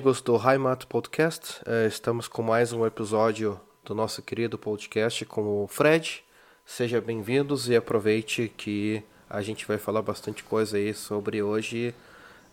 amigos 0.00 0.22
do 0.22 0.34
Heimat 0.34 0.86
Podcast. 0.86 1.60
Eh, 1.66 1.86
estamos 1.86 2.26
com 2.26 2.40
mais 2.40 2.72
um 2.72 2.86
episódio 2.86 3.60
do 3.84 3.94
nosso 3.94 4.22
querido 4.22 4.56
podcast 4.56 5.26
com 5.26 5.62
o 5.62 5.68
Fred. 5.68 6.24
Sejam 6.64 7.02
bem-vindos 7.02 7.68
e 7.68 7.76
aproveite 7.76 8.50
que 8.56 9.02
a 9.28 9.42
gente 9.42 9.68
vai 9.68 9.76
falar 9.76 10.00
bastante 10.00 10.42
coisa 10.42 10.78
aí 10.78 10.94
sobre 10.94 11.42
hoje 11.42 11.94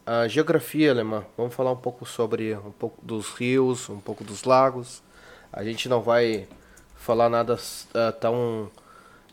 a 0.06 0.28
geografia 0.28 0.92
alemã. 0.92 1.24
Vamos 1.38 1.56
falar 1.56 1.72
um 1.72 1.78
pouco 1.78 2.06
sobre 2.06 2.54
um 2.54 2.72
pouco 2.72 3.00
dos 3.02 3.30
rios, 3.30 3.88
um 3.90 4.02
pouco 4.02 4.26
dos 4.26 4.44
lagos. 4.44 5.02
A 5.54 5.64
gente 5.64 5.88
não 5.88 6.02
vai 6.02 6.50
falar 6.98 7.30
nada 7.30 7.58
ah, 7.94 8.12
tão 8.12 8.70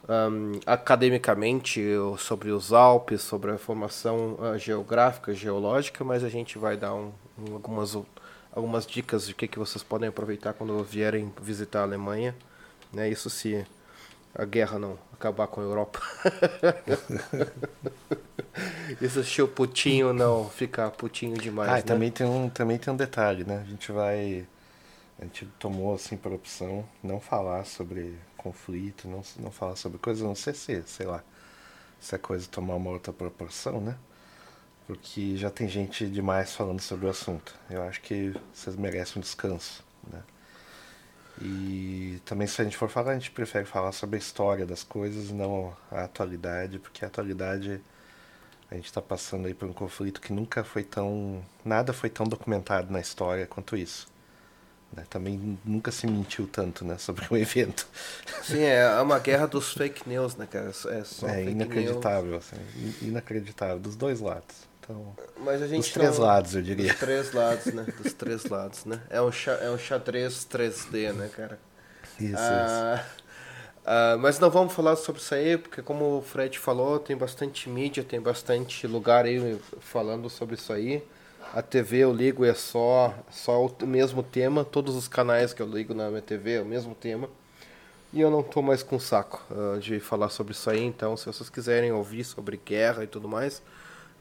ahm, 0.08 0.60
academicamente 0.64 1.82
sobre 2.18 2.52
os 2.52 2.72
Alpes, 2.72 3.22
sobre 3.22 3.50
a 3.50 3.58
formação 3.58 4.38
ah, 4.40 4.56
geográfica, 4.56 5.34
geológica, 5.34 6.04
mas 6.04 6.22
a 6.22 6.28
gente 6.28 6.58
vai 6.58 6.76
dar 6.76 6.94
um- 6.94 7.06
um- 7.08 7.23
algumas, 7.52 7.96
algumas 8.52 8.86
dicas 8.86 9.27
de 9.27 9.34
que, 9.34 9.48
que 9.48 9.58
vocês 9.58 9.82
podem 9.82 10.08
aproveitar 10.08 10.52
quando 10.52 10.82
vierem 10.82 11.32
visitar 11.40 11.80
a 11.80 11.82
Alemanha. 11.82 12.34
Né? 12.92 13.08
Isso 13.08 13.28
se 13.28 13.66
a 14.34 14.44
guerra 14.44 14.78
não 14.78 14.98
acabar 15.12 15.46
com 15.46 15.60
a 15.60 15.64
Europa. 15.64 16.00
Isso 19.00 19.22
se 19.24 19.42
o 19.42 19.48
putinho 19.48 20.12
não 20.12 20.48
ficar 20.48 20.90
putinho 20.90 21.36
demais. 21.36 21.70
Ah, 21.70 21.77
né? 21.77 21.82
também 21.82 22.10
tem 22.10 22.27
um 22.27 22.48
também 22.48 22.78
tem 22.78 22.92
um 22.92 22.96
detalhe, 22.96 23.44
né? 23.44 23.62
A 23.64 23.68
gente 23.68 23.90
vai 23.90 24.46
a 25.18 25.24
gente 25.24 25.46
tomou 25.58 25.95
assim 25.95 26.16
por 26.16 26.33
opção 26.33 26.84
não 27.02 27.20
falar 27.20 27.64
sobre 27.64 28.16
conflito, 28.36 29.08
não 29.08 29.22
não 29.39 29.51
falar 29.51 29.77
sobre 29.77 29.98
coisas, 29.98 30.22
não 30.22 30.34
sei 30.34 30.55
se, 30.55 30.83
sei 30.83 31.06
lá, 31.06 31.22
se 32.01 32.14
a 32.14 32.18
coisa 32.18 32.46
tomar 32.48 32.74
uma 32.74 32.90
outra 32.90 33.12
proporção, 33.12 33.80
né? 33.80 33.96
Porque 34.86 35.36
já 35.36 35.50
tem 35.50 35.67
gente 35.68 36.06
demais 36.06 36.55
falando 36.55 36.80
sobre 36.80 37.06
o 37.06 37.11
assunto. 37.11 37.55
Eu 37.70 37.83
acho 37.84 38.00
que 38.02 38.34
vocês 38.52 38.77
merecem 38.77 39.14
um 39.17 39.20
descanso, 39.20 39.83
né? 40.12 40.22
E 41.40 42.20
também 42.24 42.46
se 42.46 42.61
a 42.61 42.64
gente 42.64 42.77
for 42.77 42.89
falar, 42.89 43.12
a 43.12 43.14
gente 43.14 43.30
prefere 43.30 43.64
falar 43.64 43.92
sobre 43.92 44.17
a 44.17 44.18
história 44.18 44.64
das 44.64 44.84
coisas 44.84 45.30
e 45.30 45.33
não 45.33 45.77
a 45.90 46.05
atualidade, 46.05 46.78
porque 46.78 47.05
a 47.05 47.08
atualidade 47.08 47.80
a 48.70 48.74
gente 48.77 48.86
está 48.86 49.02
passando 49.02 49.46
aí 49.46 49.55
por 49.55 49.68
um 49.68 49.72
conflito 49.72 50.20
que 50.20 50.33
nunca 50.33 50.62
foi 50.62 50.84
tão. 50.84 51.42
Nada 51.64 51.92
foi 51.92 52.08
tão 52.11 52.27
documentado 52.27 52.92
na 52.92 53.01
história 53.01 53.46
quanto 53.46 53.77
isso. 53.77 54.06
né? 54.92 55.05
Também 55.11 55.58
nunca 55.64 55.90
se 55.90 56.06
mentiu 56.06 56.46
tanto 56.46 56.84
né, 56.84 56.98
sobre 56.98 57.27
o 57.30 57.36
evento. 57.39 57.89
Sim, 58.42 58.62
é 58.62 59.01
uma 59.01 59.18
guerra 59.18 59.46
dos 59.46 59.72
fake 59.72 60.08
news, 60.08 60.36
né, 60.36 60.46
cara? 60.46 60.70
É 60.70 61.02
É 61.30 61.45
inacreditável, 61.51 62.36
assim, 62.36 62.56
in- 62.77 63.08
inacreditável, 63.08 63.78
dos 63.80 63.96
dois 63.96 64.20
lados. 64.20 64.68
Então. 64.84 65.17
Mas 65.39 65.62
a 65.62 65.67
gente 65.67 65.83
dos 65.83 65.92
três 65.92 66.18
não- 66.18 66.27
lados, 66.27 66.55
eu 66.55 66.62
diria. 66.62 66.89
Dos 66.89 67.00
três 67.00 67.33
lados, 67.33 67.67
né? 67.67 67.86
Dos 68.02 68.12
três 68.12 68.45
lados, 68.45 68.84
né? 68.84 69.00
É 69.08 69.20
um, 69.20 69.30
é 69.62 69.70
um 69.70 69.78
xadrez 69.78 70.45
3D, 70.45 71.12
né, 71.12 71.30
cara? 71.34 71.58
Isso, 72.20 72.33
isso. 72.33 72.36
Ah, 72.39 73.05
ah, 73.86 74.17
mas 74.18 74.39
não 74.39 74.50
vamos 74.50 74.72
falar 74.72 74.96
sobre 74.96 75.20
isso 75.20 75.34
aí, 75.34 75.56
porque 75.58 75.83
como 75.83 76.18
o 76.18 76.22
Fred 76.22 76.58
falou, 76.58 76.98
tem 76.98 77.17
bastante 77.17 77.68
mídia, 77.68 78.05
tem 78.05 78.20
bastante 78.20 78.86
lugar 78.86 79.24
aí 79.24 79.58
falando 79.80 80.28
sobre 80.30 80.55
isso 80.55 80.72
aí. 80.72 81.02
A 81.52 81.62
TV 81.62 81.98
eu 81.98 82.12
ligo 82.12 82.45
é 82.45 82.55
só, 82.55 83.14
só 83.30 83.64
o 83.66 83.86
mesmo 83.86 84.22
tema, 84.22 84.64
todos 84.64 84.96
os 84.96 85.06
canais 85.08 85.52
que 85.52 85.62
eu 85.62 85.66
ligo 85.66 85.95
na 85.95 86.08
minha 86.08 86.22
TV 86.22 86.55
é 86.55 86.62
o 86.62 86.64
mesmo 86.64 86.95
tema. 86.95 87.28
E 88.12 88.20
eu 88.20 88.30
não 88.30 88.42
tô 88.42 88.62
mais 88.62 88.83
com 88.83 88.98
saco 88.98 89.42
ah, 89.51 89.78
de 89.78 89.98
falar 90.01 90.28
sobre 90.30 90.52
isso 90.52 90.68
aí, 90.70 90.83
então 90.83 91.16
se 91.16 91.27
vocês 91.27 91.48
quiserem 91.51 91.92
ouvir 91.92 92.24
sobre 92.24 92.61
guerra 92.64 93.05
e 93.05 93.06
tudo 93.06 93.28
mais, 93.28 93.62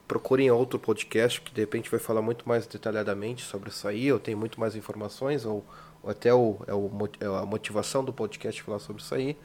procurem 0.06 0.50
outro 0.50 0.78
podcast 0.78 1.40
que 1.40 1.52
de 1.52 1.60
repente 1.60 1.90
vai 1.90 1.98
falar 1.98 2.22
muito 2.22 2.48
mais 2.48 2.66
detalhadamente 2.66 3.42
sobre 3.42 3.70
isso 3.70 3.88
aí, 3.88 4.12
ou 4.12 4.18
tem 4.18 4.34
muito 4.34 4.60
mais 4.60 4.76
informações, 4.76 5.44
ou, 5.44 5.64
ou 6.02 6.10
até 6.10 6.32
o, 6.32 6.58
é 6.66 6.74
o, 6.74 6.90
é 7.20 7.26
a 7.26 7.46
motivação 7.46 8.04
do 8.04 8.12
podcast 8.12 8.62
falar 8.62 8.78
sobre 8.78 9.02
isso 9.02 9.14
aí. 9.14 9.36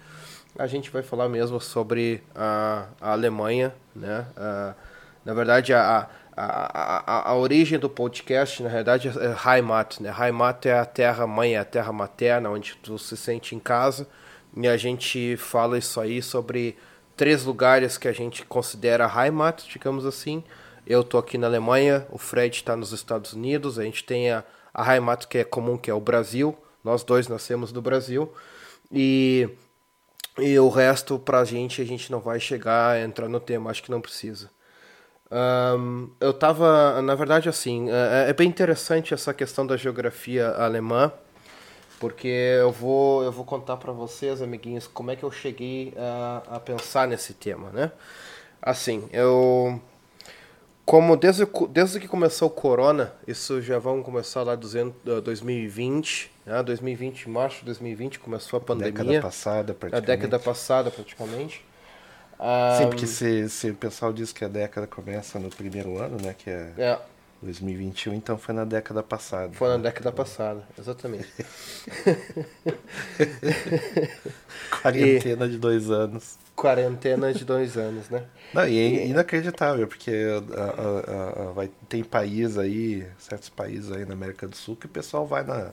A 0.57 0.67
gente 0.67 0.89
vai 0.89 1.03
falar 1.03 1.29
mesmo 1.29 1.59
sobre 1.61 2.23
a, 2.35 2.87
a 2.99 3.11
Alemanha, 3.11 3.73
né? 3.95 4.25
Ah, 4.35 4.73
na 5.23 5.33
verdade, 5.33 5.73
a, 5.73 6.09
a, 6.35 6.43
a, 6.43 7.03
a, 7.05 7.29
a 7.29 7.35
origem 7.35 7.77
do 7.77 7.89
podcast, 7.89 8.63
na 8.63 8.69
realidade, 8.69 9.09
é 9.09 9.55
Heimat, 9.55 10.01
né? 10.01 10.13
Heimat 10.17 10.65
é 10.65 10.79
a 10.79 10.85
terra 10.85 11.27
mãe, 11.27 11.55
é 11.55 11.59
a 11.59 11.65
terra 11.65 11.91
materna, 11.93 12.49
onde 12.49 12.75
tu 12.77 12.97
se 12.97 13.15
sente 13.15 13.55
em 13.55 13.59
casa. 13.59 14.07
E 14.55 14.67
a 14.67 14.75
gente 14.75 15.37
fala 15.37 15.77
isso 15.77 16.01
aí 16.01 16.21
sobre 16.21 16.75
três 17.19 17.43
lugares 17.43 17.97
que 17.97 18.07
a 18.07 18.13
gente 18.13 18.45
considera 18.45 19.11
Heimat, 19.13 19.67
digamos 19.67 20.05
assim. 20.05 20.41
Eu 20.87 21.03
tô 21.03 21.17
aqui 21.17 21.37
na 21.37 21.47
Alemanha, 21.47 22.07
o 22.09 22.17
Fred 22.17 22.55
está 22.55 22.77
nos 22.77 22.93
Estados 22.93 23.33
Unidos, 23.33 23.77
a 23.77 23.83
gente 23.83 24.05
tem 24.05 24.31
a, 24.31 24.41
a 24.73 24.95
Heimat 24.95 25.27
que 25.27 25.37
é 25.37 25.43
comum, 25.43 25.77
que 25.77 25.91
é 25.91 25.93
o 25.93 25.99
Brasil. 25.99 26.57
Nós 26.81 27.03
dois 27.03 27.27
nascemos 27.27 27.73
no 27.73 27.81
Brasil. 27.81 28.31
E, 28.89 29.49
e 30.37 30.57
o 30.57 30.69
resto, 30.69 31.19
pra 31.19 31.43
gente, 31.43 31.81
a 31.81 31.85
gente 31.85 32.09
não 32.09 32.21
vai 32.21 32.39
chegar 32.39 32.91
a 32.91 33.01
entrar 33.01 33.27
no 33.27 33.41
tema, 33.41 33.69
acho 33.69 33.83
que 33.83 33.91
não 33.91 33.99
precisa. 33.99 34.49
Ahn, 35.29 36.07
eu 36.21 36.31
tava, 36.31 37.01
na 37.01 37.15
verdade, 37.15 37.49
assim, 37.49 37.89
é, 37.89 38.29
é 38.29 38.33
bem 38.33 38.47
interessante 38.47 39.13
essa 39.13 39.33
questão 39.33 39.67
da 39.67 39.75
geografia 39.75 40.51
alemã, 40.51 41.11
porque 41.99 42.27
eu 42.27 42.71
vou, 42.71 43.23
eu 43.23 43.31
vou 43.31 43.45
contar 43.45 43.77
para 43.77 43.91
vocês, 43.91 44.41
amiguinhos, 44.41 44.87
como 44.87 45.11
é 45.11 45.15
que 45.15 45.23
eu 45.23 45.31
cheguei 45.31 45.93
a, 45.97 46.43
a 46.55 46.59
pensar 46.59 47.07
nesse 47.07 47.33
tema, 47.33 47.69
né? 47.71 47.91
Assim, 48.61 49.07
eu 49.11 49.79
como 50.89 51.15
desde, 51.15 51.47
desde 51.69 51.99
que 51.99 52.07
começou 52.07 52.47
o 52.47 52.51
corona, 52.51 53.13
isso 53.27 53.61
já 53.61 53.77
vamos 53.77 54.03
começar 54.03 54.41
lá 54.41 54.55
200, 54.55 54.95
eh, 55.05 55.21
2020, 55.21 56.31
né? 56.47 56.63
2020, 56.63 57.29
março 57.29 57.59
de 57.59 57.65
2020 57.65 58.17
começou 58.17 58.57
a 58.57 58.59
pandemia. 58.59 58.91
década 58.91 59.21
passada, 59.21 59.71
a 59.71 59.75
praticamente. 59.75 60.07
década 60.07 60.39
passada, 60.39 60.89
praticamente. 60.89 61.63
Ah, 62.39 62.75
Sim, 62.79 62.87
porque 62.87 63.05
se, 63.05 63.47
se 63.49 63.69
o 63.69 63.75
pessoal 63.75 64.11
diz 64.11 64.31
que 64.31 64.43
a 64.43 64.47
década 64.47 64.87
começa 64.87 65.37
no 65.37 65.49
primeiro 65.49 65.99
ano, 65.99 66.17
né? 66.19 66.33
Que 66.35 66.49
é 66.49 66.73
é, 66.75 66.97
2021, 67.41 68.13
então 68.13 68.37
foi 68.37 68.53
na 68.53 68.65
década 68.65 69.01
passada. 69.01 69.53
foi 69.53 69.69
na 69.69 69.77
década 69.77 70.11
passada, 70.11 70.61
exatamente. 70.77 71.27
Quarentena 74.81 75.47
de 75.47 75.57
dois 75.57 75.89
anos. 75.89 76.37
Quarentena 76.55 77.33
de 77.33 77.45
dois 77.45 77.77
anos, 77.77 78.09
né? 78.09 78.23
Não, 78.53 78.67
e 78.67 78.77
é 78.77 79.07
inacreditável, 79.07 79.87
porque 79.87 80.11
a- 80.11 80.63
a- 80.63 81.49
a- 81.49 81.51
vai, 81.51 81.69
tem 81.87 82.03
país 82.03 82.57
aí, 82.57 83.07
certos 83.17 83.49
países 83.49 83.91
aí 83.91 84.05
na 84.05 84.13
América 84.13 84.47
do 84.47 84.55
Sul, 84.55 84.75
que 84.75 84.85
o 84.85 84.89
pessoal 84.89 85.25
vai 85.25 85.43
na, 85.43 85.71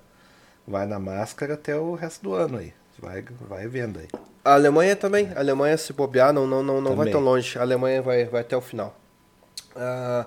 vai 0.66 0.86
na 0.86 0.98
máscara 0.98 1.54
até 1.54 1.76
o 1.76 1.94
resto 1.94 2.22
do 2.22 2.34
ano 2.34 2.58
aí. 2.58 2.72
Vai, 2.98 3.22
vai 3.40 3.66
vendo 3.66 3.98
aí. 3.98 4.08
A 4.44 4.54
Alemanha 4.54 4.96
também. 4.96 5.30
A 5.34 5.40
Alemanha, 5.40 5.76
se 5.76 5.92
bobear, 5.92 6.32
não, 6.32 6.46
não, 6.46 6.62
não, 6.62 6.80
não 6.80 6.96
vai 6.96 7.10
tão 7.10 7.20
longe. 7.20 7.58
A 7.58 7.62
Alemanha 7.62 8.00
vai, 8.00 8.24
vai 8.24 8.40
até 8.40 8.56
o 8.56 8.60
final. 8.60 8.96
Ah, 9.74 10.24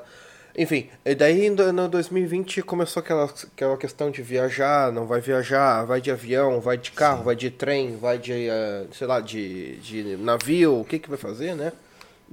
enfim, 0.60 0.90
e 1.06 1.16
daí 1.16 1.50
no 1.50 1.88
2020 1.88 2.62
começou 2.64 3.00
aquela, 3.00 3.24
aquela 3.24 3.78
questão 3.78 4.12
de 4.12 4.22
viajar, 4.22 4.92
não 4.92 5.08
vai 5.08 5.22
viajar, 5.22 5.86
vai 5.86 6.02
de 6.02 6.12
avião, 6.12 6.60
vai 6.60 6.78
de 6.78 6.92
carro, 6.92 7.24
vai 7.24 7.34
de 7.34 7.50
trem, 7.50 7.96
vai 7.96 8.18
de, 8.18 8.50
ah, 8.50 8.86
sei 8.92 9.08
lá, 9.08 9.22
de, 9.22 9.78
de 9.78 10.18
navio, 10.18 10.82
o 10.82 10.84
que 10.84 11.00
que 11.00 11.08
vai 11.08 11.18
fazer, 11.18 11.56
né? 11.56 11.72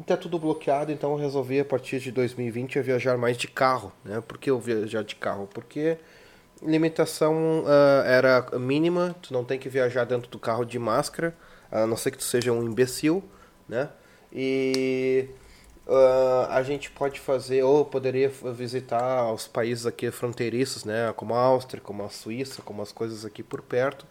Tá 0.04 0.16
tudo 0.16 0.40
bloqueado, 0.40 0.90
então 0.90 1.12
eu 1.12 1.18
resolvi 1.18 1.60
a 1.60 1.64
partir 1.64 2.00
de 2.00 2.10
2020 2.10 2.80
a 2.80 2.82
viajar 2.82 3.16
mais 3.16 3.36
de 3.36 3.46
carro, 3.46 3.92
né? 4.04 4.20
Por 4.26 4.38
que 4.38 4.50
eu 4.50 4.58
viajar 4.58 5.04
de 5.04 5.14
carro? 5.14 5.48
Porque 5.54 5.96
limitação 6.60 7.62
ah, 7.64 8.02
era 8.04 8.58
mínima, 8.58 9.14
tu 9.22 9.32
não 9.32 9.44
tem 9.44 9.56
que 9.56 9.68
viajar 9.68 10.04
dentro 10.04 10.28
do 10.28 10.38
carro 10.40 10.64
de 10.64 10.80
máscara, 10.80 11.32
a 11.70 11.86
não 11.86 11.96
ser 11.96 12.10
que 12.10 12.18
tu 12.18 12.24
seja 12.24 12.50
um 12.50 12.64
imbecil, 12.64 13.22
né? 13.68 13.88
E 14.32 15.28
ah, 15.88 16.48
a 16.50 16.62
gente 16.62 16.90
pode 16.90 17.20
fazer, 17.20 17.62
ou 17.62 17.84
poderia 17.84 18.28
visitar 18.28 19.32
os 19.32 19.46
países 19.46 19.86
aqui 19.86 20.10
fronteiriços, 20.10 20.84
né? 20.84 21.12
Como 21.16 21.34
a 21.34 21.38
Áustria, 21.40 21.80
como 21.80 22.02
a 22.04 22.08
Suíça, 22.08 22.60
como 22.62 22.82
as 22.82 22.90
coisas 22.90 23.24
aqui 23.24 23.42
por 23.42 23.62
perto, 23.62 24.04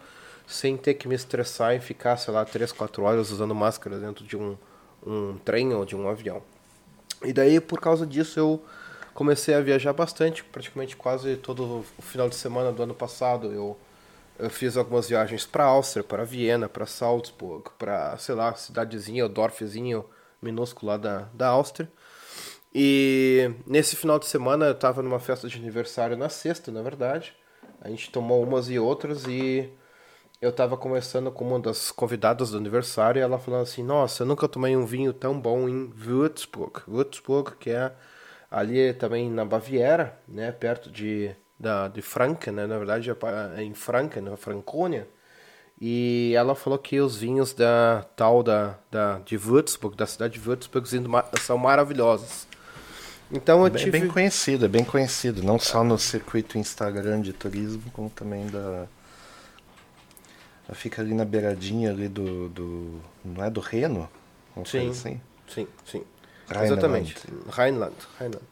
sem 0.47 0.77
ter 0.77 0.93
que 0.93 1.07
me 1.07 1.15
estressar 1.15 1.75
e 1.75 1.79
ficar, 1.79 2.17
sei 2.17 2.33
lá, 2.33 2.45
3, 2.45 2.71
4 2.71 3.03
horas 3.03 3.31
usando 3.31 3.53
máscara 3.53 3.99
dentro 3.99 4.23
de 4.25 4.37
um, 4.37 4.57
um 5.05 5.37
trem 5.43 5.73
ou 5.73 5.85
de 5.85 5.95
um 5.95 6.07
avião. 6.07 6.41
E 7.23 7.33
daí, 7.33 7.59
por 7.59 7.81
causa 7.81 8.05
disso, 8.05 8.39
eu 8.39 8.63
comecei 9.13 9.53
a 9.55 9.61
viajar 9.61 9.93
bastante, 9.93 10.43
praticamente 10.43 10.95
quase 10.95 11.35
todo 11.37 11.85
o 11.97 12.01
final 12.01 12.29
de 12.29 12.35
semana 12.35 12.71
do 12.71 12.83
ano 12.83 12.93
passado. 12.93 13.51
Eu, 13.51 13.77
eu 14.39 14.49
fiz 14.49 14.77
algumas 14.77 15.09
viagens 15.09 15.45
para 15.45 15.65
Áustria, 15.65 16.03
para 16.03 16.23
Viena, 16.23 16.69
para 16.69 16.85
Salzburg, 16.85 17.69
para, 17.77 18.17
sei 18.17 18.35
lá, 18.35 18.53
cidadezinha, 18.55 19.27
Dorfzinho 19.27 20.05
minúsculo 20.41 20.91
lá 20.91 20.97
da, 20.97 21.29
da 21.33 21.47
Áustria. 21.47 21.89
E 22.73 23.51
nesse 23.65 23.95
final 23.95 24.19
de 24.19 24.25
semana 24.25 24.65
eu 24.65 24.73
estava 24.73 25.01
numa 25.01 25.19
festa 25.19 25.47
de 25.47 25.57
aniversário 25.57 26.17
na 26.17 26.29
sexta, 26.29 26.71
na 26.71 26.81
verdade. 26.81 27.33
A 27.81 27.89
gente 27.89 28.11
tomou 28.11 28.43
umas 28.43 28.69
e 28.69 28.77
outras 28.77 29.25
e 29.25 29.71
eu 30.41 30.49
estava 30.49 30.75
conversando 30.75 31.31
com 31.31 31.47
uma 31.47 31.59
das 31.59 31.91
convidadas 31.91 32.51
do 32.51 32.57
aniversário 32.57 33.19
e 33.19 33.21
ela 33.21 33.39
falando 33.39 33.63
assim: 33.63 33.83
Nossa, 33.83 34.23
eu 34.23 34.27
nunca 34.27 34.47
tomei 34.47 34.75
um 34.75 34.85
vinho 34.85 35.13
tão 35.13 35.39
bom 35.39 35.69
em 35.69 35.93
Würzburg. 35.95 36.81
Würzburg, 36.87 37.55
que 37.57 37.69
é 37.69 37.93
ali 38.51 38.93
também 38.93 39.29
na 39.29 39.45
Baviera, 39.45 40.19
né, 40.27 40.51
perto 40.51 40.89
de, 40.91 41.35
da, 41.59 41.87
de 41.87 42.01
Franken, 42.01 42.53
né, 42.53 42.67
na 42.67 42.77
verdade 42.77 43.09
é 43.09 43.63
em 43.63 43.73
Franken, 43.73 44.21
na 44.23 44.37
Franconia. 44.37 45.07
E 45.79 46.33
ela 46.35 46.55
falou 46.55 46.79
que 46.79 46.99
os 46.99 47.17
vinhos 47.17 47.53
da 47.53 48.05
tal 48.15 48.41
da, 48.41 48.75
da 48.89 49.19
de 49.19 49.37
Würzburg, 49.37 49.95
da 49.97 50.05
cidade 50.05 50.39
de 50.39 50.47
Würzburg, 50.47 50.87
são 51.41 51.57
maravilhosos. 51.57 52.47
Então 53.31 53.63
eu 53.63 53.71
bem, 53.71 53.83
tive... 53.83 53.99
bem 53.99 54.07
conhecido, 54.07 54.65
é 54.65 54.67
bem 54.67 54.85
conhecido, 54.85 55.43
não 55.43 55.59
só 55.59 55.83
no 55.83 55.97
circuito 55.97 56.57
Instagram 56.57 57.21
de 57.21 57.33
turismo, 57.33 57.83
como 57.91 58.09
também 58.09 58.47
da 58.47 58.87
ela 60.67 60.75
fica 60.75 61.01
ali 61.01 61.13
na 61.13 61.25
beiradinha 61.25 61.91
ali 61.91 62.07
do, 62.07 62.49
do 62.49 63.01
não 63.23 63.43
é 63.43 63.49
do 63.49 63.59
Reno? 63.59 64.09
Não 64.55 64.65
sim, 64.65 64.89
assim? 64.89 65.21
sim, 65.47 65.67
sim. 65.85 66.03
Rheinland. 66.47 66.71
Exatamente. 66.71 67.15
Rheinland, 67.49 67.95
Rheinland. 68.19 68.45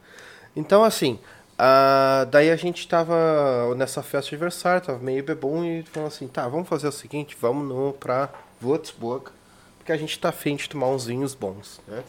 Então 0.54 0.84
assim, 0.84 1.18
uh, 1.54 2.26
daí 2.30 2.50
a 2.50 2.56
gente 2.56 2.86
tava 2.86 3.74
nessa 3.76 4.02
festa 4.02 4.30
de 4.30 4.36
aniversário, 4.36 4.86
tava 4.86 4.98
meio 4.98 5.22
bebum 5.22 5.64
e 5.64 5.82
falou 5.84 6.08
assim, 6.08 6.28
tá, 6.28 6.46
vamos 6.48 6.68
fazer 6.68 6.88
o 6.88 6.92
seguinte, 6.92 7.36
vamos 7.40 7.68
no 7.68 7.92
pra 7.92 8.28
Würzburg, 8.62 9.30
porque 9.78 9.92
a 9.92 9.96
gente 9.96 10.18
tá 10.18 10.30
afim 10.30 10.56
de 10.56 10.68
tomar 10.68 10.88
uns 10.88 11.06
vinhos 11.06 11.34
bons, 11.34 11.80
né? 11.86 12.02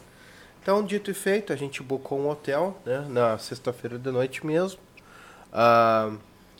Então, 0.62 0.82
dito 0.84 1.10
e 1.12 1.14
feito, 1.14 1.52
a 1.52 1.56
gente 1.56 1.80
bucou 1.80 2.18
um 2.18 2.28
hotel, 2.28 2.76
né, 2.84 3.06
na 3.08 3.38
sexta-feira 3.38 3.98
de 3.98 4.10
noite 4.10 4.44
mesmo. 4.44 4.80
Uh, 5.52 6.18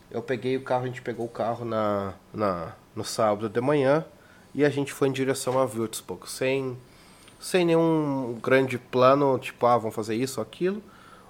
eu 0.09 0.21
peguei 0.21 0.55
o 0.55 0.61
carro, 0.61 0.83
a 0.83 0.87
gente 0.87 1.01
pegou 1.01 1.25
o 1.25 1.29
carro 1.29 1.65
na, 1.65 2.13
na, 2.33 2.73
no 2.95 3.03
sábado 3.03 3.49
de 3.49 3.59
manhã 3.59 4.05
e 4.55 4.63
a 4.63 4.69
gente 4.69 4.93
foi 4.93 5.09
em 5.09 5.11
direção 5.11 5.59
a 5.59 5.65
Würzburg, 5.65 6.29
sem, 6.29 6.77
sem 7.39 7.65
nenhum 7.65 8.39
grande 8.41 8.77
plano, 8.77 9.37
tipo, 9.39 9.65
ah, 9.65 9.77
vamos 9.77 9.93
fazer 9.93 10.15
isso 10.15 10.39
ou 10.39 10.43
aquilo. 10.43 10.81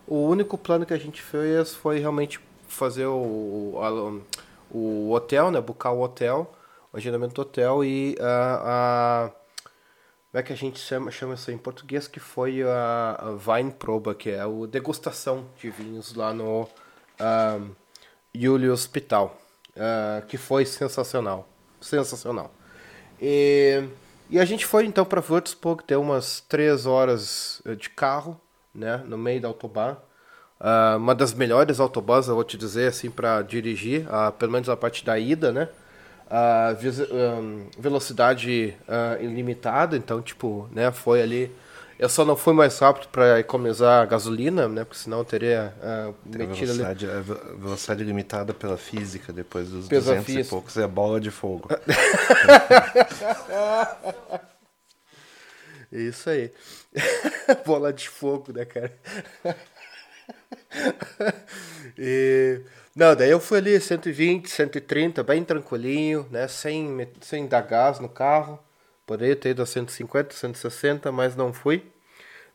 O 0.07 0.25
único 0.27 0.57
plano 0.57 0.85
que 0.85 0.93
a 0.93 0.97
gente 0.97 1.21
fez 1.21 1.75
foi 1.75 1.99
realmente 1.99 2.39
fazer 2.67 3.05
o, 3.05 4.23
o 4.71 5.11
hotel, 5.11 5.51
né, 5.51 5.59
buscar 5.59 5.91
o 5.91 6.01
hotel, 6.01 6.53
o 6.91 6.97
agendamento 6.97 7.33
do 7.33 7.41
hotel 7.41 7.83
e 7.83 8.15
a, 8.19 9.25
a 9.25 9.47
como 10.31 10.41
é 10.41 10.43
que 10.43 10.53
a 10.53 10.55
gente 10.55 10.79
chama, 10.79 11.09
chama 11.09 11.33
isso 11.33 11.49
em 11.51 11.57
português, 11.57 12.07
que 12.07 12.19
foi 12.19 12.61
a, 12.61 13.17
a 13.19 13.51
Weinprobe, 13.51 14.13
que 14.13 14.29
é 14.29 14.41
a 14.41 14.47
degustação 14.69 15.45
de 15.59 15.69
vinhos 15.69 16.13
lá 16.13 16.33
no 16.33 16.67
um, 17.19 17.71
Julio 18.35 18.71
Hospital, 18.71 19.35
uh, 19.71 20.25
que 20.27 20.37
foi 20.37 20.65
sensacional, 20.65 21.47
sensacional. 21.81 22.51
E, 23.19 23.83
e 24.29 24.37
a 24.37 24.45
gente 24.45 24.65
foi 24.65 24.85
então 24.85 25.05
para 25.05 25.23
Würzburg, 25.27 25.83
deu 25.87 26.01
umas 26.01 26.41
três 26.41 26.85
horas 26.85 27.61
eh, 27.65 27.73
de 27.73 27.89
carro, 27.89 28.39
né, 28.77 29.03
no 29.05 29.17
meio 29.17 29.41
da 29.41 29.47
autobahn. 29.47 29.97
Uh, 30.59 30.97
uma 30.97 31.13
das 31.13 31.33
melhores 31.33 31.79
autobahns, 31.79 32.27
eu 32.27 32.35
vou 32.35 32.43
te 32.43 32.57
dizer, 32.57 32.87
assim, 32.87 33.09
para 33.09 33.41
dirigir, 33.41 34.07
uh, 34.07 34.31
pelo 34.31 34.51
menos 34.51 34.69
a 34.69 34.77
parte 34.77 35.03
da 35.03 35.17
ida, 35.19 35.51
né? 35.51 35.67
a 36.29 36.75
velocidade 37.77 38.75
uh, 38.87 39.23
ilimitada, 39.23 39.95
então, 39.95 40.21
tipo, 40.21 40.69
né, 40.71 40.91
foi 40.91 41.21
ali. 41.21 41.51
Eu 41.97 42.09
só 42.09 42.23
não 42.23 42.35
fui 42.35 42.53
mais 42.53 42.77
rápido 42.77 43.07
para 43.07 43.39
economizar 43.39 44.07
gasolina, 44.07 44.67
né, 44.67 44.83
porque 44.83 44.99
senão 44.99 45.19
eu 45.19 45.25
teria 45.25 45.73
uh, 45.81 46.13
metido 46.25 46.73
velocidade, 46.73 47.09
ali. 47.09 47.23
Velocidade 47.59 48.03
limitada 48.03 48.53
pela 48.53 48.77
física, 48.77 49.33
depois 49.33 49.69
dos 49.69 49.87
Pesa 49.87 50.11
200 50.11 50.25
física. 50.25 50.45
e 50.45 50.49
poucos, 50.49 50.77
é 50.77 50.85
bola 50.85 51.19
de 51.19 51.31
fogo. 51.31 51.69
Isso 55.91 56.29
aí. 56.29 56.51
bola 57.65 57.93
de 57.93 58.09
fogo, 58.09 58.51
né, 58.53 58.65
cara? 58.65 58.93
e 61.97 62.61
não, 62.95 63.15
daí 63.15 63.29
eu 63.29 63.39
fui 63.39 63.59
ali 63.59 63.79
120, 63.79 64.49
130, 64.49 65.23
bem 65.23 65.43
tranquilinho, 65.43 66.27
né? 66.31 66.47
Sem, 66.47 67.07
sem 67.21 67.47
dar 67.47 67.61
gás 67.61 67.99
no 67.99 68.09
carro. 68.09 68.59
Poderia 69.05 69.35
ter 69.35 69.49
ido 69.51 69.61
a 69.61 69.65
150, 69.65 70.33
160, 70.33 71.11
mas 71.11 71.35
não 71.35 71.53
fui. 71.53 71.85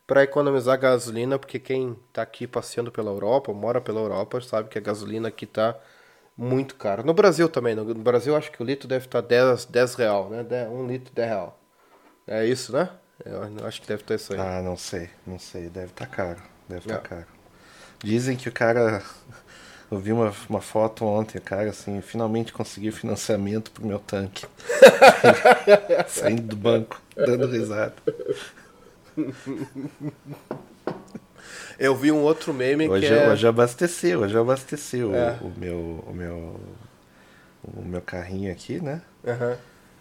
Para 0.05 0.23
economizar 0.23 0.77
gasolina, 0.79 1.39
porque 1.39 1.59
quem 1.59 1.97
tá 2.11 2.21
aqui 2.21 2.45
passeando 2.45 2.91
pela 2.91 3.09
Europa, 3.11 3.53
mora 3.53 3.79
pela 3.81 4.01
Europa, 4.01 4.41
sabe 4.41 4.69
que 4.69 4.77
a 4.77 4.81
gasolina 4.81 5.29
aqui 5.29 5.45
tá 5.45 5.79
muito 6.37 6.75
cara. 6.75 7.03
No 7.03 7.13
Brasil 7.13 7.49
também, 7.49 7.75
no 7.75 7.93
Brasil 7.95 8.35
acho 8.35 8.51
que 8.51 8.61
o 8.61 8.65
litro 8.65 8.87
deve 8.87 9.05
estar 9.05 9.21
tá 9.21 9.27
10, 9.27 9.65
10 9.65 9.95
real, 9.95 10.29
né? 10.29 10.67
Um 10.69 10.87
litro 10.87 11.13
10 11.13 11.29
real. 11.29 11.59
É 12.27 12.45
isso, 12.45 12.73
né? 12.73 12.89
Eu 13.25 13.65
acho 13.65 13.81
que 13.81 13.87
deve 13.87 14.01
estar 14.01 14.15
isso 14.15 14.33
aí. 14.33 14.39
Ah, 14.39 14.61
não 14.61 14.75
sei, 14.75 15.09
não 15.25 15.39
sei. 15.39 15.69
Deve 15.69 15.87
estar 15.87 16.05
tá 16.05 16.11
caro. 16.11 16.41
Deve 16.67 16.81
estar 16.81 16.97
tá 16.99 17.07
caro. 17.07 17.27
Dizem 18.03 18.35
que 18.35 18.49
o 18.49 18.51
cara 18.51 19.01
eu 19.89 19.97
vi 19.97 20.11
uma, 20.11 20.33
uma 20.49 20.61
foto 20.61 21.05
ontem, 21.05 21.39
cara, 21.39 21.69
assim, 21.69 22.01
finalmente 22.01 22.51
consegui 22.51 22.91
financiamento 22.91 23.71
pro 23.71 23.85
meu 23.85 23.99
tanque. 23.99 24.45
Saindo 26.07 26.41
do 26.43 26.55
banco, 26.55 27.01
dando 27.15 27.47
risada. 27.47 27.95
Eu 31.77 31.95
vi 31.95 32.11
um 32.11 32.21
outro 32.21 32.53
meme 32.53 32.89
hoje, 32.89 33.07
que 33.07 33.13
é... 33.13 33.29
Hoje 33.29 33.47
abasteceu, 33.47 34.21
hoje 34.21 34.37
abasteceu 34.37 35.15
é. 35.15 35.37
o, 35.41 35.47
o, 35.47 35.53
meu, 35.57 36.03
o, 36.07 36.13
meu, 36.13 36.59
o 37.63 37.81
meu 37.81 38.01
carrinho 38.01 38.51
aqui, 38.51 38.81
né? 38.81 39.01
Uhum. 39.23 39.55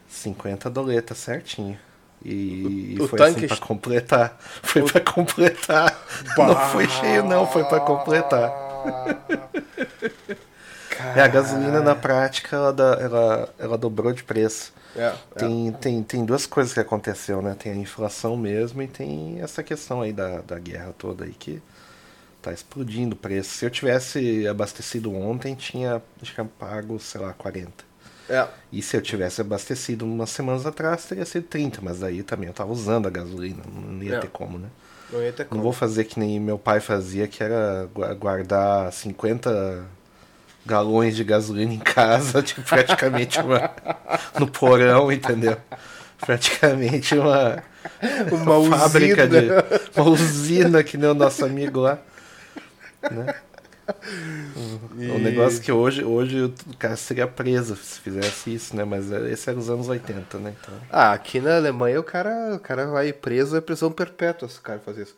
50 0.08 0.70
doletas 0.70 1.18
certinho. 1.18 1.78
E, 2.24 2.96
o, 3.00 3.08
foi 3.08 3.18
tanque... 3.18 3.44
assim 3.44 3.48
pra 3.48 3.56
completar. 3.56 4.38
Foi 4.62 4.82
o... 4.82 4.84
pra 4.84 5.00
completar. 5.00 5.98
Bah... 6.36 6.46
Não 6.46 6.56
foi 6.70 6.88
cheio 6.88 7.24
não, 7.24 7.46
foi 7.46 7.64
pra 7.64 7.80
completar. 7.80 8.52
É, 11.16 11.20
a 11.20 11.28
gasolina 11.28 11.80
na 11.80 11.94
prática 11.94 12.56
ela, 12.56 12.74
ela, 13.00 13.54
ela 13.58 13.78
dobrou 13.78 14.12
de 14.12 14.22
preço. 14.22 14.72
É, 14.94 15.14
tem, 15.36 15.68
é. 15.68 15.72
Tem, 15.72 16.02
tem 16.02 16.24
duas 16.24 16.46
coisas 16.46 16.72
que 16.72 16.80
aconteceu, 16.80 17.40
né? 17.40 17.56
Tem 17.58 17.72
a 17.72 17.76
inflação 17.76 18.36
mesmo 18.36 18.82
e 18.82 18.86
tem 18.86 19.40
essa 19.40 19.62
questão 19.62 20.02
aí 20.02 20.12
da, 20.12 20.40
da 20.42 20.58
guerra 20.58 20.94
toda 20.96 21.24
aí 21.24 21.32
que 21.32 21.62
tá 22.40 22.52
explodindo 22.52 23.14
o 23.14 23.18
preço. 23.18 23.50
Se 23.50 23.64
eu 23.64 23.70
tivesse 23.70 24.46
abastecido 24.46 25.14
ontem, 25.14 25.54
tinha 25.54 26.02
que 26.20 26.44
pago, 26.58 26.98
sei 26.98 27.20
lá, 27.20 27.32
40. 27.32 27.91
É. 28.32 28.48
E 28.72 28.80
se 28.80 28.96
eu 28.96 29.02
tivesse 29.02 29.42
abastecido 29.42 30.06
umas 30.06 30.30
semanas 30.30 30.64
atrás, 30.64 31.04
teria 31.04 31.26
sido 31.26 31.46
30, 31.48 31.82
mas 31.82 32.02
aí 32.02 32.22
também 32.22 32.48
eu 32.48 32.54
tava 32.54 32.72
usando 32.72 33.06
a 33.06 33.10
gasolina, 33.10 33.62
não 33.70 34.02
ia 34.02 34.16
é. 34.16 34.20
ter 34.20 34.30
como, 34.30 34.58
né? 34.58 34.68
Não 35.12 35.22
ia 35.22 35.30
ter 35.30 35.44
como. 35.44 35.58
Não 35.58 35.62
vou 35.62 35.72
fazer 35.74 36.04
que 36.04 36.18
nem 36.18 36.40
meu 36.40 36.58
pai 36.58 36.80
fazia, 36.80 37.28
que 37.28 37.42
era 37.42 37.86
guardar 38.18 38.90
50 38.90 39.84
galões 40.64 41.14
de 41.14 41.24
gasolina 41.24 41.74
em 41.74 41.78
casa, 41.78 42.40
tipo, 42.42 42.62
praticamente 42.62 43.38
uma. 43.38 43.70
no 44.38 44.46
porão, 44.46 45.12
entendeu? 45.12 45.58
Praticamente 46.18 47.14
uma. 47.14 47.62
Uma, 48.30 48.56
uma 48.58 48.78
fábrica 48.78 49.28
de. 49.28 49.48
Uma 49.94 50.08
usina 50.08 50.82
que 50.82 50.96
nem 50.96 51.10
o 51.10 51.14
nosso 51.14 51.44
amigo 51.44 51.80
lá. 51.80 51.98
Né? 53.10 53.34
E... 54.96 55.10
Um 55.10 55.18
negócio 55.18 55.60
que 55.60 55.72
hoje, 55.72 56.04
hoje 56.04 56.44
o 56.44 56.76
cara 56.78 56.96
seria 56.96 57.26
preso 57.26 57.74
se 57.76 57.98
fizesse 58.00 58.54
isso, 58.54 58.76
né? 58.76 58.84
Mas 58.84 59.10
esse 59.10 59.48
era 59.48 59.58
os 59.58 59.70
anos 59.70 59.88
80, 59.88 60.38
né? 60.38 60.54
Então... 60.60 60.74
Ah, 60.90 61.12
aqui 61.12 61.40
na 61.40 61.56
Alemanha 61.56 61.98
o 61.98 62.04
cara, 62.04 62.54
o 62.54 62.60
cara 62.60 62.86
vai 62.86 63.12
preso, 63.12 63.56
é 63.56 63.60
prisão 63.60 63.90
perpétua 63.90 64.48
se 64.48 64.58
o 64.58 64.62
cara 64.62 64.80
fazer 64.80 65.04
isso. 65.04 65.16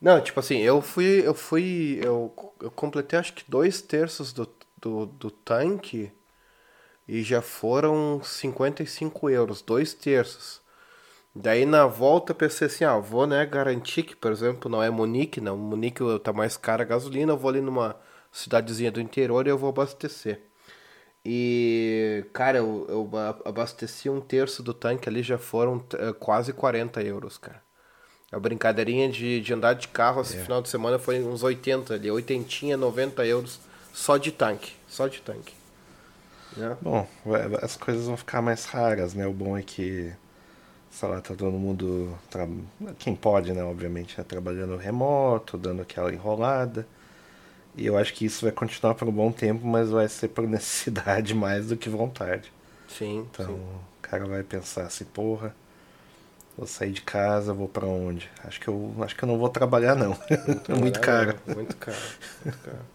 Não, 0.00 0.20
tipo 0.20 0.38
assim, 0.38 0.58
eu 0.58 0.80
fui. 0.80 1.26
Eu 1.26 1.34
fui. 1.34 2.00
Eu, 2.02 2.32
eu 2.62 2.70
completei 2.70 3.18
acho 3.18 3.32
que 3.32 3.44
dois 3.48 3.82
terços 3.82 4.32
do, 4.32 4.48
do, 4.80 5.06
do 5.06 5.30
tanque 5.30 6.12
e 7.06 7.22
já 7.22 7.40
foram 7.42 8.20
55 8.22 9.30
euros, 9.30 9.62
dois 9.62 9.94
terços. 9.94 10.60
Daí 11.40 11.64
na 11.64 11.86
volta 11.86 12.34
pensei 12.34 12.66
assim, 12.66 12.84
ah, 12.84 12.98
vou 12.98 13.26
né, 13.26 13.46
garantir 13.46 14.02
que, 14.02 14.16
por 14.16 14.32
exemplo, 14.32 14.70
não 14.70 14.82
é 14.82 14.90
Munique, 14.90 15.40
não. 15.40 15.56
Munique 15.56 16.02
tá 16.24 16.32
mais 16.32 16.56
cara 16.56 16.82
a 16.82 16.86
gasolina, 16.86 17.32
eu 17.32 17.36
vou 17.38 17.50
ali 17.50 17.60
numa 17.60 17.96
cidadezinha 18.32 18.90
do 18.90 19.00
interior 19.00 19.46
e 19.46 19.50
eu 19.50 19.58
vou 19.58 19.70
abastecer. 19.70 20.40
E, 21.24 22.24
cara, 22.32 22.58
eu, 22.58 22.86
eu 22.88 23.04
ba- 23.04 23.38
abasteci 23.44 24.08
um 24.10 24.20
terço 24.20 24.62
do 24.62 24.74
tanque 24.74 25.08
ali, 25.08 25.22
já 25.22 25.38
foram 25.38 25.84
eh, 25.94 26.12
quase 26.14 26.52
40 26.52 27.02
euros, 27.02 27.38
cara. 27.38 27.62
A 28.32 28.38
brincadeirinha 28.40 29.08
de, 29.10 29.40
de 29.40 29.54
andar 29.54 29.74
de 29.74 29.88
carro 29.88 30.22
esse 30.22 30.36
final 30.36 30.62
de 30.62 30.68
semana 30.70 30.98
foi 30.98 31.20
uns 31.22 31.42
80 31.42 31.94
ali, 31.94 32.10
80, 32.10 32.76
90 32.76 33.26
euros 33.26 33.60
só 33.92 34.16
de 34.18 34.32
tanque, 34.32 34.72
só 34.88 35.08
de 35.08 35.20
tanque. 35.22 35.54
Né? 36.56 36.76
Bom, 36.80 37.06
vai- 37.24 37.42
as 37.62 37.76
coisas 37.76 38.06
vão 38.06 38.16
ficar 38.16 38.42
mais 38.42 38.64
raras, 38.64 39.14
né? 39.14 39.26
O 39.26 39.32
bom 39.32 39.56
é 39.56 39.62
que, 39.62 40.12
sei 40.98 41.08
lá, 41.08 41.20
tá 41.20 41.34
todo 41.34 41.52
mundo. 41.52 42.18
tra- 42.30 42.48
Quem 42.98 43.14
pode, 43.16 43.52
né? 43.52 43.62
Obviamente, 43.64 44.16
né? 44.18 44.24
trabalhando 44.24 44.76
remoto, 44.76 45.58
dando 45.58 45.82
aquela 45.82 46.12
enrolada. 46.12 46.86
E 47.76 47.86
eu 47.86 47.96
acho 47.98 48.14
que 48.14 48.24
isso 48.26 48.44
vai 48.44 48.52
continuar 48.52 48.94
por 48.94 49.08
um 49.08 49.12
bom 49.12 49.32
tempo, 49.32 49.66
mas 49.66 49.90
vai 49.90 50.08
ser 50.08 50.28
por 50.28 50.46
necessidade 50.48 51.34
mais 51.34 51.68
do 51.68 51.76
que 51.76 51.88
vontade. 51.88 52.52
Sim, 52.88 53.30
Então, 53.32 53.46
sim. 53.46 53.60
o 53.98 54.02
cara 54.02 54.26
vai 54.26 54.42
pensar 54.44 54.86
assim, 54.86 55.04
porra, 55.06 55.54
vou 56.56 56.66
sair 56.66 56.92
de 56.92 57.00
casa, 57.02 57.52
vou 57.54 57.68
pra 57.68 57.86
onde? 57.86 58.30
Acho 58.44 58.60
que 58.60 58.68
eu 58.68 58.94
acho 59.00 59.16
que 59.16 59.22
eu 59.22 59.28
não 59.28 59.38
vou 59.38 59.48
trabalhar 59.48 59.94
não. 59.94 60.16
é 60.68 60.74
muito 60.74 61.00
caro. 61.00 61.38
Muito 61.46 61.76
caro, 61.78 62.14
muito 62.44 62.58
caro. 62.60 62.86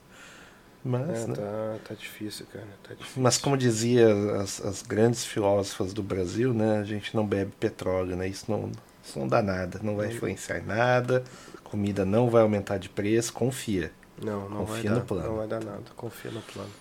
Mas, 0.84 1.26
É, 1.26 1.28
né? 1.28 1.36
tá, 1.38 1.80
tá 1.84 1.94
difícil, 1.96 2.46
cara, 2.48 2.68
tá 2.84 2.94
difícil. 2.94 3.22
Mas 3.22 3.38
como 3.38 3.58
dizia 3.58 4.08
as, 4.42 4.62
as 4.64 4.82
grandes 4.82 5.26
filósofas 5.26 5.94
do 5.94 6.02
Brasil, 6.02 6.54
né, 6.54 6.80
a 6.80 6.84
gente 6.84 7.16
não 7.16 7.26
bebe 7.26 7.52
petróleo, 7.60 8.16
né? 8.16 8.28
Isso 8.28 8.50
não, 8.50 8.72
isso 9.04 9.20
não 9.20 9.28
dá 9.28 9.42
nada, 9.42 9.80
não 9.84 9.96
vai 9.96 10.08
influenciar 10.08 10.60
em 10.60 10.66
nada, 10.66 11.24
comida 11.64 12.06
não 12.06 12.30
vai 12.30 12.42
aumentar 12.42 12.78
de 12.78 12.90
preço, 12.90 13.34
confia. 13.34 13.92
Não, 14.18 14.48
não 14.50 14.66
Confia 14.66 14.66
vai 14.66 14.84
no 14.92 15.02
dar, 15.02 15.04
plano. 15.04 15.26
não 15.26 15.38
vai 15.38 15.48
dar 15.48 15.60
nada, 15.64 15.84
confia 15.96 16.30
no 16.32 16.42
plano. 16.42 16.72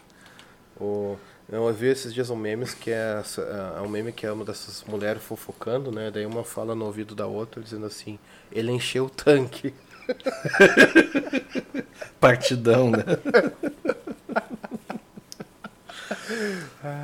O, 0.81 1.17
eu 1.51 1.73
vi 1.75 1.89
esses 1.89 2.15
dias 2.15 2.31
um 2.31 2.37
memes 2.37 2.75
que 2.75 2.91
é, 2.91 3.19
essa- 3.21 3.43
é 3.79 3.81
um 3.83 3.89
meme 3.89 4.13
que 4.13 4.27
é 4.27 4.33
uma 4.33 4.45
dessas 4.45 4.85
mulheres 4.85 5.23
fofocando, 5.23 5.93
né? 5.93 6.11
Daí 6.11 6.27
uma 6.27 6.45
fala 6.45 6.75
no 6.75 6.87
ouvido 6.87 7.15
da 7.15 7.27
outra 7.27 7.63
dizendo 7.63 7.87
assim, 7.87 8.19
ele 8.53 8.73
encheu 8.73 9.07
o 9.07 9.11
tanque. 9.11 9.75
Partidão, 12.21 12.91
né? 12.91 13.05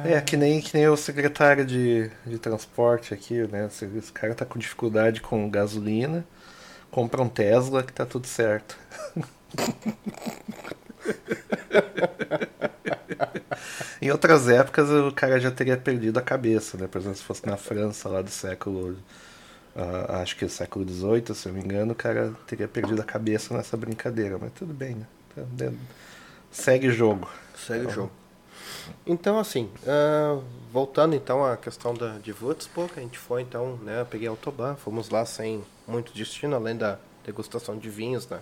É, 0.04 0.20
que 0.20 0.36
nem, 0.36 0.60
que 0.60 0.76
nem 0.76 0.88
o 0.88 0.96
secretário 0.96 1.64
de, 1.64 2.10
de 2.26 2.38
transporte 2.38 3.14
aqui, 3.14 3.46
né? 3.48 3.66
Esse, 3.66 3.84
esse 3.96 4.12
cara 4.12 4.34
tá 4.34 4.44
com 4.44 4.58
dificuldade 4.58 5.20
com 5.20 5.48
gasolina, 5.50 6.24
compra 6.90 7.22
um 7.22 7.28
Tesla 7.28 7.82
que 7.82 7.92
tá 7.92 8.06
tudo 8.06 8.26
certo. 8.26 8.76
em 14.00 14.10
outras 14.10 14.48
épocas 14.48 14.88
o 14.90 15.12
cara 15.12 15.40
já 15.40 15.50
teria 15.50 15.76
perdido 15.76 16.18
a 16.18 16.22
cabeça, 16.22 16.76
né? 16.76 16.86
Por 16.86 16.98
exemplo, 16.98 17.16
se 17.16 17.24
fosse 17.24 17.46
na 17.46 17.56
França 17.56 18.08
lá 18.08 18.22
do 18.22 18.30
século. 18.30 18.96
Ah, 19.78 20.20
acho 20.22 20.36
que 20.36 20.44
o 20.44 20.50
século 20.50 20.84
XVIII, 20.84 21.34
se 21.36 21.48
eu 21.48 21.52
não 21.52 21.60
me 21.60 21.64
engano, 21.64 21.92
o 21.92 21.94
cara 21.94 22.34
teria 22.48 22.66
perdido 22.66 23.00
a 23.00 23.04
cabeça 23.04 23.56
nessa 23.56 23.76
brincadeira, 23.76 24.36
mas 24.36 24.52
tudo 24.52 24.74
bem, 24.74 24.96
né? 24.96 25.06
Tá 25.36 25.72
Segue 26.50 26.88
o 26.88 26.90
jogo. 26.90 27.30
Segue 27.54 27.86
o 27.86 27.90
jogo. 27.90 28.10
Então, 29.06 29.38
assim, 29.38 29.70
ah, 29.86 30.40
voltando 30.72 31.14
então 31.14 31.44
à 31.44 31.56
questão 31.56 31.94
da, 31.94 32.18
de 32.18 32.32
Würzburg, 32.32 32.92
a 32.96 33.00
gente 33.00 33.18
foi 33.18 33.42
então, 33.42 33.76
né, 33.76 34.04
peguei 34.10 34.26
autobahn, 34.26 34.74
fomos 34.74 35.10
lá 35.10 35.24
sem 35.24 35.62
muito 35.86 36.12
destino, 36.12 36.56
além 36.56 36.76
da 36.76 36.98
degustação 37.24 37.78
de 37.78 37.88
vinhos, 37.88 38.28
né, 38.28 38.40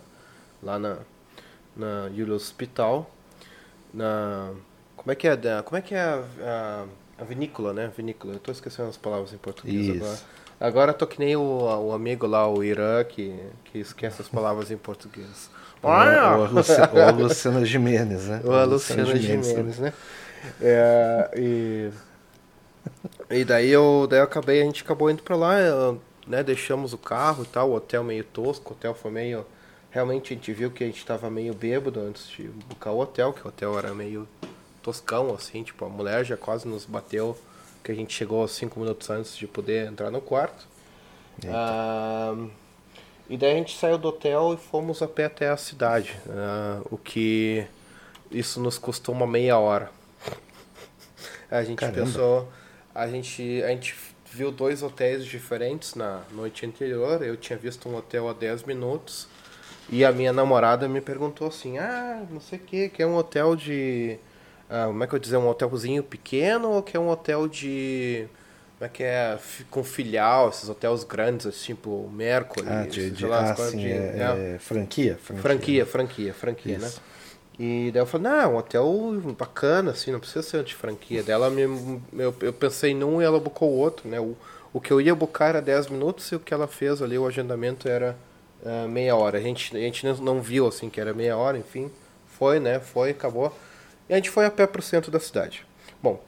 lá 0.63 0.79
na, 0.79 0.99
na 1.77 2.09
Julius 2.09 2.45
Hospital, 2.45 3.11
na, 3.93 4.55
como 4.97 5.13
é 5.13 5.15
que 5.15 5.29
é, 5.29 5.37
como 5.63 5.77
é 5.77 5.83
que 5.83 5.95
é 5.95 6.01
a, 6.01 6.25
a, 6.41 6.87
a 7.19 7.25
vinícola, 7.25 7.75
né, 7.75 7.93
vinícola, 7.95 8.33
eu 8.35 8.41
tô 8.41 8.51
esquecendo 8.51 8.89
as 8.89 8.97
palavras 8.97 9.35
em 9.35 9.39
português 9.39 9.87
Isso. 9.87 10.03
agora. 10.03 10.19
Agora 10.59 10.93
tô 10.95 11.07
que 11.07 11.19
nem 11.19 11.37
o, 11.37 11.43
o 11.43 11.93
amigo 11.93 12.27
lá, 12.27 12.49
o 12.49 12.65
Irã, 12.65 13.05
que, 13.05 13.39
que 13.65 13.79
esquece 13.79 14.23
as 14.23 14.29
palavras 14.29 14.71
em 14.71 14.77
português. 14.77 15.51
Ou 15.83 15.91
a 16.45 16.49
Luci- 16.49 16.73
ou 16.93 17.03
a 17.03 17.11
Luciana 17.11 17.65
Gimenez, 17.65 18.27
né? 18.27 18.41
Ou 18.45 18.55
a 18.55 18.65
Luciana 18.65 19.05
Gimenez, 19.17 19.79
né? 19.79 19.93
É, 20.61 21.31
e, 21.37 21.91
e 23.31 23.45
daí 23.45 23.69
eu, 23.71 24.07
daí 24.09 24.21
eu 24.21 24.25
acabei, 24.25 24.61
a 24.63 24.65
gente 24.65 24.83
acabou 24.83 25.11
indo 25.11 25.23
pra 25.23 25.37
lá, 25.37 25.61
eu, 25.61 26.01
né? 26.27 26.43
Deixamos 26.43 26.93
o 26.93 26.99
carro 26.99 27.45
e 27.45 27.47
tal, 27.47 27.71
o 27.71 27.75
hotel 27.75 28.03
meio 28.05 28.25
tosco, 28.25 28.71
o 28.73 28.77
hotel 28.77 28.95
foi 28.95 29.11
meio. 29.11 29.45
Realmente 29.91 30.33
a 30.33 30.37
gente 30.37 30.53
viu 30.53 30.71
que 30.71 30.85
a 30.85 30.87
gente 30.87 31.05
tava 31.05 31.31
meio 31.31 31.55
bêbado 31.55 32.01
antes 32.01 32.29
de 32.29 32.45
buscar 32.69 32.91
o 32.93 33.01
hotel, 33.01 33.33
que 33.33 33.45
o 33.45 33.49
hotel 33.49 33.79
era 33.79 33.95
meio 33.95 34.29
toscão, 34.83 35.35
assim, 35.35 35.63
tipo, 35.63 35.85
a 35.85 35.89
mulher 35.89 36.25
já 36.25 36.37
quase 36.37 36.69
nos 36.69 36.85
bateu, 36.85 37.37
que 37.87 37.93
a 37.93 37.95
gente 37.95 38.13
chegou 38.13 38.47
cinco 38.49 38.81
minutos 38.81 39.09
antes 39.11 39.37
de 39.37 39.47
poder 39.47 39.87
entrar 39.87 40.11
no 40.11 40.21
quarto. 40.21 40.67
Ah, 41.47 42.35
e 43.31 43.37
daí 43.37 43.53
a 43.53 43.55
gente 43.55 43.79
saiu 43.79 43.97
do 43.97 44.09
hotel 44.09 44.55
e 44.55 44.57
fomos 44.57 45.01
a 45.03 45.07
pé 45.07 45.27
até 45.27 45.49
a 45.49 45.57
cidade, 45.57 46.19
ah, 46.29 46.81
o 46.91 46.99
que 46.99 47.65
isso 48.29 48.61
nos 48.61 48.77
custou 48.77 49.15
uma 49.15 49.27
meia 49.27 49.57
hora. 49.57 49.89
A 51.49 51.63
gente 51.63 51.79
Caramba. 51.79 52.01
pensou, 52.01 52.49
a 52.93 53.07
gente, 53.07 53.63
a 53.63 53.69
gente 53.69 53.95
viu 54.33 54.51
dois 54.51 54.83
hotéis 54.83 55.25
diferentes 55.25 55.95
na 55.95 56.23
noite 56.33 56.67
anterior. 56.67 57.23
Eu 57.23 57.37
tinha 57.37 57.57
visto 57.57 57.89
um 57.89 57.95
hotel 57.95 58.29
a 58.29 58.33
10 58.33 58.65
minutos 58.65 59.29
e 59.89 60.05
a 60.05 60.11
minha 60.11 60.33
namorada 60.33 60.89
me 60.89 61.01
perguntou 61.01 61.47
assim: 61.47 61.79
"Ah, 61.79 62.27
não 62.29 62.41
sei 62.41 62.59
o 62.59 62.63
que, 62.63 62.89
que 62.89 63.01
é 63.01 63.07
um 63.07 63.15
hotel 63.15 63.55
de 63.55 64.19
ah, 64.69 64.87
como 64.87 65.03
é 65.05 65.07
que 65.07 65.15
eu 65.15 65.19
dizer, 65.19 65.37
um 65.37 65.49
hotelzinho 65.49 66.03
pequeno 66.03 66.71
ou 66.71 66.83
que 66.83 66.97
é 66.97 67.01
um 67.01 67.09
hotel 67.09 67.49
de 67.49 68.27
como 68.79 68.87
é 68.87 68.89
que 68.89 69.03
é 69.03 69.39
com 69.71 69.83
filial, 69.83 70.51
esses 70.51 70.69
hotéis 70.69 71.03
grandes, 71.05 71.47
assim, 71.47 71.75
tipo 71.75 72.09
Mercury, 72.13 72.69
Ah, 72.69 72.85
de, 72.85 73.11
de, 73.11 73.27
lá, 73.27 73.53
ah, 73.53 73.57
sim, 73.57 73.79
de- 73.79 73.89
é, 73.89 74.19
é. 74.19 74.55
é 74.55 74.59
franquia, 74.59 75.17
franquia. 75.17 75.43
Franquia, 75.43 75.87
franquia, 75.87 76.35
franquia, 76.35 76.79
né? 76.79 76.93
E 77.59 77.91
daí 77.93 78.03
eu 78.03 78.07
falei, 78.07 78.31
não, 78.31 78.55
um 78.55 78.57
hotel 78.59 78.87
bacana, 79.39 79.93
assim, 79.93 80.13
não 80.13 80.21
precisa 80.21 80.43
ser 80.43 80.63
de 80.63 80.75
franquia. 80.75 81.23
Daí 81.23 81.33
ela 81.35 81.49
me, 81.49 81.63
eu, 82.13 82.35
eu 82.41 82.53
pensei 82.53 82.95
num 82.95 83.21
e 83.23 83.25
ela 83.25 83.41
bucou 83.41 83.71
o 83.71 83.79
outro, 83.79 84.09
né? 84.09 84.21
O, 84.21 84.37
o 84.75 84.81
que 84.81 84.93
eu 84.93 85.01
ia 85.01 85.15
bucar 85.15 85.51
era 85.51 85.63
10 85.63 85.89
minutos 85.89 86.31
e 86.33 86.37
o 86.37 86.41
que 86.41 86.53
ela 86.53 86.67
fez 86.67 87.01
ali, 87.01 87.17
o 87.19 87.27
agendamento 87.27 87.89
era 87.89 88.15
ah, 88.65 88.87
meia 88.87 89.17
hora. 89.17 89.39
A 89.39 89.41
gente, 89.41 89.75
a 89.75 89.81
gente 89.81 90.05
não 90.07 90.41
viu, 90.43 90.67
assim, 90.67 90.91
que 90.91 91.01
era 91.01 91.15
meia 91.15 91.37
hora, 91.37 91.57
enfim. 91.57 91.91
Foi, 92.27 92.61
né? 92.61 92.79
Foi, 92.79 93.11
acabou. 93.11 93.53
E 94.09 94.13
a 94.13 94.17
gente 94.17 94.31
foi 94.31 94.45
a 94.47 94.51
pé 94.51 94.67
pro 94.67 94.83
centro 94.83 95.11
da 95.11 95.19
cidade. 95.21 95.67
Bom, 96.03 96.23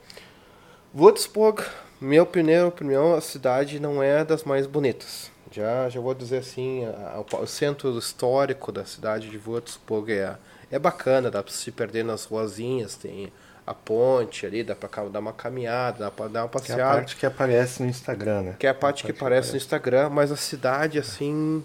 Würzburg, 0.95 1.63
minha 2.01 2.23
opinião, 2.23 2.67
opinião, 2.67 3.13
a 3.15 3.21
cidade 3.21 3.79
não 3.79 4.01
é 4.01 4.23
das 4.25 4.43
mais 4.43 4.65
bonitas. 4.67 5.31
Já, 5.51 5.89
já 5.89 5.99
vou 5.99 6.13
dizer 6.13 6.37
assim, 6.39 6.85
a- 6.85 7.15
a- 7.33 7.39
o 7.41 7.47
centro 7.47 7.97
histórico 7.97 8.71
da 8.71 8.85
cidade 8.85 9.29
de 9.29 9.37
Würzburg 9.37 10.11
é, 10.11 10.35
é 10.71 10.77
bacana, 10.79 11.31
dá 11.31 11.41
para 11.41 11.51
se 11.53 11.71
perder 11.71 12.03
nas 12.03 12.25
ruazinhas, 12.25 12.95
tem 12.95 13.31
a 13.65 13.73
ponte 13.73 14.45
ali, 14.45 14.63
dá 14.63 14.75
para 14.75 15.09
dar 15.09 15.19
uma 15.19 15.33
caminhada, 15.33 15.99
dá 16.05 16.11
para 16.11 16.27
dar 16.27 16.43
uma 16.43 16.49
Que 16.49 16.57
é 16.57 16.59
a 16.59 16.61
passeada. 16.77 16.93
parte 16.95 17.15
que 17.15 17.25
aparece 17.25 17.81
no 17.83 17.89
Instagram, 17.89 18.41
né? 18.41 18.55
Que 18.59 18.67
é 18.67 18.69
a 18.69 18.73
parte 18.73 19.03
que 19.03 19.11
aparece 19.11 19.51
no 19.51 19.57
Instagram, 19.57 20.09
mas 20.09 20.31
a 20.31 20.35
cidade, 20.35 20.97
assim. 20.99 21.63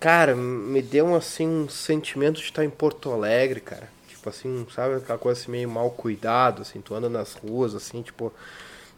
Cara, 0.00 0.34
me 0.36 0.82
deu 0.82 1.14
assim 1.14 1.46
um 1.48 1.68
sentimento 1.68 2.36
de 2.36 2.42
estar 2.44 2.62
em 2.64 2.68
Porto 2.70 3.10
Alegre, 3.10 3.60
cara. 3.60 3.88
Tipo 4.24 4.30
assim, 4.30 4.66
sabe 4.74 4.94
aquela 4.94 5.18
coisa 5.18 5.38
assim 5.38 5.50
meio 5.50 5.68
mal 5.68 5.90
cuidado, 5.90 6.62
assim, 6.62 6.80
tu 6.80 6.94
anda 6.94 7.10
nas 7.10 7.34
ruas, 7.34 7.74
assim, 7.74 8.00
tipo. 8.00 8.32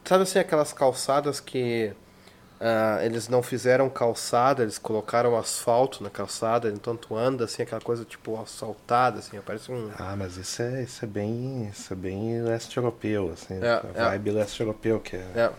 Sabe 0.05 0.23
assim, 0.23 0.39
aquelas 0.39 0.73
calçadas 0.73 1.41
que 1.41 1.93
ah, 2.61 3.01
eles 3.03 3.27
não 3.29 3.43
fizeram 3.43 3.91
calçada, 3.91 4.63
eles 4.63 4.79
colocaram 4.79 5.37
asfalto 5.37 6.01
na 6.01 6.11
calçada, 6.11 6.69
então 6.69 6.97
tu 6.97 7.17
anda 7.17 7.45
assim, 7.45 7.63
aquela 7.63 7.81
coisa 7.81 8.05
tipo 8.05 8.41
assaltada, 8.41 9.19
assim, 9.19 9.41
parece 9.45 9.73
um. 9.73 9.91
Ah, 9.99 10.15
mas 10.17 10.37
isso 10.37 10.63
é, 10.63 10.85
isso 10.85 11.05
é 11.05 11.09
bem. 11.09 11.69
Isso 11.73 11.93
é 11.93 11.97
bem 11.97 12.41
leste 12.43 12.77
europeu, 12.77 13.33
assim. 13.35 13.59
É, 13.61 13.69
a 13.69 13.83
é. 13.95 14.11
vibe 14.11 14.31
leste 14.31 14.61
europeu, 14.61 15.01
que 15.01 15.17
é, 15.17 15.27
É, 15.35 15.51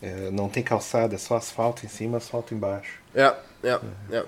é, 0.00 0.30
não 0.30 0.48
tem 0.48 0.62
calçada, 0.62 1.14
é 1.14 1.18
só 1.18 1.36
asfalto 1.36 1.84
em 1.84 1.90
cima, 1.90 2.16
asfalto 2.16 2.54
embaixo. 2.54 3.02
É, 3.14 3.34
é, 3.62 3.80
é. 4.10 4.24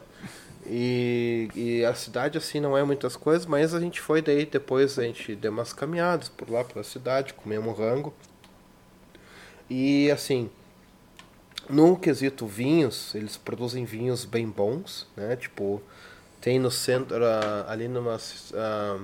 E, 0.68 1.48
e 1.54 1.84
a 1.84 1.94
cidade, 1.94 2.36
assim, 2.38 2.60
não 2.60 2.76
é 2.76 2.82
muitas 2.82 3.16
coisas, 3.16 3.46
mas 3.46 3.72
a 3.74 3.80
gente 3.80 4.00
foi 4.00 4.20
daí, 4.20 4.44
depois 4.44 4.98
a 4.98 5.02
gente 5.02 5.34
deu 5.36 5.52
umas 5.52 5.72
caminhadas 5.72 6.28
por 6.28 6.50
lá 6.50 6.64
pela 6.64 6.82
cidade, 6.84 7.34
comemos 7.34 7.78
rango. 7.78 8.12
E, 9.70 10.10
assim, 10.10 10.50
no 11.68 11.96
quesito 11.96 12.46
vinhos, 12.46 13.14
eles 13.14 13.36
produzem 13.36 13.84
vinhos 13.84 14.24
bem 14.24 14.48
bons, 14.48 15.06
né? 15.16 15.36
Tipo, 15.36 15.82
tem 16.40 16.58
no 16.58 16.70
centro, 16.70 17.24
ah, 17.24 17.66
ali 17.68 17.88
numa... 17.88 18.18
ah, 18.54 19.00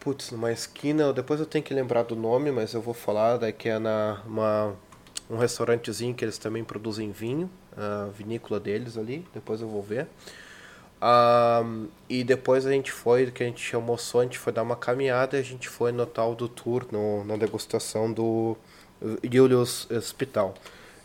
Putz, 0.00 0.30
numa 0.30 0.52
esquina, 0.52 1.12
depois 1.12 1.40
eu 1.40 1.46
tenho 1.46 1.64
que 1.64 1.74
lembrar 1.74 2.04
do 2.04 2.14
nome, 2.14 2.52
mas 2.52 2.74
eu 2.74 2.80
vou 2.80 2.94
falar, 2.94 3.38
daí 3.38 3.52
que 3.52 3.68
é 3.68 3.76
na, 3.76 4.22
uma, 4.24 4.76
um 5.28 5.36
restaurantezinho 5.36 6.14
que 6.14 6.24
eles 6.24 6.38
também 6.38 6.62
produzem 6.62 7.10
vinho, 7.10 7.50
a 7.76 8.08
vinícola 8.10 8.58
deles 8.58 8.96
ali, 8.96 9.26
depois 9.34 9.60
eu 9.60 9.68
vou 9.68 9.82
ver. 9.82 10.06
Um, 11.02 11.88
e 12.08 12.24
depois 12.24 12.66
a 12.66 12.70
gente 12.70 12.90
foi, 12.90 13.30
que 13.30 13.42
a 13.42 13.46
gente 13.46 13.76
almoçou, 13.76 14.20
a 14.20 14.24
gente 14.24 14.38
foi 14.38 14.52
dar 14.52 14.62
uma 14.62 14.76
caminhada 14.76 15.36
e 15.36 15.40
a 15.40 15.42
gente 15.42 15.68
foi 15.68 15.92
no 15.92 16.06
tal 16.06 16.34
do 16.34 16.48
tour, 16.48 16.86
no, 16.90 17.24
na 17.24 17.36
degustação 17.36 18.10
do 18.10 18.56
Julius 19.22 19.90
Hospital. 19.90 20.54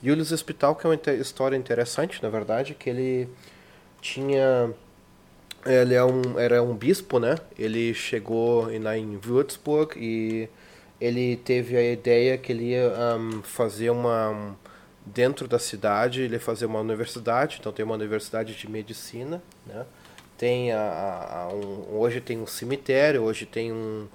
Julius 0.02 0.32
Hospital, 0.32 0.76
que 0.76 0.88
é 0.88 0.90
uma 0.90 1.00
história 1.20 1.58
interessante, 1.58 2.24
na 2.24 2.30
verdade, 2.30 2.74
que 2.74 2.90
ele 2.90 3.30
tinha 4.02 4.74
ele 5.66 5.94
é 5.94 6.04
um, 6.04 6.40
era 6.40 6.64
um 6.64 6.76
bispo, 6.76 7.20
né? 7.20 7.36
Ele 7.58 7.94
chegou 7.94 8.68
lá 8.80 8.98
em 8.98 9.20
Würzburg 9.24 9.94
e 9.98 10.50
ele 11.00 11.36
teve 11.38 11.78
a 11.78 11.92
ideia 11.92 12.38
que 12.38 12.52
ele 12.52 12.72
ia 12.72 12.92
um, 13.18 13.42
fazer 13.44 13.90
uma 13.92 14.56
dentro 15.06 15.48
da 15.48 15.60
cidade, 15.60 16.22
ele 16.22 16.40
fazer 16.40 16.66
uma 16.66 16.80
universidade. 16.80 17.58
Então 17.60 17.72
tem 17.72 17.84
uma 17.86 17.96
universidade 17.96 18.56
de 18.56 18.70
medicina, 18.70 19.42
né? 19.66 19.86
Tem 20.38 20.72
a, 20.72 21.50
a, 21.50 21.54
um, 21.54 22.00
hoje 22.00 22.20
tem 22.20 22.40
um 22.40 22.48
cemitério, 22.48 23.22
hoje 23.22 23.46
tem 23.46 23.72
um 23.72 24.08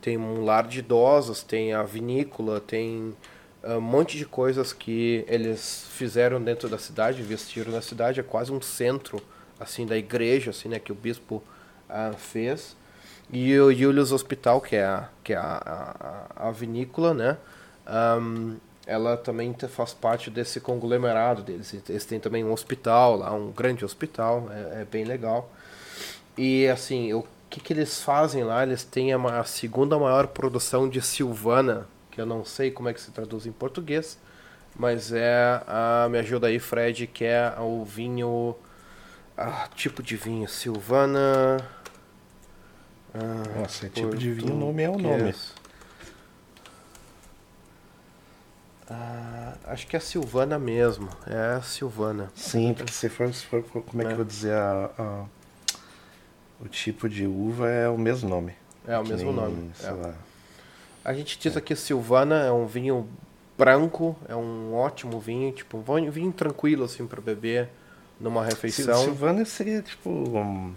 tem 0.00 0.18
um 0.18 0.44
lar 0.44 0.66
de 0.66 0.80
idosos, 0.80 1.42
tem 1.42 1.72
a 1.72 1.82
vinícola, 1.82 2.60
tem 2.60 3.14
um 3.62 3.80
monte 3.80 4.18
de 4.18 4.26
coisas 4.26 4.70
que 4.70 5.24
eles 5.26 5.86
fizeram 5.90 6.42
dentro 6.42 6.68
da 6.68 6.76
cidade, 6.76 7.22
investiram 7.22 7.72
na 7.72 7.80
cidade, 7.80 8.20
é 8.20 8.22
quase 8.22 8.52
um 8.52 8.60
centro 8.60 9.22
assim 9.58 9.86
da 9.86 9.96
igreja, 9.96 10.50
assim, 10.50 10.68
né, 10.68 10.78
que 10.78 10.92
o 10.92 10.94
bispo 10.94 11.42
uh, 11.88 12.14
fez. 12.18 12.76
E 13.32 13.58
o 13.58 13.72
Julius 13.72 14.12
Hospital, 14.12 14.60
que 14.60 14.76
é 14.76 14.84
a, 14.84 15.08
que 15.22 15.32
é 15.32 15.36
a, 15.36 16.28
a, 16.36 16.48
a 16.48 16.50
vinícola, 16.50 17.14
né, 17.14 17.38
um, 18.20 18.56
ela 18.86 19.16
também 19.16 19.54
faz 19.68 19.94
parte 19.94 20.30
desse 20.30 20.60
conglomerado 20.60 21.42
deles. 21.42 21.74
Eles 21.88 22.04
têm 22.04 22.20
também 22.20 22.44
um 22.44 22.52
hospital 22.52 23.16
lá, 23.16 23.32
um 23.32 23.50
grande 23.50 23.84
hospital, 23.84 24.48
é, 24.50 24.82
é 24.82 24.84
bem 24.84 25.04
legal. 25.04 25.50
E 26.36 26.66
assim, 26.68 27.12
o 27.12 27.24
que, 27.48 27.60
que 27.60 27.72
eles 27.72 28.02
fazem 28.02 28.44
lá? 28.44 28.62
Eles 28.62 28.84
têm 28.84 29.12
a, 29.12 29.18
a 29.40 29.44
segunda 29.44 29.98
maior 29.98 30.28
produção 30.28 30.88
de 30.88 31.00
Silvana, 31.00 31.86
que 32.10 32.20
eu 32.20 32.26
não 32.26 32.44
sei 32.44 32.70
como 32.70 32.88
é 32.88 32.94
que 32.94 33.00
se 33.00 33.10
traduz 33.10 33.46
em 33.46 33.52
português, 33.52 34.18
mas 34.76 35.12
é 35.12 35.62
a 35.66 36.08
me 36.10 36.18
ajuda 36.18 36.48
aí 36.48 36.58
Fred, 36.58 37.06
que 37.06 37.24
é 37.24 37.54
o 37.58 37.84
vinho 37.84 38.56
ah, 39.36 39.68
tipo 39.74 40.02
de 40.02 40.16
vinho, 40.16 40.48
Silvana. 40.48 41.58
Ah, 43.12 43.60
Nossa, 43.60 43.86
é 43.86 43.88
tipo 43.88 44.16
de 44.16 44.30
vinho, 44.32 44.54
o 44.54 44.58
nome 44.58 44.82
é 44.82 44.90
o 44.90 44.98
nome. 44.98 45.34
Ah, 48.90 49.54
acho 49.66 49.86
que 49.86 49.96
é 49.96 49.98
a 49.98 50.02
Silvana 50.02 50.58
mesmo. 50.58 51.08
É 51.26 51.56
a 51.56 51.62
Silvana. 51.62 52.30
Sim, 52.34 52.74
porque 52.74 52.92
se 52.92 53.08
for, 53.08 53.32
se 53.32 53.44
for 53.46 53.62
como 53.62 54.02
é, 54.02 54.04
é. 54.04 54.06
que 54.06 54.12
eu 54.12 54.16
vou 54.16 54.24
dizer, 54.24 54.52
a, 54.52 54.90
a, 54.98 55.24
o 56.60 56.68
tipo 56.68 57.08
de 57.08 57.26
uva 57.26 57.68
é 57.68 57.88
o 57.88 57.96
mesmo 57.96 58.28
nome. 58.28 58.52
É 58.86 58.98
o 58.98 59.06
mesmo 59.06 59.32
nem, 59.32 59.40
nome. 59.40 59.70
É. 59.82 60.12
A 61.04 61.12
gente 61.14 61.38
diz 61.38 61.54
é. 61.54 61.58
aqui 61.58 61.74
Silvana 61.74 62.40
é 62.40 62.52
um 62.52 62.66
vinho 62.66 63.08
branco, 63.56 64.16
é 64.28 64.36
um 64.36 64.74
ótimo 64.74 65.18
vinho, 65.18 65.52
tipo 65.52 65.78
um 65.78 66.10
vinho 66.10 66.32
tranquilo 66.32 66.84
assim 66.84 67.06
para 67.06 67.20
beber 67.20 67.70
numa 68.20 68.44
refeição. 68.44 69.02
Silvana 69.02 69.44
seria 69.44 69.82
tipo. 69.82 70.10
Um, 70.10 70.74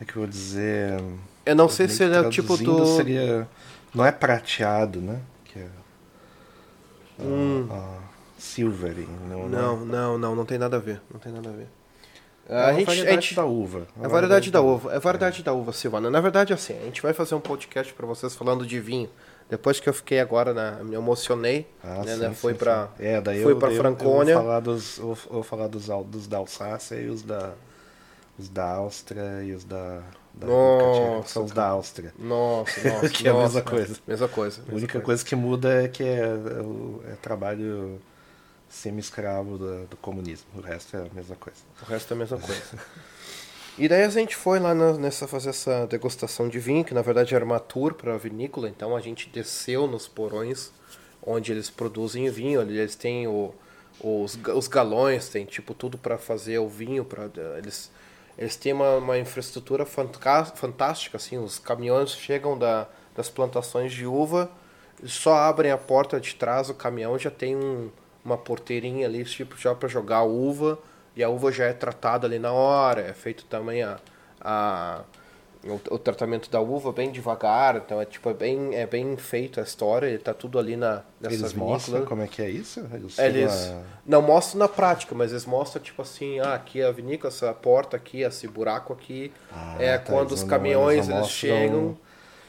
é 0.00 0.04
que 0.04 0.16
eu 0.16 0.22
vou 0.22 0.26
dizer. 0.26 1.02
Eu 1.44 1.56
não 1.56 1.68
sei 1.68 1.88
se 1.88 2.02
ele 2.04 2.16
é 2.16 2.20
o 2.20 2.30
tipo 2.30 2.56
do. 2.56 2.96
Seria, 2.96 3.48
não 3.94 4.04
é 4.04 4.12
prateado, 4.12 5.00
né? 5.00 5.20
Que 7.18 7.24
é. 7.24 7.26
Hum. 7.26 7.68
Uh, 7.70 8.02
silvering. 8.38 9.08
Não, 9.28 9.48
não, 9.48 9.84
não, 9.84 10.18
não, 10.18 10.34
não 10.34 10.44
tem 10.44 10.58
nada 10.58 10.76
a 10.76 10.80
ver. 10.80 11.00
Não 11.12 11.18
tem 11.18 11.32
nada 11.32 11.48
a 11.48 11.52
ver. 11.52 11.66
É 12.48 12.54
a, 12.54 12.66
a, 12.68 12.72
gente, 12.72 12.86
variedade 12.86 13.18
a 13.18 13.20
gente, 13.20 13.34
da 13.34 13.44
uva. 13.44 13.86
É 14.00 14.04
a 14.04 14.08
variedade 14.08 14.50
da 14.50 14.60
uva. 14.62 14.92
É 14.92 14.96
a 14.96 15.00
variedade 15.00 15.40
é. 15.40 15.44
da 15.44 15.52
uva, 15.52 15.72
Silvana. 15.72 16.08
Na 16.08 16.20
verdade, 16.20 16.52
assim, 16.52 16.78
a 16.78 16.84
gente 16.84 17.02
vai 17.02 17.12
fazer 17.12 17.34
um 17.34 17.40
podcast 17.40 17.92
para 17.92 18.06
vocês 18.06 18.34
falando 18.34 18.66
de 18.66 18.80
vinho. 18.80 19.10
Depois 19.50 19.80
que 19.80 19.88
eu 19.88 19.94
fiquei 19.94 20.20
agora, 20.20 20.52
na, 20.52 20.72
me 20.84 20.94
emocionei, 20.94 21.66
ah, 21.82 22.02
né, 22.04 22.14
sim, 22.14 22.20
né, 22.20 22.34
foi 22.34 22.52
para 22.52 22.90
é, 22.98 23.18
daí 23.18 23.42
fui 23.42 23.52
eu, 23.52 23.58
para 23.58 23.70
Franconia. 23.70 24.34
Eu 24.34 24.38
vou 24.38 24.46
falar 24.46 24.60
dos, 24.60 24.98
vou, 24.98 25.14
vou 25.14 25.42
falar 25.42 25.68
dos, 25.68 25.86
dos 26.06 26.26
da 26.26 26.38
Alsácia 26.38 26.96
e 26.96 27.08
os 27.08 27.22
da 27.22 27.52
os 28.38 28.48
da 28.48 28.70
Áustria 28.74 29.42
e 29.42 29.52
os 29.52 29.64
da, 29.64 30.00
da 30.38 30.46
nossa, 30.46 31.42
da 31.54 31.66
Áustria. 31.66 32.14
Nossa, 32.18 32.80
nossa, 32.88 33.08
que 33.08 33.26
é 33.26 33.30
a 33.30 33.34
mesma 33.34 33.62
coisa. 33.62 33.96
Mesma 34.06 34.28
coisa. 34.28 34.62
A 34.68 34.74
única 34.74 34.92
coisa. 34.92 35.04
coisa. 35.04 35.24
que 35.24 35.36
muda 35.36 35.84
é 35.84 35.88
que 35.88 36.02
é, 36.02 36.20
é, 36.20 37.12
é 37.12 37.16
trabalho 37.20 38.00
semi-escravo 38.68 39.58
do, 39.58 39.86
do, 39.86 39.96
comunismo. 39.96 40.46
O 40.54 40.60
resto 40.60 40.96
é 40.96 41.00
a 41.00 41.14
mesma 41.14 41.36
coisa. 41.36 41.58
O 41.82 41.84
resto 41.86 42.12
é 42.12 42.14
a 42.14 42.18
mesma 42.18 42.38
coisa. 42.38 42.62
E 43.76 43.88
daí 43.88 44.02
a 44.02 44.08
gente 44.08 44.36
foi 44.36 44.58
lá 44.58 44.74
na, 44.74 44.92
nessa 44.94 45.26
fazer 45.26 45.50
essa 45.50 45.86
degustação 45.86 46.48
de 46.48 46.58
vinho, 46.58 46.84
que 46.84 46.92
na 46.92 47.02
verdade 47.02 47.34
era 47.34 47.44
uma 47.44 47.60
tour 47.60 47.94
para 47.94 48.14
a 48.14 48.18
vinícola, 48.18 48.68
então 48.68 48.96
a 48.96 49.00
gente 49.00 49.28
desceu 49.28 49.86
nos 49.86 50.08
porões 50.08 50.72
onde 51.22 51.52
eles 51.52 51.70
produzem 51.70 52.28
vinho, 52.30 52.60
eles 52.60 52.96
têm 52.96 53.26
o, 53.26 53.54
os, 54.00 54.38
os 54.54 54.68
galões, 54.68 55.28
tem 55.28 55.44
tipo 55.44 55.74
tudo 55.74 55.96
para 55.96 56.18
fazer 56.18 56.58
o 56.58 56.68
vinho, 56.68 57.04
para 57.04 57.30
eles 57.56 57.90
eles 58.38 58.56
têm 58.56 58.72
uma, 58.72 58.96
uma 58.96 59.18
infraestrutura 59.18 59.84
fantástica, 59.84 61.16
assim, 61.16 61.36
os 61.38 61.58
caminhões 61.58 62.12
chegam 62.12 62.56
da, 62.56 62.86
das 63.14 63.28
plantações 63.28 63.92
de 63.92 64.06
uva, 64.06 64.48
só 65.04 65.34
abrem 65.34 65.72
a 65.72 65.78
porta 65.78 66.20
de 66.20 66.34
trás, 66.36 66.70
o 66.70 66.74
caminhão 66.74 67.18
já 67.18 67.30
tem 67.30 67.56
um, 67.56 67.90
uma 68.24 68.38
porteirinha 68.38 69.06
ali, 69.06 69.24
tipo, 69.24 69.56
já 69.58 69.74
para 69.74 69.88
jogar 69.88 70.18
a 70.18 70.22
uva, 70.22 70.78
e 71.16 71.22
a 71.22 71.28
uva 71.28 71.50
já 71.50 71.64
é 71.64 71.72
tratada 71.72 72.28
ali 72.28 72.38
na 72.38 72.52
hora, 72.52 73.00
é 73.00 73.12
feito 73.12 73.44
também 73.46 73.82
a, 73.82 73.98
a 74.40 75.02
o, 75.68 75.80
o, 75.90 75.98
tratamento 75.98 76.50
da 76.50 76.60
uva 76.60 76.92
bem 76.92 77.10
devagar, 77.10 77.76
então 77.76 78.00
é 78.00 78.04
tipo 78.04 78.30
é 78.30 78.34
bem 78.34 78.74
é 78.74 78.86
bem 78.86 79.16
feito 79.16 79.60
a 79.60 79.62
história, 79.62 80.06
ele 80.06 80.18
tá 80.18 80.34
tudo 80.34 80.58
ali 80.58 80.76
na 80.76 81.02
nessa 81.20 81.34
Eles 81.34 81.52
mostram 81.54 82.04
como 82.04 82.22
é 82.22 82.26
que 82.26 82.42
é 82.42 82.50
isso? 82.50 82.84
Eles, 82.92 83.18
eles 83.18 83.74
não 84.06 84.22
mostram 84.22 84.60
na 84.60 84.68
prática, 84.68 85.14
mas 85.14 85.30
eles 85.30 85.46
mostram 85.46 85.82
tipo 85.82 86.02
assim, 86.02 86.40
ah, 86.40 86.54
aqui 86.54 86.80
é 86.80 86.86
a 86.86 86.92
vinícola, 86.92 87.32
essa 87.32 87.52
porta 87.52 87.96
aqui, 87.96 88.22
esse 88.22 88.48
buraco 88.48 88.92
aqui, 88.92 89.32
ah, 89.52 89.76
é 89.78 89.98
tá, 89.98 90.12
quando 90.12 90.32
os 90.32 90.42
caminhões 90.42 91.08
eles, 91.08 91.16
eles 91.16 91.28
chegam 91.28 91.96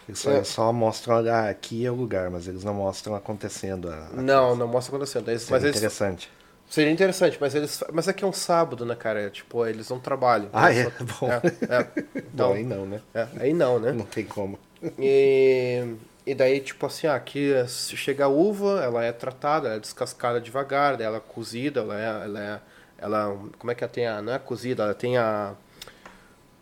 eles 0.10 0.20
só, 0.20 0.32
é. 0.32 0.44
só, 0.44 0.74
mostram, 0.74 1.18
olha, 1.18 1.48
aqui 1.48 1.86
é 1.86 1.92
o 1.92 1.94
lugar, 1.94 2.32
mas 2.32 2.48
eles 2.48 2.64
não 2.64 2.74
mostram 2.74 3.14
acontecendo. 3.14 3.90
A, 3.90 4.08
a 4.08 4.22
não, 4.22 4.48
coisa. 4.48 4.60
não 4.60 4.68
mostram 4.68 4.96
acontecendo. 4.96 5.30
Eles, 5.30 5.48
mas 5.48 5.64
interessante. 5.64 6.32
Seria 6.70 6.92
interessante, 6.92 7.36
mas 7.42 7.56
eles. 7.56 7.84
Mas 7.92 8.08
é 8.08 8.14
que 8.14 8.24
é 8.24 8.28
um 8.28 8.32
sábado, 8.32 8.86
né, 8.86 8.96
cara? 8.96 9.22
É, 9.24 9.30
tipo, 9.32 9.66
eles 9.66 9.90
não 9.90 10.00
trabalham. 10.00 10.50
Ah, 10.54 10.72
é? 10.72 10.84
Só... 10.84 10.92
Bom. 11.20 11.32
É, 11.32 11.36
é. 11.36 12.04
Então, 12.16 12.50
Bom, 12.50 12.54
aí 12.54 12.64
não, 12.64 12.86
né? 12.86 13.02
É, 13.12 13.28
aí 13.40 13.54
não, 13.54 13.80
né? 13.80 13.92
Não 13.92 14.06
tem 14.06 14.24
como. 14.24 14.60
E, 15.00 15.84
e 16.28 16.36
daí, 16.36 16.60
tipo 16.60 16.86
assim, 16.86 17.08
ah, 17.08 17.16
aqui 17.16 17.52
se 17.68 17.98
chega 17.98 18.26
a 18.26 18.28
uva, 18.28 18.82
ela 18.84 19.04
é 19.04 19.12
tratada, 19.12 19.68
ela 19.68 19.78
é 19.78 19.80
descascada 19.80 20.40
devagar, 20.40 20.96
daí 20.96 21.08
ela 21.08 21.18
é 21.18 21.22
cozida, 21.22 21.80
ela 21.80 22.00
é. 22.00 22.24
Ela, 22.26 22.40
é, 22.40 22.60
ela 23.00 23.38
como 23.58 23.72
é 23.72 23.76
que 23.76 23.84
ela 23.84 23.92
tem 23.92 24.06
a. 24.06 24.22
Não 24.22 24.32
é 24.32 24.38
cozida, 24.38 24.84
ela 24.84 24.94
tem 24.94 25.18
a 25.18 25.56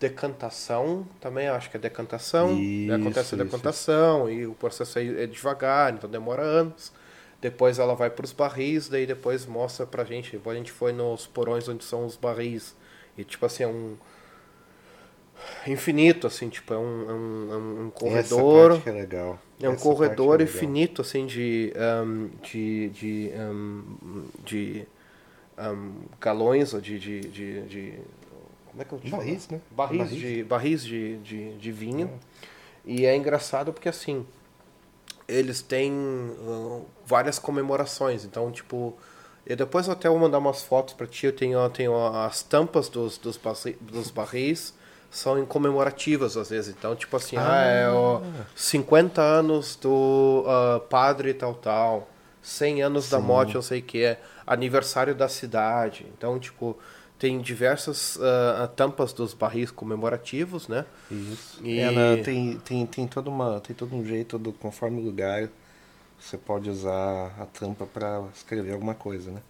decantação 0.00 1.06
também, 1.20 1.48
acho 1.48 1.68
que 1.70 1.76
é 1.76 1.80
decantação. 1.80 2.58
Isso, 2.58 2.94
acontece 2.94 3.34
a 3.34 3.38
decantação 3.38 4.30
isso. 4.30 4.40
e 4.40 4.46
o 4.46 4.54
processo 4.54 4.98
é 4.98 5.26
devagar, 5.26 5.92
então 5.92 6.08
demora 6.08 6.42
anos. 6.42 6.96
Depois 7.40 7.78
ela 7.78 7.94
vai 7.94 8.10
para 8.10 8.24
os 8.24 8.32
barris, 8.32 8.88
daí 8.88 9.06
depois 9.06 9.46
mostra 9.46 9.86
pra 9.86 10.04
gente. 10.04 10.40
A 10.44 10.54
gente 10.54 10.72
foi 10.72 10.92
nos 10.92 11.26
porões 11.26 11.68
onde 11.68 11.84
são 11.84 12.04
os 12.04 12.16
barris. 12.16 12.74
E 13.16 13.24
tipo 13.24 13.46
assim, 13.46 13.62
é 13.62 13.68
um. 13.68 13.96
Infinito, 15.68 16.26
assim, 16.26 16.48
tipo, 16.48 16.74
é 16.74 16.78
um, 16.78 17.08
é 17.08 17.12
um, 17.12 17.52
é 17.52 17.56
um 17.56 17.90
corredor. 17.90 18.72
Essa 18.72 18.80
parte 18.80 18.88
é 18.88 18.92
legal. 18.92 19.38
É 19.62 19.68
um 19.68 19.74
Essa 19.74 19.82
corredor 19.84 20.40
é 20.40 20.44
infinito, 20.44 21.00
assim, 21.00 21.26
de. 21.26 21.72
Um, 22.04 22.28
de. 22.42 22.88
de, 22.90 23.32
de 24.44 24.86
galões 26.20 26.74
ou 26.74 26.80
de, 26.80 26.98
de, 26.98 27.20
de, 27.20 27.62
de. 27.62 27.94
como 28.66 28.82
é 28.82 28.84
que 28.84 28.92
eu 28.92 28.98
te 28.98 29.10
Barris, 29.10 29.48
né? 29.48 29.60
Barris, 29.70 29.98
barris. 29.98 30.18
De, 30.18 30.42
barris 30.42 30.84
de, 30.84 31.16
de, 31.18 31.56
de 31.56 31.72
vinho. 31.72 32.10
É. 32.44 32.48
E 32.84 33.06
é 33.06 33.14
engraçado 33.14 33.72
porque 33.72 33.88
assim 33.88 34.26
eles 35.28 35.60
têm 35.60 35.92
uh, 35.92 36.86
várias 37.04 37.38
comemorações. 37.38 38.24
Então, 38.24 38.50
tipo, 38.50 38.96
eu 39.46 39.56
depois 39.56 39.86
eu 39.86 39.92
até 39.92 40.08
vou 40.08 40.18
mandar 40.18 40.38
umas 40.38 40.62
fotos 40.62 40.94
para 40.94 41.06
ti. 41.06 41.26
Eu 41.26 41.32
tenho, 41.32 41.58
eu 41.58 41.70
tenho 41.70 42.06
as 42.06 42.42
tampas 42.42 42.88
dos, 42.88 43.18
dos, 43.18 43.38
dos 43.80 44.10
barris 44.10 44.74
são 45.10 45.44
comemorativas 45.46 46.36
às 46.36 46.50
vezes. 46.50 46.74
Então, 46.76 46.94
tipo 46.94 47.16
assim, 47.16 47.36
ah, 47.36 47.52
ah 47.52 47.64
é 47.64 47.90
o 47.90 48.22
50 48.54 49.20
anos 49.20 49.76
do 49.76 50.44
uh, 50.46 50.80
padre 50.80 51.34
tal 51.34 51.54
tal, 51.54 52.08
100 52.42 52.82
anos 52.82 53.04
Sim. 53.06 53.10
da 53.12 53.18
morte, 53.20 53.54
não 53.54 53.62
sei 53.62 53.80
o 53.80 53.82
que, 53.82 54.16
aniversário 54.46 55.14
da 55.14 55.28
cidade. 55.28 56.06
Então, 56.16 56.38
tipo, 56.38 56.76
tem 57.18 57.40
diversas 57.40 58.16
uh, 58.16 58.68
tampas 58.76 59.12
dos 59.12 59.34
barris 59.34 59.70
comemorativos, 59.70 60.68
né? 60.68 60.84
Isso. 61.10 61.60
E... 61.64 61.78
Ela 61.78 62.22
tem, 62.22 62.58
tem, 62.58 62.86
tem, 62.86 63.06
toda 63.06 63.28
uma, 63.28 63.60
tem 63.60 63.74
todo 63.74 63.94
um 63.94 64.04
jeito, 64.04 64.38
do, 64.38 64.52
conforme 64.52 65.00
o 65.00 65.04
lugar, 65.04 65.48
você 66.18 66.38
pode 66.38 66.70
usar 66.70 67.34
a 67.38 67.46
tampa 67.46 67.86
para 67.86 68.24
escrever 68.34 68.72
alguma 68.72 68.94
coisa, 68.94 69.30
né? 69.32 69.42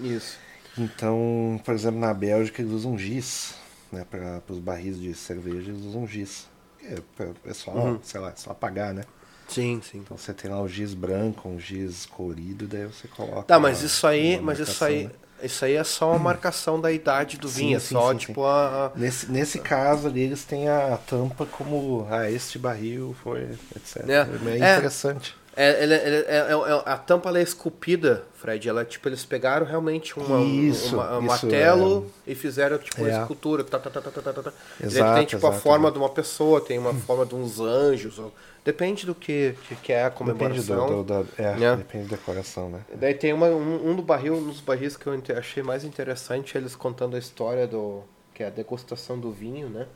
Isso. 0.00 0.38
Então, 0.78 1.60
por 1.64 1.74
exemplo, 1.74 2.00
na 2.00 2.14
Bélgica 2.14 2.62
eles 2.62 2.72
usam 2.72 2.96
giz. 2.98 3.54
né, 3.92 4.06
para 4.08 4.42
os 4.48 4.58
barris 4.58 4.98
de 4.98 5.12
cerveja, 5.14 5.70
eles 5.70 5.84
usam 5.84 6.06
giz. 6.06 6.48
É, 6.82 6.96
é 7.44 7.52
só, 7.52 7.72
uhum. 7.72 8.00
sei 8.02 8.20
lá, 8.20 8.30
é 8.30 8.36
só 8.36 8.52
apagar, 8.52 8.94
né? 8.94 9.04
Sim, 9.46 9.80
sim. 9.82 9.98
Então 9.98 10.16
você 10.16 10.32
tem 10.32 10.50
lá 10.50 10.62
o 10.62 10.68
giz 10.68 10.94
branco, 10.94 11.48
um 11.48 11.58
giz 11.58 12.06
colorido, 12.06 12.66
daí 12.66 12.86
você 12.86 13.08
coloca. 13.08 13.42
Tá, 13.42 13.58
mas 13.58 13.82
isso 13.82 14.06
aí, 14.06 14.40
mas 14.40 14.60
isso 14.60 14.82
aí, 14.84 15.04
né? 15.04 15.10
Isso 15.42 15.64
aí 15.64 15.74
é 15.74 15.84
só 15.84 16.10
uma 16.10 16.18
marcação 16.18 16.80
da 16.80 16.90
idade 16.92 17.38
do 17.38 17.48
vinho, 17.48 17.76
é 17.76 17.80
só 17.80 18.12
sim, 18.12 18.18
tipo 18.18 18.42
sim. 18.42 18.48
A, 18.48 18.92
Nesse, 18.94 19.30
nesse 19.30 19.58
caso 19.58 20.08
ali 20.08 20.20
eles 20.20 20.44
têm 20.44 20.68
a 20.68 20.98
tampa 21.06 21.46
como 21.46 22.06
ah, 22.10 22.30
este 22.30 22.58
barril 22.58 23.14
foi, 23.22 23.48
etc. 23.76 24.08
É, 24.08 24.12
é, 24.12 24.58
é 24.58 24.76
interessante. 24.76 25.34
É, 25.56 25.82
ele, 25.82 25.94
ele, 25.94 26.16
é, 26.28 26.36
é, 26.36 26.82
a 26.86 26.96
tampa 26.96 27.28
ela 27.28 27.38
é 27.38 27.42
esculpida, 27.42 28.24
Fred. 28.34 28.68
Ela, 28.68 28.84
tipo, 28.84 29.08
eles 29.08 29.24
pegaram 29.24 29.66
realmente 29.66 30.18
uma, 30.18 30.40
isso, 30.40 30.94
uma, 30.94 31.18
um 31.18 31.22
martelo 31.22 32.10
e 32.26 32.34
fizeram 32.34 32.78
tipo 32.78 33.02
uma 33.02 33.10
escultura. 33.10 33.64
Tá, 33.64 33.78
tá, 33.78 33.90
tá, 33.90 34.00
tá, 34.00 34.10
tá, 34.10 34.32
tá. 34.32 34.52
Exato, 34.80 35.10
ele 35.10 35.16
tem 35.18 35.26
tipo 35.26 35.46
exato, 35.46 35.56
a 35.56 35.60
forma 35.60 35.90
de 35.90 35.98
uma 35.98 36.08
pessoa, 36.08 36.60
tem 36.60 36.78
uma 36.78 36.94
forma 36.94 37.26
de 37.26 37.34
uns 37.34 37.58
anjos. 37.58 38.18
Ou, 38.18 38.32
depende 38.64 39.04
do 39.04 39.14
que, 39.14 39.56
que 39.82 39.92
é 39.92 40.04
a 40.04 40.10
comemoração. 40.10 40.86
Depende, 40.86 40.96
do, 40.96 41.04
do, 41.04 41.24
do 41.24 41.28
é, 41.36 41.56
né? 41.56 41.76
depende 41.76 42.04
da 42.04 42.16
decoração, 42.16 42.70
né? 42.70 42.80
Daí 42.94 43.14
tem 43.14 43.32
uma, 43.32 43.46
um, 43.46 43.90
um 43.90 43.96
do 43.96 44.02
barril, 44.02 44.36
um 44.36 44.46
dos 44.46 44.60
barris 44.60 44.96
que 44.96 45.08
eu 45.08 45.20
achei 45.36 45.62
mais 45.62 45.82
interessante, 45.82 46.56
eles 46.56 46.76
contando 46.76 47.16
a 47.16 47.18
história 47.18 47.66
do 47.66 48.02
que 48.32 48.44
é 48.44 48.46
a 48.46 48.50
degustação 48.50 49.18
do 49.18 49.32
vinho, 49.32 49.68
né? 49.68 49.86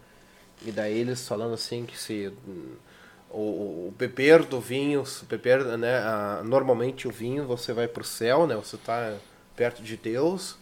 E 0.62 0.72
daí 0.72 0.98
eles 0.98 1.26
falando 1.26 1.54
assim 1.54 1.84
que 1.84 1.98
se 1.98 2.32
o, 3.34 3.88
o 3.88 3.94
beber 3.98 4.44
do 4.44 4.60
vinho, 4.60 5.02
beber, 5.28 5.64
né, 5.76 5.98
a, 5.98 6.42
normalmente 6.44 7.08
o 7.08 7.10
vinho 7.10 7.44
você 7.46 7.72
vai 7.72 7.88
para 7.88 8.02
o 8.02 8.04
céu, 8.04 8.46
né, 8.46 8.54
você 8.54 8.76
está 8.76 9.16
perto 9.56 9.82
de 9.82 9.96
Deus, 9.96 10.56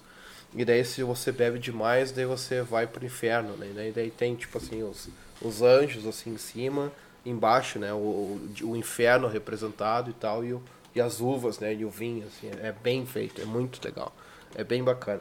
e 0.55 0.65
daí 0.65 0.85
se 0.85 1.03
você 1.03 1.31
bebe 1.31 1.59
demais, 1.59 2.13
daí 2.13 2.25
você 2.25 2.63
vai 2.63 2.87
para 2.87 3.03
o 3.03 3.07
inferno, 3.07 3.57
né, 3.57 3.89
e 3.89 3.93
daí, 3.93 4.11
tem 4.11 4.35
tipo 4.35 4.57
assim 4.57 4.83
os, 4.83 5.09
os 5.41 5.61
anjos 5.61 6.07
assim 6.07 6.31
em 6.31 6.39
cima, 6.39 6.91
embaixo, 7.27 7.79
né, 7.79 7.93
o, 7.93 8.41
o 8.63 8.75
inferno 8.75 9.29
representado 9.29 10.11
e 10.11 10.15
tal, 10.15 10.43
e, 10.43 10.55
o, 10.55 10.63
e 10.95 11.01
as 11.01 11.21
uvas, 11.21 11.59
né, 11.59 11.75
e 11.75 11.85
o 11.85 11.91
vinho, 11.91 12.27
assim, 12.27 12.51
é 12.63 12.73
bem 12.73 13.05
feito, 13.05 13.41
é 13.43 13.45
muito 13.45 13.85
legal, 13.85 14.15
é 14.55 14.65
bem 14.65 14.83
bacana. 14.83 15.21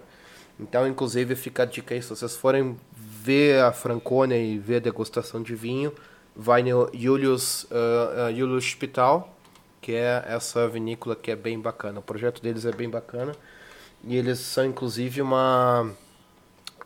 Então, 0.59 0.87
inclusive, 0.87 1.35
fica 1.35 1.63
a 1.63 1.65
dica 1.65 1.95
aí, 1.95 2.01
se 2.01 2.09
vocês 2.09 2.35
forem 2.35 2.77
ver 2.95 3.61
a 3.61 3.71
Franconia 3.71 4.37
e 4.37 4.57
ver 4.57 4.77
a 4.77 4.79
degustação 4.79 5.41
de 5.41 5.55
vinho, 5.55 5.91
vai 6.35 6.63
no 6.63 6.89
Julius, 6.93 7.63
uh, 7.65 8.33
Julius 8.35 8.65
Hospital, 8.65 9.35
que 9.81 9.93
é 9.93 10.23
essa 10.27 10.67
vinícola 10.67 11.15
que 11.15 11.31
é 11.31 11.35
bem 11.35 11.59
bacana. 11.59 11.99
O 11.99 12.03
projeto 12.03 12.41
deles 12.41 12.65
é 12.65 12.71
bem 12.71 12.89
bacana. 12.89 13.33
E 14.03 14.15
eles 14.15 14.39
são 14.39 14.65
inclusive 14.65 15.21
uma 15.21 15.91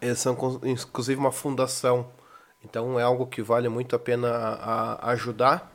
eles 0.01 0.19
são 0.19 0.37
inclusive 0.63 1.19
uma 1.19 1.31
fundação. 1.31 2.07
Então 2.63 2.99
é 2.99 3.03
algo 3.03 3.27
que 3.27 3.41
vale 3.41 3.69
muito 3.69 3.95
a 3.95 3.99
pena 3.99 4.29
a, 4.29 4.93
a 4.93 5.11
ajudar, 5.11 5.71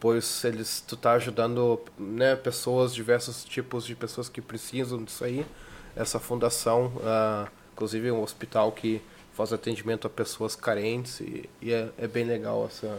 pois 0.00 0.44
eles 0.44 0.80
tu 0.80 0.96
tá 0.96 1.12
ajudando, 1.12 1.80
né, 1.98 2.34
pessoas 2.36 2.92
diversos 2.94 3.44
tipos 3.44 3.86
de 3.86 3.94
pessoas 3.94 4.28
que 4.28 4.40
precisam 4.40 5.02
disso 5.02 5.24
aí. 5.24 5.46
Essa 5.94 6.18
fundação, 6.18 6.92
uh, 6.96 7.48
inclusive 7.72 8.10
um 8.10 8.22
hospital 8.22 8.72
que 8.72 9.00
faz 9.36 9.52
atendimento 9.52 10.06
a 10.06 10.10
pessoas 10.10 10.56
carentes 10.56 11.20
e, 11.20 11.48
e 11.60 11.70
é, 11.70 11.90
é, 11.98 12.06
bem 12.06 12.24
legal 12.24 12.64
essa, 12.64 12.98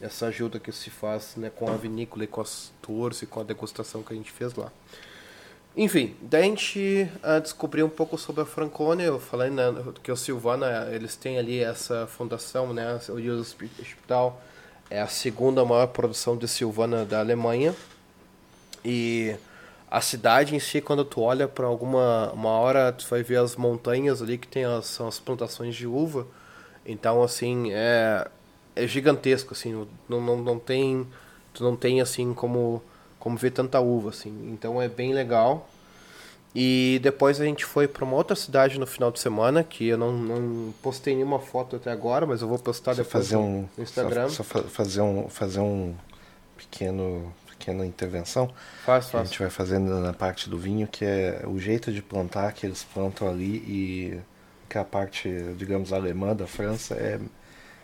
essa 0.00 0.26
ajuda 0.26 0.58
que 0.58 0.72
se 0.72 0.90
faz 0.90 1.36
né, 1.36 1.52
com 1.54 1.70
a 1.70 1.76
vinícola 1.76 2.24
e 2.24 2.26
com 2.26 2.40
as 2.40 2.72
tours 2.82 3.22
e 3.22 3.26
com 3.26 3.38
a 3.38 3.44
degustação 3.44 4.02
que 4.02 4.12
a 4.12 4.16
gente 4.16 4.32
fez 4.32 4.54
lá. 4.54 4.72
Enfim, 5.76 6.16
daí 6.20 6.42
a 6.42 6.44
gente 6.46 7.08
uh, 7.22 7.40
descobriu 7.40 7.86
um 7.86 7.90
pouco 7.90 8.18
sobre 8.18 8.42
a 8.42 8.44
Franconia, 8.44 9.06
eu 9.06 9.20
falei 9.20 9.50
né, 9.50 9.62
que 10.02 10.10
o 10.10 10.16
Silvana, 10.16 10.88
eles 10.90 11.14
têm 11.14 11.38
ali 11.38 11.62
essa 11.62 12.08
fundação, 12.08 12.72
né, 12.72 12.98
o 13.08 13.20
Joseph 13.20 13.70
Hospital, 13.80 14.42
é 14.90 15.00
a 15.00 15.06
segunda 15.06 15.64
maior 15.64 15.86
produção 15.86 16.36
de 16.36 16.48
Silvana 16.48 17.04
da 17.04 17.20
Alemanha, 17.20 17.72
e 18.84 19.36
a 19.90 20.00
cidade 20.00 20.54
em 20.54 20.60
si, 20.60 20.80
quando 20.80 21.04
tu 21.04 21.22
olha 21.22 21.48
para 21.48 21.66
alguma 21.66 22.30
uma 22.32 22.50
hora, 22.50 22.92
tu 22.92 23.06
vai 23.08 23.22
ver 23.22 23.36
as 23.36 23.56
montanhas 23.56 24.20
ali 24.20 24.36
que 24.36 24.46
tem 24.46 24.64
as, 24.64 24.86
são 24.86 25.08
as 25.08 25.18
plantações 25.18 25.74
de 25.74 25.86
uva. 25.86 26.26
Então, 26.84 27.22
assim, 27.22 27.72
é, 27.72 28.26
é 28.76 28.86
gigantesco, 28.86 29.54
assim, 29.54 29.86
não, 30.08 30.20
não, 30.20 30.36
não 30.36 30.58
tem, 30.58 31.06
tu 31.54 31.62
não 31.62 31.76
tem, 31.76 32.00
assim, 32.00 32.34
como, 32.34 32.82
como 33.18 33.36
ver 33.36 33.50
tanta 33.50 33.80
uva, 33.80 34.10
assim. 34.10 34.50
Então, 34.52 34.80
é 34.80 34.88
bem 34.88 35.12
legal. 35.12 35.68
E 36.54 36.98
depois 37.02 37.40
a 37.40 37.44
gente 37.44 37.64
foi 37.64 37.86
para 37.86 38.04
uma 38.04 38.16
outra 38.16 38.34
cidade 38.34 38.78
no 38.78 38.86
final 38.86 39.10
de 39.10 39.20
semana, 39.20 39.62
que 39.62 39.86
eu 39.88 39.98
não, 39.98 40.12
não 40.12 40.72
postei 40.82 41.14
nenhuma 41.14 41.38
foto 41.38 41.76
até 41.76 41.90
agora, 41.90 42.26
mas 42.26 42.40
eu 42.40 42.48
vou 42.48 42.58
postar 42.58 42.94
só 42.94 43.02
depois 43.02 43.24
fazer 43.24 43.36
um, 43.36 43.68
no 43.76 43.82
Instagram. 43.82 44.28
Só, 44.30 44.42
só 44.42 44.62
fazer 44.62 45.02
um, 45.02 45.28
fazer 45.28 45.60
um 45.60 45.94
pequeno 46.56 47.32
pequena 47.68 47.86
intervenção. 47.86 48.50
Faz, 48.84 49.10
faz. 49.10 49.22
A 49.22 49.24
gente 49.26 49.38
vai 49.38 49.50
fazendo 49.50 50.00
na 50.00 50.12
parte 50.12 50.48
do 50.48 50.58
vinho, 50.58 50.86
que 50.86 51.04
é 51.04 51.44
o 51.46 51.58
jeito 51.58 51.92
de 51.92 52.02
plantar 52.02 52.52
que 52.52 52.66
eles 52.66 52.82
plantam 52.82 53.28
ali 53.28 53.56
e 53.66 54.20
que 54.68 54.78
a 54.78 54.84
parte, 54.84 55.28
digamos, 55.56 55.92
alemã 55.92 56.34
da 56.34 56.46
França 56.46 56.94
é, 56.94 57.18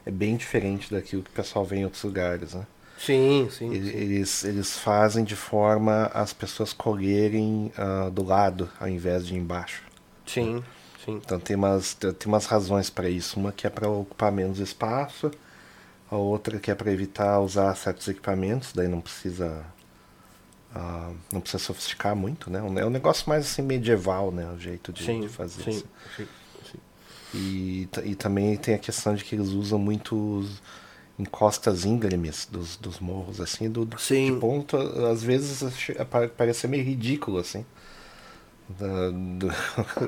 é 0.04 0.10
bem 0.10 0.36
diferente 0.36 0.92
daquilo 0.92 1.22
que 1.22 1.30
o 1.30 1.32
pessoal 1.32 1.64
vê 1.64 1.76
em 1.76 1.84
outros 1.84 2.02
lugares, 2.02 2.54
né? 2.54 2.66
Sim, 2.98 3.48
sim. 3.50 3.72
Eles, 3.72 4.30
sim. 4.30 4.48
eles 4.48 4.78
fazem 4.78 5.24
de 5.24 5.34
forma 5.34 6.10
as 6.14 6.32
pessoas 6.32 6.72
colherem 6.72 7.72
uh, 7.76 8.10
do 8.10 8.24
lado 8.24 8.70
ao 8.78 8.88
invés 8.88 9.26
de 9.26 9.34
embaixo. 9.34 9.82
Sim, 10.24 10.62
sim. 11.04 11.20
Então 11.24 11.40
tem 11.40 11.56
umas, 11.56 11.94
tem 11.94 12.14
umas 12.26 12.46
razões 12.46 12.88
para 12.88 13.08
isso. 13.08 13.38
Uma 13.38 13.50
que 13.50 13.66
é 13.66 13.70
para 13.70 13.88
ocupar 13.88 14.30
menos 14.30 14.58
espaço, 14.58 15.30
a 16.10 16.16
outra 16.16 16.58
que 16.60 16.70
é 16.70 16.74
para 16.74 16.92
evitar 16.92 17.40
usar 17.40 17.74
certos 17.74 18.06
equipamentos, 18.06 18.72
daí 18.72 18.86
não 18.86 19.00
precisa 19.00 19.64
uh, 20.74 21.14
não 21.32 21.40
precisa 21.40 21.62
sofisticar 21.62 22.14
muito, 22.16 22.50
né? 22.50 22.58
É 22.58 22.84
um 22.84 22.90
negócio 22.90 23.28
mais 23.28 23.44
assim 23.44 23.62
medieval, 23.62 24.30
né? 24.30 24.50
O 24.50 24.58
jeito 24.58 24.92
de, 24.92 25.04
sim, 25.04 25.20
de 25.20 25.28
fazer 25.28 25.62
sim, 25.62 25.70
isso. 25.70 25.86
Sim, 26.16 26.26
sim. 26.70 26.78
E, 27.34 27.88
e 28.04 28.14
também 28.14 28.56
tem 28.56 28.74
a 28.74 28.78
questão 28.78 29.14
de 29.14 29.24
que 29.24 29.34
eles 29.34 29.48
usam 29.48 29.78
muito 29.78 30.44
em 31.18 31.24
costas 31.24 31.84
íngremes 31.84 32.48
dos, 32.50 32.76
dos 32.76 32.98
morros, 32.98 33.40
assim, 33.40 33.70
do, 33.70 33.88
sim. 33.98 34.34
de 34.34 34.40
ponto, 34.40 34.76
às 34.76 35.22
vezes 35.22 35.62
parece 36.36 36.66
meio 36.66 36.84
ridículo, 36.84 37.38
assim. 37.38 37.64
Da, 38.68 39.10
do, 39.10 39.48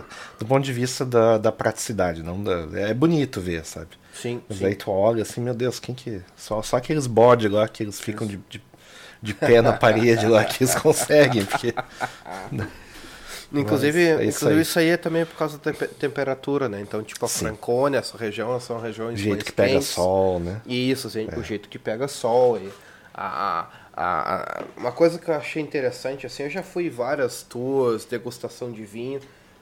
do, 0.39 0.47
ponto 0.47 0.65
de 0.65 0.73
vista 0.73 1.05
da, 1.05 1.37
da 1.37 1.53
praticidade, 1.53 2.23
não 2.23 2.43
da, 2.43 2.67
é 2.81 2.95
bonito 2.95 3.41
ver, 3.41 3.65
sabe? 3.67 3.91
Sim. 4.15 4.41
Mas 4.49 4.59
sim. 4.59 4.75
tu 4.75 4.91
olha 4.91 5.23
assim, 5.23 5.43
meu 5.43 5.55
Deus, 5.55 5.79
quem 5.79 5.95
que. 5.95 6.23
Só, 6.35 6.63
só 6.63 6.79
aqueles 6.79 7.07
bodes 7.07 7.51
lá 7.51 7.69
que 7.69 7.83
eles 7.83 8.01
ficam 8.01 8.27
de, 8.27 8.39
de, 8.49 8.63
de, 9.23 9.35
pé 9.35 9.61
na 9.61 9.73
parede 9.73 10.27
lá 10.27 10.45
que 10.45 10.65
eles 10.65 10.75
conseguem, 10.75 11.45
porque. 11.45 11.75
Inclusive, 13.53 14.01
é 14.01 14.25
isso, 14.25 14.39
inclusive 14.39 14.55
aí. 14.55 14.63
isso 14.63 14.79
aí 14.79 14.89
é 14.89 14.97
também 14.97 15.25
por 15.25 15.37
causa 15.37 15.59
da 15.59 15.73
temperatura, 15.73 16.69
né? 16.69 16.81
Então, 16.81 17.03
tipo, 17.03 17.25
a 17.25 17.29
Sim. 17.29 17.47
Franconia, 17.47 18.01
essa 18.01 18.19
região, 18.19 18.59
são 18.59 18.81
regiões 18.81 19.21
O 19.21 19.23
jeito 19.23 19.45
que 19.45 19.53
pega 19.53 19.81
sol, 19.81 20.41
né? 20.41 20.61
Isso, 20.67 21.07
assim, 21.07 21.29
é. 21.31 21.39
o 21.39 21.43
jeito 21.43 21.69
que 21.69 21.79
pega 21.79 22.09
sol. 22.09 22.59
E 22.59 22.69
a, 23.15 23.69
a, 23.95 24.59
a, 24.61 24.65
uma 24.77 24.93
coisa 24.93 25.19
que 25.19 25.31
eu 25.31 25.35
achei 25.35 25.63
interessante, 25.63 26.27
assim, 26.27 26.43
eu 26.43 26.51
já 26.51 26.63
fui 26.63 26.91
várias 26.91 27.43
tours, 27.43 28.05
degustação 28.05 28.73
de 28.73 28.85
vinho, 28.85 29.21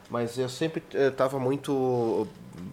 mas 0.09 0.37
eu 0.37 0.49
sempre 0.49 0.83
estava 0.91 1.39
muito 1.39 2.27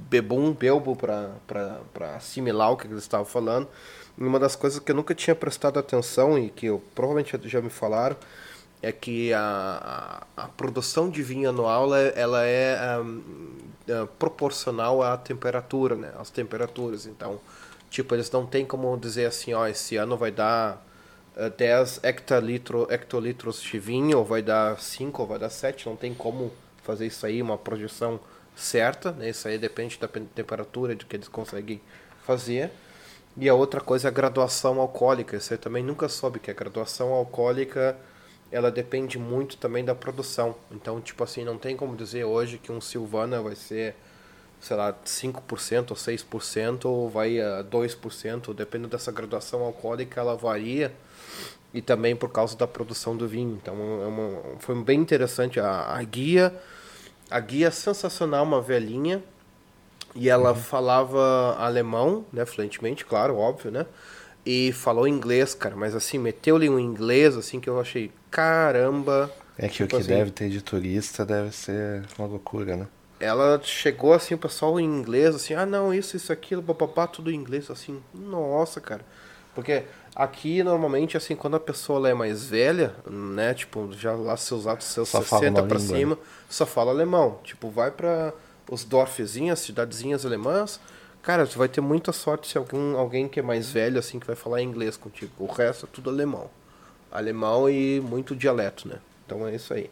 bebum, 0.08 0.52
belbo 0.52 0.96
para 0.96 2.16
assimilar 2.16 2.72
o 2.72 2.76
que 2.76 2.86
eles 2.86 2.98
estavam 2.98 3.26
falando. 3.26 3.68
Uma 4.16 4.38
das 4.38 4.54
coisas 4.54 4.78
que 4.78 4.90
eu 4.90 4.96
nunca 4.96 5.14
tinha 5.14 5.34
prestado 5.34 5.78
atenção 5.78 6.38
e 6.38 6.50
que 6.50 6.66
eu, 6.66 6.82
provavelmente 6.94 7.38
já 7.48 7.60
me 7.60 7.70
falaram 7.70 8.16
é 8.82 8.90
que 8.90 9.32
a, 9.32 10.26
a, 10.36 10.44
a 10.44 10.48
produção 10.48 11.08
de 11.08 11.22
vinho 11.22 11.48
anual 11.48 11.94
ela 11.94 12.44
é, 12.44 12.98
um, 12.98 13.22
é, 13.88 14.06
proporcional 14.18 15.02
à 15.02 15.16
temperatura, 15.16 15.94
né? 15.94 16.12
Às 16.18 16.30
temperaturas. 16.30 17.06
Então, 17.06 17.40
tipo, 17.88 18.14
eles 18.14 18.30
não 18.30 18.44
tem 18.44 18.66
como 18.66 18.96
dizer 18.96 19.26
assim, 19.26 19.54
ó, 19.54 19.66
esse 19.68 19.96
ano 19.96 20.16
vai 20.16 20.32
dar 20.32 20.84
uh, 21.36 21.50
10 21.50 22.00
hectolitro, 22.02 22.86
hectolitros 22.90 23.62
de 23.62 23.78
vinho, 23.78 24.18
ou 24.18 24.24
vai 24.24 24.42
dar 24.42 24.80
5, 24.80 25.22
ou 25.22 25.28
vai 25.28 25.38
dar 25.38 25.50
7, 25.50 25.86
não 25.86 25.96
tem 25.96 26.12
como 26.12 26.52
fazer 26.82 27.06
isso 27.06 27.24
aí, 27.24 27.40
uma 27.40 27.56
projeção 27.56 28.18
certa, 28.56 29.12
né? 29.12 29.30
Isso 29.30 29.46
aí 29.46 29.58
depende 29.58 29.98
da 29.98 30.08
temperatura 30.08 30.96
de 30.96 31.06
que 31.06 31.16
eles 31.16 31.28
conseguem 31.28 31.80
fazer. 32.24 32.70
E 33.36 33.48
a 33.48 33.54
outra 33.54 33.80
coisa 33.80 34.08
é 34.08 34.10
a 34.10 34.12
graduação 34.12 34.80
alcoólica. 34.80 35.38
Você 35.40 35.56
também 35.56 35.82
nunca 35.82 36.08
soube 36.08 36.38
que 36.38 36.50
a 36.50 36.54
graduação 36.54 37.12
alcoólica 37.12 37.96
ela 38.50 38.70
depende 38.70 39.18
muito 39.18 39.56
também 39.56 39.84
da 39.84 39.94
produção. 39.94 40.54
Então, 40.70 41.00
tipo 41.00 41.24
assim, 41.24 41.42
não 41.42 41.56
tem 41.56 41.74
como 41.74 41.96
dizer 41.96 42.24
hoje 42.24 42.58
que 42.58 42.70
um 42.70 42.80
Silvana 42.80 43.40
vai 43.40 43.56
ser, 43.56 43.96
sei 44.60 44.76
lá, 44.76 44.92
5% 44.92 45.90
ou 45.90 45.96
6% 45.96 46.84
ou 46.84 47.08
vai 47.08 47.40
a 47.40 47.64
2%, 47.64 48.54
dependendo 48.54 48.88
dessa 48.88 49.10
graduação 49.10 49.62
alcoólica, 49.62 50.20
ela 50.20 50.36
varia 50.36 50.92
e 51.72 51.80
também 51.80 52.14
por 52.14 52.30
causa 52.30 52.54
da 52.54 52.66
produção 52.66 53.16
do 53.16 53.26
vinho. 53.26 53.58
Então, 53.60 53.74
é 54.02 54.06
uma, 54.06 54.58
foi 54.58 54.74
bem 54.82 55.00
interessante 55.00 55.58
a, 55.58 55.96
a 55.96 56.02
guia. 56.02 56.54
A 57.30 57.40
guia 57.40 57.68
é 57.68 57.70
sensacional, 57.70 58.44
uma 58.44 58.60
velhinha. 58.60 59.22
E 60.14 60.28
ela 60.28 60.54
falava 60.54 61.56
alemão, 61.58 62.24
né, 62.32 62.44
fluentemente, 62.44 63.04
claro, 63.04 63.36
óbvio, 63.36 63.70
né? 63.70 63.86
E 64.44 64.72
falou 64.72 65.06
inglês, 65.06 65.54
cara, 65.54 65.76
mas 65.76 65.94
assim, 65.94 66.18
meteu-lhe 66.18 66.68
um 66.68 66.78
inglês, 66.78 67.36
assim, 67.36 67.60
que 67.60 67.70
eu 67.70 67.80
achei, 67.80 68.10
caramba. 68.30 69.30
É 69.56 69.68
que 69.68 69.74
Tipo 69.74 69.84
o 69.84 69.88
que 69.88 69.96
assim- 69.96 70.08
deve 70.08 70.30
ter 70.30 70.48
de 70.48 70.60
turista 70.62 71.24
deve 71.24 71.52
ser 71.54 72.02
uma 72.18 72.26
loucura, 72.26 72.76
né? 72.76 72.86
Ela 73.20 73.60
chegou 73.62 74.12
assim, 74.12 74.34
o 74.34 74.38
pessoal 74.38 74.80
em 74.80 74.84
inglês, 74.84 75.34
assim, 75.34 75.54
ah 75.54 75.64
não, 75.64 75.94
isso, 75.94 76.16
isso, 76.16 76.32
aquilo, 76.32 76.60
papapá, 76.62 77.06
tudo 77.06 77.30
em 77.30 77.36
inglês, 77.36 77.70
assim, 77.70 78.02
nossa, 78.12 78.80
cara. 78.80 79.02
Porque 79.54 79.84
aqui, 80.16 80.62
normalmente, 80.64 81.16
assim, 81.16 81.36
quando 81.36 81.54
a 81.54 81.60
pessoa 81.60 82.08
é 82.08 82.14
mais 82.14 82.46
velha, 82.46 82.94
né, 83.08 83.54
tipo, 83.54 83.92
já 83.92 84.12
lá 84.14 84.36
seus 84.36 84.66
atos, 84.66 84.88
seus 84.88 85.08
Só 85.08 85.20
fala 85.22 85.42
60 85.42 85.60
uma 85.60 85.68
pra 85.68 85.78
língua, 85.78 85.96
cima, 85.96 86.18
só 86.48 86.66
fala 86.66 86.90
alemão. 86.90 87.38
Tipo, 87.44 87.70
vai 87.70 87.90
pra 87.92 88.32
os 88.70 88.84
dorfezinhas, 88.84 89.60
cidadezinhas 89.60 90.24
alemãs, 90.24 90.80
cara, 91.22 91.46
tu 91.46 91.58
vai 91.58 91.68
ter 91.68 91.80
muita 91.80 92.12
sorte 92.12 92.48
se 92.48 92.58
algum, 92.58 92.96
alguém 92.96 93.28
que 93.28 93.40
é 93.40 93.42
mais 93.42 93.70
velho, 93.70 93.98
assim, 93.98 94.18
que 94.18 94.26
vai 94.26 94.36
falar 94.36 94.62
inglês 94.62 94.96
contigo. 94.96 95.32
O 95.38 95.46
resto 95.46 95.86
é 95.86 95.88
tudo 95.92 96.10
alemão. 96.10 96.50
Alemão 97.10 97.68
e 97.68 98.00
muito 98.00 98.34
dialeto, 98.34 98.88
né? 98.88 98.96
Então 99.26 99.46
é 99.46 99.54
isso 99.54 99.72
aí. 99.74 99.90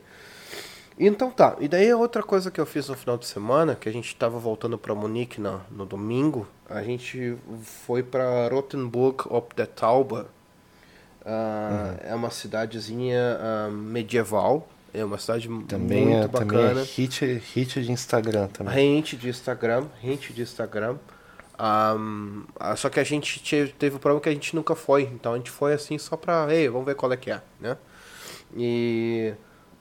Então 0.98 1.30
tá, 1.30 1.56
e 1.59 1.66
daí 1.66 1.90
a 1.90 1.96
outra 1.96 2.22
coisa 2.22 2.50
que 2.50 2.61
eu 2.61 2.66
fiz 2.66 2.88
no 2.88 2.94
final 2.94 3.16
de 3.16 3.24
semana, 3.24 3.74
que 3.74 3.88
a 3.88 3.92
gente 3.92 4.14
tava 4.14 4.38
voltando 4.38 4.76
para 4.76 4.94
Munique 4.94 5.40
no, 5.40 5.59
no 5.70 5.87
domingo, 5.87 6.46
a 6.68 6.83
gente 6.83 7.38
foi 7.62 8.02
para 8.02 8.48
Rothenburg 8.48 9.22
ob 9.30 9.54
der 9.56 9.66
Tauber. 9.68 10.26
Ah, 11.24 11.96
É 12.02 12.14
uma 12.14 12.30
cidadezinha 12.30 13.38
ah, 13.40 13.70
medieval, 13.70 14.68
é 14.92 15.05
uma 15.05 15.18
cidade 15.18 15.48
Também 15.68 16.07
muito 16.07 16.24
é, 16.24 16.29
também 16.29 16.59
bacana. 16.59 16.81
é 16.81 16.85
hit, 16.85 17.24
hit 17.55 17.83
de 17.83 17.92
Instagram 17.92 18.48
também. 18.48 18.74
Rente 18.74 19.16
de 19.16 19.29
Instagram, 19.29 19.87
rente 20.00 20.33
de 20.33 20.42
Instagram. 20.42 20.96
Ahm, 21.59 22.44
ah, 22.59 22.74
só 22.74 22.88
que 22.88 22.98
a 22.98 23.05
gente 23.05 23.40
teve, 23.79 23.96
o 23.96 23.98
problema 23.98 24.20
que 24.20 24.29
a 24.29 24.33
gente 24.33 24.57
nunca 24.57 24.74
foi. 24.74 25.03
Então 25.03 25.35
a 25.35 25.37
gente 25.37 25.50
foi 25.50 25.74
assim 25.74 25.98
só 25.98 26.16
pra. 26.16 26.46
Ei, 26.53 26.68
vamos 26.68 26.87
ver 26.87 26.94
qual 26.94 27.12
é 27.12 27.16
que 27.16 27.31
é, 27.31 27.40
né? 27.61 27.76
E 28.57 29.35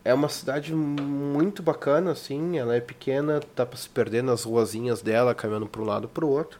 é 0.04 0.14
uma 0.14 0.30
cidade 0.30 0.74
muito 0.76 1.64
bacana, 1.64 2.12
assim. 2.12 2.58
Ela 2.58 2.76
é 2.76 2.82
pequena, 2.82 3.40
dá 3.56 3.66
pra 3.66 3.78
se 3.78 3.90
perder 3.90 4.22
nas 4.24 4.44
ruazinhas 4.44 5.02
dela, 5.02 5.34
caminhando 5.34 5.68
pra 5.68 5.82
um 5.82 5.86
lado 5.86 6.06
e 6.06 6.08
pro 6.08 6.28
outro. 6.28 6.60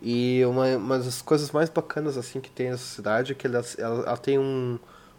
E 0.00 0.44
uma, 0.46 0.66
uma 0.76 0.98
das 0.98 1.22
coisas 1.22 1.50
mais 1.52 1.68
bacanas 1.68 2.16
assim 2.16 2.40
que 2.40 2.50
tem 2.50 2.70
nessa 2.70 2.84
cidade 2.84 3.32
é 3.32 3.34
que 3.34 3.46
ela, 3.46 3.62
ela, 3.78 4.04
ela 4.06 4.16
tem 4.16 4.38
um, 4.38 4.78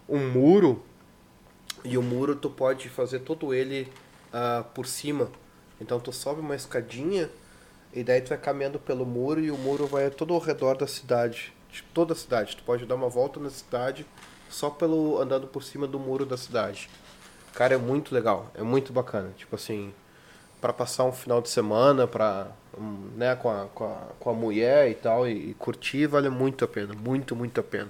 um 0.10 0.20
muro 0.32 0.84
e 1.84 1.98
o 1.98 2.02
muro 2.02 2.36
tu 2.36 2.50
pode 2.50 2.90
fazer 2.90 3.20
todo 3.20 3.54
ele 3.54 3.92
ah, 4.32 4.64
por 4.74 4.86
cima. 4.86 5.30
Então 5.80 6.00
tu 6.00 6.12
sobe 6.12 6.42
uma 6.42 6.56
escadinha 6.56 7.30
e 7.94 8.04
daí 8.04 8.22
tu 8.22 8.30
vai 8.30 8.38
caminhando 8.38 8.80
pelo 8.80 9.06
muro 9.06 9.40
e 9.40 9.52
o 9.52 9.58
muro 9.58 9.86
vai 9.86 10.10
todo 10.10 10.34
ao 10.34 10.40
redor 10.40 10.76
da 10.78 10.88
cidade. 10.88 11.54
De 11.72 11.84
toda 11.94 12.14
a 12.14 12.16
cidade. 12.16 12.56
Tu 12.56 12.64
pode 12.64 12.86
dar 12.86 12.96
uma 12.96 13.10
volta 13.10 13.40
na 13.40 13.50
cidade 13.50 14.06
só 14.50 14.70
pelo 14.70 15.20
andando 15.20 15.48
por 15.48 15.64
cima 15.64 15.88
do 15.88 16.00
muro 16.00 16.26
da 16.26 16.38
cidade. 16.38 16.90
Cara, 17.54 17.74
é 17.74 17.78
muito 17.78 18.14
legal, 18.14 18.52
é 18.54 18.62
muito 18.62 18.94
bacana. 18.94 19.32
Tipo 19.36 19.56
assim, 19.56 19.94
para 20.62 20.72
passar 20.72 21.04
um 21.04 21.12
final 21.12 21.42
de 21.42 21.50
semana 21.50 22.08
para 22.08 22.48
né, 23.16 23.36
com, 23.36 23.50
a, 23.50 23.68
com, 23.74 23.86
a, 23.86 23.98
com 24.20 24.30
a 24.30 24.34
mulher 24.34 24.90
e 24.90 24.96
tal 24.96 25.28
e, 25.28 25.50
e 25.50 25.54
curtir 25.56 26.08
vale 26.08 26.30
muito 26.30 26.64
a 26.64 26.68
pena, 26.68 26.94
muito, 26.94 27.36
muito 27.36 27.60
a 27.60 27.64
pena. 27.64 27.90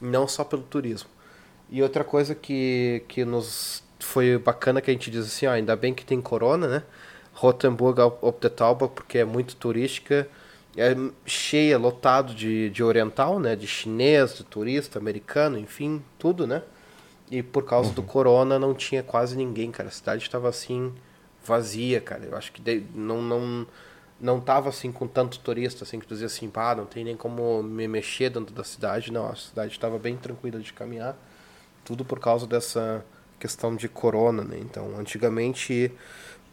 Não 0.00 0.26
só 0.26 0.44
pelo 0.44 0.62
turismo. 0.62 1.10
E 1.70 1.82
outra 1.82 2.04
coisa 2.04 2.34
que, 2.34 3.02
que 3.08 3.24
nos 3.24 3.82
foi 3.98 4.38
bacana 4.38 4.80
que 4.80 4.90
a 4.90 4.94
gente 4.94 5.10
diz 5.10 5.26
assim, 5.26 5.46
ó, 5.46 5.52
ainda 5.52 5.74
bem 5.74 5.92
que 5.94 6.04
tem 6.04 6.20
corona, 6.20 6.68
né? 6.68 6.82
Rothenburg 7.34 8.00
ob 8.00 8.40
der 8.40 8.50
Tauber, 8.50 8.88
porque 8.88 9.18
é 9.18 9.24
muito 9.24 9.56
turística, 9.56 10.28
é 10.76 10.94
cheia, 11.26 11.76
lotado 11.78 12.34
de, 12.34 12.70
de 12.70 12.82
oriental, 12.84 13.40
né? 13.40 13.56
De 13.56 13.66
chinês, 13.66 14.36
de 14.36 14.44
turista, 14.44 14.98
americano, 14.98 15.58
enfim, 15.58 16.02
tudo, 16.18 16.46
né? 16.46 16.62
E 17.30 17.42
por 17.42 17.64
causa 17.64 17.92
do 17.92 18.02
corona 18.02 18.58
não 18.58 18.74
tinha 18.74 19.02
quase 19.02 19.36
ninguém, 19.36 19.70
cara. 19.72 19.88
A 19.88 19.92
cidade 19.92 20.22
estava 20.22 20.48
assim, 20.48 20.94
vazia, 21.44 22.00
cara. 22.00 22.24
Eu 22.24 22.36
acho 22.36 22.52
que 22.52 22.60
de- 22.62 22.84
não, 22.94 23.20
não, 23.22 23.66
não 24.20 24.40
tava 24.40 24.68
assim 24.68 24.92
com 24.92 25.06
tanto 25.08 25.38
turista, 25.40 25.84
assim, 25.84 25.98
que 25.98 26.06
dizia 26.06 26.26
assim, 26.26 26.48
pá, 26.48 26.74
não 26.74 26.86
tem 26.86 27.04
nem 27.04 27.16
como 27.16 27.62
me 27.62 27.88
mexer 27.88 28.30
dentro 28.30 28.54
da 28.54 28.62
cidade. 28.64 29.12
Não, 29.12 29.26
a 29.28 29.34
cidade 29.34 29.72
estava 29.72 29.98
bem 29.98 30.16
tranquila 30.16 30.60
de 30.60 30.72
caminhar. 30.72 31.16
Tudo 31.86 32.04
por 32.04 32.20
causa 32.20 32.46
dessa 32.46 33.02
questão 33.38 33.74
de 33.74 33.88
corona, 33.88 34.42
né? 34.42 34.58
Então, 34.60 34.98
antigamente 34.98 35.90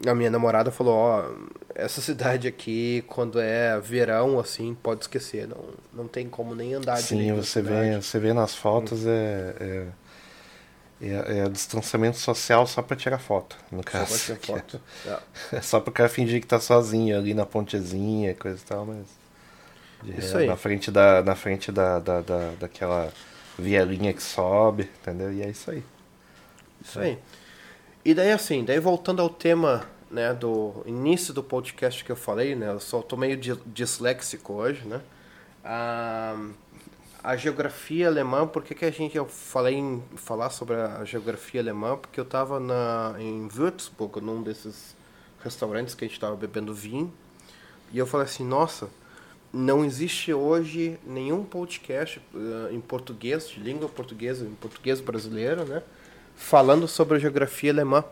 a 0.05 0.13
minha 0.13 0.29
namorada 0.29 0.71
falou, 0.71 0.95
ó, 0.95 1.25
essa 1.73 1.99
cidade 2.01 2.47
aqui, 2.47 3.03
quando 3.07 3.39
é 3.39 3.79
verão, 3.79 4.39
assim, 4.39 4.75
pode 4.81 5.01
esquecer, 5.01 5.47
não, 5.47 5.57
não 5.93 6.07
tem 6.07 6.29
como 6.29 6.53
nem 6.55 6.73
andar 6.73 6.97
Sim, 6.97 7.17
direito 7.17 7.37
na 7.37 7.43
você 7.43 7.61
vê, 7.61 7.95
você 8.01 8.19
vê 8.19 8.33
nas 8.33 8.55
fotos 8.55 9.05
é, 9.05 9.55
é, 9.59 9.87
é, 11.01 11.39
é 11.39 11.49
distanciamento 11.49 12.17
social 12.17 12.65
só 12.67 12.81
pra 12.81 12.95
tirar 12.95 13.17
foto, 13.17 13.57
no 13.71 13.79
Só 13.79 13.83
caso. 13.83 14.11
pode 14.11 14.39
ter 14.39 14.45
foto. 14.47 14.81
É. 15.05 15.57
É 15.57 15.61
só 15.61 15.79
pro 15.79 15.91
cara 15.91 16.09
fingir 16.09 16.39
que 16.41 16.47
tá 16.47 16.59
sozinho 16.59 17.17
ali 17.17 17.33
na 17.33 17.45
pontezinha 17.45 18.35
coisa 18.35 18.57
e 18.57 18.65
tal, 18.65 18.85
mas. 18.85 19.05
de 20.03 20.19
Isso 20.19 20.37
aí. 20.37 20.47
Na 20.47 20.55
frente 20.55 20.91
da. 20.91 21.21
Na 21.23 21.35
frente 21.35 21.71
da, 21.71 21.99
da, 21.99 22.21
da, 22.21 22.51
daquela 22.59 23.11
vielinha 23.57 24.13
que 24.13 24.23
sobe, 24.23 24.89
entendeu? 25.01 25.31
E 25.31 25.41
é 25.41 25.49
isso 25.49 25.71
aí. 25.71 25.83
Isso 26.83 26.99
aí. 26.99 27.17
E 28.03 28.13
daí 28.13 28.31
assim, 28.31 28.63
daí 28.65 28.79
voltando 28.79 29.21
ao 29.21 29.29
tema, 29.29 29.85
né, 30.11 30.33
do 30.33 30.83
início 30.85 31.33
do 31.33 31.41
podcast 31.41 32.03
que 32.03 32.11
eu 32.11 32.15
falei, 32.15 32.55
né, 32.55 32.69
eu 32.69 32.79
só 32.79 33.01
tô 33.01 33.15
meio 33.15 33.37
di- 33.37 33.59
disléxico 33.65 34.53
hoje, 34.53 34.85
né, 34.85 35.01
a, 35.63 36.35
a 37.23 37.37
geografia 37.37 38.07
alemã, 38.07 38.45
por 38.45 38.61
que 38.63 38.75
que 38.75 38.83
a 38.83 38.91
gente, 38.91 39.15
eu 39.15 39.25
falei 39.25 39.75
em 39.75 40.03
falar 40.17 40.49
sobre 40.49 40.75
a 40.75 41.05
geografia 41.05 41.61
alemã, 41.61 41.97
porque 41.97 42.19
eu 42.19 42.25
tava 42.25 42.59
na, 42.59 43.15
em 43.17 43.47
Würzburg, 43.47 44.19
num 44.19 44.43
desses 44.43 44.95
restaurantes 45.41 45.95
que 45.95 46.03
a 46.03 46.07
gente 46.07 46.19
tava 46.19 46.35
bebendo 46.35 46.73
vinho, 46.73 47.11
e 47.93 47.97
eu 47.97 48.05
falei 48.05 48.25
assim, 48.25 48.45
nossa, 48.45 48.89
não 49.53 49.85
existe 49.85 50.33
hoje 50.33 50.99
nenhum 51.05 51.43
podcast 51.43 52.19
eh, 52.33 52.73
em 52.73 52.81
português, 52.81 53.47
de 53.47 53.59
língua 53.59 53.87
portuguesa, 53.87 54.43
em 54.43 54.55
português 54.55 54.99
brasileiro, 54.99 55.63
né? 55.63 55.83
Falando 56.35 56.87
sobre 56.87 57.17
a 57.17 57.19
geografia 57.19 57.71
alemã. 57.71 58.03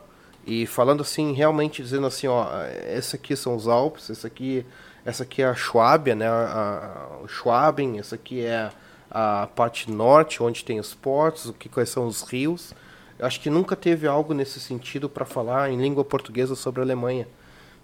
E 0.46 0.68
falando 0.68 1.02
assim, 1.02 1.34
realmente 1.34 1.82
dizendo 1.82 2.06
assim, 2.06 2.28
ó, 2.28 2.48
esse 2.96 3.16
aqui 3.16 3.36
são 3.36 3.56
os 3.56 3.68
Alpes, 3.68 4.10
esse 4.10 4.26
aqui, 4.26 4.66
essa 5.04 5.24
aqui 5.24 5.42
é 5.42 5.46
a 5.46 5.56
Schwábia, 5.56 6.14
né? 6.14 6.28
A, 6.28 7.10
a, 7.20 7.24
o 7.24 7.28
Schwaben, 7.28 7.98
essa 7.98 8.16
aqui 8.16 8.46
é 8.46 8.72
a 9.10 9.48
parte 9.48 9.90
norte, 9.92 10.42
onde 10.42 10.64
tem 10.64 10.80
os 10.80 10.94
portos, 10.94 11.48
o 11.48 11.54
que 11.54 11.68
quais 11.68 11.90
são 11.90 12.06
os 12.06 12.22
rios. 12.22 12.74
Eu 13.18 13.26
acho 13.26 13.40
que 13.40 13.50
nunca 13.50 13.76
teve 13.76 14.08
algo 14.08 14.34
nesse 14.34 14.60
sentido 14.60 15.10
para 15.10 15.26
falar 15.26 15.72
em 15.72 15.80
língua 15.80 16.04
portuguesa 16.04 16.56
sobre 16.56 16.82
a 16.82 16.84
Alemanha. 16.84 17.28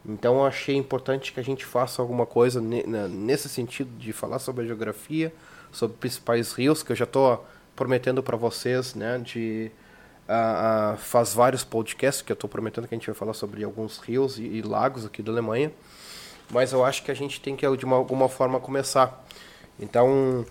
Então 0.06 0.36
eu 0.36 0.46
achei 0.46 0.76
importante 0.76 1.34
que 1.34 1.40
a 1.40 1.44
gente 1.44 1.66
faça 1.66 2.02
alguma 2.02 2.26
coisa 2.26 2.62
nesse 2.62 3.50
sentido 3.50 3.90
de 3.98 4.14
falar 4.14 4.40
sobre 4.40 4.64
a 4.64 4.68
geografia, 4.68 5.34
sobre 5.72 5.98
principais 5.98 6.54
rios, 6.54 6.82
que 6.82 6.92
eu 6.92 6.96
já 6.96 7.04
estou 7.04 7.46
prometendo 7.76 8.24
para 8.24 8.38
vocês, 8.38 8.96
né, 8.96 9.20
de 9.20 9.72
ah, 10.28 10.94
ah, 10.94 10.98
faz 10.98 11.34
vários 11.34 11.64
podcasts 11.64 12.22
que 12.22 12.32
eu 12.32 12.34
estou 12.34 12.50
prometendo 12.50 12.88
que 12.88 12.96
a 12.96 12.98
gente 12.98 13.06
vai 13.06 13.16
falar 13.16 13.34
sobre 13.34 13.64
alguns 13.64 14.00
rios 14.00 14.40
e, 14.40 14.44
e 14.44 14.62
lagos 14.62 15.06
aqui 15.06 15.22
da 15.22 15.32
Alemanha, 15.32 15.72
mas 16.52 16.74
eu 16.74 16.84
acho 16.84 17.04
que 17.04 17.12
a 17.12 17.14
gente 17.14 17.40
tem 17.40 17.56
que 17.56 17.78
de 17.78 17.86
uma, 17.86 17.96
alguma 17.96 18.28
forma 18.28 18.60
começar. 18.60 19.26
Então, 19.80 20.46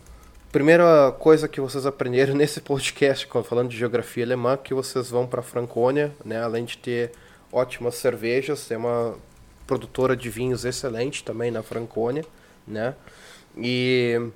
primeira 0.53 1.13
coisa 1.19 1.49
que 1.49 1.61
vocês 1.61 1.85
aprenderam 1.85 2.33
nesse 2.37 2.61
podcast, 2.61 3.29
falando 3.45 3.69
de 3.69 3.77
geografia 3.77 4.25
alemã, 4.25 4.57
que 4.57 4.73
vocês 4.73 5.11
vão 5.11 5.27
para 5.27 5.43
Franconia, 5.43 6.15
né, 6.25 6.43
além 6.43 6.65
de 6.65 6.79
ter 6.79 7.13
ótimas 7.53 7.97
cervejas, 7.97 8.67
tem 8.67 8.77
uma 8.77 9.17
produtora 9.67 10.17
de 10.17 10.31
vinhos 10.31 10.65
excelente 10.65 11.25
também 11.25 11.51
na 11.51 11.63
Franconia, 11.63 12.25
né? 12.67 12.95
E 13.57 14.31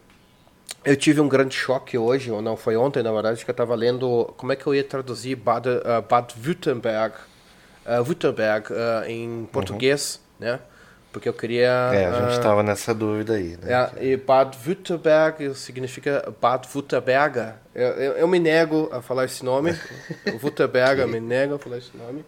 eu 0.85 0.97
tive 0.97 1.21
um 1.21 1.29
grande 1.29 1.55
choque 1.55 1.99
hoje, 1.99 2.31
ou 2.31 2.41
não, 2.41 2.57
foi 2.57 2.77
ontem, 2.77 3.03
na 3.03 3.13
verdade, 3.13 3.45
que 3.45 3.51
eu 3.51 3.53
estava 3.53 3.75
lendo 3.75 4.33
como 4.37 4.53
é 4.53 4.57
que 4.57 4.67
eu 4.67 4.75
ia 4.75 4.85
traduzir 4.85 5.37
Bad, 5.37 5.69
uh, 5.69 6.03
Bad 6.09 6.35
Württemberg, 6.43 7.15
uh, 7.85 8.03
Württemberg 8.03 8.73
uh, 8.73 9.07
em 9.07 9.47
português, 9.53 10.21
né? 10.39 10.59
Porque 11.13 11.29
eu 11.29 11.33
queria... 11.33 11.91
É, 11.93 12.07
a 12.07 12.29
gente 12.29 12.39
uh, 12.39 12.43
tava 12.43 12.63
nessa 12.63 12.95
dúvida 12.95 13.35
aí, 13.35 13.59
né? 13.61 13.91
é, 13.97 14.05
e 14.07 14.17
Bad 14.17 14.57
Württemberg 14.65 15.55
significa 15.55 16.33
Bad 16.41 16.69
Württemberger. 16.73 17.55
Eu, 17.75 17.89
eu, 17.89 18.13
eu 18.13 18.29
me 18.29 18.39
nego 18.39 18.89
a 18.93 19.03
falar 19.03 19.25
esse 19.25 19.45
nome. 19.45 19.77
Württemberger, 20.41 21.01
eu 21.01 21.09
me 21.09 21.21
nego 21.21 21.57
a 21.57 21.59
falar 21.59 21.79
esse 21.79 21.97
nome. 21.97 22.25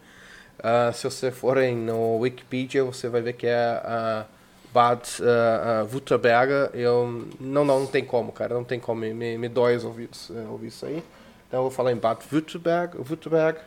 Ah, 0.58 0.92
se 0.92 1.04
você 1.04 1.30
for 1.30 1.58
em, 1.58 1.76
no 1.76 2.18
Wikipedia, 2.18 2.84
você 2.84 3.08
vai 3.08 3.20
ver 3.20 3.34
que 3.34 3.46
é 3.46 3.80
ah, 3.84 4.26
Bad 4.72 5.02
ah, 5.22 5.86
Württemberger. 5.92 6.70
Eu, 6.74 7.28
não, 7.40 7.64
não, 7.64 7.80
não 7.80 7.86
tem 7.86 8.04
como, 8.04 8.32
cara. 8.32 8.54
Não 8.54 8.64
tem 8.64 8.80
como. 8.80 9.00
Me, 9.00 9.38
me, 9.38 9.48
dói 9.48 9.76
os 9.76 9.84
ouvidos 9.84 10.30
eh, 10.30 10.46
ouvir 10.48 10.68
isso 10.68 10.86
aí. 10.86 11.02
Então 11.48 11.60
eu 11.60 11.64
vou 11.64 11.70
falar 11.70 11.92
em 11.92 11.96
Bad 11.96 12.24
Württemberg, 12.32 12.96
Württemberg 12.98 13.58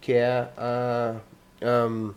que 0.00 0.14
é 0.14 0.48
a... 0.56 1.16
um, 1.88 2.14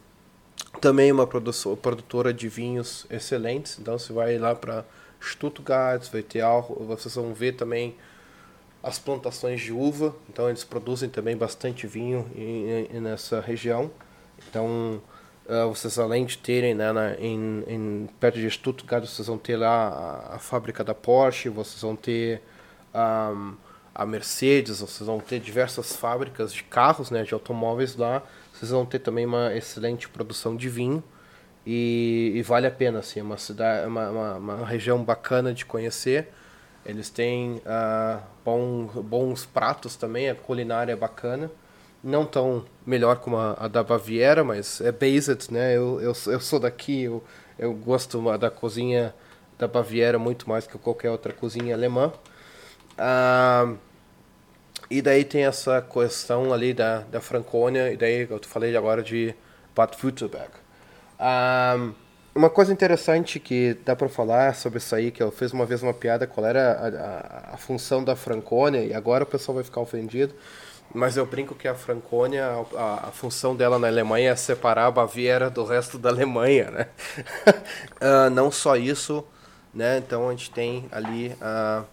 Também 0.79 1.11
uma 1.11 1.27
produtora 1.27 2.33
de 2.33 2.47
vinhos 2.47 3.05
excelentes. 3.09 3.77
Então 3.79 3.99
você 3.99 4.13
vai 4.13 4.37
lá 4.37 4.55
para 4.55 4.85
Stuttgart, 5.21 6.09
vai 6.11 6.21
ter 6.21 6.41
algo, 6.41 6.83
vocês 6.85 7.15
vão 7.15 7.33
ver 7.33 7.53
também 7.53 7.95
as 8.83 8.99
plantações 8.99 9.61
de 9.61 9.71
uva. 9.71 10.13
Então 10.29 10.49
eles 10.49 10.63
produzem 10.63 11.09
também 11.09 11.35
bastante 11.37 11.87
vinho 11.87 12.29
em- 12.35 12.87
em- 12.93 12.99
nessa 12.99 13.39
região. 13.39 13.89
Então 14.49 15.01
ah, 15.47 15.65
vocês 15.67 15.97
além 15.99 16.25
de 16.25 16.37
terem 16.37 16.73
né, 16.75 16.91
na- 16.91 17.15
em, 17.15 17.63
em- 17.67 18.09
perto 18.19 18.39
de 18.39 18.49
Stuttgart, 18.49 19.05
vocês 19.05 19.27
vão 19.27 19.37
ter 19.37 19.55
lá 19.57 19.87
a, 20.31 20.35
a 20.35 20.39
fábrica 20.39 20.83
da 20.83 20.93
Porsche, 20.93 21.49
vocês 21.49 21.81
vão 21.81 21.95
ter 21.95 22.41
ahm, 22.93 23.53
a 23.95 24.05
Mercedes, 24.05 24.79
vocês 24.79 25.05
vão 25.07 25.19
ter 25.19 25.39
diversas 25.39 25.95
fábricas 25.95 26.53
de 26.53 26.63
carros, 26.63 27.11
né, 27.11 27.23
de 27.23 27.33
automóveis 27.33 27.95
lá. 27.95 28.23
Vocês 28.53 28.71
vão 28.71 28.85
ter 28.85 28.99
também 28.99 29.25
uma 29.25 29.53
excelente 29.55 30.07
produção 30.09 30.55
de 30.55 30.69
vinho 30.69 31.03
e, 31.65 32.31
e 32.35 32.41
vale 32.43 32.67
a 32.67 32.71
pena, 32.71 32.99
assim, 32.99 33.19
é 33.19 33.23
uma 33.23 33.37
cidade, 33.37 33.87
uma, 33.87 34.09
uma, 34.09 34.33
uma 34.35 34.65
região 34.65 35.03
bacana 35.03 35.53
de 35.53 35.65
conhecer. 35.65 36.29
Eles 36.85 37.09
têm 37.09 37.61
ah, 37.65 38.19
bom, 38.43 38.85
bons 38.85 39.45
pratos 39.45 39.95
também, 39.95 40.29
a 40.29 40.35
culinária 40.35 40.93
é 40.93 40.95
bacana. 40.95 41.49
Não 42.03 42.25
tão 42.25 42.65
melhor 42.85 43.17
como 43.17 43.37
a, 43.37 43.55
a 43.57 43.67
da 43.67 43.81
Baviera, 43.81 44.43
mas 44.43 44.81
é 44.81 44.91
based, 44.91 45.51
né? 45.51 45.77
Eu, 45.77 46.01
eu, 46.01 46.13
eu 46.27 46.39
sou 46.39 46.59
daqui, 46.59 47.03
eu, 47.03 47.23
eu 47.57 47.73
gosto 47.73 48.21
da 48.37 48.49
cozinha 48.51 49.13
da 49.57 49.67
Baviera 49.67 50.19
muito 50.19 50.49
mais 50.49 50.67
que 50.67 50.77
qualquer 50.77 51.09
outra 51.09 51.31
cozinha 51.31 51.73
alemã. 51.73 52.11
Ah, 52.97 53.73
e 54.89 55.01
daí 55.01 55.23
tem 55.23 55.45
essa 55.45 55.81
questão 55.81 56.53
ali 56.53 56.73
da, 56.73 56.99
da 56.99 57.21
Franconia, 57.21 57.91
e 57.91 57.97
daí 57.97 58.27
eu 58.29 58.39
falei 58.43 58.75
agora 58.75 59.01
de 59.01 59.33
Bad 59.75 59.97
Württemberg. 60.03 60.51
Ah, 61.17 61.91
uma 62.35 62.49
coisa 62.49 62.73
interessante 62.73 63.39
que 63.39 63.75
dá 63.85 63.95
para 63.95 64.09
falar 64.09 64.55
sobre 64.55 64.79
isso 64.79 64.95
aí, 64.95 65.11
que 65.11 65.21
eu 65.21 65.31
fiz 65.31 65.53
uma 65.53 65.65
vez 65.65 65.83
uma 65.83 65.93
piada, 65.93 66.25
qual 66.25 66.45
era 66.45 66.71
a, 66.71 67.51
a, 67.51 67.55
a 67.55 67.57
função 67.57 68.03
da 68.03 68.15
Franconia, 68.15 68.83
e 68.83 68.93
agora 68.93 69.23
o 69.23 69.27
pessoal 69.27 69.55
vai 69.55 69.63
ficar 69.63 69.81
ofendido, 69.81 70.33
mas 70.93 71.17
eu 71.17 71.25
brinco 71.25 71.55
que 71.55 71.67
a 71.67 71.75
Franconia, 71.75 72.45
a, 72.75 73.07
a 73.07 73.11
função 73.11 73.55
dela 73.55 73.79
na 73.79 73.87
Alemanha 73.87 74.31
é 74.31 74.35
separar 74.35 74.87
a 74.87 74.91
Baviera 74.91 75.49
do 75.49 75.63
resto 75.63 75.97
da 75.97 76.09
Alemanha, 76.09 76.69
né? 76.71 76.87
Ah, 77.99 78.29
não 78.29 78.51
só 78.51 78.75
isso, 78.75 79.25
né? 79.73 79.97
Então 79.97 80.27
a 80.27 80.31
gente 80.31 80.51
tem 80.51 80.85
ali, 80.91 81.35
ah, 81.41 81.83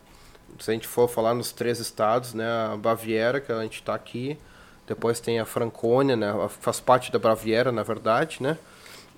se 0.59 0.71
a 0.71 0.75
gente 0.75 0.89
for 0.89 1.09
falar 1.09 1.35
nos 1.35 1.53
três 1.53 1.79
estados, 1.79 2.35
né? 2.35 2.45
A 2.73 2.77
Baviera, 2.77 3.41
que 3.41 3.53
a 3.53 3.63
gente 3.63 3.77
está 3.77 3.95
aqui, 3.95 4.39
depois 4.87 5.21
tem 5.21 5.39
a 5.39 5.45
Franconia, 5.47 6.17
né? 6.17 6.33
Faz 6.61 6.81
parte 6.81 7.13
da 7.13 7.19
Baviera, 7.19 7.71
na 7.73 7.83
verdade, 7.83 8.43
né? 8.43 8.59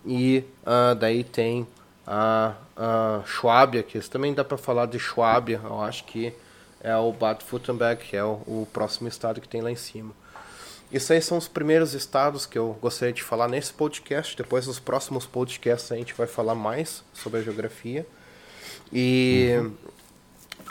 E 0.04 0.44
ah, 0.64 0.94
daí 0.94 1.22
tem 1.24 1.66
a, 2.06 2.54
a 2.76 3.22
Schwábia, 3.26 3.82
que 3.82 3.98
isso 3.98 4.10
também 4.10 4.34
dá 4.34 4.44
para 4.44 4.58
falar 4.58 4.86
de 4.86 4.98
Schwábia, 4.98 5.60
eu 5.62 5.80
acho 5.80 6.04
que 6.04 6.32
é 6.80 6.96
o 6.96 7.12
Bad 7.12 7.44
Württemberg, 7.50 8.02
que 8.02 8.16
é 8.16 8.24
o, 8.24 8.40
o 8.46 8.68
próximo 8.72 9.08
estado 9.08 9.40
que 9.40 9.48
tem 9.48 9.60
lá 9.60 9.70
em 9.70 9.76
cima. 9.76 10.12
Isso 10.92 11.12
aí 11.12 11.22
são 11.22 11.38
os 11.38 11.48
primeiros 11.48 11.94
estados 11.94 12.44
que 12.44 12.58
eu 12.58 12.76
gostaria 12.82 13.14
de 13.14 13.22
falar 13.22 13.48
nesse 13.48 13.72
podcast. 13.72 14.36
Depois, 14.36 14.66
nos 14.66 14.78
próximos 14.78 15.24
podcasts, 15.24 15.90
a 15.90 15.96
gente 15.96 16.12
vai 16.12 16.26
falar 16.26 16.54
mais 16.54 17.02
sobre 17.14 17.40
a 17.40 17.42
geografia. 17.42 18.06
E 18.92 19.58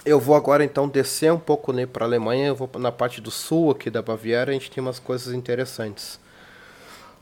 eu 0.05 0.19
vou 0.19 0.35
agora 0.35 0.63
então 0.63 0.87
descer 0.87 1.33
um 1.33 1.39
pouco 1.39 1.73
né, 1.73 1.87
para 1.87 2.05
a 2.05 2.07
Alemanha. 2.07 2.49
Eu 2.49 2.55
vou 2.55 2.69
na 2.77 2.91
parte 2.91 3.19
do 3.19 3.31
sul 3.31 3.71
aqui 3.71 3.89
da 3.89 4.03
Baviera. 4.03 4.51
A 4.51 4.53
gente 4.53 4.69
tem 4.69 4.79
umas 4.83 4.99
coisas 4.99 5.33
interessantes. 5.33 6.19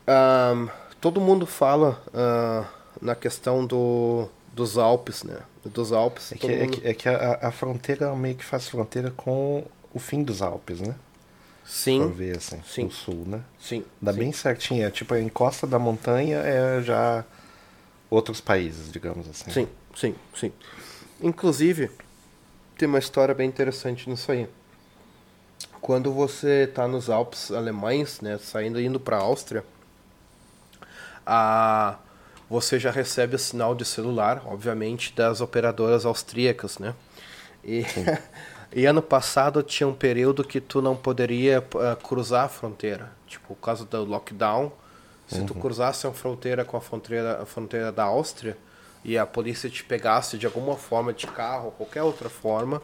Ahn, 0.06 0.68
todo 1.00 1.20
mundo 1.22 1.46
fala 1.46 2.02
ah, 2.14 2.66
na 3.02 3.16
questão 3.16 3.66
do, 3.66 4.28
dos 4.54 4.78
Alpes, 4.78 5.24
né? 5.24 5.40
Dos 5.66 5.92
Alpes. 5.92 6.32
É 6.32 6.36
que, 6.36 6.46
é 6.48 6.60
mundo- 6.66 6.82
que, 6.82 6.88
é 6.88 6.94
que 6.94 7.10
a, 7.10 7.40
a 7.42 7.52
fronteira 7.52 8.14
meio 8.16 8.36
que 8.36 8.46
faz 8.46 8.68
fronteira 8.68 9.12
com 9.12 9.64
o 9.94 10.00
fim 10.00 10.24
dos 10.24 10.42
Alpes, 10.42 10.82
né? 10.82 10.96
Sim, 11.66 12.10
ver 12.12 12.38
assim, 12.38 12.60
Sim. 12.66 12.86
o 12.86 12.92
sul, 12.92 13.26
né? 13.28 13.42
sim. 13.60 13.86
Dá 14.02 14.12
sim. 14.12 14.20
bem 14.20 14.32
certinho. 14.32 14.84
É, 14.84 14.90
tipo, 14.90 15.14
a 15.14 15.22
encosta 15.22 15.68
da 15.68 15.78
montanha 15.78 16.38
é 16.38 16.82
já 16.82 17.24
outros 18.10 18.42
países, 18.42 18.92
digamos 18.92 19.30
assim. 19.30 19.52
Sim, 19.52 19.68
sim, 19.96 20.16
sim. 20.36 20.52
Inclusive, 21.22 21.92
tem 22.76 22.88
uma 22.88 22.98
história 22.98 23.36
bem 23.36 23.48
interessante 23.48 24.10
nisso 24.10 24.32
aí. 24.32 24.48
Quando 25.80 26.12
você 26.12 26.64
está 26.64 26.88
nos 26.88 27.08
Alpes 27.08 27.52
alemães, 27.52 28.20
né, 28.20 28.40
saindo 28.40 28.82
indo 28.82 29.00
para 29.00 29.18
a 29.18 29.22
Áustria, 29.22 29.64
a 31.30 32.00
você 32.50 32.80
já 32.80 32.90
recebe 32.90 33.36
o 33.36 33.40
sinal 33.40 33.76
de 33.76 33.86
celular, 33.86 34.42
obviamente, 34.48 35.14
das 35.14 35.40
operadoras 35.40 36.04
austríacas, 36.04 36.80
né? 36.80 36.96
E, 37.64 37.86
e 38.74 38.88
ano 38.88 39.04
passado 39.04 39.62
tinha 39.62 39.88
um 39.88 39.94
período 39.94 40.44
que 40.44 40.60
tu 40.60 40.82
não 40.82 40.96
poderia 40.96 41.64
ah, 41.76 41.96
cruzar 41.96 42.46
a 42.46 42.50
fronteira, 42.50 43.12
tipo, 43.28 43.54
por 43.54 43.62
causa 43.62 43.86
do 43.86 44.04
lockdown. 44.04 44.72
Se 45.28 45.44
tu 45.44 45.54
cruzasse 45.54 46.08
a 46.08 46.12
fronteira 46.12 46.66
com 46.66 46.76
a 46.76 46.82
fronteira, 46.82 47.44
a 47.44 47.46
fronteira 47.46 47.92
da 47.92 48.06
Áustria 48.06 48.58
e 49.06 49.16
a 49.16 49.28
polícia 49.28 49.70
te 49.70 49.84
pegasse 49.84 50.40
de 50.40 50.48
alguma 50.48 50.76
forma 50.76 51.14
de 51.14 51.28
carro 51.28 51.66
ou 51.66 51.72
qualquer 51.72 52.02
outra 52.02 52.30
forma, 52.30 52.82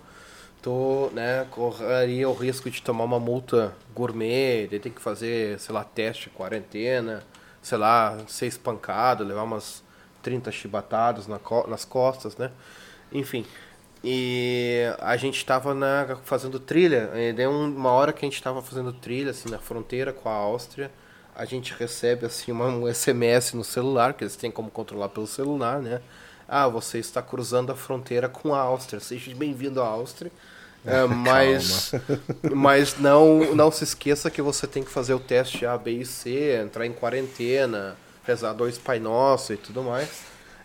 tu 0.61 1.09
né, 1.11 1.47
correria 1.49 2.29
o 2.29 2.33
risco 2.35 2.69
de 2.69 2.83
tomar 2.83 3.05
uma 3.05 3.19
multa 3.19 3.73
gourmet, 3.95 4.67
de 4.67 4.77
ter 4.77 4.91
que 4.91 5.01
fazer, 5.01 5.59
sei 5.59 5.73
lá, 5.73 5.83
teste, 5.83 6.29
quarentena, 6.29 7.23
sei 7.65 7.79
lá, 7.79 8.17
ser 8.27 8.47
espancado, 8.47 9.25
levar 9.25 9.43
umas 9.43 9.83
30 10.23 10.51
chibatadas 10.51 11.27
na 11.27 11.39
co- 11.39 11.67
nas 11.67 11.85
costas, 11.85 12.37
né? 12.37 12.51
Enfim. 13.11 13.45
E 14.03 14.83
a 14.99 15.17
gente 15.17 15.37
estava 15.37 15.73
na, 15.73 16.17
fazendo 16.23 16.59
trilha, 16.59 17.09
e 17.15 17.47
um- 17.47 17.75
uma 17.75 17.91
hora 17.91 18.13
que 18.13 18.23
a 18.25 18.27
gente 18.27 18.35
estava 18.35 18.61
fazendo 18.61 18.93
trilha, 18.93 19.31
assim, 19.31 19.49
na 19.49 19.57
fronteira 19.59 20.13
com 20.13 20.29
a 20.29 20.33
Áustria, 20.33 20.91
a 21.35 21.43
gente 21.45 21.73
recebe, 21.73 22.25
assim, 22.25 22.51
uma, 22.51 22.67
um 22.67 22.87
SMS 22.87 23.55
no 23.57 23.63
celular, 23.63 24.13
que 24.13 24.23
eles 24.23 24.35
têm 24.35 24.51
como 24.51 24.69
controlar 24.71 25.09
pelo 25.09 25.27
celular, 25.27 25.81
né? 25.81 26.01
Ah, 26.47 26.67
você 26.67 26.99
está 26.99 27.21
cruzando 27.21 27.71
a 27.71 27.75
fronteira 27.75 28.29
com 28.29 28.53
a 28.53 28.59
Áustria, 28.61 28.99
seja 28.99 29.33
bem-vindo 29.35 29.81
à 29.81 29.87
Áustria. 29.87 30.31
É, 30.85 31.05
mas 31.07 31.91
mas 32.53 32.99
não, 32.99 33.55
não 33.55 33.71
se 33.71 33.83
esqueça 33.83 34.29
que 34.29 34.41
você 34.41 34.67
tem 34.67 34.83
que 34.83 34.91
fazer 34.91 35.13
o 35.13 35.19
teste 35.19 35.65
A, 35.65 35.77
B 35.77 35.91
e 35.91 36.05
C, 36.05 36.61
entrar 36.61 36.85
em 36.85 36.93
quarentena, 36.93 37.95
rezar 38.23 38.53
dois 38.53 38.77
Pai 38.77 38.99
Nosso 38.99 39.53
e 39.53 39.57
tudo 39.57 39.83
mais. 39.83 40.23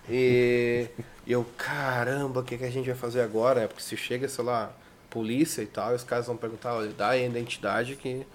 E 0.08 0.88
eu, 1.26 1.46
caramba, 1.56 2.40
o 2.40 2.44
que, 2.44 2.58
que 2.58 2.64
a 2.64 2.70
gente 2.70 2.86
vai 2.86 2.96
fazer 2.96 3.20
agora? 3.20 3.62
É 3.62 3.66
porque 3.66 3.82
se 3.82 3.96
chega, 3.96 4.28
sei 4.28 4.44
lá, 4.44 4.72
polícia 5.08 5.62
e 5.62 5.66
tal, 5.66 5.94
os 5.94 6.04
caras 6.04 6.26
vão 6.26 6.36
perguntar, 6.36 6.74
olha, 6.74 6.90
dá 6.90 7.10
aí 7.10 7.22
a 7.24 7.26
identidade 7.26 7.96
que, 7.96 8.26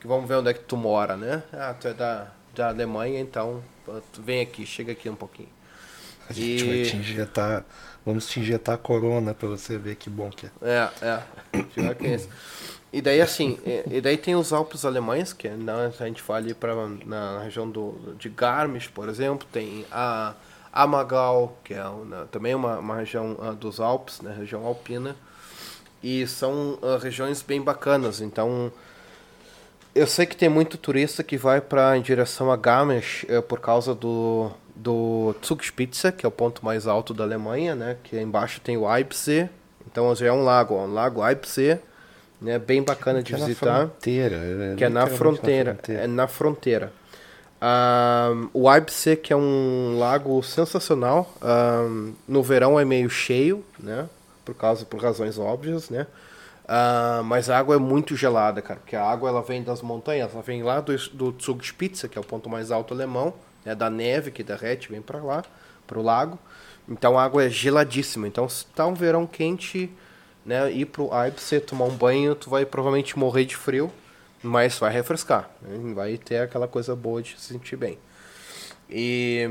que 0.00 0.06
vamos 0.06 0.28
ver 0.28 0.36
onde 0.36 0.50
é 0.50 0.54
que 0.54 0.60
tu 0.60 0.76
mora, 0.76 1.16
né? 1.16 1.42
Ah, 1.52 1.74
tu 1.78 1.88
é 1.88 1.94
da, 1.94 2.28
da 2.54 2.68
Alemanha, 2.68 3.20
então 3.20 3.62
vem 4.18 4.40
aqui, 4.40 4.64
chega 4.66 4.92
aqui 4.92 5.08
um 5.10 5.14
pouquinho. 5.16 5.48
A 6.28 6.32
gente 6.32 6.64
vai 6.64 6.82
te 6.82 6.96
injetar. 6.96 7.64
Vamos 8.04 8.26
te 8.26 8.40
injetar 8.40 8.74
a 8.74 8.78
corona 8.78 9.34
pra 9.34 9.48
você 9.48 9.76
ver 9.76 9.96
que 9.96 10.08
bom 10.08 10.30
que 10.30 10.46
é. 10.46 10.50
É, 10.62 10.90
é. 11.06 11.62
Pior 11.74 11.94
que 11.94 12.06
esse. 12.06 12.28
E 12.92 13.02
daí, 13.02 13.20
assim, 13.20 13.58
e, 13.66 13.96
e 13.98 14.00
daí 14.00 14.16
tem 14.16 14.34
os 14.34 14.52
Alpes 14.52 14.84
alemães, 14.84 15.32
que 15.34 15.48
né, 15.48 15.92
a 16.00 16.04
gente 16.06 16.22
vai 16.22 16.38
ali 16.38 16.54
pra, 16.54 16.74
na 17.04 17.40
região 17.42 17.68
do, 17.68 18.14
de 18.18 18.30
Garmisch, 18.30 18.88
por 18.88 19.08
exemplo, 19.10 19.46
tem 19.52 19.84
a 19.92 20.34
Amagau, 20.72 21.58
que 21.64 21.74
é 21.74 21.84
uma- 21.84 22.26
também 22.32 22.54
uma, 22.54 22.78
uma 22.78 22.96
região 22.96 23.36
ah, 23.42 23.50
dos 23.52 23.78
Alpes, 23.78 24.22
né, 24.22 24.34
região 24.38 24.64
alpina, 24.64 25.14
e 26.02 26.26
são 26.26 26.78
ah, 26.82 26.98
regiões 27.02 27.42
bem 27.42 27.60
bacanas, 27.60 28.22
então 28.22 28.72
eu 29.94 30.06
sei 30.06 30.24
que 30.24 30.36
tem 30.36 30.48
muito 30.48 30.78
turista 30.78 31.22
que 31.22 31.36
vai 31.36 31.60
para 31.60 31.96
em 31.96 32.00
direção 32.02 32.50
a 32.50 32.56
Garmisch 32.56 33.24
eh, 33.28 33.40
por 33.40 33.60
causa 33.60 33.94
do 33.94 34.50
do 34.78 35.34
Zugspitze, 35.44 36.12
que 36.12 36.24
é 36.24 36.28
o 36.28 36.32
ponto 36.32 36.64
mais 36.64 36.86
alto 36.86 37.12
da 37.12 37.24
Alemanha, 37.24 37.74
né? 37.74 37.96
Que 38.04 38.18
embaixo 38.20 38.60
tem 38.60 38.76
o 38.76 38.88
Eibsee. 38.96 39.48
Então 39.90 40.14
já 40.14 40.26
é 40.26 40.32
um 40.32 40.44
lago, 40.44 40.74
ó, 40.74 40.84
um 40.84 40.94
lago 40.94 41.26
Eibsee, 41.26 41.78
né? 42.40 42.58
Bem 42.58 42.82
bacana 42.82 43.22
de 43.22 43.30
Que 43.32 43.34
é 43.34 43.38
na 43.38 43.46
visitar. 43.46 43.78
fronteira. 43.78 44.36
que 44.76 44.84
é 44.84 44.88
na 44.88 45.04
literalmente 45.04 45.16
fronteira, 45.18 45.78
é 45.88 46.06
na 46.06 46.26
fronteira. 46.28 46.92
Ahn, 47.60 48.48
o 48.54 48.72
Eibsee, 48.72 49.16
que 49.16 49.32
é 49.32 49.36
um 49.36 49.98
lago 49.98 50.40
sensacional. 50.44 51.28
ahn, 51.42 52.12
no 52.28 52.42
verão 52.42 52.78
é 52.78 52.84
meio 52.84 53.10
cheio, 53.10 53.64
né? 53.80 54.08
Por 54.44 54.54
causa, 54.54 54.84
por 54.84 55.02
razões 55.02 55.38
óbvias, 55.38 55.90
né? 55.90 56.06
Ah, 56.68 57.22
mas 57.24 57.50
a 57.50 57.58
água 57.58 57.74
é 57.74 57.78
muito 57.78 58.14
gelada, 58.14 58.60
cara, 58.62 58.78
porque 58.78 58.94
a 58.94 59.02
água 59.04 59.28
ela 59.30 59.42
vem 59.42 59.62
das 59.62 59.80
montanhas, 59.82 60.32
ela 60.32 60.42
vem 60.42 60.62
lá 60.62 60.80
do, 60.80 60.94
do 61.14 61.34
Zugspitze, 61.42 62.08
que 62.08 62.16
é 62.18 62.20
o 62.20 62.24
ponto 62.24 62.48
mais 62.48 62.70
alto 62.70 62.92
alemão, 62.94 63.32
né, 63.64 63.74
da 63.74 63.90
neve 63.90 64.30
que 64.30 64.42
derrete, 64.42 64.90
vem 64.90 65.02
para 65.02 65.22
lá, 65.22 65.44
para 65.86 65.98
o 65.98 66.02
lago. 66.02 66.38
Então 66.88 67.18
a 67.18 67.24
água 67.24 67.44
é 67.44 67.48
geladíssima. 67.48 68.26
Então 68.26 68.48
se 68.48 68.66
tá 68.66 68.86
um 68.86 68.94
verão 68.94 69.26
quente, 69.26 69.90
né, 70.44 70.70
ir 70.72 70.86
pro 70.86 71.10
Eibsee 71.12 71.60
tomar 71.60 71.84
um 71.84 71.96
banho, 71.96 72.34
tu 72.34 72.48
vai 72.48 72.64
provavelmente 72.64 73.18
morrer 73.18 73.44
de 73.44 73.56
frio, 73.56 73.92
mas 74.42 74.78
vai 74.78 74.92
refrescar, 74.92 75.50
né, 75.60 75.94
vai 75.94 76.16
ter 76.16 76.38
aquela 76.38 76.68
coisa 76.68 76.96
boa 76.96 77.22
de 77.22 77.38
se 77.38 77.52
sentir 77.52 77.76
bem. 77.76 77.98
E 78.88 79.50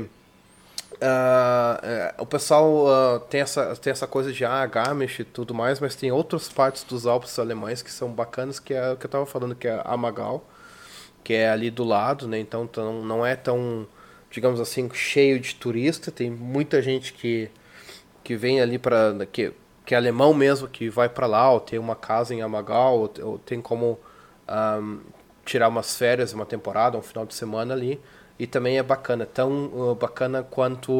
uh, 0.94 2.22
o 2.22 2.26
pessoal 2.26 2.86
uh, 2.86 3.20
tem, 3.20 3.40
essa, 3.40 3.74
tem 3.76 3.90
essa 3.90 4.06
coisa 4.06 4.32
de 4.32 4.44
ah, 4.44 4.66
Garmisch 4.66 5.20
e 5.20 5.24
tudo 5.24 5.54
mais, 5.54 5.80
mas 5.80 5.94
tem 5.94 6.10
outras 6.10 6.48
partes 6.48 6.82
dos 6.82 7.06
Alpes 7.06 7.38
alemães 7.38 7.82
que 7.82 7.90
são 7.90 8.10
bacanas, 8.10 8.58
que 8.58 8.74
é 8.74 8.92
o 8.92 8.96
que 8.96 9.06
eu 9.06 9.08
estava 9.08 9.26
falando, 9.26 9.54
que 9.54 9.68
é 9.68 9.80
Amagal, 9.84 10.44
que 11.22 11.34
é 11.34 11.50
ali 11.50 11.70
do 11.70 11.84
lado, 11.84 12.26
né? 12.26 12.38
Então 12.38 12.66
tão, 12.66 13.04
não 13.04 13.24
é 13.24 13.36
tão, 13.36 13.86
digamos 14.38 14.60
assim, 14.60 14.88
cheio 14.92 15.40
de 15.40 15.56
turista. 15.56 16.12
Tem 16.12 16.30
muita 16.30 16.80
gente 16.80 17.12
que, 17.12 17.50
que 18.22 18.36
vem 18.36 18.60
ali 18.60 18.78
para 18.78 19.26
que, 19.32 19.52
que 19.84 19.94
é 19.94 19.98
alemão 19.98 20.32
mesmo, 20.32 20.68
que 20.68 20.88
vai 20.88 21.08
para 21.08 21.26
lá, 21.26 21.50
ou 21.50 21.58
tem 21.58 21.76
uma 21.76 21.96
casa 21.96 22.32
em 22.32 22.40
Amagal, 22.40 22.98
ou, 22.98 23.12
ou 23.22 23.38
tem 23.38 23.60
como 23.60 23.98
um, 24.48 25.00
tirar 25.44 25.66
umas 25.66 25.96
férias, 25.96 26.32
uma 26.32 26.46
temporada, 26.46 26.96
um 26.96 27.02
final 27.02 27.26
de 27.26 27.34
semana 27.34 27.74
ali. 27.74 28.00
E 28.38 28.46
também 28.46 28.78
é 28.78 28.82
bacana, 28.82 29.26
tão 29.26 29.66
uh, 29.66 29.94
bacana 29.96 30.44
quanto 30.44 30.92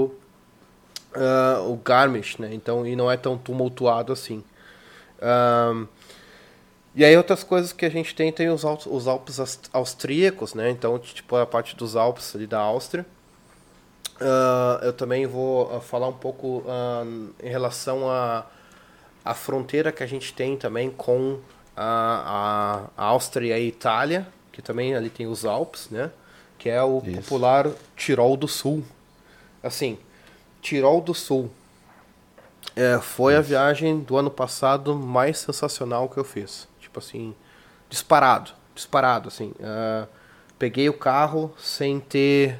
uh, 1.14 1.70
o 1.70 1.76
Garmisch, 1.76 2.38
né? 2.38 2.50
Então, 2.52 2.84
e 2.84 2.96
não 2.96 3.08
é 3.08 3.16
tão 3.16 3.38
tumultuado 3.38 4.12
assim. 4.12 4.42
Um, 5.22 5.86
e 6.92 7.04
aí 7.04 7.16
outras 7.16 7.44
coisas 7.44 7.72
que 7.72 7.86
a 7.86 7.88
gente 7.88 8.12
tem, 8.16 8.32
tem 8.32 8.50
os, 8.50 8.64
Alpes, 8.64 8.86
os 8.86 9.06
Alpes 9.06 9.60
austríacos, 9.72 10.54
né? 10.54 10.68
Então, 10.70 10.98
tipo, 10.98 11.36
a 11.36 11.46
parte 11.46 11.76
dos 11.76 11.94
Alpes 11.94 12.34
ali 12.34 12.48
da 12.48 12.58
Áustria. 12.58 13.06
Uh, 14.20 14.84
eu 14.84 14.92
também 14.92 15.26
vou 15.26 15.76
uh, 15.76 15.80
falar 15.80 16.08
um 16.08 16.12
pouco 16.12 16.64
uh, 16.66 17.32
em 17.40 17.48
relação 17.48 18.10
à 18.10 18.44
a, 19.24 19.30
a 19.30 19.34
fronteira 19.34 19.92
que 19.92 20.02
a 20.02 20.06
gente 20.06 20.32
tem 20.32 20.56
também 20.56 20.90
com 20.90 21.38
a, 21.76 22.90
a, 22.96 23.04
Áustria 23.04 23.50
e 23.50 23.52
a 23.52 23.60
Itália, 23.60 24.26
que 24.50 24.60
também 24.60 24.96
ali 24.96 25.08
tem 25.08 25.28
os 25.28 25.44
Alpes, 25.44 25.88
né? 25.90 26.10
Que 26.58 26.68
é 26.68 26.82
o 26.82 27.00
Isso. 27.04 27.20
popular 27.20 27.68
Tirol 27.96 28.36
do 28.36 28.48
Sul. 28.48 28.82
Assim, 29.62 29.96
Tirol 30.60 31.00
do 31.00 31.14
Sul 31.14 31.48
é, 32.74 32.98
foi 32.98 33.34
Isso. 33.34 33.38
a 33.38 33.42
viagem 33.42 34.00
do 34.00 34.16
ano 34.16 34.32
passado 34.32 34.96
mais 34.96 35.38
sensacional 35.38 36.08
que 36.08 36.16
eu 36.16 36.24
fiz. 36.24 36.66
Tipo 36.80 36.98
assim, 36.98 37.36
disparado, 37.88 38.50
disparado, 38.74 39.28
assim. 39.28 39.54
Peguei 40.58 40.88
o 40.88 40.94
carro 40.94 41.54
sem 41.56 42.00
ter 42.00 42.58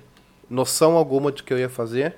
noção 0.49 0.97
alguma 0.97 1.31
do 1.31 1.43
que 1.43 1.53
eu 1.53 1.59
ia 1.59 1.69
fazer. 1.69 2.17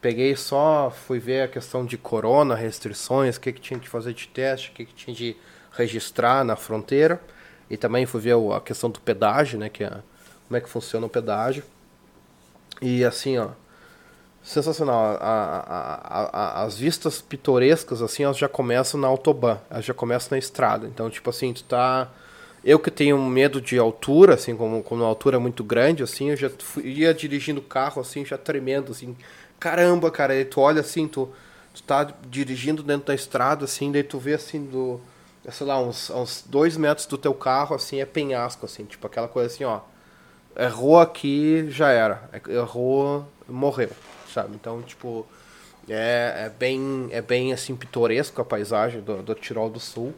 Peguei 0.00 0.36
só, 0.36 0.90
fui 0.90 1.18
ver 1.18 1.42
a 1.42 1.48
questão 1.48 1.84
de 1.84 1.98
corona, 1.98 2.54
restrições, 2.54 3.36
o 3.36 3.40
que, 3.40 3.52
que 3.52 3.60
tinha 3.60 3.80
que 3.80 3.88
fazer 3.88 4.14
de 4.14 4.28
teste, 4.28 4.70
o 4.70 4.72
que, 4.72 4.84
que 4.84 4.94
tinha 4.94 5.14
de 5.14 5.36
registrar 5.72 6.44
na 6.44 6.54
fronteira. 6.54 7.20
E 7.68 7.76
também 7.76 8.06
fui 8.06 8.20
ver 8.20 8.36
a 8.54 8.60
questão 8.60 8.90
do 8.90 9.00
pedágio, 9.00 9.58
né? 9.58 9.68
Que 9.68 9.84
é, 9.84 9.90
como 10.46 10.56
é 10.56 10.60
que 10.60 10.68
funciona 10.68 11.06
o 11.06 11.10
pedágio. 11.10 11.64
E 12.80 13.04
assim, 13.04 13.38
ó, 13.38 13.48
sensacional. 14.42 15.16
A, 15.20 15.20
a, 15.20 16.22
a, 16.32 16.64
as 16.64 16.78
vistas 16.78 17.20
pitorescas, 17.20 18.00
assim, 18.00 18.22
elas 18.22 18.38
já 18.38 18.48
começam 18.48 19.00
na 19.00 19.08
autobahn, 19.08 19.58
elas 19.68 19.84
já 19.84 19.94
começam 19.94 20.28
na 20.32 20.38
estrada. 20.38 20.86
Então, 20.86 21.10
tipo 21.10 21.28
assim, 21.30 21.52
tu 21.52 21.64
tá. 21.64 22.08
Eu 22.64 22.78
que 22.78 22.90
tenho 22.90 23.18
medo 23.18 23.60
de 23.60 23.78
altura, 23.78 24.34
assim, 24.34 24.56
como, 24.56 24.82
como 24.82 25.02
uma 25.02 25.08
altura 25.08 25.38
muito 25.38 25.62
grande, 25.62 26.02
assim, 26.02 26.30
eu 26.30 26.36
já 26.36 26.50
fui, 26.50 26.84
ia 26.84 27.14
dirigindo 27.14 27.60
o 27.60 27.64
carro, 27.64 28.00
assim, 28.00 28.24
já 28.24 28.36
tremendo, 28.36 28.92
assim. 28.92 29.16
Caramba, 29.60 30.10
cara, 30.10 30.32
aí 30.32 30.44
tu 30.44 30.60
olha 30.60 30.80
assim, 30.80 31.08
tu, 31.08 31.28
tu 31.74 31.82
tá 31.82 32.12
dirigindo 32.28 32.82
dentro 32.82 33.06
da 33.06 33.14
estrada, 33.14 33.64
assim, 33.64 33.92
daí 33.92 34.02
tu 34.02 34.18
vê 34.18 34.34
assim 34.34 34.64
do 34.64 35.00
é, 35.48 35.50
sei 35.50 35.66
lá, 35.66 35.80
uns, 35.80 36.10
uns 36.10 36.44
dois 36.46 36.76
metros 36.76 37.06
do 37.06 37.16
teu 37.16 37.32
carro, 37.32 37.74
assim, 37.74 38.00
é 38.00 38.04
penhasco, 38.04 38.66
assim, 38.66 38.84
tipo 38.84 39.06
aquela 39.06 39.28
coisa 39.28 39.52
assim, 39.52 39.64
ó. 39.64 39.80
Errou 40.56 41.00
aqui, 41.00 41.70
já 41.70 41.90
era. 41.90 42.28
Errou, 42.48 43.26
morreu, 43.48 43.90
sabe? 44.32 44.54
Então, 44.54 44.82
tipo, 44.82 45.26
é, 45.88 46.46
é 46.46 46.52
bem, 46.58 47.08
é 47.10 47.22
bem, 47.22 47.52
assim, 47.52 47.74
pitoresco 47.76 48.42
a 48.42 48.44
paisagem 48.44 49.00
do, 49.00 49.22
do 49.22 49.34
Tirol 49.34 49.70
do 49.70 49.80
Sul. 49.80 50.14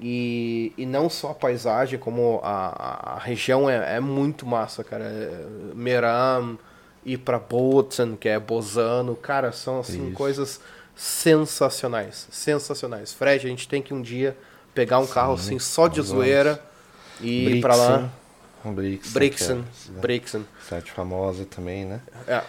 E, 0.00 0.72
e 0.76 0.84
não 0.84 1.08
só 1.08 1.30
a 1.30 1.34
paisagem, 1.34 1.98
como 1.98 2.40
a, 2.42 3.14
a 3.14 3.18
região 3.18 3.68
é, 3.68 3.96
é 3.96 4.00
muito 4.00 4.46
massa, 4.46 4.84
cara. 4.84 5.04
É, 5.04 5.46
Meram, 5.74 6.58
ir 7.04 7.18
pra 7.18 7.38
Bozen, 7.38 8.16
que 8.16 8.28
é 8.28 8.38
Bozano, 8.38 9.14
cara, 9.16 9.52
são, 9.52 9.80
assim, 9.80 10.08
Isso. 10.08 10.16
coisas 10.16 10.60
sensacionais, 10.94 12.26
sensacionais. 12.30 13.12
Fred, 13.12 13.46
a 13.46 13.48
gente 13.48 13.68
tem 13.68 13.80
que 13.80 13.94
um 13.94 14.02
dia 14.02 14.36
pegar 14.74 14.98
um 14.98 15.06
Sim, 15.06 15.12
carro 15.12 15.34
assim 15.34 15.58
só 15.58 15.88
de 15.88 16.00
zoeira 16.02 16.62
e 17.20 17.56
ir 17.56 17.60
para 17.60 17.76
lá. 17.76 18.10
Brixen. 18.64 19.12
Brixen. 19.12 19.64
É, 19.96 20.00
Brixen. 20.00 20.46
Site 20.68 20.90
famosa 20.90 21.44
também, 21.44 21.84
né? 21.84 22.00
É. 22.26 22.42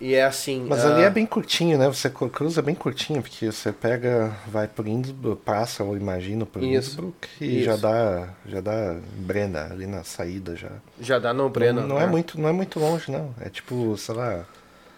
E 0.00 0.14
é 0.14 0.24
assim. 0.24 0.66
Mas 0.68 0.84
uh... 0.84 0.88
ali 0.88 1.02
é 1.02 1.10
bem 1.10 1.24
curtinho, 1.24 1.78
né? 1.78 1.88
Você 1.88 2.10
cruza 2.10 2.60
bem 2.60 2.74
curtinho, 2.74 3.22
porque 3.22 3.50
você 3.50 3.72
pega, 3.72 4.36
vai 4.46 4.68
por 4.68 4.86
Innsbruck, 4.86 5.42
passa, 5.42 5.82
eu 5.82 5.96
imagino, 5.96 6.44
por 6.44 6.62
Isso. 6.62 6.90
Innsbruck 6.90 7.28
e 7.40 7.58
Isso. 7.58 7.64
já 7.64 7.76
dá, 7.76 8.28
já 8.46 8.60
dá 8.60 8.96
Brena 9.16 9.68
ali 9.70 9.86
na 9.86 10.04
saída 10.04 10.54
já. 10.54 10.70
Já 11.00 11.18
dá 11.18 11.32
no 11.32 11.48
Brena. 11.48 11.80
Não, 11.80 11.88
não 11.88 12.00
é. 12.00 12.04
é 12.04 12.06
muito, 12.06 12.38
não 12.38 12.48
é 12.48 12.52
muito 12.52 12.78
longe, 12.78 13.10
não. 13.10 13.34
É 13.40 13.48
tipo, 13.48 13.96
sei 13.96 14.14
lá, 14.14 14.44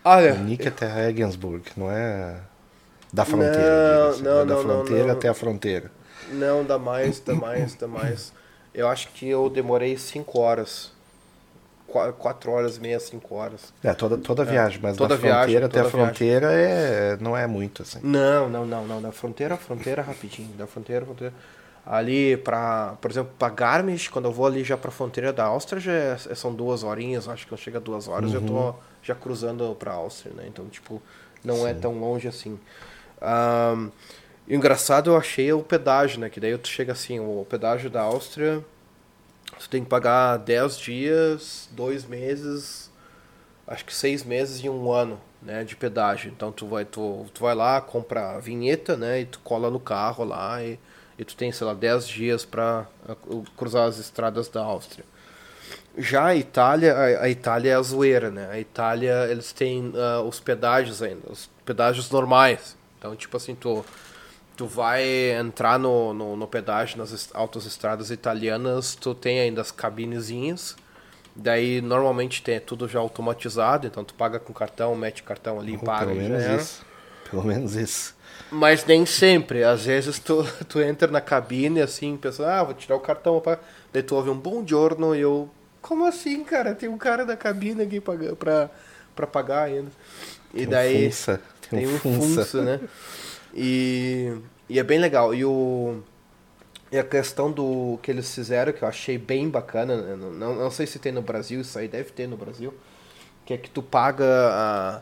Olha, 0.04 0.34
Nick 0.34 0.66
até 0.66 0.86
Regensburg, 0.86 1.62
não 1.76 1.90
é 1.90 2.36
da 3.12 3.24
fronteira. 3.24 3.98
Não, 3.98 4.08
assim, 4.08 4.22
não, 4.22 4.40
é 4.40 4.46
da 4.46 4.56
fronteira 4.56 5.04
não, 5.04 5.12
até 5.12 5.28
a 5.28 5.34
fronteira. 5.34 5.92
Não, 6.32 6.64
dá 6.64 6.78
mais, 6.78 7.20
dá 7.20 7.34
mais, 7.34 7.74
dá 7.74 7.86
mais. 7.86 8.32
Eu 8.74 8.86
acho 8.86 9.08
que 9.08 9.26
eu 9.28 9.50
demorei 9.50 9.96
5 9.96 10.38
horas. 10.38 10.92
4 11.88 12.50
horas 12.50 12.76
e 12.76 12.80
meia, 12.80 13.00
5 13.00 13.34
horas. 13.34 13.72
É, 13.82 13.94
toda, 13.94 14.18
toda 14.18 14.42
é, 14.42 14.46
viagem, 14.46 14.78
mas 14.82 14.96
toda 14.96 15.14
da 15.14 15.20
fronteira 15.20 15.46
viagem, 15.46 15.64
até 15.64 15.80
a 15.80 15.84
fronteira 15.84 16.52
é, 16.52 17.16
não 17.20 17.36
é 17.36 17.46
muito 17.46 17.82
assim. 17.82 18.00
Não, 18.02 18.48
não, 18.48 18.66
não, 18.66 18.86
não. 18.86 19.00
Da 19.00 19.10
fronteira 19.10 19.54
a 19.54 19.56
fronteira 19.56 20.02
rapidinho. 20.02 20.50
Da 20.56 20.66
fronteira 20.66 21.02
a 21.02 21.06
fronteira. 21.06 21.34
Ali, 21.86 22.36
pra, 22.36 22.96
por 23.00 23.10
exemplo, 23.10 23.32
para 23.38 23.52
Garmisch, 23.54 24.10
quando 24.10 24.26
eu 24.26 24.32
vou 24.32 24.46
ali 24.46 24.62
já 24.62 24.76
para 24.76 24.90
a 24.90 24.92
fronteira 24.92 25.32
da 25.32 25.44
Áustria, 25.44 25.80
já 25.80 25.92
é, 25.92 26.34
são 26.34 26.54
duas 26.54 26.82
horinhas, 26.82 27.26
acho 27.26 27.46
que 27.46 27.50
não 27.50 27.56
chega 27.56 27.78
a 27.78 27.80
duas 27.80 28.08
horas, 28.08 28.34
uhum. 28.34 28.36
eu 28.36 28.46
tô 28.46 28.52
uhum. 28.52 28.74
já 29.02 29.14
cruzando 29.14 29.74
para 29.74 29.92
a 29.92 29.94
Áustria, 29.94 30.34
né? 30.34 30.44
Então, 30.46 30.66
tipo, 30.66 31.00
não 31.42 31.66
é 31.66 31.72
Sim. 31.72 31.78
é 31.78 31.80
tão 31.80 31.98
longe 31.98 32.28
assim. 32.28 32.60
Um, 33.22 33.90
engraçado 34.46 35.10
eu 35.10 35.16
achei 35.16 35.50
o 35.50 35.62
pedágio, 35.62 36.20
né? 36.20 36.28
Que 36.28 36.38
daí 36.38 36.58
tu 36.58 36.68
chega 36.68 36.92
assim, 36.92 37.20
o 37.20 37.46
pedágio 37.48 37.88
da 37.88 38.02
Áustria, 38.02 38.62
tu 39.58 39.68
tem 39.68 39.82
que 39.82 39.88
pagar 39.88 40.36
10 40.38 40.78
dias, 40.78 41.68
2 41.72 42.04
meses, 42.04 42.90
acho 43.66 43.84
que 43.84 43.94
6 43.94 44.24
meses 44.24 44.64
e 44.64 44.68
um 44.68 44.90
ano, 44.92 45.20
né? 45.42 45.64
De 45.64 45.76
pedágio. 45.76 46.30
Então 46.30 46.52
tu 46.52 46.66
vai, 46.66 46.84
tu, 46.84 47.26
tu 47.34 47.42
vai 47.42 47.54
lá, 47.54 47.80
compra 47.80 48.36
a 48.36 48.38
vinheta, 48.38 48.96
né? 48.96 49.20
E 49.20 49.26
tu 49.26 49.40
cola 49.40 49.70
no 49.70 49.80
carro 49.80 50.24
lá 50.24 50.62
e, 50.62 50.78
e 51.18 51.24
tu 51.24 51.36
tem, 51.36 51.52
sei 51.52 51.66
lá, 51.66 51.74
10 51.74 52.08
dias 52.08 52.44
para 52.44 52.86
cruzar 53.56 53.88
as 53.88 53.98
estradas 53.98 54.48
da 54.48 54.62
Áustria. 54.62 55.04
Já 55.96 56.26
a 56.26 56.36
Itália, 56.36 56.94
a, 56.94 57.24
a, 57.24 57.28
Itália 57.28 57.72
é 57.72 57.74
a 57.74 57.82
zoeira, 57.82 58.30
né? 58.30 58.48
A 58.50 58.60
Itália, 58.60 59.26
eles 59.28 59.52
têm 59.52 59.88
uh, 59.88 60.22
os 60.22 60.38
pedágios 60.38 61.02
ainda, 61.02 61.30
os 61.30 61.50
pedágios 61.64 62.08
normais. 62.10 62.76
Então, 62.98 63.16
tipo 63.16 63.36
assim, 63.36 63.54
tu 63.54 63.84
tu 64.58 64.66
vai 64.66 65.04
entrar 65.38 65.78
no, 65.78 66.12
no, 66.12 66.36
no 66.36 66.48
pedágio 66.48 66.98
nas 66.98 67.30
autoestradas 67.32 68.10
italianas, 68.10 68.96
tu 68.96 69.14
tem 69.14 69.38
ainda 69.38 69.60
as 69.60 69.70
cabinezinhas. 69.70 70.74
Daí 71.34 71.80
normalmente 71.80 72.42
tem 72.42 72.58
tudo 72.58 72.88
já 72.88 72.98
automatizado, 72.98 73.86
então 73.86 74.02
tu 74.02 74.14
paga 74.14 74.40
com 74.40 74.52
cartão, 74.52 74.96
mete 74.96 75.22
cartão 75.22 75.60
ali, 75.60 75.74
e 75.74 75.78
paga. 75.78 76.06
Pelo 76.06 76.16
menos 76.16 76.60
isso. 76.60 76.86
Pelo 77.30 77.44
menos 77.44 77.76
isso. 77.76 78.16
Mas 78.50 78.84
nem 78.84 79.06
sempre. 79.06 79.62
Às 79.62 79.84
vezes 79.84 80.18
tu, 80.18 80.44
tu 80.68 80.80
entra 80.80 81.08
na 81.08 81.20
cabine 81.20 81.80
assim, 81.80 82.16
pensa, 82.16 82.44
ah, 82.52 82.64
vou 82.64 82.74
tirar 82.74 82.96
o 82.96 83.00
cartão. 83.00 83.38
Pra... 83.38 83.60
Daí 83.92 84.02
tu 84.02 84.16
ouve 84.16 84.28
um 84.28 84.36
bom 84.36 84.66
giorno 84.66 85.14
e 85.14 85.20
eu. 85.20 85.48
Como 85.80 86.04
assim, 86.04 86.42
cara? 86.42 86.74
Tem 86.74 86.88
um 86.88 86.98
cara 86.98 87.24
da 87.24 87.36
cabine 87.36 87.82
aqui 87.84 88.00
pra, 88.00 88.16
pra, 88.34 88.70
pra 89.14 89.26
pagar 89.28 89.66
ainda. 89.66 89.92
E 90.52 90.58
tem 90.58 90.66
daí. 90.66 91.06
Um 91.06 91.10
funça. 91.10 91.40
Tem, 91.70 91.78
tem 91.78 91.94
um 91.94 91.98
funça, 92.00 92.44
funça 92.44 92.62
né? 92.62 92.80
E, 93.54 94.36
e 94.68 94.78
é 94.78 94.82
bem 94.82 94.98
legal. 94.98 95.34
E, 95.34 95.44
o, 95.44 96.02
e 96.90 96.98
a 96.98 97.04
questão 97.04 97.50
do 97.50 97.98
que 98.02 98.10
eles 98.10 98.34
fizeram, 98.34 98.72
que 98.72 98.82
eu 98.82 98.88
achei 98.88 99.18
bem 99.18 99.48
bacana, 99.48 99.96
né? 99.96 100.16
não, 100.16 100.32
não, 100.32 100.54
não 100.54 100.70
sei 100.70 100.86
se 100.86 100.98
tem 100.98 101.12
no 101.12 101.22
Brasil, 101.22 101.60
isso 101.60 101.78
aí 101.78 101.88
deve 101.88 102.10
ter 102.10 102.26
no 102.26 102.36
Brasil, 102.36 102.74
que 103.44 103.54
é 103.54 103.56
que 103.56 103.70
tu 103.70 103.82
paga 103.82 104.24
a, 104.26 105.00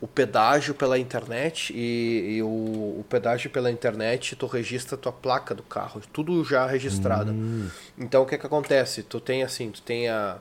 o 0.00 0.06
pedágio 0.06 0.74
pela 0.74 0.98
internet 0.98 1.72
e, 1.74 2.36
e 2.36 2.42
o, 2.42 2.46
o, 2.46 3.04
pedágio 3.08 3.50
pela 3.50 3.70
internet 3.70 4.34
tu 4.34 4.46
registra 4.46 4.96
tua 4.96 5.12
placa 5.12 5.54
do 5.54 5.62
carro, 5.62 6.00
tudo 6.12 6.42
já 6.44 6.66
registrado. 6.66 7.32
Hum. 7.32 7.68
Então 7.98 8.22
o 8.22 8.26
que 8.26 8.34
é 8.34 8.38
que 8.38 8.46
acontece? 8.46 9.02
Tu 9.02 9.20
tem 9.20 9.42
assim, 9.42 9.70
tu 9.70 9.82
tem 9.82 10.08
a 10.08 10.38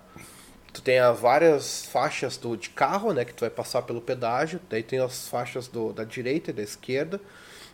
tu 0.73 0.81
tem 0.81 0.99
várias 1.19 1.85
faixas 1.85 2.37
do, 2.37 2.55
de 2.55 2.69
carro, 2.69 3.13
né, 3.13 3.25
que 3.25 3.33
tu 3.33 3.41
vai 3.41 3.49
passar 3.49 3.81
pelo 3.81 4.01
pedágio, 4.01 4.59
daí 4.69 4.83
tem 4.83 4.99
as 4.99 5.27
faixas 5.27 5.67
do, 5.67 5.91
da 5.93 6.03
direita 6.03 6.51
e 6.51 6.53
da 6.53 6.61
esquerda, 6.61 7.19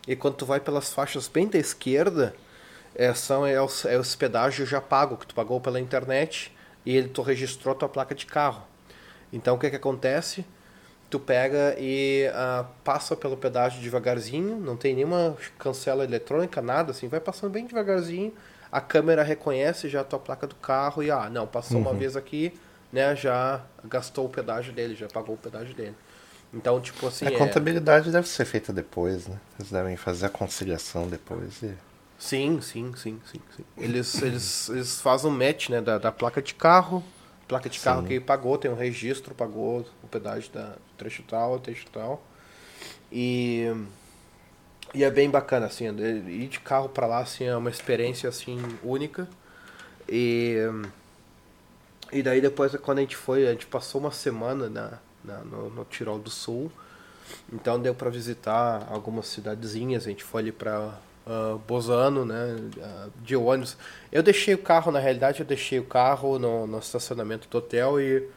e 0.06 0.14
quando 0.16 0.36
tu 0.36 0.46
vai 0.46 0.60
pelas 0.60 0.92
faixas 0.92 1.28
bem 1.28 1.46
da 1.46 1.58
esquerda, 1.58 2.34
é, 2.94 3.12
são, 3.12 3.46
é, 3.46 3.60
os, 3.60 3.84
é 3.84 3.98
os 3.98 4.16
pedágios 4.16 4.68
já 4.68 4.80
pago, 4.80 5.16
que 5.16 5.26
tu 5.26 5.34
pagou 5.34 5.60
pela 5.60 5.78
internet, 5.78 6.52
e 6.84 6.96
ele 6.96 7.08
tu 7.08 7.20
registrou 7.20 7.74
tua 7.74 7.88
placa 7.88 8.14
de 8.14 8.24
carro. 8.24 8.62
Então 9.32 9.56
o 9.56 9.58
que 9.58 9.68
que 9.68 9.76
acontece? 9.76 10.46
Tu 11.10 11.20
pega 11.20 11.76
e 11.78 12.26
ah, 12.32 12.64
passa 12.82 13.14
pelo 13.14 13.36
pedágio 13.36 13.80
devagarzinho, 13.80 14.56
não 14.56 14.76
tem 14.76 14.94
nenhuma 14.94 15.36
cancela 15.58 16.04
eletrônica, 16.04 16.62
nada 16.62 16.92
assim, 16.92 17.08
vai 17.08 17.20
passando 17.20 17.50
bem 17.50 17.66
devagarzinho. 17.66 18.32
A 18.70 18.80
câmera 18.80 19.22
reconhece 19.22 19.88
já 19.88 20.00
a 20.00 20.04
tua 20.04 20.18
placa 20.18 20.46
do 20.46 20.54
carro 20.56 21.02
e 21.02 21.10
ah, 21.10 21.28
não, 21.28 21.46
passou 21.46 21.78
uma 21.78 21.92
vez 21.92 22.16
aqui, 22.16 22.52
né, 22.92 23.14
já 23.16 23.64
gastou 23.84 24.26
o 24.26 24.28
pedágio 24.30 24.72
dele, 24.72 24.94
já 24.94 25.08
pagou 25.08 25.34
o 25.34 25.38
pedágio 25.38 25.74
dele. 25.74 25.96
Então, 26.52 26.80
tipo 26.80 27.06
assim, 27.06 27.26
A 27.26 27.30
é- 27.34 27.36
contabilidade 27.38 28.10
deve 28.10 28.26
ser 28.26 28.46
feita 28.46 28.72
depois, 28.72 29.26
né? 29.26 29.38
Eles 29.58 29.70
devem 29.70 29.98
fazer 29.98 30.24
a 30.26 30.30
conciliação 30.30 31.06
depois 31.06 31.62
e. 31.62 31.74
Sim, 32.18 32.60
sim, 32.62 32.94
sim, 32.96 33.20
sim, 33.30 33.40
sim. 33.54 33.64
Eles, 33.76 34.22
eles, 34.22 34.68
eles 34.70 35.00
fazem 35.00 35.30
um 35.30 35.34
match, 35.34 35.68
né, 35.68 35.80
da, 35.82 35.98
da 35.98 36.10
placa 36.10 36.40
de 36.40 36.54
carro, 36.54 37.04
placa 37.46 37.68
de 37.68 37.78
carro 37.78 38.02
Sim. 38.02 38.06
que 38.06 38.18
pagou, 38.20 38.56
tem 38.56 38.70
um 38.70 38.74
registro, 38.74 39.34
pagou 39.34 39.84
o 40.02 40.08
pedágio 40.08 40.50
da 40.52 40.76
trecho 40.96 41.22
tal, 41.28 41.58
trecho 41.60 41.86
tal. 41.92 42.22
E, 43.12 43.66
e 44.94 45.04
é 45.04 45.10
bem 45.10 45.28
bacana, 45.28 45.66
assim, 45.66 45.86
ir 45.88 46.48
de 46.48 46.60
carro 46.60 46.88
pra 46.88 47.06
lá, 47.06 47.18
assim, 47.18 47.44
é 47.44 47.56
uma 47.56 47.70
experiência, 47.70 48.28
assim, 48.28 48.58
única. 48.82 49.28
E, 50.08 50.56
e 52.12 52.22
daí 52.22 52.40
depois, 52.40 52.74
quando 52.76 52.98
a 52.98 53.00
gente 53.02 53.16
foi, 53.16 53.46
a 53.46 53.52
gente 53.52 53.66
passou 53.66 54.00
uma 54.00 54.10
semana 54.12 54.68
na, 54.68 54.92
na- 55.24 55.44
no, 55.44 55.70
no 55.70 55.84
Tirol 55.84 56.18
do 56.18 56.30
Sul, 56.30 56.70
então 57.52 57.80
deu 57.80 57.94
pra 57.94 58.10
visitar 58.10 58.86
algumas 58.90 59.26
cidadezinhas, 59.26 60.06
a 60.06 60.10
gente 60.10 60.24
foi 60.24 60.42
ali 60.42 60.52
pra 60.52 60.98
ah, 61.26 61.58
Bozano, 61.66 62.24
né, 62.24 62.56
ah, 62.82 63.08
de 63.22 63.36
ônibus. 63.36 63.76
Eu 64.12 64.22
deixei 64.22 64.54
o 64.54 64.58
carro, 64.58 64.92
na 64.92 64.98
realidade, 65.00 65.40
eu 65.40 65.46
deixei 65.46 65.78
o 65.78 65.84
carro 65.84 66.38
no, 66.38 66.66
no 66.66 66.78
estacionamento 66.78 67.48
do 67.48 67.58
hotel 67.58 68.00
e 68.00 68.28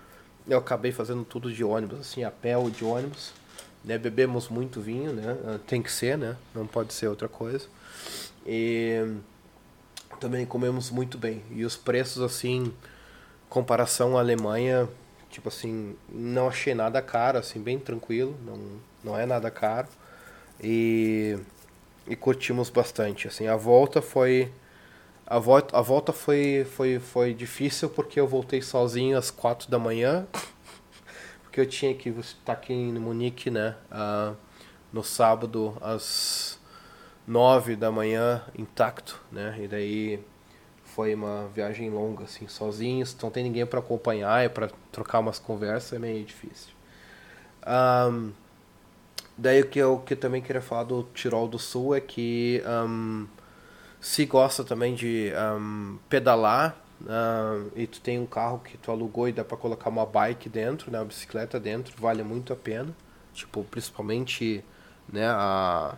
eu 0.48 0.58
acabei 0.58 0.92
fazendo 0.92 1.24
tudo 1.24 1.52
de 1.54 1.64
ônibus, 1.64 2.00
assim, 2.02 2.24
a 2.24 2.32
pé 2.32 2.58
ou 2.58 2.70
de 2.70 2.84
ônibus. 2.84 3.34
Né, 3.86 3.98
bebemos 3.98 4.50
muito 4.50 4.82
vinho, 4.82 5.14
né, 5.14 5.38
ah, 5.48 5.60
tem 5.68 5.82
que 5.82 5.92
ser, 5.92 6.18
né, 6.18 6.36
não 6.54 6.68
pode 6.68 6.94
ser 6.94 7.08
outra 7.08 7.28
coisa. 7.30 7.68
E 8.46 9.06
também 10.20 10.46
comemos 10.46 10.90
muito 10.92 11.18
bem. 11.18 11.42
E 11.52 11.64
os 11.64 11.76
preços, 11.76 12.22
assim, 12.22 12.74
comparação 13.50 14.18
à 14.18 14.22
Alemanha, 14.22 14.88
tipo 15.30 15.50
assim, 15.50 15.96
não 16.10 16.48
achei 16.48 16.74
nada 16.74 17.02
caro, 17.02 17.40
assim, 17.40 17.60
bem 17.60 17.80
tranquilo, 17.80 18.38
não, 18.46 18.60
não 19.04 19.20
é 19.20 19.26
nada 19.26 19.50
caro. 19.50 19.88
E, 20.62 21.38
e 22.08 22.16
curtimos 22.16 22.70
bastante, 22.70 23.28
assim, 23.28 23.48
a 23.48 23.56
volta 23.56 24.02
foi 24.02 24.52
a 25.26 25.38
volta, 25.38 25.78
a 25.78 25.82
volta 25.82 26.12
foi, 26.12 26.66
foi, 26.66 27.00
foi 27.00 27.34
difícil 27.36 27.88
porque 27.90 28.20
eu 28.20 28.28
voltei 28.28 28.64
sozinho 28.64 29.16
às 29.16 29.30
quatro 29.30 29.70
da 29.70 29.78
manhã, 29.78 30.26
porque 31.44 31.62
eu 31.62 31.68
tinha 31.68 31.94
que 31.94 32.10
estar 32.10 32.54
aqui 32.54 32.74
em 32.74 32.94
Munique, 32.94 33.52
né, 33.52 33.76
ah, 33.92 34.34
no 34.92 35.04
sábado 35.04 35.78
às 35.82 36.60
nove 37.28 37.76
da 37.76 37.92
manhã 37.92 38.44
intacto, 38.58 39.22
né, 39.32 39.56
e 39.62 39.68
daí 39.68 40.20
foi 40.96 41.14
uma 41.14 41.48
viagem 41.54 41.90
longa, 41.90 42.24
assim, 42.24 42.48
sozinhos, 42.48 43.16
não 43.22 43.30
tem 43.30 43.44
ninguém 43.44 43.66
para 43.66 43.80
acompanhar 43.80 44.46
e 44.46 44.50
para 44.50 44.70
trocar 44.92 45.20
umas 45.20 45.40
conversas, 45.40 45.94
é 45.94 46.00
meio 46.00 46.24
difícil. 46.26 46.74
Ahn, 47.62 48.32
daí 49.38 49.62
o 49.62 49.68
que 49.68 49.80
eu 49.80 50.00
que 50.00 50.14
eu 50.14 50.18
também 50.18 50.42
queria 50.42 50.62
falar 50.62 50.84
do 50.84 51.04
Tirol 51.14 51.48
do 51.48 51.60
Sul 51.60 51.96
é 51.96 52.02
que 52.02 52.64
ahn, 52.66 53.28
se 54.02 54.26
gosta 54.26 54.64
também 54.64 54.96
de 54.96 55.32
ahn, 55.36 55.98
pedalar 56.10 56.76
e 57.76 57.88
tu 57.88 58.02
tem 58.02 58.20
um 58.20 58.26
carro 58.26 58.60
que 58.60 58.78
tu 58.78 58.92
alugou 58.92 59.30
e 59.30 59.32
dá 59.32 59.44
para 59.44 59.58
colocar 59.58 59.90
uma 59.90 60.06
bike 60.06 60.50
dentro, 60.50 60.92
né, 60.92 61.00
uma 61.00 61.06
bicicleta 61.06 61.60
dentro, 61.60 61.94
vale 61.98 62.24
muito 62.24 62.52
a 62.52 62.56
pena. 62.56 62.94
Tipo, 63.34 63.64
principalmente, 63.64 64.66
né, 65.08 65.28
a 65.28 65.96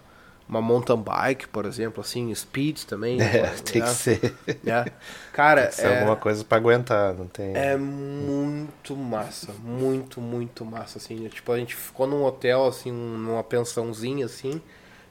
uma 0.52 0.62
mountain 0.62 0.98
bike, 1.02 1.48
por 1.48 1.66
exemplo, 1.66 2.02
assim, 2.02 2.36
speed 2.36 2.84
também. 2.84 3.22
É, 3.22 3.42
né, 3.42 3.56
tem 3.64 3.82
que 3.82 3.90
ser. 3.90 4.36
né. 4.62 4.86
Cara, 5.32 5.62
Tem 5.62 5.70
que 5.70 5.76
ser 5.78 5.88
é, 5.88 6.00
alguma 6.00 6.18
coisa 6.18 6.44
pra 6.44 6.58
aguentar, 6.58 7.14
não 7.14 7.26
tem. 7.26 7.56
é 7.56 7.78
muito 7.78 8.94
massa, 8.94 9.54
muito, 9.64 10.20
muito 10.20 10.66
massa, 10.66 10.98
assim. 10.98 11.26
Tipo, 11.30 11.54
a 11.54 11.58
gente 11.58 11.74
ficou 11.74 12.06
num 12.06 12.26
hotel, 12.26 12.68
assim, 12.68 12.92
numa 12.92 13.42
pensãozinha, 13.42 14.26
assim. 14.26 14.62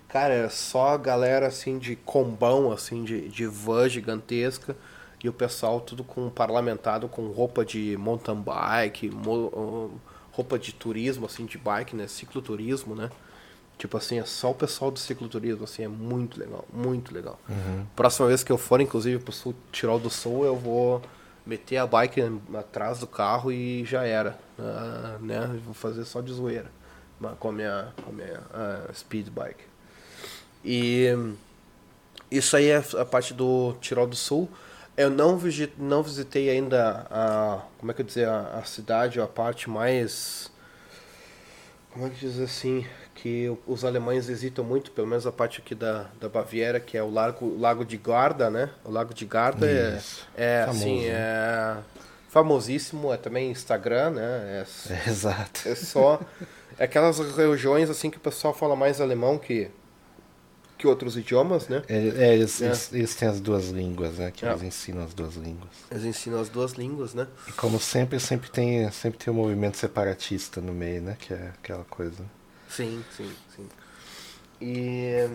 Cara, 0.09 0.35
era 0.35 0.51
só 0.51 0.89
a 0.89 0.97
galera, 0.99 1.47
assim, 1.47 1.79
de 1.79 1.97
combão, 1.97 2.71
assim, 2.71 3.03
de, 3.03 3.27
de 3.31 3.47
van 3.47 3.89
gigantesca. 3.89 4.77
E 5.25 5.29
o 5.29 5.33
pessoal 5.33 5.81
tudo 5.81 6.05
com 6.05 6.29
parlamentado, 6.29 7.09
com 7.09 7.29
roupa 7.29 7.65
de 7.65 7.97
mountain 7.97 8.37
bike, 8.43 9.11
roupa 10.33 10.59
de 10.59 10.73
turismo, 10.75 11.25
assim, 11.25 11.47
de 11.47 11.57
bike, 11.57 11.97
né? 11.97 12.07
Cicloturismo, 12.07 12.95
né? 12.95 13.11
Tipo 13.81 13.97
assim, 13.97 14.19
é 14.19 14.27
só 14.27 14.51
o 14.51 14.55
pessoal 14.55 14.91
do 14.91 14.99
cicloturismo, 14.99 15.65
assim, 15.65 15.83
é 15.83 15.89
muito 15.89 16.39
legal, 16.39 16.67
muito 16.71 17.15
legal. 17.15 17.41
Próxima 17.97 18.29
vez 18.29 18.45
que 18.45 18.53
eu 18.53 18.59
for, 18.59 18.79
inclusive, 18.79 19.19
pro 19.23 19.33
sul, 19.33 19.55
Tirol 19.73 19.99
do 19.99 20.11
Sul, 20.11 20.45
eu 20.45 20.55
vou 20.55 21.01
meter 21.47 21.79
a 21.79 21.87
bike 21.87 22.21
atrás 22.59 22.99
do 22.99 23.07
carro 23.07 23.51
e 23.51 23.83
já 23.87 24.05
era, 24.05 24.39
ah, 24.59 25.17
né? 25.23 25.59
Vou 25.65 25.73
fazer 25.73 26.05
só 26.05 26.21
de 26.21 26.31
zoeira 26.31 26.71
com 27.39 27.49
a 27.49 27.53
minha, 27.53 27.89
com 28.05 28.11
a 28.11 28.13
minha 28.13 28.41
ah, 28.53 28.91
speed 28.93 29.29
bike. 29.31 29.65
E 30.63 31.07
isso 32.31 32.55
aí 32.57 32.67
é 32.67 32.85
a 32.99 33.05
parte 33.07 33.33
do 33.33 33.75
Tirol 33.81 34.07
do 34.07 34.15
Sul. 34.15 34.47
Eu 34.95 35.09
não, 35.09 35.39
visi- 35.39 35.73
não 35.79 36.03
visitei 36.03 36.51
ainda 36.51 37.07
a, 37.11 37.63
como 37.79 37.91
é 37.91 37.95
que 37.95 38.03
eu 38.03 38.07
dizer, 38.07 38.29
a, 38.29 38.59
a 38.59 38.65
cidade, 38.65 39.19
a 39.19 39.27
parte 39.27 39.71
mais 39.71 40.51
como 41.91 42.07
é 42.07 42.11
que 42.11 42.21
diz 42.21 42.39
assim, 42.39 42.87
que 43.23 43.55
os 43.67 43.85
alemães 43.85 44.27
visitam 44.29 44.65
muito, 44.65 44.91
pelo 44.93 45.07
menos 45.07 45.27
a 45.27 45.33
parte 45.33 45.61
aqui 45.61 45.75
da, 45.75 46.07
da 46.19 46.27
Baviera, 46.29 46.81
que 46.81 46.97
é 46.97 47.03
o 47.03 47.11
lago, 47.11 47.55
lago 47.59 47.85
de 47.85 47.99
Garda, 47.99 48.49
né? 48.49 48.71
O 48.83 48.91
lago 48.91 49.13
de 49.13 49.27
Garda 49.27 49.67
é, 49.67 49.97
Isso. 49.99 50.27
é 50.35 50.63
Famoso, 50.65 50.79
assim, 50.85 51.01
né? 51.03 51.09
é 51.11 51.77
famosíssimo, 52.31 53.13
é 53.13 53.17
também 53.19 53.51
Instagram, 53.51 54.11
né? 54.11 54.23
É, 54.23 54.93
É, 54.95 55.03
exato. 55.11 55.69
é 55.69 55.75
só 55.75 56.19
é 56.79 56.85
aquelas 56.85 57.19
regiões 57.37 57.91
assim 57.91 58.09
que 58.09 58.17
o 58.17 58.21
pessoal 58.21 58.55
fala 58.55 58.75
mais 58.75 59.01
alemão 59.01 59.37
que 59.39 59.71
que 60.79 60.87
outros 60.87 61.15
idiomas, 61.15 61.69
né? 61.69 61.83
É, 61.91 61.95
é, 61.97 62.35
eles, 62.37 62.63
É. 62.63 62.67
Eles, 62.67 62.91
eles 62.95 63.15
têm 63.15 63.29
as 63.29 63.39
duas 63.39 63.69
línguas, 63.69 64.17
né? 64.17 64.31
Que 64.35 64.47
É. 64.47 64.49
eles 64.49 64.63
ensinam 64.63 65.05
as 65.05 65.13
duas 65.13 65.35
línguas. 65.35 65.69
Eles 65.91 66.05
ensinam 66.05 66.41
as 66.41 66.49
duas 66.49 66.73
línguas, 66.73 67.13
né? 67.13 67.27
E 67.47 67.53
como 67.53 67.79
sempre, 67.79 68.19
sempre 68.19 68.49
tem, 68.51 68.91
sempre 68.91 69.19
tem 69.19 69.31
um 69.31 69.37
movimento 69.37 69.77
separatista 69.77 70.59
no 70.63 70.73
meio, 70.73 71.03
né? 71.03 71.19
Que 71.21 71.35
é 71.35 71.53
aquela 71.63 71.85
coisa. 71.85 72.25
Sim, 72.71 73.05
sim, 73.17 73.31
sim. 73.57 73.69
E, 74.61 75.29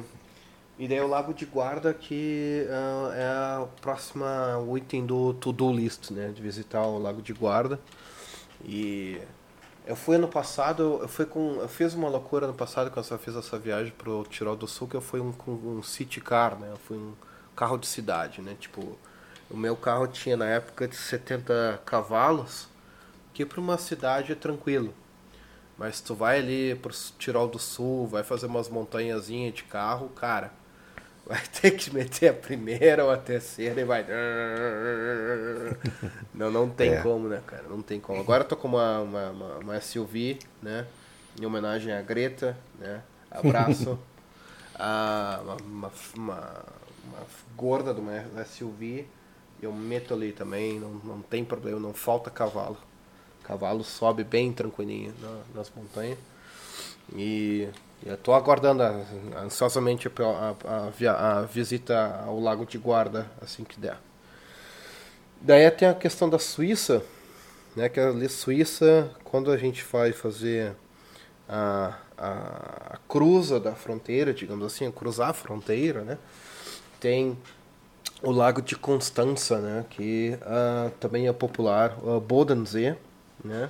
e 0.79 0.87
daí 0.87 1.01
o 1.01 1.07
Lago 1.07 1.33
de 1.33 1.45
Guarda 1.45 1.93
que 1.93 2.65
ah, 2.69 3.67
é 3.83 4.57
o 4.57 4.77
item 4.77 5.05
do 5.05 5.33
to-do 5.33 5.71
list, 5.71 6.11
né? 6.11 6.31
De 6.33 6.41
visitar 6.41 6.81
o 6.83 6.97
Lago 6.97 7.21
de 7.21 7.33
Guarda. 7.33 7.77
E 8.63 9.21
eu 9.85 9.95
fui 9.97 10.15
ano 10.15 10.29
passado, 10.29 10.99
eu 11.01 11.07
fui 11.09 11.25
com. 11.25 11.57
Eu 11.59 11.67
fiz 11.67 11.93
uma 11.93 12.07
loucura 12.07 12.45
ano 12.45 12.53
passado 12.55 12.89
quando 12.89 13.05
eu 13.11 13.19
fiz 13.19 13.35
essa 13.35 13.59
viagem 13.59 13.91
pro 13.97 14.23
Tirol 14.29 14.55
do 14.55 14.67
Sul, 14.67 14.87
que 14.87 14.95
eu 14.95 15.01
fui 15.01 15.19
um, 15.19 15.33
com 15.33 15.51
um 15.51 15.83
city 15.83 16.21
car, 16.21 16.57
né? 16.57 16.69
Eu 16.71 16.77
fui 16.77 16.97
um 16.97 17.13
carro 17.55 17.77
de 17.77 17.85
cidade, 17.85 18.41
né? 18.41 18.55
Tipo, 18.59 18.97
o 19.49 19.57
meu 19.57 19.75
carro 19.75 20.07
tinha 20.07 20.37
na 20.37 20.45
época 20.45 20.87
de 20.87 20.95
70 20.95 21.81
cavalos, 21.85 22.67
que 23.33 23.45
para 23.45 23.59
uma 23.59 23.77
cidade 23.77 24.31
é 24.31 24.35
tranquilo. 24.35 24.93
Mas 25.77 25.99
tu 26.01 26.15
vai 26.15 26.39
ali 26.39 26.75
pro 26.75 26.93
Tirol 27.19 27.47
do 27.47 27.59
Sul, 27.59 28.07
vai 28.07 28.23
fazer 28.23 28.45
umas 28.47 28.69
montanhazinhas 28.69 29.53
de 29.53 29.63
carro, 29.63 30.09
cara, 30.09 30.51
vai 31.25 31.41
ter 31.61 31.71
que 31.71 31.93
meter 31.93 32.29
a 32.29 32.33
primeira 32.33 33.03
ou 33.03 33.11
a 33.11 33.17
terceira 33.17 33.81
e 33.81 33.85
vai. 33.85 34.05
Não, 36.33 36.51
não 36.51 36.69
tem 36.69 36.93
É. 36.93 37.01
como, 37.01 37.27
né, 37.27 37.41
cara? 37.45 37.63
Não 37.69 37.81
tem 37.81 37.99
como. 37.99 38.19
Agora 38.19 38.43
eu 38.43 38.47
tô 38.47 38.55
com 38.57 38.67
uma, 38.67 38.99
uma, 39.01 39.31
uma, 39.59 39.81
SUV, 39.81 40.39
né? 40.61 40.85
Em 41.39 41.45
homenagem 41.45 41.93
à 41.93 42.01
Greta, 42.01 42.57
né? 42.79 43.01
Abraço. 43.31 43.97
a, 44.75 45.39
uma, 45.43 45.55
uma, 45.55 45.91
uma, 46.15 46.65
uma 47.05 47.19
gorda 47.55 47.93
de 47.93 47.99
uma 48.01 48.45
SUV. 48.45 49.07
Eu 49.61 49.71
meto 49.73 50.13
ali 50.13 50.31
também, 50.33 50.79
não, 50.79 50.91
não 51.03 51.21
tem 51.21 51.43
problema, 51.45 51.79
não 51.79 51.93
falta 51.93 52.29
cavalo. 52.29 52.77
Cavalo 53.47 53.83
sobe 53.83 54.23
bem 54.23 54.51
tranquilinho 54.53 55.13
na- 55.21 55.41
nas 55.55 55.71
montanhas. 55.75 56.17
E 57.15 57.67
eu 58.05 58.17
tô 58.17 58.33
aguardando 58.33 58.83
ansiosamente 59.37 60.07
a, 60.09 60.55
a- 61.11 61.39
a 61.39 61.41
visita 61.43 62.21
ao 62.25 62.39
Lago 62.39 62.65
de 62.65 62.77
Guarda 62.77 63.29
assim 63.41 63.63
que 63.63 63.79
der. 63.79 63.97
Daí 65.41 65.69
tem 65.71 65.87
a 65.87 65.93
questão 65.93 66.29
da 66.29 66.39
Suíça, 66.39 67.03
né? 67.75 67.89
Que 67.89 67.99
ali 67.99 68.29
Suíça, 68.29 69.11
quando 69.23 69.51
a 69.51 69.57
gente 69.57 69.83
vai 69.91 70.11
fazer 70.13 70.73
a, 71.49 71.95
a, 72.17 72.93
a 72.95 72.97
cruza 73.09 73.59
da 73.59 73.75
fronteira, 73.75 74.33
digamos 74.33 74.65
assim, 74.65 74.91
cruzar 74.91 75.31
a 75.31 75.33
fronteira, 75.33 76.01
né? 76.03 76.17
Tem 76.99 77.37
o 78.23 78.31
Lago 78.31 78.61
de 78.61 78.75
Constança, 78.75 79.59
né? 79.59 79.85
Que 79.89 80.37
ah, 80.43 80.91
também 80.99 81.27
é 81.27 81.33
popular, 81.33 81.97
o 82.03 82.19
Bodensee, 82.19 82.95
né? 83.43 83.69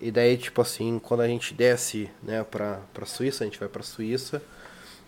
E 0.00 0.10
daí, 0.10 0.38
tipo 0.38 0.62
assim, 0.62 0.98
quando 0.98 1.20
a 1.20 1.28
gente 1.28 1.52
desce, 1.52 2.10
né, 2.22 2.42
pra, 2.42 2.80
pra 2.94 3.04
Suíça, 3.04 3.44
a 3.44 3.46
gente 3.46 3.58
vai 3.58 3.68
pra 3.68 3.82
Suíça, 3.82 4.42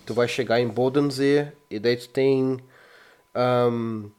tu 0.05 0.13
vai 0.13 0.29
chegar 0.29 0.61
em 0.61 0.69
Bodensee, 0.69 1.51
e 1.71 1.79
daí 1.79 1.97
tu 1.97 2.09
tem 2.11 2.61
um, 3.35 4.11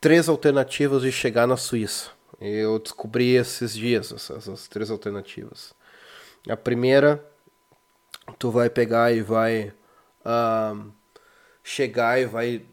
três 0.00 0.28
alternativas 0.28 1.02
de 1.02 1.12
chegar 1.12 1.46
na 1.46 1.56
Suíça. 1.56 2.10
Eu 2.40 2.78
descobri 2.80 3.36
esses 3.36 3.72
dias, 3.72 4.12
essas, 4.12 4.38
essas 4.38 4.68
três 4.68 4.90
alternativas. 4.90 5.72
A 6.48 6.56
primeira, 6.56 7.24
tu 8.38 8.50
vai 8.50 8.68
pegar 8.68 9.12
e 9.12 9.22
vai 9.22 9.72
um, 10.26 10.90
chegar 11.62 12.20
e 12.20 12.26
vai 12.26 12.66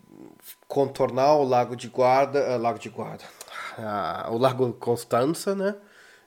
contornar 0.67 1.35
o 1.35 1.43
Lago 1.43 1.75
de 1.75 1.87
Guarda, 1.87 2.57
uh, 2.57 2.61
Lago 2.61 2.79
de 2.79 2.89
Guarda, 2.89 3.23
uh, 3.77 4.31
o 4.33 4.37
Lago 4.37 4.73
Constança, 4.73 5.53
né? 5.53 5.75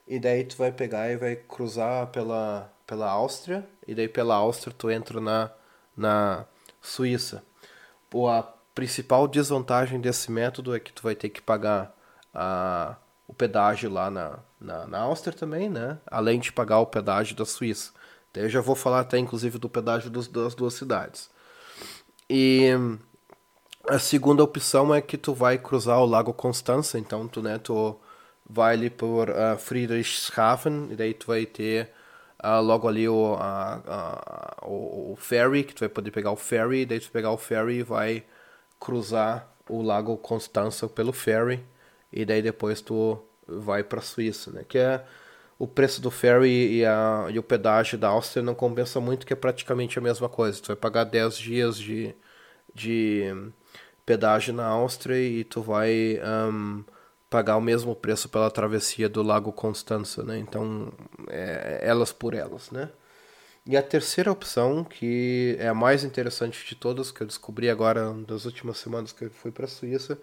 E 0.06 0.18
daí 0.18 0.44
tu 0.44 0.56
vai 0.56 0.70
pegar 0.70 1.10
e 1.10 1.16
vai 1.16 1.36
cruzar 1.36 2.08
pela, 2.08 2.70
pela 2.86 3.10
Áustria, 3.10 3.66
e 3.86 3.94
daí 3.94 4.08
pela 4.08 4.34
Áustria 4.34 4.74
tu 4.76 4.90
entra 4.90 5.20
na, 5.20 5.50
na 5.96 6.44
Suíça. 6.80 7.42
Pô, 8.10 8.28
a 8.28 8.42
principal 8.74 9.26
desvantagem 9.26 10.00
desse 10.00 10.30
método 10.30 10.74
é 10.74 10.80
que 10.80 10.92
tu 10.92 11.02
vai 11.02 11.14
ter 11.14 11.30
que 11.30 11.40
pagar 11.40 11.94
a, 12.34 12.96
o 13.26 13.32
pedágio 13.32 13.90
lá 13.90 14.10
na, 14.10 14.38
na, 14.60 14.86
na 14.86 14.98
Áustria 15.00 15.36
também, 15.36 15.70
né? 15.70 15.98
Além 16.06 16.38
de 16.38 16.52
pagar 16.52 16.80
o 16.80 16.86
pedágio 16.86 17.34
da 17.36 17.46
Suíça. 17.46 17.92
Daí 18.32 18.44
eu 18.44 18.50
já 18.50 18.60
vou 18.60 18.74
falar 18.74 19.00
até 19.00 19.18
inclusive 19.18 19.58
do 19.58 19.68
pedágio 19.68 20.10
dos, 20.10 20.28
das 20.28 20.54
duas 20.54 20.74
cidades. 20.74 21.30
E 22.28 22.70
a 23.88 23.98
segunda 23.98 24.42
opção 24.42 24.94
é 24.94 25.00
que 25.00 25.16
tu 25.16 25.32
vai 25.32 25.58
cruzar 25.58 25.98
o 26.00 26.06
Lago 26.06 26.32
Constança, 26.32 26.98
então 26.98 27.28
tu, 27.28 27.42
né, 27.42 27.58
tu 27.58 27.98
vai 28.48 28.74
ali 28.74 28.90
por 28.90 29.30
uh, 29.30 29.58
Friedrichshafen, 29.58 30.88
e 30.90 30.96
daí 30.96 31.14
tu 31.14 31.26
vai 31.26 31.46
ter 31.46 31.90
uh, 32.42 32.60
logo 32.60 32.88
ali 32.88 33.08
o, 33.08 33.34
uh, 33.34 35.12
o, 35.12 35.16
ferry, 35.16 35.64
que 35.64 35.74
tu 35.74 35.80
vai 35.80 35.88
poder 35.88 36.10
pegar 36.10 36.30
o 36.32 36.36
ferry, 36.36 36.82
e 36.82 36.86
daí 36.86 37.00
tu 37.00 37.10
pegar 37.10 37.30
o 37.30 37.38
ferry 37.38 37.78
e 37.78 37.82
vai 37.82 38.24
cruzar 38.78 39.48
o 39.68 39.82
Lago 39.82 40.16
Constança 40.18 40.88
pelo 40.88 41.12
ferry, 41.12 41.64
e 42.12 42.24
daí 42.24 42.42
depois 42.42 42.80
tu 42.80 43.18
vai 43.46 43.82
para 43.82 44.00
a 44.00 44.02
Suíça, 44.02 44.50
né? 44.50 44.64
Que 44.68 44.78
é 44.78 45.04
o 45.58 45.66
preço 45.66 46.00
do 46.00 46.10
ferry 46.10 46.78
e, 46.78 46.84
a, 46.84 47.26
e 47.30 47.38
o 47.38 47.42
pedágio 47.42 47.98
da 47.98 48.08
Áustria 48.08 48.42
não 48.42 48.54
compensa 48.54 49.00
muito, 49.00 49.26
que 49.26 49.32
é 49.32 49.36
praticamente 49.36 49.98
a 49.98 50.02
mesma 50.02 50.28
coisa. 50.28 50.60
Tu 50.60 50.68
vai 50.68 50.76
pagar 50.76 51.04
10 51.04 51.36
dias 51.36 51.78
de, 51.78 52.14
de 52.74 53.32
pedágio 54.04 54.52
na 54.52 54.66
Áustria 54.66 55.18
e 55.18 55.44
tu 55.44 55.62
vai 55.62 56.20
um, 56.22 56.84
pagar 57.34 57.56
o 57.56 57.60
mesmo 57.60 57.96
preço 57.96 58.28
pela 58.28 58.48
travessia 58.48 59.08
do 59.08 59.20
Lago 59.20 59.50
Constança, 59.50 60.22
né? 60.22 60.38
Então, 60.38 60.92
é, 61.28 61.80
elas 61.82 62.12
por 62.12 62.32
elas, 62.32 62.70
né? 62.70 62.90
E 63.66 63.76
a 63.76 63.82
terceira 63.82 64.30
opção, 64.30 64.84
que 64.84 65.56
é 65.58 65.66
a 65.66 65.74
mais 65.74 66.04
interessante 66.04 66.64
de 66.64 66.76
todas, 66.76 67.10
que 67.10 67.22
eu 67.22 67.26
descobri 67.26 67.68
agora 67.68 68.12
das 68.24 68.44
últimas 68.44 68.78
semanas 68.78 69.10
que 69.10 69.24
eu 69.24 69.30
fui 69.30 69.50
para 69.50 69.64
a 69.64 69.68
Suíça, 69.68 70.16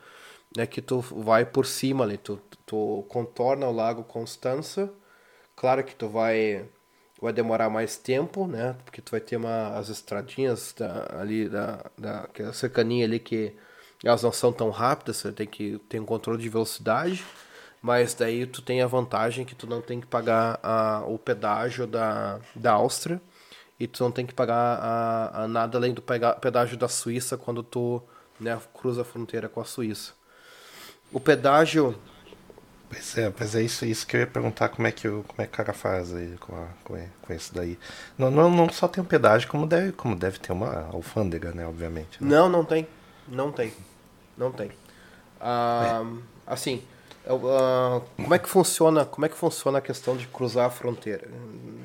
é 0.57 0.65
que 0.65 0.81
tu 0.81 1.01
vai 1.01 1.45
por 1.45 1.65
cima 1.65 2.05
ali, 2.05 2.17
tu, 2.17 2.39
tu 2.65 3.05
contorna 3.09 3.67
o 3.67 3.73
Lago 3.73 4.05
Constança. 4.05 4.89
Claro 5.53 5.83
que 5.83 5.93
tu 5.93 6.07
vai 6.07 6.65
vai 7.21 7.33
demorar 7.33 7.69
mais 7.69 7.97
tempo, 7.97 8.47
né? 8.47 8.77
Porque 8.85 9.01
tu 9.01 9.11
vai 9.11 9.19
ter 9.19 9.35
uma, 9.35 9.77
as 9.77 9.89
estradinhas 9.89 10.73
da, 10.77 11.19
ali 11.19 11.49
da, 11.49 11.85
da 11.97 12.27
que 12.33 12.41
é 12.41 12.53
cercaninha 12.53 13.05
ali 13.05 13.19
que 13.19 13.53
elas 14.03 14.23
não 14.23 14.31
são 14.31 14.51
tão 14.51 14.69
rápidas, 14.69 15.17
você 15.17 15.31
tem 15.31 15.47
que 15.47 15.79
ter 15.87 15.99
um 15.99 16.05
controle 16.05 16.41
de 16.41 16.49
velocidade, 16.49 17.23
mas 17.81 18.13
daí 18.13 18.45
tu 18.45 18.61
tem 18.61 18.81
a 18.81 18.87
vantagem 18.87 19.45
que 19.45 19.55
tu 19.55 19.67
não 19.67 19.81
tem 19.81 19.99
que 19.99 20.07
pagar 20.07 20.59
a, 20.61 21.03
o 21.07 21.17
pedágio 21.17 21.85
da, 21.87 22.39
da 22.55 22.73
Áustria 22.73 23.21
e 23.79 23.87
tu 23.87 24.03
não 24.03 24.11
tem 24.11 24.25
que 24.25 24.33
pagar 24.33 24.55
a, 24.55 25.43
a 25.43 25.47
nada 25.47 25.77
além 25.77 25.93
do 25.93 26.01
pedágio 26.01 26.77
da 26.77 26.87
Suíça 26.87 27.37
quando 27.37 27.63
tu 27.63 28.01
né, 28.39 28.59
cruza 28.73 29.01
a 29.01 29.05
fronteira 29.05 29.49
com 29.49 29.59
a 29.59 29.65
Suíça. 29.65 30.13
O 31.11 31.19
pedágio. 31.19 31.95
Pois 32.89 33.17
é, 33.17 33.33
mas 33.39 33.55
é 33.55 33.61
isso, 33.61 33.85
isso 33.85 34.05
que 34.05 34.17
eu 34.17 34.21
ia 34.21 34.27
perguntar 34.27 34.69
como 34.69 34.87
é 34.87 34.91
que, 34.91 35.07
eu, 35.07 35.23
como 35.27 35.41
é 35.41 35.45
que 35.45 35.53
o 35.53 35.55
cara 35.57 35.73
faz 35.73 36.13
aí 36.13 36.35
com, 36.39 36.55
a, 36.55 36.67
com, 36.83 37.07
com 37.21 37.33
isso 37.33 37.53
daí. 37.53 37.79
Não, 38.17 38.29
não, 38.29 38.49
não 38.49 38.69
só 38.69 38.87
tem 38.87 39.01
um 39.01 39.07
pedágio, 39.07 39.49
como 39.49 39.65
deve, 39.65 39.91
como 39.93 40.15
deve 40.15 40.39
ter 40.39 40.51
uma 40.51 40.89
alfândega, 40.91 41.51
né, 41.51 41.65
obviamente. 41.65 42.21
Né? 42.21 42.29
Não, 42.29 42.49
não 42.49 42.65
tem. 42.65 42.87
Não 43.27 43.51
tem. 43.51 43.73
Não 44.37 44.51
tem. 44.51 44.71
Ah, 45.39 46.03
é. 46.03 46.53
Assim, 46.53 46.81
como 47.25 48.33
é 48.33 48.39
que 48.39 48.49
funciona? 48.49 49.05
Como 49.05 49.25
é 49.25 49.29
que 49.29 49.35
funciona 49.35 49.77
a 49.77 49.81
questão 49.81 50.17
de 50.17 50.27
cruzar 50.27 50.65
a 50.65 50.69
fronteira 50.69 51.27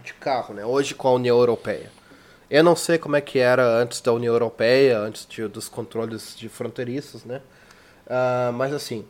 de 0.03 0.15
carro, 0.15 0.55
né? 0.55 0.65
Hoje 0.65 0.95
com 0.95 1.09
a 1.09 1.13
União 1.13 1.39
Europeia. 1.39 1.91
Eu 2.49 2.63
não 2.63 2.77
sei 2.77 2.97
como 2.97 3.17
é 3.17 3.21
que 3.21 3.39
era 3.39 3.67
antes 3.67 4.01
da 4.01 4.13
União 4.13 4.33
Europeia, 4.33 4.99
antes 4.99 5.27
de, 5.27 5.47
dos 5.49 5.69
controles 5.69 6.37
de 6.37 6.49
fronteiriços, 6.49 7.25
né? 7.25 7.43
Mas 8.55 8.73
assim, 8.73 9.05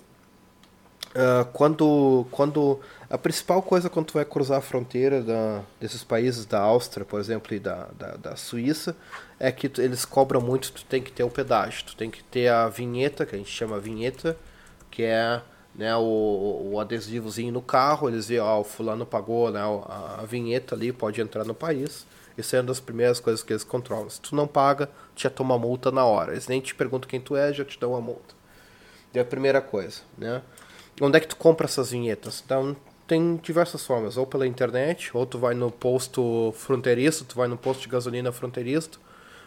uh, 1.17 1.45
quando, 1.53 2.27
quando 2.31 2.79
a 3.09 3.17
principal 3.17 3.63
coisa 3.63 3.89
quando 3.89 4.07
tu 4.07 4.15
vai 4.15 4.25
cruzar 4.25 4.59
a 4.59 4.61
fronteira 4.61 5.23
da, 5.23 5.63
desses 5.81 6.05
países 6.05 6.45
da 6.45 6.61
Áustria, 6.61 7.05
por 7.05 7.19
exemplo, 7.19 7.55
e 7.55 7.59
da, 7.59 7.89
da, 7.99 8.17
da 8.17 8.37
Suíça, 8.37 8.97
é 9.41 9.51
que 9.51 9.69
tu, 9.69 9.81
eles 9.81 10.05
cobram 10.05 10.41
muito, 10.41 10.71
tu 10.73 10.85
tem 10.85 11.03
que 11.03 11.11
ter 11.11 11.25
o 11.25 11.31
pedágio, 11.31 11.85
tu 11.87 11.97
tem 11.97 12.11
que 12.11 12.23
ter 12.23 12.49
a 12.49 12.69
vinheta, 12.69 13.25
que 13.25 13.35
a 13.35 13.39
gente 13.39 13.51
chama 13.51 13.81
vinheta, 13.81 14.37
que 14.91 15.03
é 15.03 15.41
né, 15.75 15.95
o, 15.97 16.71
o 16.73 16.81
adesivozinho 16.81 17.53
no 17.53 17.63
carro, 17.63 18.09
eles 18.09 18.29
veem, 18.29 18.41
ó, 18.41 18.61
o 18.61 18.65
fulano 18.65 19.05
pagou 19.05 19.51
né, 19.51 19.61
a, 19.61 20.21
a 20.21 20.25
vinheta 20.25 20.75
ali, 20.75 20.93
pode 20.93 21.21
entrar 21.21 21.45
no 21.45 21.55
país. 21.55 22.07
Isso 22.37 22.55
é 22.55 22.61
uma 22.61 22.67
das 22.67 22.81
primeiras 22.81 23.19
coisas 23.19 23.43
que 23.43 23.53
eles 23.53 23.65
controlam. 23.65 24.11
Se 24.11 24.21
tu 24.21 24.35
não 24.35 24.47
paga, 24.47 24.91
tu 25.15 25.23
já 25.23 25.31
toma 25.31 25.59
multa 25.59 25.91
na 25.91 26.05
hora. 26.05 26.33
Eles 26.33 26.47
nem 26.49 26.61
te 26.61 26.75
perguntam 26.75 27.09
quem 27.09 27.21
tu 27.21 27.35
é, 27.35 27.53
já 27.53 27.65
te 27.65 27.79
dão 27.81 27.93
uma 27.93 28.01
multa. 28.01 28.35
É 29.15 29.21
a 29.21 29.25
primeira 29.25 29.63
coisa, 29.63 30.03
né? 30.19 30.43
Onde 31.01 31.19
é 31.19 31.21
que 31.21 31.29
tu 31.29 31.37
compra 31.37 31.67
essas 31.67 31.91
vinhetas? 31.91 32.43
Então, 32.45 32.75
tem 33.07 33.37
diversas 33.37 33.85
formas, 33.85 34.17
ou 34.17 34.27
pela 34.27 34.47
internet, 34.47 35.11
ou 35.15 35.25
tu 35.27 35.39
vai 35.39 35.55
no 35.55 35.71
posto 35.71 36.53
fronteiriço, 36.57 37.25
tu 37.25 37.37
vai 37.37 37.47
no 37.47 37.57
posto 37.57 37.83
de 37.83 37.89
gasolina 37.89 38.33
fronteiriço, 38.33 39.01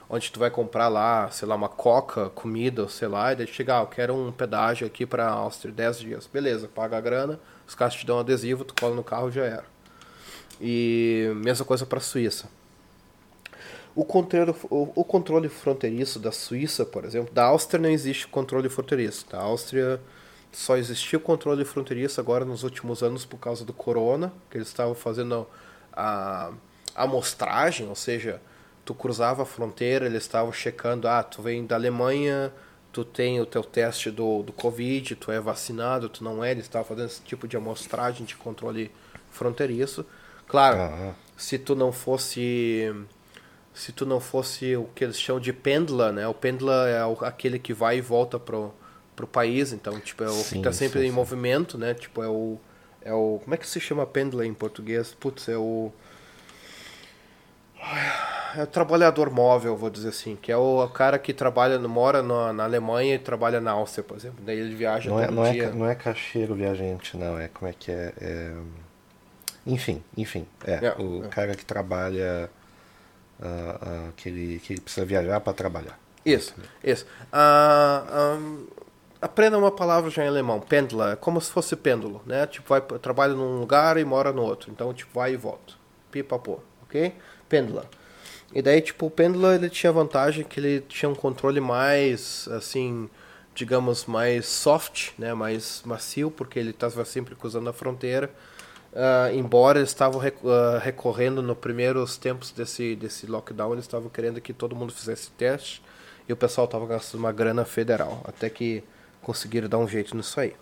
onde 0.10 0.32
tu 0.32 0.40
vai 0.40 0.50
comprar 0.50 0.88
lá, 0.88 1.30
sei 1.30 1.48
lá, 1.48 1.56
uma 1.56 1.68
coca, 1.68 2.30
comida, 2.30 2.88
sei 2.88 3.08
lá, 3.08 3.34
e 3.34 3.36
daí 3.36 3.48
chegar, 3.48 3.80
ah, 3.80 3.84
eu 3.84 3.88
quero 3.88 4.16
um 4.16 4.32
pedágio 4.32 4.88
aqui 4.88 5.06
para 5.06 5.28
Áustria, 5.28 5.74
10 5.74 6.00
dias. 6.00 6.28
Beleza, 6.28 6.68
paga 6.68 6.98
a 6.98 7.02
grana, 7.02 7.40
os 7.68 7.76
caras 7.76 7.94
te 7.96 8.06
dão 8.06 8.18
um 8.18 8.20
adesivo, 8.20 8.64
tu 8.64 8.74
cola 8.80 8.96
no 8.96 9.04
carro 9.04 9.30
já 9.30 9.44
era. 9.44 9.66
E 10.62 11.32
mesma 11.36 11.66
coisa 11.66 11.86
para 11.86 12.00
a 12.00 12.02
Suíça. 12.02 12.50
O 13.96 14.06
controle, 14.06 14.56
o, 14.70 14.92
o, 14.96 15.04
controle 15.04 15.50
fronteiriço 15.50 16.20
da 16.20 16.32
Suíça, 16.32 16.86
por 16.86 17.04
exemplo, 17.06 17.34
da 17.34 17.46
Áustria 17.46 17.82
não 17.82 17.90
existe 17.90 18.28
controle 18.28 18.70
fronteiriço. 18.70 19.26
Da 19.30 19.40
Áustria 19.40 20.00
só 20.52 20.78
existiu 20.78 21.20
controle 21.20 21.64
fronteiriço 21.64 22.20
agora 22.20 22.44
nos 22.44 22.64
últimos 22.64 23.04
anos 23.04 23.26
por 23.26 23.38
causa 23.38 23.64
do 23.64 23.74
corona, 23.74 24.34
que 24.50 24.58
eles 24.58 24.68
estavam 24.68 24.96
fazendo 24.96 25.48
a 25.94 26.52
amostragem, 26.96 27.88
ou 27.88 27.96
seja, 27.96 28.42
tu 28.84 28.94
cruzava 28.94 29.44
a 29.44 29.46
fronteira, 29.46 30.06
eles 30.06 30.24
estavam 30.24 30.52
checando, 30.52 31.08
ah, 31.08 31.22
tu 31.24 31.42
vem 31.42 31.66
da 31.66 31.76
Alemanha, 31.76 32.52
tu 32.92 33.06
tem 33.06 33.40
o 33.40 33.46
teu 33.46 33.64
teste 33.64 34.10
do, 34.10 34.42
do 34.42 34.52
Covid, 34.52 35.16
tu 35.16 35.32
é 35.32 35.40
vacinado, 35.40 36.10
tu 36.10 36.24
não 36.24 36.44
é, 36.44 36.52
eles 36.52 36.66
estavam 36.66 36.88
fazendo 36.88 37.08
esse 37.08 37.22
tipo 37.22 37.48
de 37.48 37.56
amostragem 37.56 38.26
de 38.26 38.36
controle 38.36 38.92
fronteiriço. 39.30 40.06
Claro, 40.48 41.16
se 41.38 41.60
tu 41.60 41.76
não 41.76 41.92
fosse 41.92 42.92
se 43.72 43.92
tu 43.92 44.06
não 44.06 44.20
fosse 44.20 44.76
o 44.76 44.86
que 44.96 45.04
eles 45.04 45.18
chamam 45.18 45.40
de 45.40 45.54
pendla, 45.54 46.12
né? 46.12 46.28
O 46.28 46.34
pendla 46.34 46.90
é 46.90 47.00
aquele 47.26 47.60
que 47.60 47.74
vai 47.74 48.00
e 48.00 48.02
volta 48.02 48.38
pro, 48.40 48.74
pro 49.20 49.28
país, 49.28 49.74
então 49.74 50.00
tipo 50.00 50.24
é 50.24 50.30
o 50.30 50.32
sim, 50.32 50.60
que 50.60 50.64
tá 50.64 50.72
sempre 50.72 51.02
sim, 51.02 51.08
em 51.08 51.10
sim. 51.10 51.16
movimento, 51.16 51.78
né? 51.78 51.94
Tipo 51.94 52.24
é 52.24 52.30
o 52.30 52.58
é 53.02 53.14
o 53.14 53.42
como 53.44 53.54
é 53.54 53.58
que 53.58 53.68
se 53.68 53.78
chama 53.78 54.06
pendla 54.06 54.46
em 54.46 54.54
português? 54.54 55.14
Putz, 55.14 55.50
é 55.50 55.58
o 55.58 55.92
é 58.56 58.64
o 58.64 58.68
trabalhador 58.68 59.30
móvel, 59.30 59.76
vou 59.76 59.90
dizer 59.90 60.10
assim, 60.10 60.38
que 60.38 60.54
é 60.54 60.56
o 60.56 60.88
cara 60.88 61.20
que 61.20 61.34
trabalha, 61.34 61.78
mora 61.80 62.24
na, 62.24 62.54
na 62.54 62.64
Alemanha 62.64 63.16
e 63.16 63.20
trabalha 63.20 63.60
na 63.60 63.72
Áustria, 63.72 64.06
por 64.06 64.16
exemplo. 64.16 64.42
Daí 64.46 64.58
ele 64.58 64.74
viaja 64.74 65.10
não 65.10 65.20
é, 65.20 65.30
não 65.30 65.52
dia. 65.52 65.66
É, 65.66 65.72
não 65.72 65.86
é 65.86 65.96
caixeiro 65.96 66.56
viajante, 66.56 67.18
não. 67.18 67.38
É 67.38 67.50
como 67.50 67.70
é 67.70 67.74
que 67.78 67.92
é. 67.92 68.14
é... 68.22 68.54
Enfim, 69.68 70.02
enfim. 70.16 70.48
É, 70.66 70.86
é 70.86 70.96
o 70.98 71.26
é. 71.26 71.28
cara 71.28 71.56
que 71.56 71.66
trabalha. 71.66 72.50
Uh, 73.40 74.10
uh, 74.10 74.14
que, 74.18 74.28
ele, 74.28 74.60
que 74.60 74.74
ele 74.74 74.82
precisa 74.82 75.06
viajar 75.06 75.40
para 75.40 75.54
trabalhar. 75.54 75.98
Isso, 76.26 76.54
isso. 76.84 77.06
Uh, 77.32 78.38
um, 78.38 78.68
aprenda 79.22 79.58
uma 79.58 79.72
palavra 79.72 80.10
já 80.10 80.24
em 80.24 80.28
alemão, 80.28 80.60
pendla, 80.60 81.14
é 81.14 81.16
como 81.16 81.40
se 81.42 81.52
fosse 81.52 81.76
pêndulo, 81.76 82.22
né? 82.26 82.48
Tipo, 82.48 82.70
vai, 82.70 82.82
trabalha 82.82 83.34
num 83.34 83.60
lugar 83.60 83.98
e 83.98 84.06
mora 84.06 84.32
no 84.32 84.42
outro. 84.42 84.72
Então, 84.72 84.94
tipo, 84.94 85.12
vai 85.20 85.34
e 85.34 85.38
volta. 85.38 85.74
Pipa-pô, 86.12 86.60
ok? 86.84 87.14
Pendla. 87.48 87.86
E 88.54 88.62
daí, 88.62 88.82
tipo, 88.82 89.06
o 89.06 89.12
Pendula 89.12 89.56
ele 89.56 89.70
tinha 89.70 89.92
vantagem 89.92 90.44
que 90.44 90.60
ele 90.60 90.82
tinha 90.82 91.08
um 91.10 91.16
controle 91.16 91.60
mais, 91.60 92.48
assim, 92.52 93.08
digamos, 93.54 94.06
mais 94.06 94.48
soft, 94.48 95.12
né? 95.20 95.34
Mais 95.34 95.84
macio, 95.86 96.32
porque 96.32 96.58
ele 96.58 96.72
estava 96.72 97.06
sempre 97.06 97.36
cruzando 97.36 97.70
a 97.70 97.74
fronteira. 97.74 98.32
Uh, 98.92 99.36
embora 99.36 99.78
eles 99.78 99.90
estavam 99.90 100.20
rec 100.20 100.44
uh, 100.44 100.80
recorrendo 100.82 101.44
nos 101.44 101.58
primeiros 101.60 102.18
tempos 102.18 102.50
desse, 102.52 102.96
desse 102.96 103.28
lockdown, 103.28 103.74
eles 103.74 103.86
estavam 103.86 104.10
querendo 104.10 104.42
que 104.42 104.52
todo 104.52 104.76
mundo 104.76 104.92
fizesse 104.92 105.30
teste 105.32 105.80
e 106.28 106.34
o 106.34 106.36
pessoal 106.36 106.66
estava 106.66 106.88
gastando 106.88 107.20
uma 107.20 107.32
grana 107.32 107.64
federal, 107.66 108.22
até 108.26 108.50
que 108.50 108.84
conseguiram 109.30 109.70
dar 109.70 109.78
um 109.78 109.88
jeito 109.88 110.18
nisso 110.18 110.40
aí. 110.40 110.56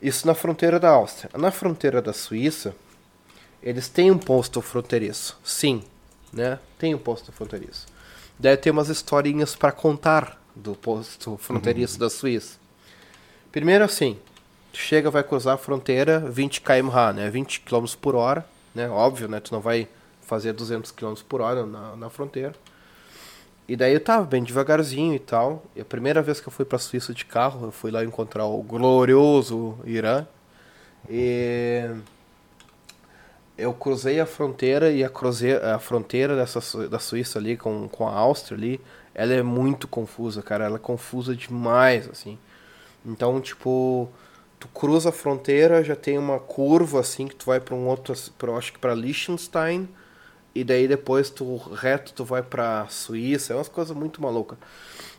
Isso 0.00 0.26
na 0.26 0.34
fronteira 0.34 0.80
da 0.80 0.88
Áustria. 0.88 1.30
Na 1.36 1.50
fronteira 1.50 2.00
da 2.00 2.14
Suíça, 2.14 2.74
eles 3.62 3.90
têm 3.90 4.10
um 4.10 4.16
posto 4.16 4.62
fronteiriço, 4.62 5.38
sim, 5.44 5.84
né? 6.32 6.58
Tem 6.78 6.94
um 6.94 6.98
posto 6.98 7.30
fronteiriço. 7.30 7.86
Deve 8.38 8.56
ter 8.56 8.70
umas 8.70 8.88
historinhas 8.88 9.54
para 9.54 9.70
contar 9.70 10.42
do 10.56 10.74
posto 10.74 11.36
fronteiriço 11.36 11.94
uhum. 11.94 12.00
da 12.00 12.08
Suíça. 12.08 12.56
Primeiro 13.52 13.84
assim, 13.84 14.18
chega, 14.72 15.10
vai 15.10 15.22
cruzar 15.22 15.56
a 15.56 15.58
fronteira 15.58 16.20
20 16.20 16.62
km/h, 16.62 17.12
né? 17.12 17.28
20 17.28 17.60
km 17.60 17.84
por 18.00 18.14
hora, 18.14 18.46
né? 18.74 18.88
Óbvio, 18.88 19.28
né? 19.28 19.40
Tu 19.40 19.52
não 19.52 19.60
vai 19.60 19.86
fazer 20.22 20.54
200 20.54 20.90
km 20.92 21.16
por 21.28 21.42
hora 21.42 21.66
na, 21.66 21.96
na 21.96 22.08
fronteira. 22.08 22.54
E 23.68 23.76
daí 23.76 23.92
eu 23.92 24.00
tava 24.00 24.24
bem 24.24 24.42
devagarzinho 24.42 25.14
e 25.14 25.18
tal. 25.18 25.62
E 25.76 25.80
a 25.82 25.84
primeira 25.84 26.22
vez 26.22 26.40
que 26.40 26.48
eu 26.48 26.52
fui 26.52 26.64
pra 26.64 26.78
Suíça 26.78 27.12
de 27.12 27.26
carro, 27.26 27.66
eu 27.66 27.70
fui 27.70 27.90
lá 27.90 28.02
encontrar 28.02 28.46
o 28.46 28.62
glorioso 28.62 29.78
Irã. 29.84 30.26
E 31.08 31.84
eu 33.58 33.74
cruzei 33.74 34.20
a 34.20 34.26
fronteira 34.26 34.90
e 34.90 35.04
a, 35.04 35.10
cruze... 35.10 35.52
a 35.52 35.78
fronteira 35.78 36.34
dessa, 36.34 36.88
da 36.88 36.98
Suíça 36.98 37.38
ali 37.38 37.56
com, 37.58 37.88
com 37.88 38.08
a 38.08 38.12
Áustria 38.12 38.56
ali, 38.56 38.80
ela 39.14 39.34
é 39.34 39.42
muito 39.42 39.86
confusa, 39.86 40.40
cara. 40.42 40.64
Ela 40.64 40.76
é 40.76 40.80
confusa 40.80 41.36
demais, 41.36 42.08
assim. 42.08 42.38
Então, 43.04 43.38
tipo, 43.38 44.08
tu 44.58 44.66
cruza 44.68 45.10
a 45.10 45.12
fronteira, 45.12 45.84
já 45.84 45.94
tem 45.94 46.16
uma 46.16 46.38
curva 46.38 47.00
assim 47.00 47.26
que 47.26 47.36
tu 47.36 47.46
vai 47.46 47.60
para 47.60 47.74
um 47.74 47.86
outro, 47.86 48.14
pra, 48.38 48.52
acho 48.54 48.72
que 48.72 48.78
para 48.78 48.94
Liechtenstein, 48.94 49.88
e 50.54 50.64
daí 50.64 50.88
depois 50.88 51.30
tu 51.30 51.56
reto 51.56 52.12
tu 52.12 52.24
vai 52.24 52.42
para 52.42 52.86
Suíça, 52.88 53.52
é 53.52 53.56
umas 53.56 53.68
coisas 53.68 53.96
muito 53.96 54.20
malucas. 54.20 54.58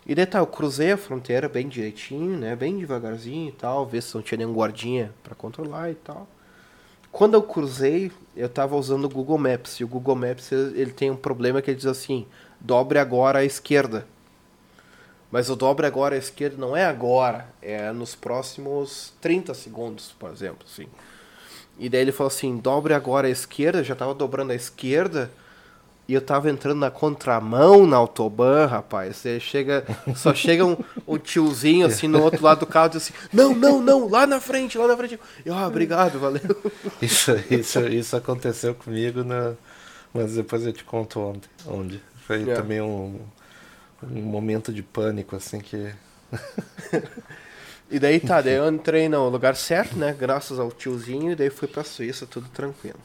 E 0.05 0.15
daí 0.15 0.25
tá, 0.25 0.39
eu 0.39 0.47
cruzei 0.47 0.91
a 0.91 0.97
fronteira 0.97 1.47
bem 1.47 1.67
direitinho, 1.67 2.37
né, 2.37 2.55
bem 2.55 2.77
devagarzinho 2.77 3.49
e 3.49 3.51
tal, 3.51 3.85
ver 3.85 4.01
se 4.01 4.15
não 4.15 4.21
tinha 4.21 4.39
nenhum 4.39 4.53
guardinha 4.53 5.13
para 5.23 5.35
controlar 5.35 5.91
e 5.91 5.95
tal. 5.95 6.27
Quando 7.11 7.33
eu 7.33 7.41
cruzei, 7.41 8.11
eu 8.35 8.47
tava 8.47 8.75
usando 8.75 9.05
o 9.05 9.09
Google 9.09 9.37
Maps, 9.37 9.79
e 9.79 9.83
o 9.83 9.87
Google 9.87 10.15
Maps 10.15 10.51
ele 10.51 10.91
tem 10.91 11.09
um 11.09 11.15
problema 11.15 11.61
que 11.61 11.71
ele 11.71 11.77
diz 11.77 11.85
assim: 11.85 12.25
dobre 12.59 12.99
agora 12.99 13.39
à 13.39 13.45
esquerda. 13.45 14.05
Mas 15.31 15.49
o 15.49 15.55
dobre 15.55 15.85
agora 15.85 16.15
à 16.15 16.17
esquerda 16.17 16.57
não 16.57 16.75
é 16.75 16.85
agora, 16.85 17.47
é 17.61 17.91
nos 17.91 18.15
próximos 18.15 19.13
30 19.21 19.53
segundos, 19.53 20.15
por 20.17 20.31
exemplo, 20.31 20.65
assim. 20.67 20.87
E 21.79 21.89
daí 21.89 22.01
ele 22.01 22.11
falou 22.11 22.27
assim, 22.27 22.57
dobre 22.57 22.93
agora 22.93 23.27
à 23.27 23.31
esquerda, 23.31 23.83
já 23.83 23.95
tava 23.95 24.13
dobrando 24.13 24.51
à 24.51 24.55
esquerda, 24.55 25.31
e 26.07 26.13
eu 26.13 26.21
tava 26.21 26.49
entrando 26.49 26.79
na 26.79 26.91
contramão 26.91 27.87
na 27.87 27.95
autobahn, 27.95 28.65
rapaz. 28.65 29.15
Você 29.17 29.39
chega, 29.39 29.85
só 30.15 30.33
chega 30.33 30.65
um, 30.65 30.75
um, 31.07 31.17
tiozinho 31.17 31.85
assim 31.85 32.07
no 32.07 32.21
outro 32.21 32.43
lado 32.43 32.61
do 32.61 32.65
carro 32.65 32.87
e 32.87 32.89
diz 32.89 33.03
assim: 33.03 33.13
"Não, 33.31 33.55
não, 33.55 33.79
não, 33.79 34.09
lá 34.09 34.25
na 34.25 34.41
frente, 34.41 34.77
lá 34.77 34.87
na 34.87 34.97
frente". 34.97 35.19
Eu, 35.45 35.53
ah, 35.53 35.67
obrigado, 35.67 36.19
valeu. 36.19 36.41
Isso, 36.99 37.31
isso, 37.49 37.79
isso 37.87 38.15
aconteceu 38.17 38.73
comigo 38.73 39.23
na 39.23 39.53
mas 40.11 40.33
depois 40.33 40.65
eu 40.65 40.73
te 40.73 40.83
conto 40.83 41.19
onde, 41.19 41.47
onde. 41.67 42.01
Foi 42.25 42.41
é. 42.49 42.55
também 42.55 42.81
um 42.81 43.19
um 44.03 44.21
momento 44.21 44.71
de 44.71 44.81
pânico, 44.81 45.35
assim, 45.35 45.59
que. 45.59 45.93
e 47.91 47.99
daí 47.99 48.19
tá, 48.19 48.41
daí 48.41 48.55
eu 48.55 48.69
entrei 48.69 49.09
no 49.09 49.29
lugar 49.29 49.55
certo, 49.55 49.97
né? 49.97 50.15
Graças 50.17 50.59
ao 50.59 50.71
tiozinho, 50.71 51.31
e 51.31 51.35
daí 51.35 51.49
fui 51.49 51.67
pra 51.67 51.83
Suíça, 51.83 52.27
tudo 52.27 52.47
tranquilo. 52.49 52.99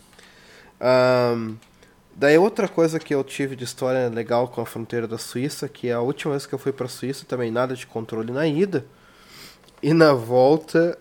Um, 0.81 1.57
daí 2.15 2.37
outra 2.37 2.69
coisa 2.69 2.99
que 2.99 3.15
eu 3.15 3.25
tive 3.25 3.57
de 3.57 3.65
história 3.65 4.09
legal 4.09 4.49
com 4.49 4.61
a 4.61 4.67
fronteira 4.67 5.09
da 5.09 5.19
Suíça, 5.19 5.69
que 5.69 5.91
a 5.91 6.01
última 6.01 6.33
vez 6.33 6.47
que 6.47 6.55
eu 6.55 6.59
fui 6.59 6.73
pra 6.73 6.89
Suíça 6.89 7.25
também 7.27 7.51
nada 7.51 7.75
de 7.75 7.87
controle 7.87 8.33
na 8.33 8.47
ida. 8.47 8.85
E 9.83 9.93
na 9.93 10.15
volta. 10.15 10.99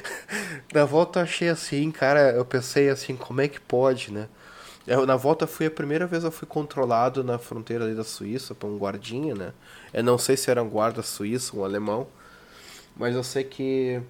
na 0.72 0.84
volta 0.84 1.20
eu 1.20 1.24
achei 1.24 1.48
assim, 1.48 1.90
cara, 1.90 2.30
eu 2.32 2.44
pensei 2.44 2.88
assim, 2.88 3.16
como 3.16 3.40
é 3.40 3.48
que 3.48 3.60
pode, 3.60 4.12
né? 4.12 4.28
Eu, 4.86 5.04
na 5.04 5.16
volta 5.16 5.46
fui 5.46 5.66
a 5.66 5.70
primeira 5.70 6.06
vez 6.06 6.22
eu 6.22 6.30
fui 6.30 6.46
controlado 6.46 7.24
na 7.24 7.38
fronteira 7.38 7.92
da 7.94 8.04
Suíça 8.04 8.54
por 8.54 8.68
um 8.68 8.78
guardinha, 8.78 9.34
né? 9.34 9.52
Eu 9.92 10.04
não 10.04 10.16
sei 10.16 10.36
se 10.36 10.50
era 10.50 10.62
um 10.62 10.68
guarda 10.68 11.02
suíço, 11.02 11.58
um 11.58 11.64
alemão, 11.64 12.06
mas 12.96 13.14
eu 13.14 13.22
sei 13.22 13.44
que 13.44 14.00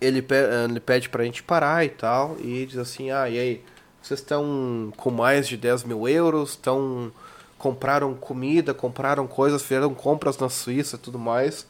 ele, 0.00 0.20
pe 0.22 0.34
ele 0.68 0.80
pede 0.80 1.08
pra 1.08 1.24
gente 1.24 1.42
parar 1.42 1.84
e 1.84 1.88
tal, 1.88 2.36
e 2.40 2.66
diz 2.66 2.78
assim, 2.78 3.10
ah, 3.10 3.28
e 3.28 3.38
aí, 3.38 3.62
vocês 4.02 4.20
estão 4.20 4.92
com 4.96 5.10
mais 5.10 5.48
de 5.48 5.56
10 5.56 5.84
mil 5.84 6.08
euros, 6.08 6.50
estão 6.50 7.12
compraram 7.58 8.14
comida, 8.14 8.74
compraram 8.74 9.26
coisas, 9.26 9.62
fizeram 9.62 9.94
compras 9.94 10.38
na 10.38 10.48
Suíça 10.48 10.96
e 10.96 10.98
tudo 10.98 11.18
mais. 11.18 11.66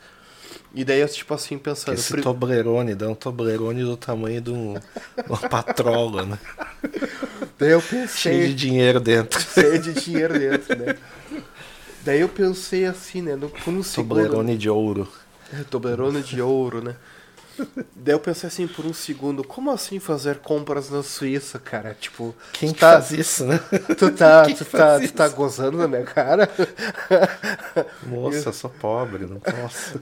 E 0.75 0.85
daí 0.85 1.01
eu, 1.01 1.09
tipo 1.09 1.33
assim, 1.33 1.57
pensando. 1.57 1.95
Esse 1.95 2.13
prim... 2.13 2.23
Toblerone, 2.23 2.95
dá 2.95 3.09
um 3.09 3.15
Toblerone 3.15 3.83
do 3.83 3.97
tamanho 3.97 4.41
de 4.41 4.51
um, 4.51 4.75
uma 5.27 5.39
patrola, 5.49 6.25
né? 6.25 6.39
Daí 7.59 7.71
eu 7.71 7.81
pensei. 7.81 8.33
Cheio 8.33 8.49
de 8.49 8.55
dinheiro 8.55 9.01
dentro. 9.01 9.41
Cheio 9.55 9.79
de 9.79 9.95
dinheiro 9.95 10.39
dentro, 10.39 10.77
né? 10.77 10.97
Daí 12.05 12.21
eu 12.21 12.29
pensei 12.29 12.85
assim, 12.85 13.23
né? 13.23 13.35
No, 13.37 13.49
por 13.49 13.73
um 13.73 13.83
segundo. 13.83 14.17
Toblerone 14.17 14.57
de 14.57 14.69
ouro. 14.69 15.09
É, 15.53 15.63
Toblerone 15.63 16.23
de 16.23 16.41
ouro, 16.43 16.83
né? 16.83 16.97
Daí 17.95 18.15
eu 18.15 18.21
pensei 18.21 18.49
assim 18.49 18.67
por 18.67 18.85
um 18.85 18.93
segundo, 18.93 19.43
como 19.43 19.71
assim 19.71 19.99
fazer 19.99 20.39
compras 20.39 20.91
na 20.91 21.03
Suíça, 21.03 21.59
cara? 21.59 21.97
Tipo, 21.99 22.35
quem 22.53 22.73
tá, 22.73 22.93
faz 22.93 23.11
isso, 23.13 23.47
né? 23.47 23.59
Tu 23.97 24.11
tá, 24.11 24.43
tu 24.45 24.65
tá, 24.65 25.01
tu 25.01 25.13
tá 25.13 25.29
gozando 25.29 25.79
na 25.79 25.89
minha 25.89 26.05
cara? 26.05 26.49
Moça, 28.05 28.51
eu 28.51 28.53
sou 28.53 28.71
pobre, 28.71 29.27
não 29.27 29.41
posso. 29.41 30.01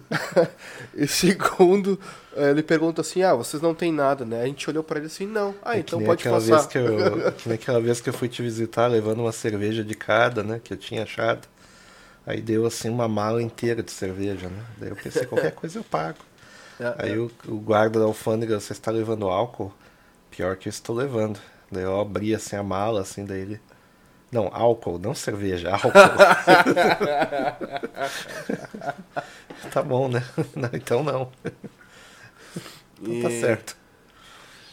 e 0.95 1.07
segundo, 1.07 1.99
eh, 2.37 2.51
ele 2.51 2.63
pergunta 2.63 3.03
assim: 3.03 3.23
"Ah, 3.23 3.35
vocês 3.35 3.63
não 3.63 3.75
têm 3.75 3.93
nada, 3.93 4.25
né?" 4.25 4.43
A 4.43 4.47
gente 4.47 4.69
olhou 4.69 4.83
para 4.83 4.99
ele 4.99 5.07
assim: 5.07 5.27
"Não". 5.27 5.55
Ah, 5.63 5.77
é 5.77 5.81
então 5.81 6.03
pode 6.03 6.25
passar. 6.25 6.41
Vez 6.41 6.67
que 6.67 6.79
eu, 6.79 7.33
que 7.33 7.49
nem 7.49 7.55
aquela 7.55 7.81
vez 7.81 8.01
que 8.01 8.09
eu 8.09 8.15
fui 8.15 8.29
te 8.29 8.43
visitar 8.43 8.89
levando 8.89 9.21
uma 9.21 9.33
cerveja 9.33 9.85
de 9.85 9.95
cada, 9.95 10.43
né, 10.43 10.61
que 10.63 10.73
eu 10.73 10.77
tinha 10.77 11.05
achado. 11.05 11.47
Aí 12.27 12.41
deu 12.41 12.65
assim 12.67 12.89
uma 12.89 13.07
mala 13.07 13.43
inteira 13.43 13.83
de 13.83 13.91
cerveja, 13.91 14.49
né? 14.49 14.65
Daí 14.79 14.89
eu 14.91 14.97
pensei, 14.97 15.27
qualquer 15.27 15.53
coisa 15.57 15.79
eu 15.79 15.85
pago. 15.85 16.19
É, 16.81 16.95
Aí 16.99 17.13
é. 17.13 17.19
O, 17.19 17.31
o, 17.49 17.61
guarda 17.61 18.01
da 18.01 18.07
alfândega, 18.07 18.59
você 18.59 18.73
está 18.73 18.91
levando 18.91 19.29
álcool? 19.29 19.73
Pior 20.31 20.57
que 20.57 20.69
eu 20.69 20.71
estou 20.71 20.97
levando. 20.97 21.39
Daí 21.71 21.85
eu 21.85 22.01
abri 22.01 22.35
assim 22.35 22.57
a 22.57 22.63
mala, 22.63 23.03
assim, 23.03 23.25
daí 23.25 23.41
ele. 23.41 23.61
Não, 24.33 24.49
álcool, 24.53 24.99
não 24.99 25.15
cerveja, 25.15 25.73
álcool. 25.73 25.93
tá 29.71 29.83
bom, 29.83 30.09
né? 30.09 30.25
Não, 30.57 30.71
então 30.73 31.05
não. 31.05 31.31
Então 33.01 33.23
tá 33.23 33.31
certo. 33.31 33.77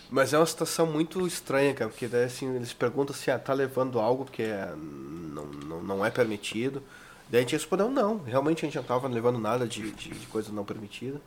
Mas 0.09 0.33
é 0.33 0.37
uma 0.37 0.45
situação 0.47 0.87
muito 0.87 1.27
estranha, 1.27 1.75
cara, 1.75 1.91
porque 1.91 2.07
daí 2.07 2.23
assim, 2.23 2.55
eles 2.55 2.73
perguntam 2.73 3.15
se 3.15 3.29
ah, 3.29 3.37
tá 3.37 3.53
levando 3.53 3.99
algo 3.99 4.25
que 4.25 4.41
é, 4.41 4.73
não, 4.75 5.45
não, 5.45 5.83
não 5.83 6.05
é 6.05 6.09
permitido. 6.09 6.81
Daí 7.31 7.39
a 7.39 7.41
gente 7.43 7.53
respondeu 7.53 7.89
não, 7.89 8.17
realmente 8.17 8.65
a 8.65 8.67
gente 8.67 8.75
não 8.75 8.83
tava 8.83 9.07
levando 9.07 9.39
nada 9.39 9.65
de, 9.65 9.89
de, 9.91 10.09
de 10.09 10.27
coisa 10.27 10.51
não 10.51 10.65
permitida. 10.65 11.19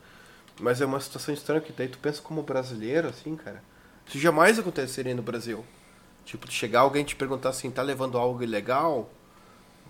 Mas 0.59 0.79
é 0.79 0.85
uma 0.85 0.99
situação 0.99 1.33
estranha 1.33 1.59
que 1.59 1.73
daí 1.73 1.87
tu 1.87 1.97
pensa 1.97 2.21
como 2.21 2.43
brasileiro, 2.43 3.09
assim, 3.09 3.35
cara. 3.35 3.61
Isso 4.07 4.19
jamais 4.19 4.59
aconteceria 4.59 5.15
no 5.15 5.23
Brasil. 5.23 5.65
Tipo, 6.23 6.47
de 6.47 6.53
chegar 6.53 6.81
alguém 6.81 7.03
te 7.03 7.15
perguntar 7.15 7.49
assim, 7.49 7.71
tá 7.71 7.81
levando 7.81 8.19
algo 8.19 8.43
ilegal? 8.43 9.09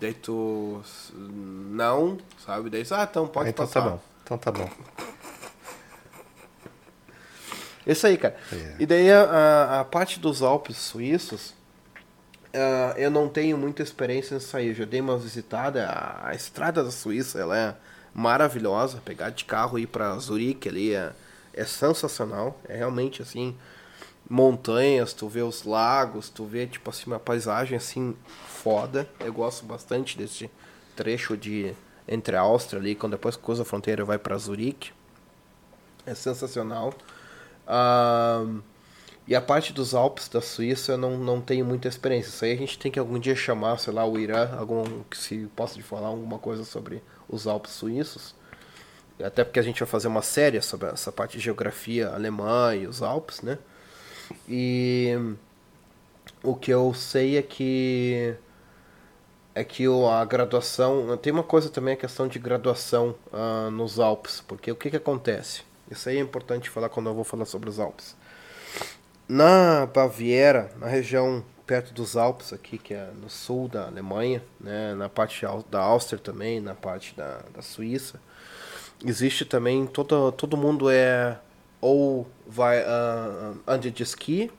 Daí 0.00 0.14
tu. 0.14 0.82
Não, 1.14 2.18
sabe? 2.44 2.70
Daí 2.70 2.84
ah, 2.90 3.06
então 3.08 3.28
pode 3.28 3.48
ah, 3.48 3.50
então 3.50 3.66
passar. 3.66 3.82
Tá 3.82 3.90
bom. 3.90 4.00
Então 4.24 4.38
tá 4.38 4.50
bom. 4.50 4.70
Isso 7.86 8.06
aí, 8.06 8.16
cara. 8.16 8.36
Yeah. 8.50 8.72
É. 8.72 8.82
E 8.82 8.86
daí 8.86 9.12
a, 9.12 9.80
a, 9.80 9.84
parte 9.84 10.18
dos 10.18 10.42
Alpes 10.42 10.76
suíços, 10.76 11.54
uh, 12.56 12.98
eu 12.98 13.10
não 13.10 13.28
tenho 13.28 13.58
muita 13.58 13.82
experiência 13.82 14.34
em 14.34 14.40
sair. 14.40 14.74
Já 14.74 14.84
dei 14.84 15.00
uma 15.00 15.18
visitada. 15.18 15.86
A, 15.86 16.30
a 16.30 16.34
estrada 16.34 16.82
da 16.82 16.90
Suíça, 16.90 17.38
ela 17.38 17.56
é 17.56 17.74
maravilhosa. 18.14 19.00
Pegar 19.04 19.30
de 19.30 19.44
carro 19.44 19.78
e 19.78 19.82
ir 19.82 19.86
para 19.86 20.16
Zurique 20.18 20.68
ali 20.68 20.94
é, 20.94 21.12
é 21.52 21.64
sensacional. 21.64 22.58
É 22.68 22.76
realmente 22.76 23.22
assim, 23.22 23.56
montanhas, 24.28 25.12
tu 25.12 25.28
vê 25.28 25.42
os 25.42 25.64
lagos, 25.64 26.28
tu 26.28 26.44
vê 26.44 26.66
tipo 26.66 26.90
assim 26.90 27.04
uma 27.06 27.18
paisagem 27.18 27.76
assim 27.76 28.16
foda. 28.48 29.08
Eu 29.20 29.32
gosto 29.32 29.64
bastante 29.64 30.16
desse 30.16 30.50
trecho 30.96 31.36
de 31.36 31.74
entre 32.08 32.36
a 32.36 32.40
Áustria 32.40 32.80
ali, 32.80 32.94
quando 32.94 33.12
depois 33.12 33.36
cruza 33.36 33.62
a 33.62 33.64
fronteira 33.66 34.04
vai 34.04 34.18
para 34.18 34.36
Zurique. 34.38 34.92
É 36.04 36.14
sensacional. 36.14 36.94
Uh, 37.66 38.62
e 39.26 39.34
a 39.34 39.40
parte 39.40 39.72
dos 39.72 39.94
Alpes 39.94 40.28
da 40.28 40.40
Suíça 40.40 40.92
eu 40.92 40.98
não, 40.98 41.18
não 41.18 41.40
tenho 41.40 41.64
muita 41.64 41.88
experiência. 41.88 42.28
Isso 42.28 42.44
aí 42.44 42.52
a 42.52 42.56
gente 42.56 42.78
tem 42.78 42.92
que 42.92 42.98
algum 42.98 43.18
dia 43.18 43.34
chamar, 43.34 43.78
sei 43.78 43.92
lá, 43.92 44.06
o 44.06 44.18
Irã, 44.18 44.56
algum 44.56 45.02
que 45.04 45.18
se 45.18 45.48
possa 45.56 45.80
falar 45.82 46.08
alguma 46.08 46.38
coisa 46.38 46.64
sobre 46.64 47.02
os 47.28 47.46
Alpes 47.46 47.72
suíços. 47.72 48.34
Até 49.20 49.42
porque 49.44 49.58
a 49.58 49.62
gente 49.62 49.80
vai 49.80 49.88
fazer 49.88 50.08
uma 50.08 50.22
série 50.22 50.60
sobre 50.60 50.88
essa 50.88 51.10
parte 51.10 51.38
de 51.38 51.44
geografia 51.44 52.08
alemã 52.10 52.74
e 52.76 52.86
os 52.86 53.02
Alpes, 53.02 53.42
né? 53.42 53.58
E 54.48 55.14
o 56.42 56.54
que 56.54 56.70
eu 56.70 56.94
sei 56.94 57.36
é 57.36 57.42
que 57.42 58.34
é 59.54 59.64
que 59.64 59.84
a 59.86 60.24
graduação 60.24 61.16
tem 61.16 61.32
uma 61.32 61.42
coisa 61.42 61.70
também 61.70 61.94
a 61.94 61.96
questão 61.96 62.28
de 62.28 62.38
graduação 62.38 63.14
ah, 63.32 63.70
nos 63.72 63.98
Alpes, 63.98 64.42
porque 64.46 64.70
o 64.70 64.76
que 64.76 64.90
que 64.90 64.96
acontece? 64.96 65.62
Isso 65.90 66.08
aí 66.08 66.18
é 66.18 66.20
importante 66.20 66.68
falar 66.68 66.90
quando 66.90 67.08
eu 67.08 67.14
vou 67.14 67.24
falar 67.24 67.46
sobre 67.46 67.70
os 67.70 67.80
Alpes. 67.80 68.14
Na 69.28 69.86
Baviera, 69.86 70.70
na 70.78 70.86
região 70.86 71.44
perto 71.66 71.92
dos 71.92 72.16
Alpes 72.16 72.52
aqui, 72.52 72.78
que 72.78 72.94
é 72.94 73.10
no 73.20 73.28
sul 73.28 73.68
da 73.68 73.86
Alemanha, 73.86 74.42
né, 74.60 74.94
na 74.94 75.08
parte 75.08 75.44
da 75.68 75.80
Áustria 75.80 76.18
também, 76.18 76.60
na 76.60 76.74
parte 76.74 77.14
da, 77.16 77.40
da 77.52 77.60
Suíça, 77.60 78.20
existe 79.04 79.44
também 79.44 79.84
todo 79.86 80.30
todo 80.30 80.56
mundo 80.56 80.88
é 80.88 81.38
ou 81.80 82.26
vai 82.46 82.78
ah, 82.78 83.54
ande 83.66 83.90
de 83.90 84.02
esqui 84.02 84.50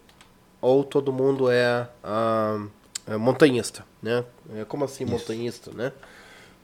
ou 0.61 0.83
todo 0.83 1.13
mundo 1.13 1.49
é, 1.49 1.87
ah, 2.03 2.65
é 3.07 3.15
montanhista, 3.17 3.85
né? 4.01 4.23
É, 4.55 4.65
como 4.65 4.83
assim 4.85 5.05
montanhista, 5.05 5.71
né? 5.71 5.91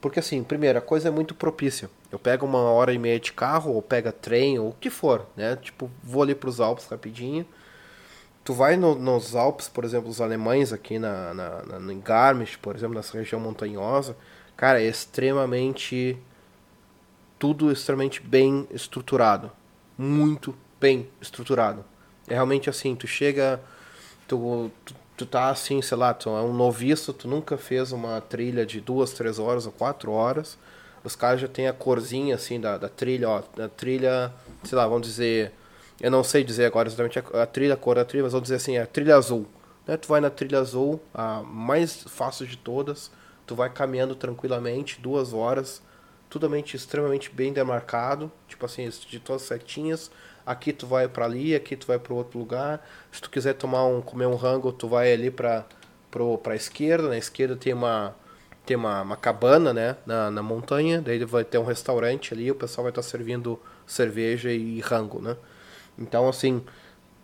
Porque 0.00 0.18
assim, 0.18 0.42
primeiro, 0.42 0.78
a 0.78 0.82
coisa 0.82 1.08
é 1.08 1.10
muito 1.10 1.34
propícia. 1.34 1.88
Eu 2.12 2.18
pego 2.18 2.44
uma 2.44 2.58
hora 2.58 2.92
e 2.92 2.98
meia 2.98 3.18
de 3.18 3.32
carro, 3.32 3.72
ou 3.72 3.80
pega 3.80 4.12
trem, 4.12 4.58
ou 4.58 4.68
o 4.68 4.74
que 4.74 4.90
for, 4.90 5.26
né? 5.34 5.56
Tipo, 5.56 5.90
vou 6.02 6.22
ali 6.22 6.34
para 6.34 6.50
os 6.50 6.60
Alpes 6.60 6.86
rapidinho. 6.86 7.46
Tu 8.44 8.52
vai 8.52 8.76
no- 8.76 8.94
nos 8.94 9.34
Alpes, 9.34 9.68
por 9.68 9.84
exemplo, 9.84 10.10
os 10.10 10.20
alemães 10.20 10.72
aqui 10.72 10.98
na, 10.98 11.32
na, 11.32 11.62
na, 11.78 11.92
em 11.92 12.00
Garmisch, 12.00 12.56
por 12.58 12.76
exemplo, 12.76 12.94
nessa 12.94 13.16
região 13.16 13.40
montanhosa, 13.40 14.16
cara, 14.56 14.80
é 14.82 14.86
extremamente 14.86 16.18
tudo 17.38 17.70
extremamente 17.70 18.20
bem 18.20 18.66
estruturado. 18.70 19.50
Muito 19.96 20.54
bem 20.80 21.08
estruturado. 21.20 21.84
É 22.28 22.34
realmente 22.34 22.68
assim, 22.68 22.94
tu 22.94 23.06
chega, 23.06 23.60
tu, 24.28 24.70
tu, 24.84 24.94
tu 25.16 25.26
tá 25.26 25.48
assim, 25.50 25.80
sei 25.82 25.96
lá, 25.96 26.12
tu 26.14 26.28
é 26.30 26.42
um 26.42 26.52
noviço, 26.52 27.12
tu 27.12 27.28
nunca 27.28 27.56
fez 27.56 27.92
uma 27.92 28.20
trilha 28.20 28.64
de 28.66 28.80
duas, 28.80 29.12
três 29.12 29.38
horas 29.38 29.66
ou 29.66 29.72
quatro 29.72 30.12
horas. 30.12 30.58
Os 31.02 31.14
caras 31.14 31.40
já 31.40 31.48
tem 31.48 31.68
a 31.68 31.72
corzinha 31.72 32.34
assim 32.34 32.58
da, 32.60 32.78
da 32.78 32.88
trilha, 32.88 33.28
ó, 33.28 33.42
da 33.56 33.68
trilha, 33.68 34.32
sei 34.64 34.76
lá, 34.76 34.86
vamos 34.86 35.06
dizer, 35.06 35.52
eu 36.04 36.10
não 36.10 36.22
sei 36.22 36.44
dizer 36.44 36.66
agora 36.66 36.86
exatamente 36.86 37.18
a, 37.18 37.42
a 37.42 37.46
trilha, 37.46 37.72
a 37.72 37.76
cor 37.78 37.96
da 37.96 38.04
trilha, 38.04 38.24
mas 38.24 38.32
vamos 38.32 38.44
dizer 38.44 38.56
assim, 38.56 38.76
é 38.76 38.82
a 38.82 38.86
trilha 38.86 39.16
azul. 39.16 39.46
Né? 39.86 39.96
Tu 39.96 40.06
vai 40.06 40.20
na 40.20 40.28
trilha 40.28 40.58
azul, 40.58 41.00
a 41.14 41.42
mais 41.42 42.02
fácil 42.02 42.46
de 42.46 42.58
todas, 42.58 43.10
tu 43.46 43.54
vai 43.54 43.70
caminhando 43.70 44.14
tranquilamente, 44.14 45.00
duas 45.00 45.32
horas, 45.32 45.82
totalmente 46.28 46.76
extremamente 46.76 47.30
bem 47.30 47.54
demarcado, 47.54 48.30
tipo 48.46 48.66
assim, 48.66 48.86
de 49.08 49.18
todas 49.18 49.42
as 49.42 49.48
setinhas. 49.48 50.10
Aqui 50.44 50.74
tu 50.74 50.86
vai 50.86 51.08
para 51.08 51.24
ali, 51.24 51.54
aqui 51.54 51.74
tu 51.74 51.86
vai 51.86 51.98
para 51.98 52.12
outro 52.12 52.38
lugar. 52.38 52.86
Se 53.10 53.22
tu 53.22 53.30
quiser 53.30 53.54
tomar 53.54 53.86
um 53.86 54.02
comer 54.02 54.26
um 54.26 54.34
rango, 54.34 54.72
tu 54.72 54.86
vai 54.86 55.10
ali 55.10 55.30
para 55.30 55.64
para 56.42 56.54
esquerda. 56.54 57.08
Na 57.08 57.16
esquerda 57.16 57.56
tem 57.56 57.72
uma 57.72 58.14
tem 58.66 58.76
uma, 58.76 59.02
uma 59.02 59.16
cabana, 59.16 59.72
né, 59.72 59.96
na, 60.04 60.30
na 60.30 60.42
montanha. 60.42 61.00
Daí 61.00 61.24
vai 61.24 61.44
ter 61.44 61.56
um 61.56 61.64
restaurante 61.64 62.34
ali, 62.34 62.50
o 62.50 62.54
pessoal 62.54 62.82
vai 62.82 62.90
estar 62.90 63.02
servindo 63.02 63.58
cerveja 63.86 64.52
e 64.52 64.80
rango, 64.80 65.20
né? 65.22 65.36
Então 65.98 66.28
assim, 66.28 66.62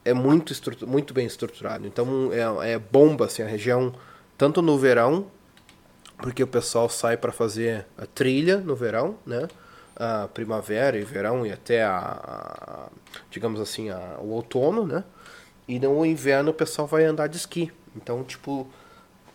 é 0.04 0.14
muito 0.14 0.54
muito 0.86 1.14
bem 1.14 1.26
estruturado. 1.26 1.86
Então 1.86 2.30
é, 2.62 2.72
é 2.74 2.78
bomba 2.78 3.26
assim 3.26 3.42
a 3.42 3.46
região 3.48 3.94
tanto 4.38 4.62
no 4.62 4.78
verão 4.78 5.26
porque 6.18 6.42
o 6.42 6.46
pessoal 6.46 6.88
sai 6.88 7.16
para 7.16 7.32
fazer 7.32 7.86
a 7.96 8.06
trilha 8.06 8.58
no 8.58 8.74
verão, 8.76 9.16
né? 9.26 9.48
A 9.96 10.28
primavera 10.32 10.98
e 10.98 11.02
verão 11.04 11.46
e 11.46 11.52
até 11.52 11.82
a, 11.82 11.96
a- 11.98 12.88
digamos 13.30 13.60
assim, 13.60 13.90
a, 13.90 14.18
o 14.20 14.30
outono, 14.30 14.86
né? 14.86 15.04
E 15.68 15.78
no 15.78 16.04
inverno 16.04 16.50
o 16.50 16.54
pessoal 16.54 16.86
vai 16.88 17.04
andar 17.04 17.28
de 17.28 17.36
esqui. 17.36 17.72
Então, 17.96 18.22
tipo, 18.24 18.66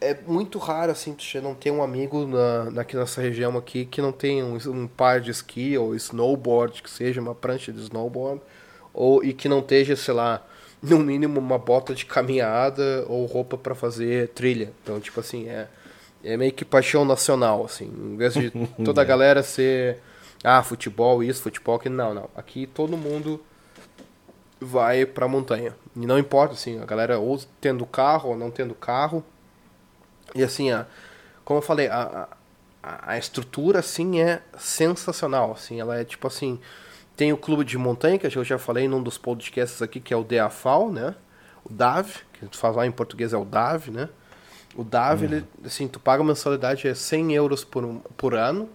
é 0.01 0.15
muito 0.27 0.59
raro 0.59 0.91
assim 0.91 1.15
che- 1.17 1.41
não 1.41 1.55
ter 1.55 1.71
um 1.71 1.83
amigo 1.83 2.27
na, 2.27 2.81
aqui 2.81 2.95
nessa 2.95 3.21
região 3.21 3.57
aqui 3.57 3.85
que 3.85 4.01
não 4.01 4.11
tem 4.11 4.43
um, 4.43 4.57
um 4.67 4.87
par 4.87 5.21
de 5.21 5.31
esqui 5.31 5.77
ou 5.77 5.95
snowboard, 5.95 6.83
que 6.83 6.89
seja 6.89 7.21
uma 7.21 7.35
prancha 7.35 7.71
de 7.71 7.81
snowboard, 7.81 8.41
ou 8.95 9.23
e 9.23 9.33
que 9.33 9.49
não 9.49 9.59
esteja, 9.59 9.95
sei 9.95 10.13
lá, 10.13 10.41
no 10.81 10.99
mínimo 10.99 11.39
uma 11.39 11.59
bota 11.59 11.93
de 11.93 12.05
caminhada 12.05 13.05
ou 13.07 13.25
roupa 13.25 13.57
para 13.57 13.75
fazer 13.75 14.29
trilha. 14.29 14.71
Então, 14.81 14.99
tipo 14.99 15.19
assim, 15.19 15.47
é 15.47 15.67
é 16.25 16.35
meio 16.35 16.51
que 16.51 16.65
paixão 16.65 17.05
nacional, 17.05 17.63
assim. 17.63 17.85
Em 17.85 18.17
vez 18.17 18.33
de 18.33 18.51
toda 18.83 19.01
a 19.01 19.05
galera 19.05 19.43
ser, 19.43 19.99
ah, 20.43 20.63
futebol 20.63 21.23
isso, 21.23 21.43
futebol 21.43 21.75
aquilo. 21.75 21.95
Não, 21.95 22.13
não. 22.13 22.29
Aqui 22.35 22.65
todo 22.65 22.97
mundo 22.97 23.39
vai 24.59 25.05
pra 25.05 25.27
montanha. 25.27 25.75
E 25.95 26.05
não 26.05 26.17
importa, 26.17 26.55
assim, 26.55 26.81
a 26.81 26.85
galera 26.85 27.19
ou 27.19 27.39
tendo 27.61 27.85
carro 27.85 28.31
ou 28.31 28.37
não 28.37 28.49
tendo 28.49 28.73
carro. 28.73 29.23
E 30.33 30.43
assim, 30.43 30.71
a, 30.71 30.87
como 31.45 31.59
eu 31.59 31.61
falei, 31.61 31.87
a, 31.87 32.27
a, 32.81 33.11
a 33.11 33.17
estrutura, 33.17 33.79
assim, 33.79 34.19
é 34.19 34.41
sensacional, 34.57 35.51
assim. 35.51 35.79
Ela 35.79 35.99
é 35.99 36.03
tipo 36.03 36.27
assim, 36.27 36.59
tem 37.15 37.31
o 37.33 37.37
clube 37.37 37.63
de 37.63 37.77
montanha, 37.77 38.17
que 38.19 38.25
eu 38.27 38.43
já 38.43 38.57
falei 38.57 38.87
num 38.87 39.01
dos 39.01 39.17
podcasts 39.17 39.81
aqui, 39.81 39.99
que 39.99 40.13
é 40.13 40.17
o 40.17 40.23
DAFAL, 40.23 40.91
né? 40.91 41.15
O 41.63 41.73
DAV, 41.73 42.07
que 42.33 42.45
tu 42.47 42.57
fala 42.57 42.85
em 42.85 42.91
português 42.91 43.33
é 43.33 43.37
o 43.37 43.45
DAV, 43.45 43.89
né? 43.91 44.09
O 44.75 44.83
DAV, 44.83 45.23
ele, 45.25 45.45
assim, 45.65 45.87
tu 45.87 45.99
paga 45.99 46.23
mensalidade 46.23 46.87
é 46.87 46.93
100 46.93 47.33
euros 47.33 47.63
por, 47.63 47.83
um- 47.85 47.99
por 48.17 48.35
ano. 48.35 48.69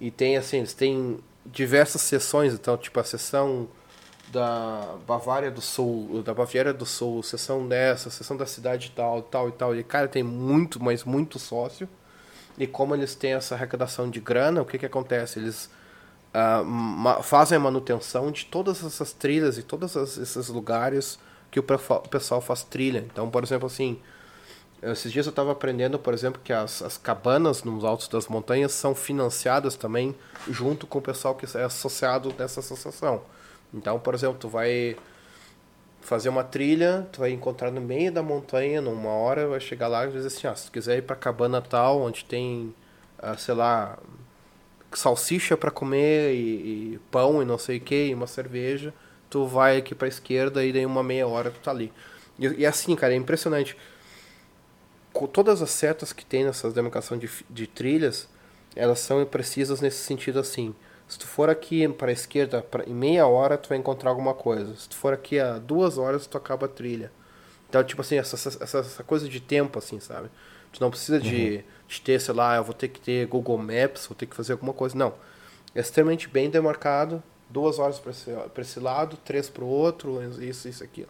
E 0.00 0.10
tem, 0.10 0.36
assim, 0.36 0.58
eles 0.58 0.74
têm 0.74 1.18
diversas 1.46 2.02
sessões. 2.02 2.52
Então, 2.54 2.76
tipo, 2.76 2.98
a 3.00 3.04
sessão 3.04 3.68
da 4.32 4.96
Bavária 5.06 5.50
do 5.50 5.60
Sul, 5.60 6.22
da 6.22 6.34
Baviera 6.34 6.72
do 6.72 6.86
Sul, 6.86 7.22
sessão 7.22 7.66
dessa, 7.68 8.10
sessão 8.10 8.36
da 8.36 8.46
cidade 8.46 8.92
tal, 8.94 9.22
tal 9.22 9.48
e 9.48 9.52
tal. 9.52 9.76
E, 9.76 9.82
cara, 9.84 10.08
tem 10.08 10.22
muito, 10.22 10.82
mas 10.82 11.04
muito 11.04 11.38
sócio. 11.38 11.88
E 12.58 12.66
como 12.66 12.94
eles 12.94 13.14
têm 13.14 13.34
essa 13.34 13.54
arrecadação 13.54 14.10
de 14.10 14.20
grana, 14.20 14.62
o 14.62 14.64
que 14.66 14.78
que 14.78 14.86
acontece? 14.86 15.38
Eles 15.38 15.70
ma- 16.64 17.22
fazem 17.22 17.56
a 17.56 17.60
manutenção 17.60 18.30
de 18.32 18.46
todas 18.46 18.84
essas 18.84 19.12
trilhas 19.12 19.56
e 19.56 19.62
todos 19.62 19.94
esses 19.94 20.48
lugares 20.48 21.18
que 21.50 21.60
o 21.60 21.62
pessoal 22.10 22.40
faz 22.40 22.64
trilha. 22.64 23.06
Então, 23.10 23.30
por 23.30 23.44
exemplo, 23.44 23.66
assim, 23.66 24.00
esses 24.82 25.12
dias 25.12 25.26
eu 25.26 25.30
estava 25.30 25.52
aprendendo, 25.52 25.98
por 25.98 26.12
exemplo, 26.12 26.40
que 26.42 26.52
as, 26.52 26.82
as 26.82 26.98
cabanas 26.98 27.62
nos 27.62 27.84
altos 27.84 28.08
das 28.08 28.26
montanhas 28.26 28.72
são 28.72 28.94
financiadas 28.94 29.76
também 29.76 30.14
junto 30.48 30.86
com 30.86 30.98
o 30.98 31.02
pessoal 31.02 31.34
que 31.34 31.46
é 31.56 31.62
associado 31.62 32.34
nessa 32.38 32.60
associação. 32.60 33.22
Então, 33.72 33.98
por 33.98 34.14
exemplo, 34.14 34.36
tu 34.38 34.48
vai 34.48 34.96
fazer 36.00 36.28
uma 36.28 36.44
trilha, 36.44 37.06
tu 37.10 37.20
vai 37.20 37.30
encontrar 37.30 37.70
no 37.70 37.80
meio 37.80 38.12
da 38.12 38.22
montanha, 38.22 38.80
numa 38.80 39.10
hora, 39.10 39.48
vai 39.48 39.60
chegar 39.60 39.88
lá 39.88 40.06
e 40.06 40.10
dizer 40.10 40.26
assim, 40.26 40.46
ah, 40.46 40.54
se 40.54 40.66
tu 40.66 40.72
quiser 40.72 40.98
ir 40.98 41.02
pra 41.02 41.16
cabana 41.16 41.62
tal, 41.62 42.02
onde 42.02 42.24
tem, 42.24 42.74
ah, 43.18 43.36
sei 43.38 43.54
lá, 43.54 43.98
salsicha 44.94 45.56
para 45.56 45.70
comer 45.70 46.34
e, 46.34 46.94
e 46.94 47.00
pão 47.10 47.42
e 47.42 47.44
não 47.44 47.58
sei 47.58 47.78
o 47.78 47.80
que, 47.80 48.06
e 48.06 48.14
uma 48.14 48.26
cerveja, 48.26 48.92
tu 49.28 49.46
vai 49.46 49.76
aqui 49.76 49.94
pra 49.94 50.08
esquerda 50.08 50.64
e 50.64 50.72
daí 50.72 50.86
uma 50.86 51.02
meia 51.02 51.26
hora 51.26 51.50
tu 51.50 51.60
tá 51.60 51.70
ali. 51.70 51.92
E, 52.38 52.46
e 52.46 52.66
assim, 52.66 52.94
cara, 52.94 53.12
é 53.12 53.16
impressionante. 53.16 53.76
Com 55.12 55.26
todas 55.26 55.62
as 55.62 55.70
setas 55.70 56.12
que 56.12 56.24
tem 56.24 56.44
nessas 56.44 56.72
demarcações 56.72 57.20
de, 57.20 57.30
de 57.48 57.66
trilhas, 57.66 58.28
elas 58.74 58.98
são 59.00 59.24
precisas 59.24 59.80
nesse 59.80 59.98
sentido 59.98 60.38
assim. 60.38 60.74
Se 61.06 61.18
tu 61.18 61.26
for 61.26 61.50
aqui 61.50 61.86
para 61.88 62.10
esquerda, 62.10 62.62
pra, 62.62 62.84
em 62.84 62.94
meia 62.94 63.26
hora 63.26 63.58
tu 63.58 63.68
vai 63.68 63.78
encontrar 63.78 64.10
alguma 64.10 64.34
coisa. 64.34 64.74
Se 64.76 64.88
tu 64.88 64.96
for 64.96 65.12
aqui 65.12 65.38
a 65.38 65.58
duas 65.58 65.98
horas, 65.98 66.26
tu 66.26 66.36
acaba 66.36 66.66
a 66.66 66.68
trilha. 66.68 67.12
Então, 67.68 67.82
tipo 67.84 68.00
assim, 68.00 68.16
essa, 68.16 68.36
essa, 68.36 68.78
essa 68.78 69.02
coisa 69.02 69.28
de 69.28 69.40
tempo, 69.40 69.78
assim, 69.78 70.00
sabe? 70.00 70.28
Tu 70.72 70.80
não 70.80 70.90
precisa 70.90 71.20
de, 71.20 71.64
de 71.94 72.00
ter, 72.02 72.20
sei 72.20 72.34
lá, 72.34 72.56
eu 72.56 72.64
vou 72.64 72.74
ter 72.74 72.88
que 72.88 73.00
ter 73.00 73.26
Google 73.26 73.58
Maps, 73.58 74.06
vou 74.06 74.16
ter 74.16 74.26
que 74.26 74.34
fazer 74.36 74.52
alguma 74.52 74.72
coisa. 74.72 74.96
Não. 74.96 75.12
É 75.74 75.80
extremamente 75.80 76.28
bem 76.28 76.48
demarcado. 76.50 77.22
Duas 77.50 77.78
horas 77.78 77.98
para 77.98 78.10
esse, 78.10 78.30
pra 78.52 78.62
esse 78.62 78.80
lado, 78.80 79.16
três 79.24 79.48
para 79.48 79.62
o 79.64 79.68
outro, 79.68 80.20
isso, 80.42 80.66
isso, 80.68 80.82
aquilo. 80.82 81.08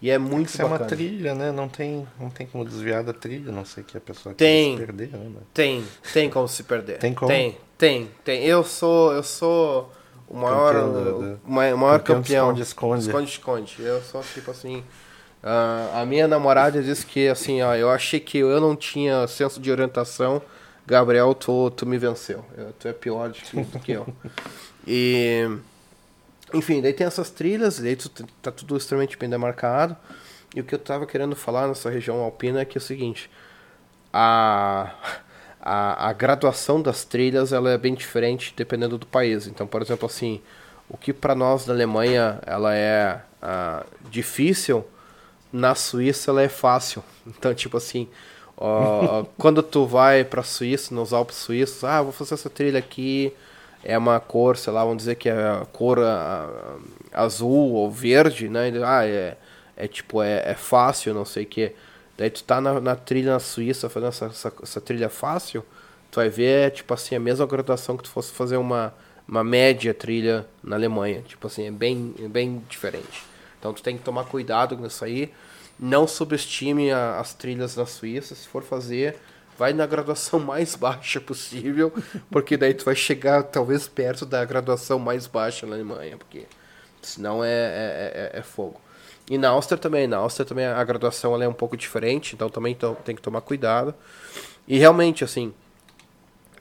E 0.00 0.10
é 0.10 0.18
muito 0.18 0.48
Isso 0.48 0.60
é 0.60 0.64
uma 0.64 0.78
trilha, 0.78 1.34
né? 1.34 1.50
Não 1.52 1.68
tem, 1.68 2.06
não 2.20 2.28
tem 2.30 2.46
como 2.46 2.64
desviar 2.64 3.02
da 3.02 3.12
trilha, 3.12 3.50
não 3.50 3.64
sei 3.64 3.82
que 3.82 3.96
a 3.96 4.00
pessoa 4.00 4.34
Tem. 4.34 4.76
se 4.78 4.84
perder, 4.84 5.08
né? 5.12 5.30
Tem, 5.52 5.84
tem 6.12 6.28
como 6.30 6.46
se 6.48 6.62
perder. 6.62 6.98
Tem 6.98 7.14
como? 7.14 7.28
Tem, 7.28 7.56
tem, 7.78 8.10
tem. 8.22 8.44
Eu 8.44 8.62
sou, 8.64 9.12
eu 9.12 9.22
sou 9.22 9.90
o 10.28 10.36
maior, 10.36 10.72
Campeão 10.74 10.92
do- 10.92 11.20
do- 11.36 11.40
o 11.44 11.50
ma- 11.52 11.76
maior 11.76 12.00
campeão 12.00 12.20
de 12.22 12.28
campeão. 12.28 12.52
esconde-esconde. 12.62 13.04
Esconde-esconde. 13.04 13.76
Eu 13.80 14.02
sou 14.02 14.22
tipo 14.22 14.50
assim. 14.50 14.84
Ah, 15.44 16.00
a 16.00 16.06
minha 16.06 16.26
namorada 16.26 16.82
disse 16.82 17.04
que 17.06 17.28
assim, 17.28 17.62
ó, 17.62 17.74
eu 17.76 17.90
achei 17.90 18.18
que 18.18 18.38
eu 18.38 18.60
não 18.60 18.74
tinha 18.74 19.26
senso 19.28 19.60
de 19.60 19.70
orientação. 19.70 20.42
Gabriel, 20.86 21.34
tu, 21.34 21.70
tu 21.70 21.86
me 21.86 21.98
venceu. 21.98 22.44
Eu- 22.56 22.72
Tu 22.78 22.88
é 22.88 22.92
pior 22.92 23.28
do 23.30 23.80
que, 23.80 23.92
eu. 23.92 24.06
E. 24.86 25.48
Enfim, 26.52 26.80
daí 26.80 26.92
tem 26.92 27.06
essas 27.06 27.30
trilhas, 27.30 27.78
daí 27.78 27.96
tu, 27.96 28.08
tá 28.42 28.50
tudo 28.50 28.76
extremamente 28.76 29.16
bem 29.18 29.28
demarcado. 29.28 29.96
E 30.54 30.60
o 30.60 30.64
que 30.64 30.74
eu 30.74 30.78
tava 30.78 31.06
querendo 31.06 31.34
falar 31.34 31.66
nessa 31.68 31.90
região 31.90 32.20
alpina 32.20 32.60
é 32.60 32.64
que 32.64 32.78
é 32.78 32.80
o 32.80 32.82
seguinte: 32.82 33.30
a, 34.12 34.92
a, 35.60 36.08
a 36.10 36.12
graduação 36.12 36.80
das 36.80 37.04
trilhas 37.04 37.52
ela 37.52 37.70
é 37.70 37.78
bem 37.78 37.94
diferente 37.94 38.54
dependendo 38.56 38.96
do 38.98 39.06
país. 39.06 39.46
Então, 39.46 39.66
por 39.66 39.82
exemplo, 39.82 40.06
assim, 40.06 40.40
o 40.88 40.96
que 40.96 41.12
para 41.12 41.34
nós 41.34 41.64
da 41.66 41.72
Alemanha 41.72 42.38
ela 42.46 42.74
é 42.74 43.20
ah, 43.42 43.84
difícil, 44.10 44.84
na 45.54 45.76
Suíça 45.76 46.32
ela 46.32 46.42
é 46.42 46.48
fácil. 46.48 47.02
Então, 47.24 47.54
tipo 47.54 47.76
assim, 47.76 48.08
ó, 48.56 49.24
quando 49.38 49.62
tu 49.62 49.86
vai 49.86 50.24
pra 50.24 50.42
Suíça, 50.42 50.92
nos 50.92 51.12
Alpes 51.12 51.36
suíços, 51.36 51.84
ah, 51.84 52.02
vou 52.02 52.10
fazer 52.10 52.34
essa 52.34 52.50
trilha 52.50 52.80
aqui, 52.80 53.32
é 53.84 53.96
uma 53.96 54.18
cor, 54.18 54.56
sei 54.56 54.72
lá, 54.72 54.82
vamos 54.82 54.98
dizer 54.98 55.14
que 55.14 55.28
é 55.28 55.32
a 55.32 55.64
cor 55.72 56.00
a, 56.00 56.50
a, 57.12 57.22
azul 57.22 57.72
ou 57.72 57.88
verde, 57.88 58.48
né? 58.48 58.72
Ah, 58.84 59.06
é, 59.06 59.36
é 59.76 59.86
tipo, 59.86 60.20
é, 60.20 60.42
é 60.44 60.54
fácil, 60.54 61.14
não 61.14 61.24
sei 61.24 61.44
o 61.44 61.46
que. 61.46 61.72
Daí 62.18 62.30
tu 62.30 62.42
tá 62.42 62.60
na, 62.60 62.80
na, 62.80 62.96
trilha 62.96 63.32
na 63.32 63.38
Suíça 63.38 63.88
fazendo 63.88 64.08
essa, 64.08 64.26
essa, 64.26 64.52
essa, 64.60 64.80
trilha 64.80 65.08
fácil, 65.08 65.64
tu 66.10 66.16
vai 66.16 66.28
ver, 66.28 66.72
tipo 66.72 66.92
assim, 66.92 67.14
a 67.14 67.20
mesma 67.20 67.46
graduação 67.46 67.96
que 67.96 68.02
tu 68.02 68.10
fosse 68.10 68.32
fazer 68.32 68.56
uma, 68.56 68.92
uma 69.26 69.44
média 69.44 69.94
trilha 69.94 70.46
na 70.62 70.74
Alemanha. 70.74 71.22
Tipo 71.22 71.46
assim, 71.46 71.66
é 71.68 71.70
bem, 71.70 72.14
é 72.20 72.28
bem 72.28 72.62
diferente. 72.68 73.33
Então 73.64 73.72
tu 73.72 73.82
tem 73.82 73.96
que 73.96 74.04
tomar 74.04 74.24
cuidado 74.24 74.76
com 74.76 74.84
isso 74.84 75.02
aí. 75.02 75.32
Não 75.80 76.06
subestime 76.06 76.92
a, 76.92 77.18
as 77.18 77.32
trilhas 77.32 77.74
na 77.74 77.86
Suíça. 77.86 78.34
Se 78.34 78.46
for 78.46 78.62
fazer, 78.62 79.16
vai 79.58 79.72
na 79.72 79.86
graduação 79.86 80.38
mais 80.44 80.74
baixa 80.76 81.18
possível, 81.18 81.90
porque 82.30 82.58
daí 82.58 82.74
tu 82.74 82.84
vai 82.84 82.94
chegar 82.94 83.42
talvez 83.44 83.88
perto 83.88 84.26
da 84.26 84.44
graduação 84.44 84.98
mais 84.98 85.26
baixa 85.26 85.66
na 85.66 85.76
Alemanha, 85.76 86.18
porque 86.18 86.44
senão 87.00 87.42
é, 87.42 87.48
é, 87.48 88.30
é, 88.34 88.38
é 88.38 88.42
fogo. 88.42 88.78
E 89.30 89.38
na 89.38 89.48
Áustria 89.48 89.78
também, 89.78 90.06
na 90.06 90.18
Áustria 90.18 90.44
também 90.44 90.66
a 90.66 90.84
graduação 90.84 91.42
é 91.42 91.48
um 91.48 91.54
pouco 91.54 91.74
diferente, 91.74 92.34
então 92.34 92.50
também 92.50 92.76
tem 93.02 93.16
que 93.16 93.22
tomar 93.22 93.40
cuidado. 93.40 93.94
E 94.68 94.76
realmente, 94.76 95.24
assim, 95.24 95.54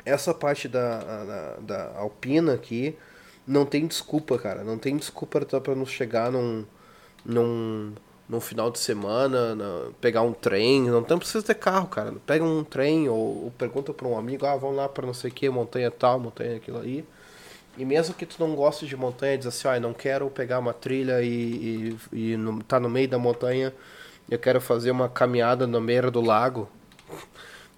essa 0.06 0.34
parte 0.34 0.70
da, 0.70 1.00
da, 1.00 1.56
da 1.60 1.98
Alpina 1.98 2.54
aqui 2.54 2.96
não 3.46 3.66
tem 3.66 3.86
desculpa, 3.86 4.40
cara. 4.40 4.64
Não 4.64 4.78
tem 4.78 4.96
desculpa 4.96 5.42
para 5.42 5.76
não 5.76 5.86
chegar 5.86 6.32
num, 6.32 6.66
num, 7.26 7.94
num 8.28 8.40
final 8.40 8.70
de 8.72 8.80
semana, 8.80 9.56
na, 9.56 9.90
pegar 10.02 10.22
um 10.22 10.34
trem. 10.34 10.84
Não 10.84 11.04
tem, 11.04 11.18
precisa 11.18 11.44
ter 11.44 11.56
carro, 11.56 11.88
cara. 11.88 12.14
Pega 12.26 12.44
um 12.44 12.64
trem 12.64 13.10
ou, 13.10 13.46
ou 13.46 13.52
pergunta 13.58 13.94
para 13.94 14.08
um 14.08 14.18
amigo, 14.18 14.46
ah, 14.46 14.56
vamos 14.56 14.78
lá 14.78 14.90
para 14.90 15.06
não 15.06 15.14
sei 15.14 15.30
o 15.32 15.34
que, 15.34 15.50
montanha 15.50 15.92
tal, 15.92 16.20
montanha 16.20 16.58
aquilo 16.58 16.80
aí. 16.80 17.06
E 17.78 17.86
mesmo 17.86 18.14
que 18.14 18.26
tu 18.26 18.36
não 18.40 18.56
goste 18.56 18.86
de 18.86 18.96
montanha, 18.96 19.38
diz 19.38 19.48
assim, 19.48 19.68
ah, 19.68 19.80
não 19.80 19.94
quero 19.94 20.30
pegar 20.30 20.60
uma 20.60 20.74
trilha 20.74 21.22
e, 21.24 21.98
e, 22.12 22.32
e 22.34 22.38
no, 22.38 22.64
tá 22.64 22.80
no 22.80 22.90
meio 22.90 23.08
da 23.08 23.18
montanha, 23.18 23.74
eu 24.30 24.40
quero 24.40 24.62
fazer 24.62 24.92
uma 24.92 25.10
caminhada 25.10 25.66
no 25.68 25.82
meio 25.82 26.12
do 26.12 26.22
lago. 26.22 26.70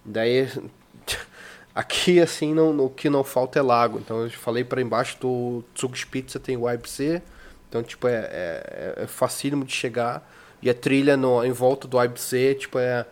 Daí 0.04 0.48
Aqui, 1.74 2.20
assim, 2.20 2.54
não, 2.54 2.86
o 2.86 2.88
que 2.88 3.10
não 3.10 3.22
falta 3.22 3.58
é 3.58 3.62
lago. 3.62 3.98
Então, 3.98 4.22
eu 4.22 4.30
falei 4.30 4.64
para 4.64 4.80
embaixo 4.80 5.18
do 5.20 5.62
Zugspitze 5.78 6.38
tem 6.38 6.56
o 6.56 6.70
IBC. 6.70 7.22
Então, 7.68 7.82
tipo, 7.82 8.06
é, 8.08 8.14
é, 8.14 8.94
é 9.02 9.06
facílimo 9.06 9.64
de 9.64 9.72
chegar. 9.72 10.28
E 10.62 10.70
a 10.70 10.74
trilha 10.74 11.16
no, 11.16 11.44
em 11.44 11.52
volta 11.52 11.86
do 11.86 12.02
IBC, 12.02 12.56
tipo, 12.56 12.78
é... 12.78 13.06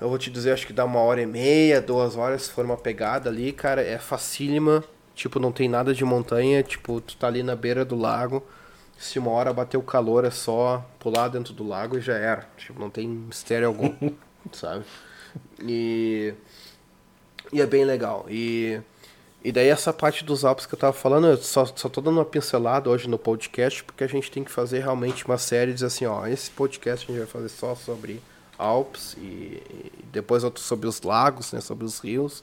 Eu 0.00 0.08
vou 0.08 0.18
te 0.18 0.30
dizer, 0.30 0.52
acho 0.52 0.66
que 0.66 0.72
dá 0.72 0.84
uma 0.84 1.00
hora 1.00 1.20
e 1.20 1.26
meia, 1.26 1.80
duas 1.82 2.14
horas, 2.16 2.44
se 2.44 2.52
for 2.52 2.64
uma 2.64 2.76
pegada 2.76 3.28
ali, 3.28 3.52
cara. 3.52 3.82
É 3.82 3.98
facílima. 3.98 4.84
Tipo, 5.14 5.40
não 5.40 5.50
tem 5.50 5.68
nada 5.68 5.92
de 5.92 6.04
montanha. 6.04 6.62
Tipo, 6.62 7.00
tu 7.00 7.16
tá 7.16 7.26
ali 7.26 7.42
na 7.42 7.56
beira 7.56 7.84
do 7.84 7.96
lago. 7.96 8.46
Se 8.96 9.18
uma 9.18 9.32
hora 9.32 9.52
bater 9.52 9.76
o 9.76 9.82
calor, 9.82 10.24
é 10.24 10.30
só 10.30 10.84
pular 11.00 11.28
dentro 11.28 11.52
do 11.52 11.66
lago 11.66 11.98
e 11.98 12.00
já 12.00 12.14
era. 12.14 12.48
Tipo, 12.56 12.78
não 12.78 12.90
tem 12.90 13.08
mistério 13.08 13.66
algum, 13.66 13.92
sabe? 14.52 14.84
E... 15.60 16.32
E 17.52 17.60
é 17.60 17.66
bem 17.66 17.84
legal. 17.84 18.26
E, 18.28 18.80
e 19.42 19.52
daí 19.52 19.68
essa 19.68 19.92
parte 19.92 20.24
dos 20.24 20.44
Alpes 20.44 20.66
que 20.66 20.74
eu 20.74 20.78
tava 20.78 20.92
falando, 20.92 21.28
eu 21.28 21.36
só, 21.36 21.64
só 21.64 21.88
tô 21.88 22.00
dando 22.00 22.16
uma 22.16 22.24
pincelada 22.24 22.90
hoje 22.90 23.08
no 23.08 23.18
podcast, 23.18 23.84
porque 23.84 24.02
a 24.02 24.08
gente 24.08 24.30
tem 24.30 24.42
que 24.42 24.50
fazer 24.50 24.80
realmente 24.80 25.24
uma 25.24 25.38
série 25.38 25.72
de 25.72 25.84
assim, 25.84 26.06
ó, 26.06 26.26
esse 26.26 26.50
podcast 26.50 27.04
a 27.04 27.14
gente 27.14 27.24
vai 27.24 27.26
fazer 27.26 27.48
só 27.48 27.74
sobre 27.74 28.20
Alpes 28.58 29.14
e, 29.16 29.20
e 29.20 30.04
depois 30.12 30.42
outro 30.42 30.62
sobre 30.62 30.88
os 30.88 31.00
lagos, 31.02 31.52
né, 31.52 31.60
sobre 31.60 31.84
os 31.84 32.00
rios. 32.00 32.42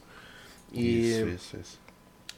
E, 0.72 1.12
isso, 1.12 1.28
isso, 1.28 1.58
isso. 1.58 1.80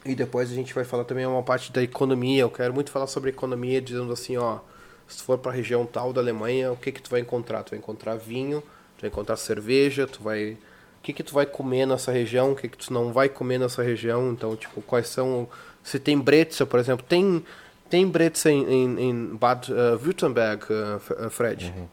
E 0.04 0.14
depois 0.14 0.50
a 0.50 0.54
gente 0.54 0.74
vai 0.74 0.84
falar 0.84 1.04
também 1.04 1.26
uma 1.26 1.42
parte 1.42 1.72
da 1.72 1.82
economia. 1.82 2.42
Eu 2.42 2.50
quero 2.50 2.74
muito 2.74 2.90
falar 2.90 3.06
sobre 3.06 3.30
economia, 3.30 3.80
dizendo 3.80 4.12
assim, 4.12 4.36
ó, 4.36 4.58
se 5.06 5.18
tu 5.18 5.24
for 5.24 5.38
para 5.38 5.52
a 5.52 5.54
região 5.54 5.86
tal 5.86 6.12
da 6.12 6.20
Alemanha, 6.20 6.72
o 6.72 6.76
que 6.76 6.92
que 6.92 7.02
tu 7.02 7.10
vai 7.10 7.20
encontrar? 7.20 7.62
Tu 7.62 7.70
vai 7.70 7.78
encontrar 7.78 8.16
vinho, 8.16 8.60
tu 8.96 9.02
vai 9.02 9.10
encontrar 9.10 9.36
cerveja, 9.36 10.06
tu 10.06 10.22
vai 10.22 10.56
o 10.98 11.02
que 11.02 11.12
que 11.12 11.22
tu 11.22 11.32
vai 11.32 11.46
comer 11.46 11.86
nessa 11.86 12.12
região, 12.12 12.52
o 12.52 12.56
que 12.56 12.68
que 12.68 12.76
tu 12.76 12.92
não 12.92 13.12
vai 13.12 13.28
comer 13.28 13.58
nessa 13.58 13.82
região, 13.82 14.30
então, 14.32 14.56
tipo, 14.56 14.82
quais 14.82 15.08
são... 15.08 15.48
Se 15.82 15.98
tem 15.98 16.18
bretzel, 16.18 16.66
por 16.66 16.78
exemplo, 16.78 17.04
tem, 17.08 17.44
tem 17.88 18.06
bretzel 18.06 18.52
em, 18.52 18.64
em, 18.72 19.10
em 19.10 19.36
Bad 19.36 19.72
uh, 19.72 19.98
Württemberg, 20.02 20.64
uh, 20.64 21.30
Fred? 21.30 21.72
Uhum. 21.74 21.86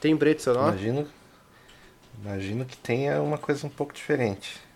Tem 0.00 0.16
bretzel 0.16 0.54
lá? 0.54 0.68
Imagino, 0.68 1.06
imagino 2.22 2.64
que 2.64 2.76
tenha 2.76 3.22
uma 3.22 3.38
coisa 3.38 3.66
um 3.66 3.70
pouco 3.70 3.92
diferente. 3.92 4.66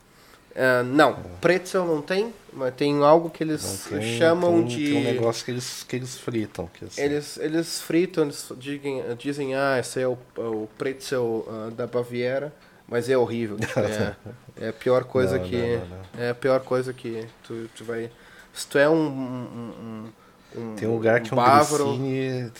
Uh, 0.50 0.82
não, 0.82 1.14
pretzel 1.40 1.86
não 1.86 2.02
tem, 2.02 2.34
mas 2.52 2.74
tem 2.74 3.04
algo 3.04 3.30
que 3.30 3.44
eles 3.44 3.86
tem, 3.88 4.18
chamam 4.18 4.58
tem, 4.58 4.66
de. 4.66 4.92
Tem 4.92 4.96
um 4.96 5.04
negócio 5.04 5.44
que 5.44 5.50
eles, 5.52 5.84
que 5.84 5.94
eles 5.94 6.18
fritam. 6.18 6.68
Que 6.74 6.86
assim. 6.86 7.00
eles, 7.00 7.36
eles 7.38 7.80
fritam, 7.80 8.24
eles 8.24 8.50
dizem, 8.58 9.02
dizem 9.16 9.54
ah, 9.54 9.78
esse 9.78 10.00
é 10.00 10.08
o, 10.08 10.18
o 10.36 10.68
pretzel 10.76 11.46
uh, 11.46 11.70
da 11.70 11.86
Baviera. 11.86 12.52
Mas 12.90 13.08
é 13.08 13.16
horrível. 13.16 13.56
Tipo, 13.56 13.78
é, 13.80 14.16
é, 14.60 14.68
a 14.68 14.72
pior 14.72 15.04
coisa 15.04 15.38
não, 15.38 15.44
que. 15.44 15.56
Não, 15.56 15.86
não, 15.86 16.24
é 16.24 16.30
a 16.30 16.34
pior 16.34 16.60
coisa 16.60 16.92
que 16.92 17.26
tu, 17.44 17.70
tu 17.76 17.84
vai. 17.84 18.10
Se 18.52 18.66
tu 18.66 18.76
é 18.76 18.88
um. 18.88 18.94
um, 18.96 20.12
um 20.56 20.74
tem 20.74 20.88
um 20.88 20.94
lugar 20.94 21.20
que 21.20 21.30
é 21.30 21.32
um 21.32 21.36
bávaro... 21.36 21.96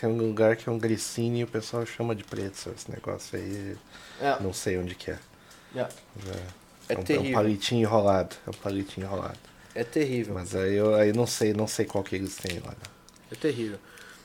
Tem 0.01 0.09
um 0.09 0.17
lugar 0.17 0.55
que 0.55 0.69
é 0.69 0.73
um 0.73 0.79
grissini 0.79 1.41
e 1.41 1.45
o 1.45 1.49
pessoal 1.49 1.85
chama 1.85 2.15
de 2.15 2.23
preto. 2.23 2.71
Esse 2.73 2.89
negócio 2.89 3.37
aí. 3.37 3.77
É. 4.23 4.41
Não 4.41 4.53
sei 4.53 4.79
onde 4.79 4.95
que 4.95 5.11
é. 5.11 5.19
É, 5.75 5.89
é, 6.89 6.99
um, 6.99 7.03
terrível. 7.03 7.27
É 7.27 7.31
um 7.31 7.35
palitinho 7.35 7.83
enrolado. 7.83 8.37
É 8.47 8.51
um 8.51 8.53
palitinho 8.53 9.07
enrolado. 9.07 9.39
É 9.75 9.83
terrível. 9.83 10.35
Mas 10.35 10.55
aí 10.55 10.77
eu 10.77 10.95
aí 10.95 11.13
não 11.13 11.27
sei, 11.27 11.53
não 11.53 11.67
sei 11.67 11.85
qual 11.85 12.05
que 12.05 12.15
eles 12.15 12.37
têm 12.37 12.61
lá. 12.61 12.75
É 13.33 13.35
terrível. 13.35 13.79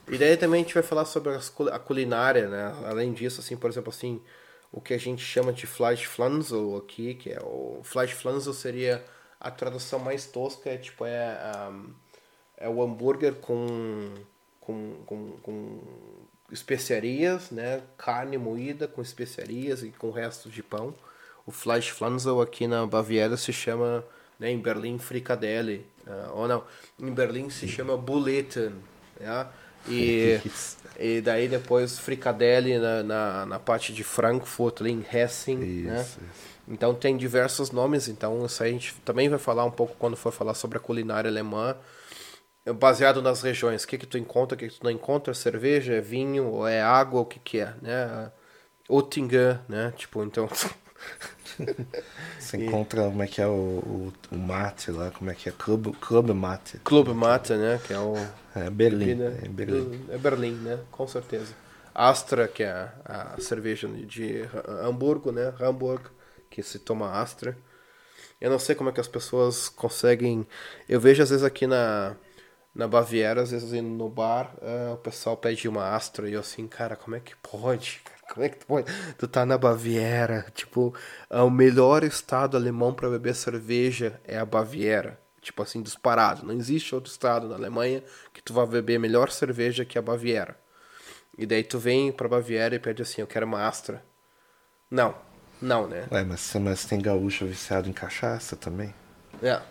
E 0.08 0.18
daí 0.18 0.38
também 0.38 0.62
a 0.62 0.64
gente 0.64 0.74
vai 0.76 0.84
falar 0.84 1.06
sobre 1.06 1.34
a 1.72 1.80
culinária, 1.80 2.48
né? 2.48 2.76
Além 2.86 3.12
disso, 3.12 3.42
assim, 3.42 3.58
por 3.58 3.70
exemplo, 3.72 3.90
assim, 3.90 4.22
o 4.76 4.82
que 4.82 4.94
a 4.94 4.98
gente 4.98 5.24
chama 5.24 5.54
de 5.54 5.66
Fleischflansel 5.66 6.76
aqui, 6.76 7.14
que 7.14 7.30
é 7.32 7.40
o 7.42 7.80
Fleischflansel 7.82 8.54
seria 8.54 9.02
a 9.40 9.50
tradução 9.50 10.00
mais 10.00 10.26
tosca, 10.26 10.70
é 10.70 10.76
tipo 10.76 11.06
é, 11.06 11.40
um, 11.72 11.94
é 12.58 12.68
o 12.68 12.84
hambúrguer 12.84 13.36
com, 13.36 14.14
com, 14.60 14.96
com, 15.06 15.32
com 15.42 15.80
especiarias, 16.52 17.52
né? 17.52 17.84
Carne 17.98 18.38
moída 18.38 18.86
com 18.86 19.02
especiarias 19.02 19.82
e 19.82 19.92
com 19.92 20.12
restos 20.12 20.52
de 20.52 20.62
pão. 20.62 20.94
O 21.46 21.52
Fleischflansel 21.52 22.42
aqui 22.42 22.68
na 22.68 22.86
Baviera 22.86 23.38
se 23.38 23.54
chama, 23.54 24.04
né, 24.38 24.52
em 24.52 24.60
Berlim, 24.60 25.00
Frikadelle. 25.00 25.86
Uh, 26.06 26.34
ou 26.34 26.48
não, 26.50 26.66
em 27.00 27.14
Berlim 27.14 27.50
se 27.50 27.66
chama 27.66 27.96
Bulleten. 27.96 28.74
Yeah? 29.22 29.50
E, 29.88 30.40
e 31.00 31.22
daí 31.22 31.48
depois 31.48 32.00
fricadelle 32.00 32.78
na, 32.80 33.04
na, 33.04 33.46
na, 33.46 33.60
parte 33.60 33.94
de 33.94 34.04
Frankfurt, 34.04 34.82
ali 34.82 34.92
em 34.92 35.06
Hessen, 35.12 35.62
isso, 35.62 35.88
né? 35.88 36.02
Isso. 36.02 36.20
Então 36.68 36.96
tem 36.96 37.16
diversos 37.16 37.70
nomes, 37.70 38.08
então 38.08 38.46
isso 38.46 38.64
aí 38.64 38.70
a 38.70 38.74
gente 38.74 38.96
também 39.06 39.30
vai 39.30 39.38
falar 39.38 39.66
um 39.66 39.72
pouco 39.72 39.96
quando 40.00 40.18
for 40.18 40.32
falar 40.32 40.56
sobre 40.56 40.78
a 40.78 40.82
culinária 40.82 41.30
alemã, 41.30 41.76
baseado 42.80 43.22
nas 43.22 43.42
regiões. 43.42 43.84
O 43.84 43.88
que 43.88 44.00
que 44.00 44.08
tu 44.08 44.18
encontra, 44.18 44.56
o 44.56 44.60
que, 44.60 44.70
que 44.70 44.80
tu 44.80 44.84
não 44.84 44.90
encontra, 44.90 45.34
cerveja, 45.34 45.94
é 45.94 46.02
vinho, 46.02 46.48
ou 46.48 46.68
é 46.68 46.82
água, 46.82 47.22
o 47.22 47.26
que 47.26 47.40
que 47.40 47.60
é, 47.60 47.74
né? 47.82 48.32
Oettinger, 48.90 49.60
né? 49.70 49.94
Tipo, 49.96 50.24
então... 50.24 50.50
Você 52.40 52.58
encontra 52.58 53.04
como 53.04 53.22
é 53.22 53.28
que 53.28 53.42
é 53.42 53.48
o, 53.48 53.52
o, 53.52 54.14
o, 54.32 54.38
mate 54.38 54.92
lá, 54.92 55.12
como 55.12 55.30
é 55.30 55.36
que 55.36 55.50
é? 55.50 55.52
Club, 55.52 55.96
club 56.02 56.32
mate. 56.32 56.80
Club 56.80 57.10
mate, 57.10 57.54
né? 57.54 57.80
Que 57.86 57.94
é 57.94 58.00
o. 58.00 58.16
É 58.56 58.70
Berlim. 58.70 59.22
É 59.22 59.48
Berlim. 59.50 60.06
É 60.10 60.18
Berlim, 60.18 60.54
né? 60.56 60.80
Com 60.90 61.08
certeza. 61.08 61.54
Astra, 61.94 62.48
que 62.48 62.64
é 62.64 62.92
a, 63.04 63.36
cerveja 63.40 63.88
de 63.88 64.44
Hamburgo, 64.82 65.32
né? 65.32 65.54
Hamburg, 65.60 66.04
que 66.50 66.64
se 66.64 66.80
toma 66.80 67.12
Astra. 67.22 67.58
Eu 68.40 68.50
não 68.50 68.60
sei 68.60 68.76
como 68.76 68.90
é 68.90 68.94
que 68.94 69.00
as 69.00 69.08
pessoas 69.08 69.70
conseguem. 69.70 70.48
Eu 70.88 71.00
vejo 71.00 71.24
às 71.24 71.30
vezes 71.30 71.44
aqui 71.44 71.68
na, 71.68 72.16
na 72.74 72.88
Baviera, 72.88 73.42
às 73.42 73.52
vezes 73.52 73.74
indo 73.74 73.90
no 73.90 74.10
bar, 74.10 74.54
uh, 74.62 74.94
o 74.94 74.98
pessoal 74.98 75.38
pede 75.38 75.68
uma 75.68 75.96
Astra 75.96 76.30
e 76.30 76.34
eu 76.34 76.42
assim, 76.42 76.68
cara, 76.68 76.96
como 76.96 77.16
é 77.16 77.20
que 77.20 77.36
pode? 77.38 78.02
Como 78.34 78.44
é 78.44 78.50
que 78.50 78.58
tu 78.58 78.66
pode? 78.66 78.92
Tu 79.18 79.28
tá 79.28 79.46
na 79.46 79.58
Baviera, 79.58 80.48
tipo, 80.54 80.96
é 81.30 81.42
o 81.42 81.50
melhor 81.50 82.04
estado 82.04 82.58
alemão 82.58 82.94
para 82.94 83.10
beber 83.10 83.36
cerveja 83.36 84.20
é 84.26 84.38
a 84.38 84.46
Baviera. 84.46 85.20
Tipo 85.46 85.62
assim, 85.62 85.80
disparado. 85.84 86.44
Não 86.44 86.56
existe 86.56 86.96
outro 86.96 87.12
estado 87.12 87.48
na 87.48 87.54
Alemanha 87.54 88.04
que 88.34 88.42
tu 88.42 88.52
vá 88.52 88.66
beber 88.66 89.00
melhor 89.00 89.30
cerveja 89.30 89.86
que 89.86 89.96
a 89.96 90.02
Baviera. 90.02 90.58
E 91.38 91.46
daí 91.46 91.64
tu 91.64 91.78
vem 91.78 92.12
pra 92.12 92.28
Baviera 92.28 92.74
e 92.74 92.80
pede 92.80 93.04
assim, 93.04 93.22
eu 93.22 93.28
quero 93.28 93.46
uma 93.46 93.68
Astra. 93.68 94.04
Não, 94.90 95.14
não, 95.62 95.88
né? 95.88 96.08
Ué, 96.12 96.24
mas, 96.24 96.52
mas 96.56 96.86
tem 96.86 97.00
gaúcho 97.00 97.46
viciado 97.46 97.88
em 97.88 97.94
cachaça 97.94 98.56
também? 98.56 98.92
É. 99.44 99.62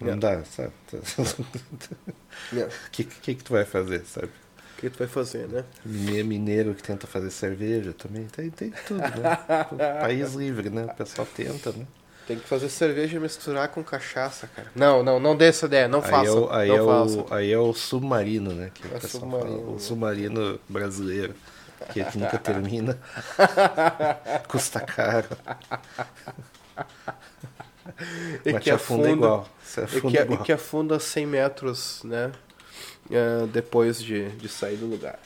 Não 0.00 0.08
yeah. 0.08 0.38
dá, 0.38 0.44
sabe? 0.44 0.72
O 0.92 0.96
yeah. 2.52 2.74
que, 2.90 3.04
que, 3.04 3.36
que 3.36 3.44
tu 3.44 3.52
vai 3.52 3.64
fazer, 3.64 4.04
sabe? 4.06 4.26
O 4.26 4.80
que 4.80 4.90
tu 4.90 4.98
vai 4.98 5.06
fazer, 5.08 5.46
né? 5.48 5.64
Mine- 5.84 6.24
Mineiro 6.24 6.74
que 6.74 6.82
tenta 6.82 7.06
fazer 7.06 7.30
cerveja 7.30 7.92
também. 7.92 8.26
Tem, 8.26 8.50
tem 8.50 8.72
tudo, 8.72 9.00
né? 9.00 9.38
País 10.00 10.34
livre, 10.34 10.68
né? 10.68 10.84
O 10.86 10.94
pessoal 10.94 11.28
tenta, 11.32 11.70
né? 11.70 11.86
Tem 12.26 12.36
que 12.38 12.46
fazer 12.48 12.68
cerveja 12.68 13.16
e 13.16 13.20
misturar 13.20 13.68
com 13.68 13.84
cachaça, 13.84 14.48
cara. 14.54 14.68
Não, 14.74 15.02
não, 15.02 15.20
não 15.20 15.36
dê 15.36 15.46
essa 15.46 15.66
ideia, 15.66 15.86
não 15.86 16.00
Aí 16.02 16.10
faça. 16.10 16.26
é, 16.26 16.30
o, 16.32 16.50
aí, 16.52 16.68
não 16.68 16.74
é 16.74 17.04
faça. 17.04 17.18
o, 17.20 17.34
aí 17.34 17.52
é 17.52 17.58
o 17.58 17.72
submarino, 17.72 18.52
né? 18.52 18.70
Que 18.74 18.82
É 18.92 18.96
o 18.96 19.00
submarino, 19.08 19.58
fala. 19.60 19.70
O 19.72 19.78
submarino 19.78 20.60
brasileiro. 20.68 21.34
Que 21.92 22.00
nunca 22.18 22.38
termina. 22.38 22.98
Custa 24.48 24.80
caro. 24.80 25.28
E 28.44 28.52
Mas 28.52 28.54
que 28.54 28.60
te 28.64 28.70
afunda 28.70 29.04
afunda- 29.04 29.10
igual. 29.10 29.48
Você 29.62 29.80
E 29.80 29.84
afunda 29.84 30.10
que, 30.10 30.16
e 30.18 30.20
igual. 30.22 30.42
que 30.44 30.52
afunda 30.52 30.98
100 30.98 31.26
metros, 31.26 32.00
né? 32.04 32.32
é, 33.10 33.46
depois 33.46 34.02
de, 34.02 34.28
de 34.30 34.48
sair 34.48 34.76
do 34.76 34.86
lugar. 34.86 35.18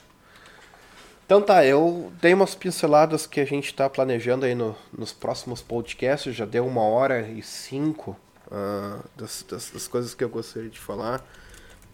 Então 1.31 1.41
tá, 1.41 1.65
eu 1.65 2.13
dei 2.21 2.35
umas 2.35 2.57
pinceladas 2.57 3.25
que 3.25 3.39
a 3.41 3.45
gente 3.45 3.73
tá 3.73 3.89
planejando 3.89 4.45
aí 4.45 4.53
no- 4.53 4.75
nos 4.93 5.13
próximos 5.13 5.63
podcasts. 5.63 6.35
Já 6.35 6.45
deu 6.45 6.67
uma 6.67 6.83
hora 6.83 7.21
e 7.21 7.41
cinco 7.41 8.17
ah, 8.51 8.99
das, 9.17 9.45
das- 9.49 9.71
das 9.71 9.87
coisas 9.87 10.13
que 10.13 10.25
eu 10.25 10.29
gostaria 10.29 10.69
de 10.69 10.81
falar 10.81 11.25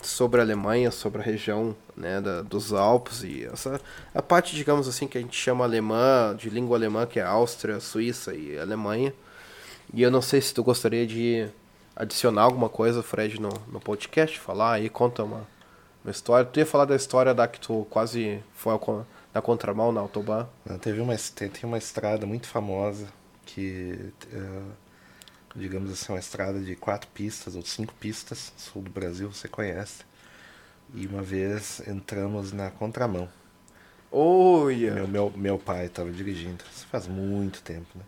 sobre 0.00 0.40
a 0.40 0.42
Alemanha, 0.42 0.90
sobre 0.90 1.20
a 1.20 1.22
região 1.22 1.76
né, 1.94 2.18
da- 2.18 2.40
dos 2.40 2.72
Alpes 2.72 3.24
e 3.24 3.44
essa 3.44 3.78
a 4.14 4.22
parte, 4.22 4.56
digamos 4.56 4.88
assim, 4.88 5.06
que 5.06 5.18
a 5.18 5.20
gente 5.20 5.36
chama 5.36 5.64
alemã, 5.64 6.34
de 6.34 6.48
língua 6.48 6.78
alemã, 6.78 7.04
que 7.04 7.20
é 7.20 7.22
Áustria, 7.22 7.78
Suíça 7.78 8.34
e 8.34 8.58
Alemanha. 8.58 9.12
E 9.92 10.00
eu 10.00 10.10
não 10.10 10.22
sei 10.22 10.40
se 10.40 10.54
tu 10.54 10.64
gostaria 10.64 11.06
de 11.06 11.46
adicionar 11.94 12.44
alguma 12.44 12.70
coisa, 12.70 13.02
Fred, 13.02 13.38
no, 13.38 13.50
no 13.70 13.80
podcast, 13.80 14.40
falar 14.40 14.72
aí, 14.76 14.88
conta 14.88 15.22
uma, 15.24 15.46
uma 16.02 16.10
história. 16.10 16.48
Tu 16.50 16.58
ia 16.60 16.64
falar 16.64 16.86
da 16.86 16.96
história 16.96 17.34
da 17.34 17.46
que 17.46 17.60
tu 17.60 17.86
quase 17.90 18.42
foi 18.54 18.72
ao 18.72 18.78
na 19.36 19.42
contramão 19.42 19.92
na 19.92 20.00
Autobahn. 20.00 20.46
Não, 20.64 20.78
Teve 20.78 21.00
uma, 21.00 21.14
tem, 21.34 21.50
tem 21.50 21.64
uma 21.64 21.76
estrada 21.76 22.24
muito 22.26 22.46
famosa 22.46 23.06
que, 23.44 24.10
eh, 24.32 24.62
digamos 25.54 25.92
assim, 25.92 26.10
uma 26.10 26.18
estrada 26.18 26.58
de 26.58 26.74
quatro 26.74 27.08
pistas 27.10 27.54
ou 27.54 27.60
cinco 27.60 27.92
pistas, 28.00 28.50
sul 28.56 28.80
do 28.80 28.90
Brasil, 28.90 29.30
você 29.30 29.46
conhece. 29.46 30.04
E 30.94 31.06
uma 31.06 31.20
vez 31.20 31.86
entramos 31.86 32.50
na 32.50 32.70
contramão. 32.70 33.28
Olha! 34.10 34.94
Meu, 34.94 35.06
meu, 35.06 35.32
meu 35.36 35.58
pai 35.58 35.86
estava 35.86 36.10
dirigindo, 36.10 36.64
isso 36.74 36.86
faz 36.86 37.06
muito 37.06 37.60
tempo, 37.60 37.88
né? 37.94 38.04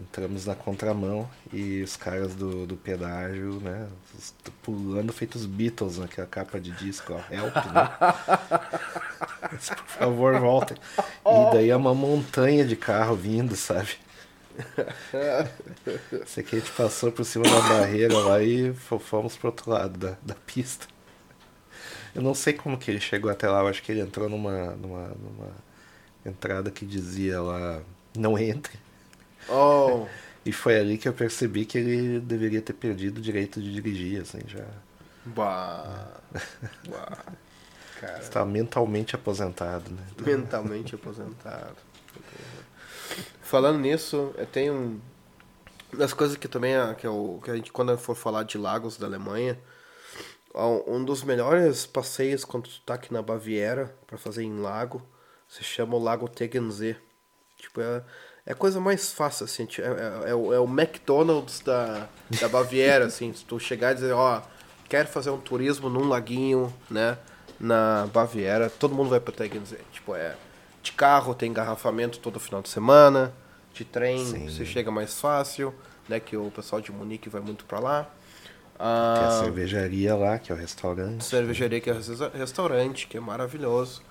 Entramos 0.00 0.46
na 0.46 0.54
contramão 0.54 1.28
e 1.52 1.82
os 1.82 1.94
caras 1.94 2.34
do, 2.34 2.66
do 2.66 2.74
pedágio, 2.76 3.60
né? 3.60 3.86
Pulando 4.62 5.12
feitos 5.12 5.44
Beatles 5.44 5.98
naquela 5.98 6.26
capa 6.26 6.58
de 6.58 6.70
disco, 6.72 7.12
ó. 7.12 7.18
Help, 7.34 7.54
né? 7.56 7.90
Por 9.50 9.58
favor, 9.88 10.38
voltem. 10.40 10.76
E 11.26 11.52
daí 11.52 11.68
é 11.70 11.76
uma 11.76 11.94
montanha 11.94 12.64
de 12.64 12.76
carro 12.76 13.14
vindo, 13.14 13.54
sabe? 13.56 13.90
Sei 16.26 16.42
que 16.42 16.56
a 16.56 16.58
gente 16.58 16.70
passou 16.72 17.12
por 17.12 17.24
cima 17.24 17.44
da 17.44 17.60
barreira 17.60 18.16
lá 18.18 18.42
e 18.42 18.72
fo- 18.72 18.98
fomos 18.98 19.36
pro 19.36 19.48
outro 19.48 19.70
lado 19.70 19.98
da, 19.98 20.16
da 20.22 20.34
pista. 20.34 20.86
Eu 22.14 22.22
não 22.22 22.34
sei 22.34 22.52
como 22.52 22.78
que 22.78 22.90
ele 22.90 23.00
chegou 23.00 23.30
até 23.30 23.48
lá, 23.48 23.60
eu 23.60 23.68
acho 23.68 23.82
que 23.82 23.92
ele 23.92 24.00
entrou 24.00 24.28
numa, 24.28 24.72
numa, 24.76 25.08
numa 25.08 25.48
entrada 26.24 26.70
que 26.70 26.84
dizia 26.84 27.40
lá, 27.40 27.80
não 28.16 28.38
entre. 28.38 28.78
Oh! 29.50 30.06
E 30.44 30.52
foi 30.52 30.78
ali 30.78 30.96
que 30.96 31.08
eu 31.08 31.12
percebi 31.12 31.64
que 31.66 31.76
ele 31.78 32.20
deveria 32.20 32.62
ter 32.62 32.72
perdido 32.72 33.18
o 33.18 33.20
direito 33.20 33.60
de 33.60 33.72
dirigir, 33.72 34.22
assim, 34.22 34.40
já 34.46 34.64
Bah! 35.26 36.20
bah. 36.88 37.24
Cara, 38.00 38.18
estava 38.18 38.46
mentalmente 38.46 39.14
aposentado, 39.14 39.90
né? 39.90 40.02
mentalmente 40.24 40.94
aposentado. 40.94 41.76
Falando 43.42 43.78
nisso, 43.78 44.32
eu 44.38 44.46
tenho 44.46 44.74
um 44.74 45.00
das 45.92 46.12
coisas 46.14 46.36
que 46.36 46.48
também 46.48 46.76
é- 46.76 46.94
que, 46.94 47.06
eu, 47.06 47.40
que 47.44 47.50
a 47.50 47.56
gente 47.56 47.72
quando 47.72 47.96
for 47.98 48.14
falar 48.14 48.44
de 48.44 48.56
lagos 48.56 48.96
da 48.96 49.06
Alemanha, 49.06 49.58
um 50.86 51.04
dos 51.04 51.22
melhores 51.22 51.86
passeios 51.86 52.44
quando 52.44 52.68
tu 52.68 52.80
tá 52.82 52.94
aqui 52.94 53.12
na 53.12 53.22
Baviera 53.22 53.94
para 54.06 54.18
fazer 54.18 54.42
em 54.44 54.60
lago, 54.60 55.02
se 55.48 55.62
chama 55.62 55.96
o 55.96 56.02
Lago 56.02 56.28
Tegernsee. 56.28 56.96
Tipo, 57.56 57.80
é, 57.80 58.02
é 58.50 58.52
a 58.52 58.56
coisa 58.56 58.80
mais 58.80 59.12
fácil, 59.12 59.44
assim, 59.44 59.64
ti- 59.64 59.80
é, 59.80 59.86
é- 59.86 60.30
é 60.30 60.34
o, 60.34 60.52
é 60.52 60.58
o 60.58 60.64
McDonald's 60.64 61.60
da, 61.60 62.08
da 62.40 62.48
Baviera, 62.48 63.06
assim, 63.06 63.32
se 63.32 63.44
tu 63.44 63.60
chegar 63.60 63.92
e 63.92 63.94
dizer, 63.94 64.12
ó, 64.12 64.42
quero 64.88 65.06
fazer 65.08 65.30
um 65.30 65.38
turismo 65.38 65.88
num 65.88 66.08
laguinho, 66.08 66.72
né, 66.90 67.16
na 67.60 68.08
Baviera, 68.12 68.68
todo 68.68 68.94
mundo 68.94 69.10
vai 69.10 69.20
pra 69.20 69.32
Tegernsee. 69.32 69.78
Tipo, 69.92 70.16
é, 70.16 70.34
de 70.82 70.92
carro 70.92 71.34
tem 71.34 71.50
engarrafamento 71.50 72.18
todo 72.18 72.40
final 72.40 72.60
de 72.60 72.68
semana, 72.68 73.32
de 73.72 73.84
trem 73.84 74.24
Sim. 74.24 74.48
você 74.48 74.64
chega 74.66 74.90
mais 74.90 75.20
fácil, 75.20 75.72
né, 76.08 76.18
que 76.18 76.36
o 76.36 76.50
pessoal 76.50 76.80
de 76.82 76.90
Munique 76.90 77.28
vai 77.28 77.40
muito 77.40 77.64
pra 77.66 77.78
lá. 77.78 78.02
Tem 78.02 78.86
a 78.86 79.28
Ah, 79.28 79.40
cervejaria 79.44 80.16
lá, 80.16 80.38
que 80.38 80.50
é 80.50 80.54
o 80.54 80.58
restaurante. 80.58 81.22
cervejaria 81.22 81.80
que 81.80 81.90
é 81.90 81.92
resa- 81.92 82.30
restaurante, 82.34 83.06
que 83.06 83.16
é 83.16 83.20
maravilhoso. 83.20 84.02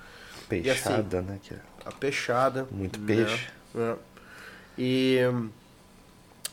Peixada, 0.47 1.21
né? 1.23 1.39
Que 1.41 1.55
é 1.55 1.57
A 1.85 1.91
peixada. 1.91 2.67
Muito 2.71 2.99
né? 2.99 3.05
peixe. 3.07 3.47
É. 3.75 3.95
E 4.79 5.19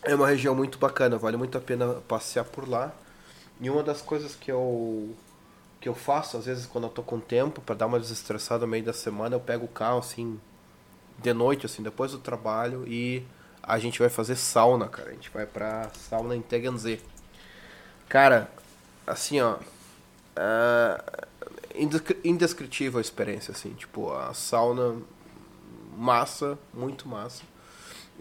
é 0.03 0.15
uma 0.15 0.27
região 0.29 0.55
muito 0.55 0.79
bacana, 0.79 1.17
vale 1.19 1.37
muito 1.37 1.57
a 1.57 1.61
pena 1.61 1.95
passear 2.09 2.45
por 2.45 2.69
lá. 2.69 2.93
E 3.61 3.71
uma 3.71 3.83
das 3.83 4.03
coisas 4.03 4.35
que 4.35 4.51
eu 4.51 5.15
que 5.81 5.89
eu 5.89 5.95
faço 5.95 6.37
às 6.37 6.47
vezes 6.47 6.67
quando 6.67 6.85
eu 6.85 6.91
tô 6.91 7.03
com 7.03 7.21
tempo 7.21 7.61
para 7.61 7.75
dar 7.77 7.87
uma 7.87 8.01
desestressada 8.01 8.67
no 8.67 8.71
meio 8.73 8.85
da 8.85 8.93
semana, 8.93 9.37
eu 9.37 9.41
pego 9.41 9.67
o 9.67 9.69
carro 9.69 9.99
assim 9.99 10.41
de 11.19 11.33
noite 11.33 11.67
assim, 11.67 11.83
depois 11.83 12.13
do 12.13 12.19
trabalho 12.19 12.85
e 12.89 13.25
a 13.63 13.79
gente 13.79 13.99
vai 13.99 14.09
fazer 14.09 14.37
sauna, 14.37 14.89
cara. 14.89 15.11
A 15.11 15.13
gente 15.13 15.31
vai 15.31 15.47
pra 15.47 15.91
sauna 15.95 16.37
em 16.37 16.43
Tegernsee. 16.43 17.01
Cara, 18.09 18.51
assim, 19.07 19.41
ó, 19.41 19.57
indescri- 21.75 22.21
indescritível 22.25 22.99
a 22.99 23.01
experiência 23.01 23.53
assim, 23.53 23.71
tipo, 23.75 24.13
a 24.13 24.33
sauna 24.35 24.97
massa, 25.97 26.59
muito 26.73 27.09
massa. 27.09 27.43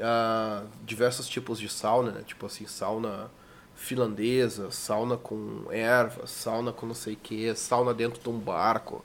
Ah, 0.02 0.64
diversos 0.84 1.28
tipos 1.28 1.60
de 1.60 1.70
sauna, 1.70 2.12
né? 2.12 2.24
Tipo 2.26 2.46
assim, 2.46 2.66
sauna 2.68 3.30
finlandesa, 3.76 4.72
sauna 4.72 5.18
com 5.18 5.66
erva, 5.72 6.28
sauna 6.28 6.72
com 6.72 6.86
não 6.86 6.96
sei 6.96 7.14
o 7.14 7.18
que, 7.18 7.54
sauna 7.56 7.94
dentro 7.94 8.22
de 8.22 8.30
um 8.30 8.40
barco. 8.40 9.04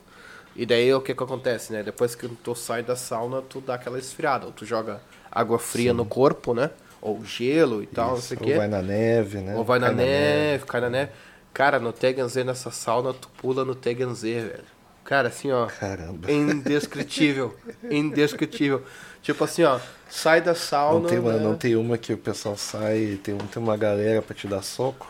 E 0.57 0.67
daí 0.67 0.93
o 0.95 1.01
que 1.01 1.15
que 1.15 1.23
acontece, 1.23 1.73
né? 1.73 1.83
Depois 1.83 2.15
que 2.15 2.29
tu 2.29 2.55
sai 2.55 2.83
da 2.83 2.97
sauna, 2.97 3.41
tu 3.43 3.61
dá 3.61 3.75
aquela 3.75 3.99
esfriada, 3.99 4.47
ou 4.47 4.53
tu 4.53 4.65
joga 4.65 5.01
água 5.31 5.59
fria 5.59 5.93
no 5.95 6.05
corpo, 6.05 6.55
né? 6.55 6.71
Ou 7.01 7.25
gelo 7.25 7.83
e 7.83 7.87
tal, 7.87 8.15
não 8.15 8.21
isso. 8.21 8.23
sei 8.23 8.37
o 8.37 8.41
Ou 8.41 8.53
que. 8.53 8.53
vai 8.53 8.69
na 8.69 8.83
neve, 8.83 9.41
né? 9.41 9.59
Ou 9.59 9.65
vai 9.65 9.79
na 9.79 9.91
Cai 9.91 9.93
neve, 9.93 10.65
cai 10.67 10.81
na 10.81 10.91
neve. 10.91 11.13
Cara, 11.53 11.79
no 11.81 11.93
Tegernsee, 11.93 12.45
nessa 12.45 12.71
sauna, 12.71 13.13
tu 13.13 13.29
pula 13.31 13.65
no 13.65 13.75
Tegernsee, 13.75 14.41
velho. 14.41 14.65
Cara, 15.05 15.29
assim, 15.29 15.51
ó. 15.51 15.71
Caramba. 15.79 16.29
Indescritível. 16.29 17.57
indescritível. 17.91 18.85
Tipo 19.23 19.45
assim, 19.45 19.65
ó. 19.65 19.79
Sai 20.09 20.41
da 20.41 20.55
sauna. 20.55 21.01
Não 21.01 21.09
tem, 21.09 21.19
uma, 21.19 21.33
né? 21.33 21.39
não 21.45 21.57
tem 21.57 21.77
uma 21.77 21.99
que 21.99 22.13
o 22.13 22.19
pessoal 22.19 22.57
sai 22.57 22.99
e 22.99 23.17
tem, 23.17 23.35
um- 23.35 23.39
tem 23.39 23.63
uma 23.63 23.77
galera 23.77 24.21
pra 24.23 24.35
te 24.35 24.49
dar 24.49 24.63
soco. 24.63 25.09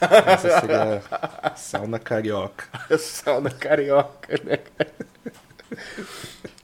Essa 0.00 0.60
seria 0.60 1.02
sauna 1.56 1.98
carioca. 1.98 2.66
sauna 2.98 3.50
carioca, 3.50 4.40
né? 4.44 4.58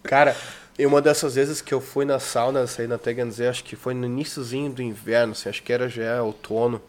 Cara, 0.03 0.35
e 0.79 0.85
uma 0.87 1.01
dessas 1.01 1.35
vezes 1.35 1.61
que 1.61 1.73
eu 1.73 1.81
fui 1.81 2.05
na 2.05 2.19
sauna, 2.19 2.67
saí 2.67 2.87
na 2.87 2.99
Tegernsee, 2.99 3.47
acho 3.47 3.65
que 3.65 3.77
foi 3.77 3.95
no 3.95 4.07
iníciozinho 4.07 4.71
do 4.73 4.83
inverno, 4.83 5.33
assim, 5.33 5.49
acho 5.49 5.63
que 5.63 5.73
era 5.73 5.89
já 5.89 6.23
outono. 6.23 6.81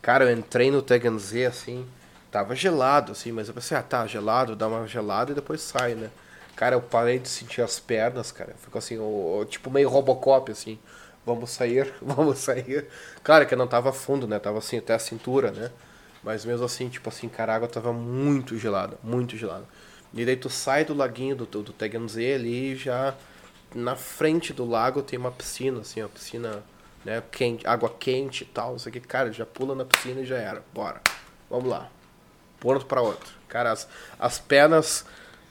Cara, 0.00 0.24
eu 0.24 0.36
entrei 0.36 0.70
no 0.70 0.82
Tegernsee, 0.82 1.44
assim, 1.44 1.86
tava 2.30 2.54
gelado, 2.54 3.12
assim, 3.12 3.32
mas 3.32 3.48
eu 3.48 3.54
pensei, 3.54 3.76
ah, 3.76 3.82
tá, 3.82 4.06
gelado, 4.06 4.56
dá 4.56 4.66
uma 4.68 4.86
gelada 4.86 5.32
e 5.32 5.34
depois 5.34 5.60
sai, 5.60 5.94
né? 5.94 6.10
Cara, 6.56 6.76
eu 6.76 6.82
parei 6.82 7.18
de 7.18 7.28
sentir 7.28 7.62
as 7.62 7.80
pernas, 7.80 8.30
cara. 8.32 8.54
Ficou 8.62 8.78
assim, 8.78 8.98
o, 8.98 9.38
o- 9.40 9.44
tipo 9.44 9.70
meio 9.70 9.88
Robocop, 9.88 10.50
assim. 10.52 10.78
Vamos 11.24 11.50
sair, 11.50 11.92
vamos 12.02 12.38
sair. 12.38 12.86
Claro 13.22 13.46
que 13.46 13.56
não 13.56 13.66
tava 13.66 13.92
fundo, 13.92 14.26
né? 14.26 14.38
Tava 14.38 14.58
assim, 14.58 14.78
até 14.78 14.94
a 14.94 14.98
cintura, 14.98 15.50
né? 15.50 15.70
Mas 16.22 16.44
mesmo 16.44 16.64
assim, 16.64 16.88
tipo 16.88 17.08
assim, 17.08 17.28
cara, 17.28 17.52
a 17.52 17.56
água 17.56 17.68
tava 17.68 17.92
muito 17.92 18.56
gelada, 18.58 18.96
muito 19.02 19.36
gelada. 19.36 19.64
E 20.14 20.24
daí 20.24 20.36
tu 20.36 20.48
sai 20.50 20.84
do 20.84 20.94
laguinho 20.94 21.34
do, 21.34 21.46
do, 21.46 21.62
do 21.62 21.72
Tegernsee 21.72 22.34
ali 22.34 22.72
e 22.72 22.76
já 22.76 23.14
na 23.74 23.96
frente 23.96 24.52
do 24.52 24.64
lago 24.64 25.02
tem 25.02 25.18
uma 25.18 25.30
piscina, 25.32 25.80
assim, 25.80 26.02
uma 26.02 26.08
piscina, 26.08 26.62
né, 27.04 27.22
quente, 27.30 27.66
água 27.66 27.88
quente 27.98 28.44
e 28.44 28.46
tal, 28.46 28.72
não 28.72 28.78
sei 28.78 28.90
o 28.90 28.92
que. 28.92 29.00
Cara, 29.00 29.32
já 29.32 29.46
pula 29.46 29.74
na 29.74 29.84
piscina 29.84 30.20
e 30.20 30.26
já 30.26 30.36
era. 30.36 30.62
Bora. 30.74 31.00
Vamos 31.50 31.68
lá. 31.70 31.88
Ponto 32.60 32.86
pra 32.86 33.00
outro. 33.00 33.32
Cara, 33.48 33.72
as, 33.72 33.88
as 34.18 34.38
pernas 34.38 35.04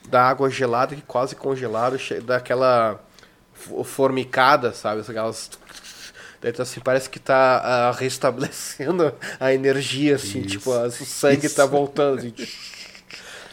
da 0.10 0.24
água 0.28 0.50
gelada, 0.50 0.96
que 0.96 1.02
quase 1.02 1.36
congelada, 1.36 1.98
daquela 2.24 3.00
fo- 3.54 3.84
formicada, 3.84 4.74
sabe? 4.74 5.02
Aquelas. 5.02 5.50
Daí 6.42 6.52
tu, 6.54 6.62
assim, 6.62 6.80
parece 6.82 7.10
que 7.10 7.20
tá 7.20 7.60
ah, 7.64 7.92
restabelecendo 7.98 9.14
a 9.40 9.54
energia, 9.54 10.16
assim, 10.16 10.40
Isso. 10.40 10.48
tipo, 10.48 10.72
o 10.72 10.92
sangue 10.92 11.50
tá 11.50 11.64
Isso. 11.64 11.72
voltando, 11.72 12.20
assim. 12.20 12.34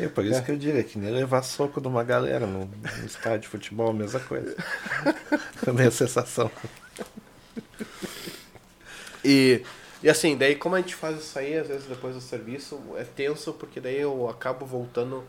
É 0.01 0.07
por 0.07 0.25
isso 0.25 0.41
que 0.45 0.53
eu 0.53 0.57
diria 0.57 0.85
que 0.85 0.97
nem 0.97 1.11
levar 1.11 1.43
soco 1.43 1.81
de 1.81 1.89
uma 1.89 2.05
galera 2.05 2.47
no, 2.47 2.67
no 2.67 3.05
estádio 3.05 3.41
de 3.41 3.49
futebol, 3.49 3.91
a 3.91 3.93
mesma 3.93 4.21
coisa. 4.21 4.55
Também 5.65 5.89
a 5.89 5.91
sensação. 5.91 6.49
E, 9.25 9.63
e 10.03 10.09
assim, 10.09 10.37
daí 10.37 10.55
como 10.55 10.75
a 10.77 10.81
gente 10.81 10.95
faz 10.95 11.19
isso 11.19 11.39
aí, 11.39 11.57
às 11.57 11.69
vezes 11.69 11.87
depois 11.87 12.15
do 12.15 12.21
serviço, 12.21 12.81
é 12.97 13.05
tenso, 13.05 13.53
porque 13.53 13.81
daí 13.81 13.99
eu 14.01 14.29
acabo 14.29 14.65
voltando, 14.65 15.25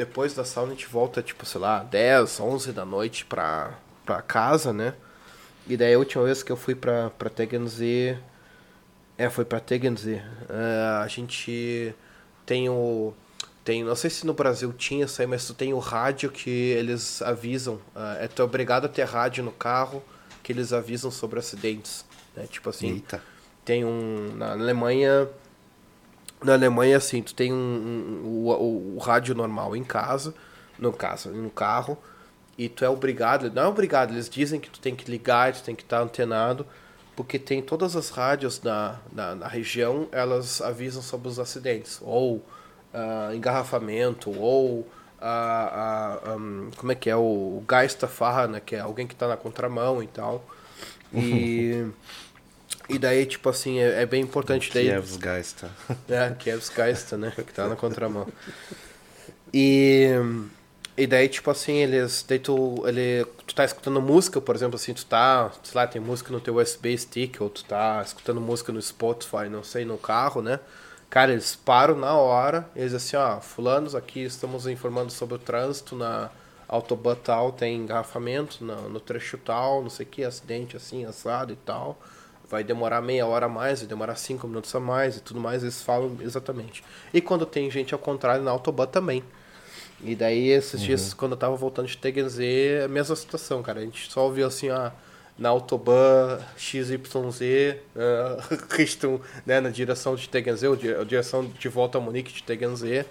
depois 0.00 0.32
da 0.32 0.46
sauna 0.46 0.72
a 0.72 0.74
gente 0.74 0.86
volta, 0.86 1.20
tipo, 1.20 1.44
sei 1.44 1.60
lá, 1.60 1.82
10, 1.82 2.40
11 2.40 2.72
da 2.72 2.86
noite 2.86 3.26
pra, 3.26 3.74
pra 4.06 4.22
casa, 4.22 4.72
né? 4.72 4.94
E 5.68 5.76
daí 5.76 5.92
a 5.92 5.98
última 5.98 6.24
vez 6.24 6.42
que 6.42 6.50
eu 6.50 6.56
fui 6.56 6.74
pra, 6.74 7.10
pra 7.10 7.28
Tegernsee, 7.28 8.18
é, 9.18 9.28
foi 9.28 9.44
pra 9.44 9.60
Tegernsee, 9.60 10.22
uh, 10.48 11.02
a 11.02 11.06
gente 11.06 11.94
tem 12.46 12.70
o... 12.70 13.12
Tem, 13.62 13.84
não 13.84 13.94
sei 13.94 14.08
se 14.08 14.24
no 14.26 14.32
Brasil 14.32 14.72
tinha 14.72 15.04
isso 15.04 15.20
aí, 15.20 15.28
mas 15.28 15.46
tu 15.46 15.52
tem 15.52 15.74
o 15.74 15.78
rádio 15.78 16.30
que 16.30 16.48
eles 16.48 17.20
avisam. 17.20 17.74
Uh, 17.94 18.16
é 18.20 18.26
tu 18.26 18.40
é 18.40 18.44
obrigado 18.46 18.86
a 18.86 18.88
ter 18.88 19.04
rádio 19.04 19.44
no 19.44 19.52
carro 19.52 20.02
que 20.42 20.50
eles 20.50 20.72
avisam 20.72 21.10
sobre 21.10 21.38
acidentes. 21.38 22.06
Né? 22.34 22.46
Tipo 22.50 22.70
assim, 22.70 22.92
Eita. 22.94 23.22
tem 23.66 23.84
um. 23.84 24.32
Na 24.34 24.52
Alemanha. 24.52 25.28
Na 26.42 26.54
Alemanha, 26.54 26.96
assim, 26.96 27.22
tu 27.22 27.34
tem 27.34 27.52
um, 27.52 27.56
um 27.56 28.48
o, 28.48 28.96
o, 28.96 28.98
rádio 28.98 29.34
normal 29.34 29.76
em 29.76 29.84
casa, 29.84 30.34
no 30.78 30.92
caso, 30.92 31.30
no 31.30 31.50
carro, 31.50 31.98
e 32.56 32.68
tu 32.68 32.84
é 32.84 32.88
obrigado, 32.88 33.50
não 33.52 33.64
é 33.64 33.66
obrigado, 33.66 34.12
eles 34.12 34.28
dizem 34.28 34.58
que 34.58 34.70
tu 34.70 34.80
tem 34.80 34.94
que 34.94 35.10
ligar, 35.10 35.52
tu 35.52 35.62
tem 35.62 35.74
que 35.74 35.82
estar 35.82 36.00
antenado, 36.00 36.66
porque 37.14 37.38
tem 37.38 37.60
todas 37.60 37.94
as 37.94 38.08
rádios 38.08 38.62
na, 38.62 38.98
na, 39.12 39.34
na 39.34 39.48
região, 39.48 40.08
elas 40.12 40.62
avisam 40.62 41.02
sobre 41.02 41.28
os 41.28 41.38
acidentes, 41.38 41.98
ou 42.00 42.36
uh, 42.36 43.34
engarrafamento, 43.34 44.30
ou 44.30 44.86
a, 45.20 46.20
a, 46.24 46.36
um, 46.36 46.70
como 46.76 46.92
é 46.92 46.94
que 46.94 47.10
é, 47.10 47.16
o, 47.16 47.20
o 47.20 47.64
Geisterfahrer, 47.68 48.48
né, 48.48 48.60
que 48.64 48.74
é 48.74 48.80
alguém 48.80 49.06
que 49.06 49.12
está 49.12 49.28
na 49.28 49.36
contramão 49.36 50.02
e 50.02 50.06
tal. 50.06 50.44
E, 51.12 51.86
e 52.90 52.98
daí, 52.98 53.26
tipo 53.26 53.48
assim, 53.48 53.78
é, 53.78 54.02
é 54.02 54.06
bem 54.06 54.22
importante. 54.22 54.70
Daí, 54.72 54.86
Kievsgeist. 54.86 55.64
É, 56.08 56.30
Kievsgeist, 56.38 57.12
né? 57.16 57.32
Que 57.36 57.52
tá 57.52 57.68
na 57.68 57.76
contramão. 57.76 58.26
E, 59.52 60.10
e 60.96 61.06
daí, 61.06 61.28
tipo 61.28 61.50
assim, 61.50 61.76
eles. 61.76 62.24
Daí 62.28 62.38
tu, 62.38 62.82
ele, 62.86 63.24
tu 63.46 63.54
tá 63.54 63.64
escutando 63.64 64.00
música, 64.00 64.40
por 64.40 64.54
exemplo, 64.54 64.76
assim, 64.76 64.94
tu 64.94 65.04
tá. 65.06 65.50
Sei 65.62 65.74
lá, 65.74 65.86
tem 65.86 66.00
música 66.00 66.32
no 66.32 66.40
teu 66.40 66.56
USB 66.56 66.96
stick, 66.96 67.40
ou 67.40 67.48
tu 67.48 67.64
tá 67.64 68.02
escutando 68.04 68.40
música 68.40 68.72
no 68.72 68.80
Spotify, 68.80 69.48
não 69.50 69.64
sei, 69.64 69.84
no 69.84 69.98
carro, 69.98 70.42
né? 70.42 70.60
Cara, 71.10 71.32
eles 71.32 71.56
param 71.56 71.96
na 71.96 72.14
hora, 72.14 72.68
eles 72.76 72.94
assim, 72.94 73.16
ó, 73.16 73.40
fulanos, 73.40 73.96
aqui 73.96 74.20
estamos 74.20 74.68
informando 74.68 75.10
sobre 75.10 75.34
o 75.34 75.38
trânsito 75.38 75.96
na 75.96 76.30
autobahn 76.68 77.16
tal, 77.16 77.50
tem 77.50 77.78
engarrafamento 77.78 78.64
no, 78.64 78.88
no 78.88 79.00
trecho 79.00 79.36
tal, 79.36 79.82
não 79.82 79.90
sei 79.90 80.06
o 80.06 80.08
que, 80.08 80.22
acidente 80.22 80.76
assim, 80.76 81.04
assado 81.04 81.52
e 81.52 81.56
tal. 81.56 82.00
Vai 82.50 82.64
demorar 82.64 83.00
meia 83.00 83.26
hora 83.26 83.46
a 83.46 83.48
mais, 83.48 83.78
vai 83.78 83.88
demorar 83.88 84.16
cinco 84.16 84.48
minutos 84.48 84.74
a 84.74 84.80
mais 84.80 85.16
e 85.16 85.20
tudo 85.20 85.38
mais, 85.38 85.62
eles 85.62 85.80
falam 85.80 86.16
exatamente. 86.20 86.82
E 87.14 87.20
quando 87.20 87.46
tem 87.46 87.70
gente 87.70 87.94
ao 87.94 88.00
contrário 88.00 88.42
na 88.42 88.50
autobahn 88.50 88.86
também. 88.86 89.22
E 90.02 90.16
daí, 90.16 90.48
esses 90.48 90.80
uhum. 90.80 90.86
dias, 90.86 91.14
quando 91.14 91.32
eu 91.32 91.38
tava 91.38 91.54
voltando 91.54 91.86
de 91.86 91.96
Tegernsee, 91.96 92.82
a 92.84 92.88
mesma 92.88 93.14
situação, 93.14 93.62
cara. 93.62 93.80
A 93.80 93.82
gente 93.84 94.10
só 94.10 94.24
ouviu 94.24 94.46
assim, 94.46 94.70
ó, 94.70 94.90
na 95.38 95.50
autobahn 95.50 96.38
XYZ, 96.56 96.90
uh, 97.94 99.20
né, 99.46 99.60
na 99.60 99.70
direção 99.70 100.14
de 100.14 100.28
Tegernsee, 100.28 100.68
ou 100.68 100.76
direção 101.04 101.44
de 101.46 101.68
volta 101.68 101.98
a 101.98 102.00
Munique 102.00 102.32
de 102.32 102.42
Tegernsee, 102.42 103.04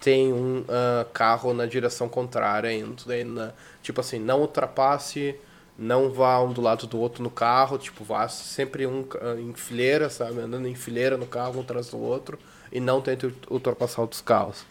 tem 0.00 0.32
um 0.32 0.60
uh, 0.60 1.04
carro 1.12 1.52
na 1.52 1.66
direção 1.66 2.08
contrária 2.08 2.72
indo. 2.72 3.04
Daí, 3.06 3.22
na, 3.22 3.52
tipo 3.82 4.00
assim, 4.00 4.18
não 4.18 4.40
ultrapasse, 4.40 5.36
não 5.80 6.10
vá 6.10 6.38
um 6.42 6.52
do 6.52 6.60
lado 6.60 6.86
do 6.86 7.00
outro 7.00 7.22
no 7.22 7.30
carro, 7.30 7.78
tipo, 7.78 8.04
vá 8.04 8.28
sempre 8.28 8.86
um 8.86 9.06
em 9.38 9.54
fileira, 9.54 10.10
sabe? 10.10 10.40
Andando 10.40 10.68
em 10.68 10.74
fileira 10.74 11.16
no 11.16 11.26
carro, 11.26 11.56
um 11.56 11.60
atrás 11.62 11.88
do 11.88 11.98
outro, 11.98 12.38
e 12.70 12.78
não 12.78 13.00
tente 13.00 13.34
ultrapassar 13.48 14.02
outros 14.02 14.20
carros. 14.20 14.64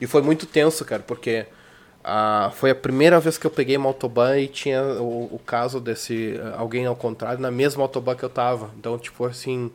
E 0.00 0.06
foi 0.06 0.22
muito 0.22 0.46
tenso, 0.46 0.84
cara, 0.86 1.02
porque 1.02 1.46
ah, 2.02 2.50
foi 2.54 2.70
a 2.70 2.74
primeira 2.74 3.20
vez 3.20 3.36
que 3.36 3.46
eu 3.46 3.50
peguei 3.50 3.76
uma 3.76 3.88
autobahn 3.88 4.38
e 4.38 4.48
tinha 4.48 4.82
o, 4.82 5.34
o 5.34 5.40
caso 5.44 5.78
desse 5.80 6.40
uh, 6.42 6.54
alguém 6.56 6.86
ao 6.86 6.96
contrário 6.96 7.38
na 7.38 7.50
mesma 7.50 7.82
autobahn 7.82 8.16
que 8.16 8.24
eu 8.24 8.30
tava. 8.30 8.70
Então, 8.78 8.98
tipo 8.98 9.26
assim, 9.26 9.70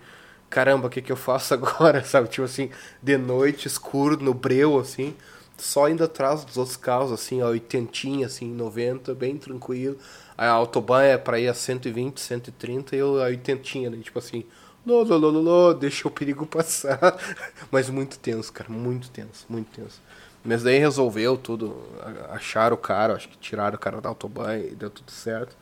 caramba, 0.49 0.87
o 0.87 0.89
que 0.89 1.01
que 1.01 1.11
eu 1.11 1.15
faço 1.15 1.53
agora, 1.55 2.03
sabe? 2.03 2.27
Tipo 2.29 2.45
assim, 2.45 2.71
de 3.01 3.17
noite, 3.17 3.67
escuro, 3.67 4.17
no 4.17 4.33
breu, 4.33 4.79
assim, 4.79 5.13
só 5.57 5.87
indo 5.87 6.03
atrás 6.03 6.43
dos 6.43 6.57
outros 6.57 6.77
carros, 6.77 7.11
assim, 7.11 7.41
a 7.41 7.47
80, 7.47 8.25
assim, 8.25 8.51
90, 8.51 9.13
bem 9.13 9.37
tranquilo. 9.37 9.97
A 10.37 10.47
autobahn 10.49 11.03
é 11.03 11.17
pra 11.17 11.39
ir 11.39 11.47
a 11.47 11.53
120, 11.53 12.19
130 12.19 12.95
e 12.95 12.99
eu 12.99 13.21
a 13.21 13.25
80, 13.25 13.89
né? 13.89 13.97
Tipo 14.01 14.19
assim, 14.19 14.45
não, 14.85 15.05
não, 15.05 15.31
não, 15.31 15.73
deixa 15.73 16.07
o 16.07 16.11
perigo 16.11 16.45
passar. 16.47 17.17
Mas 17.71 17.89
muito 17.89 18.19
tenso, 18.19 18.51
cara, 18.51 18.69
muito 18.69 19.09
tenso, 19.09 19.45
muito 19.49 19.69
tenso. 19.71 20.01
Mas 20.43 20.61
daí 20.61 20.77
resolveu 20.77 21.37
tudo, 21.37 21.81
acharam 22.29 22.75
o 22.75 22.77
cara, 22.77 23.15
acho 23.15 23.29
que 23.29 23.37
tiraram 23.37 23.75
o 23.75 23.79
cara 23.79 24.01
da 24.01 24.09
autobahn 24.09 24.57
e 24.59 24.75
deu 24.75 24.89
tudo 24.89 25.09
certo. 25.09 25.55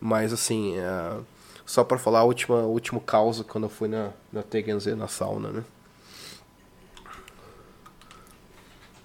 Mas 0.00 0.32
assim, 0.32 0.78
é, 0.78 1.18
só 1.66 1.84
para 1.84 1.98
falar 1.98 2.24
o 2.24 2.28
último 2.68 3.00
caos 3.00 3.42
quando 3.42 3.64
eu 3.64 3.70
fui 3.70 3.88
na, 3.88 4.10
na 4.32 4.42
Tegenze, 4.42 4.94
na 4.94 5.06
sauna, 5.06 5.50
né? 5.50 5.64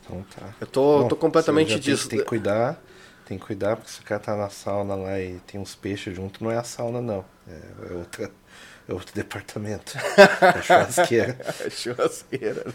Então 0.02 0.26
tá. 0.36 0.53
Eu 0.61 0.68
tô, 0.68 0.99
Bom, 0.99 1.07
tô 1.10 1.15
completamente 1.15 1.80
disso. 1.80 2.07
Tem, 2.07 2.18
tem 2.18 2.23
que 2.23 2.30
cuidar, 2.30 2.82
tem 3.32 3.38
que 3.40 3.45
cuidar, 3.45 3.78
porque 3.78 3.90
se 3.90 4.02
o 4.02 4.03
cara 4.03 4.20
tá 4.20 4.36
na 4.36 4.49
sauna 4.49 4.94
lá 4.94 5.18
e 5.18 5.40
tem 5.48 5.60
uns 5.60 5.74
peixes 5.74 6.14
junto, 6.14 6.44
não 6.44 6.52
é 6.52 6.58
a 6.58 6.64
sauna 6.66 6.99
não. 6.99 7.24
É, 7.48 7.90
é 7.90 7.94
outra, 7.94 8.32
é 8.90 8.94
outro 8.94 9.16
departamento. 9.16 9.94
É 10.41 10.62
churrasqueira. 10.62 11.38
É 11.66 11.70
churrasqueira. 11.70 12.66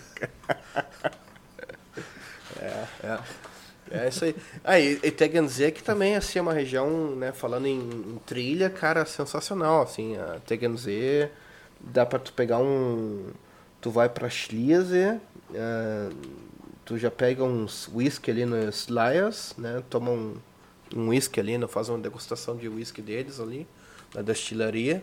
É, 2.58 2.86
é. 3.04 3.18
É 3.88 4.08
isso 4.08 4.24
aí. 4.24 4.34
Ah, 4.64 4.80
e, 4.80 4.98
e 5.02 5.10
Tegernsee 5.10 5.70
também 5.72 6.16
assim, 6.16 6.38
é 6.38 6.42
uma 6.42 6.54
região, 6.54 7.14
né, 7.14 7.32
falando 7.32 7.66
em, 7.66 7.78
em, 7.78 8.20
trilha, 8.24 8.70
cara, 8.70 9.04
sensacional, 9.04 9.82
assim, 9.82 10.16
a 10.16 10.40
Tegernsee 10.40 11.28
dá 11.78 12.06
pra 12.06 12.18
tu 12.18 12.32
pegar 12.32 12.58
um... 12.58 13.26
Tu 13.80 13.90
vai 13.90 14.08
pra 14.08 14.28
Schliersee, 14.30 15.20
uh, 15.50 16.16
tu 16.86 16.96
já 16.96 17.10
pega 17.10 17.42
uns 17.42 17.90
whisky 17.92 18.30
ali 18.30 18.46
nos 18.46 18.86
Lyas, 18.86 19.54
né, 19.58 19.82
toma 19.90 20.12
um, 20.12 20.36
um 20.94 21.08
whisky 21.08 21.40
ali, 21.40 21.58
né, 21.58 21.66
faz 21.66 21.88
uma 21.88 21.98
degustação 21.98 22.56
de 22.56 22.68
whisky 22.68 23.02
deles 23.02 23.40
ali, 23.40 23.66
na 24.14 24.22
destilaria, 24.22 25.02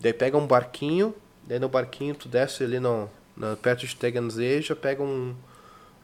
daí 0.00 0.14
pega 0.14 0.38
um 0.38 0.46
barquinho, 0.46 1.14
daí 1.46 1.58
no 1.58 1.68
barquinho 1.68 2.14
tu 2.14 2.26
desce 2.26 2.64
ali 2.64 2.80
no, 2.80 3.08
no 3.36 3.54
perto 3.58 3.86
de 3.86 3.94
Tegernsee, 3.94 4.62
já 4.62 4.74
pega 4.74 5.02
um 5.02 5.36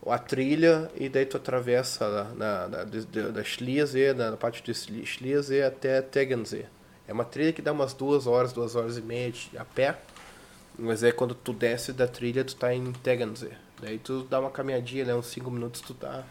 a 0.06 0.18
trilha 0.18 0.88
e 0.94 1.08
daí 1.08 1.26
tu 1.26 1.36
atravessa 1.36 2.32
na, 2.36 2.68
na, 2.68 2.84
da, 2.84 3.28
da 3.30 3.42
Schliersee, 3.42 4.12
na 4.12 4.36
parte 4.36 4.62
de 4.62 4.72
Schliersee 5.04 5.62
até 5.62 6.00
Tegernsee. 6.00 6.66
É 7.08 7.12
uma 7.12 7.24
trilha 7.24 7.52
que 7.52 7.60
dá 7.60 7.72
umas 7.72 7.92
duas 7.92 8.26
horas, 8.26 8.52
duas 8.52 8.76
horas 8.76 8.98
e 8.98 9.02
meia 9.02 9.32
de, 9.32 9.50
a 9.58 9.64
pé, 9.64 9.98
mas 10.78 11.02
é 11.02 11.10
quando 11.10 11.34
tu 11.34 11.52
desce 11.52 11.92
da 11.92 12.06
trilha 12.06 12.44
tu 12.44 12.54
tá 12.54 12.72
em 12.72 12.92
Tegernsee. 12.92 13.65
Daí 13.80 13.98
tu 13.98 14.22
dá 14.24 14.40
uma 14.40 14.50
caminhadinha, 14.50 15.04
né, 15.04 15.14
uns 15.14 15.26
5 15.26 15.50
minutos 15.50 15.80
tu 15.80 15.94
tá 15.94 16.24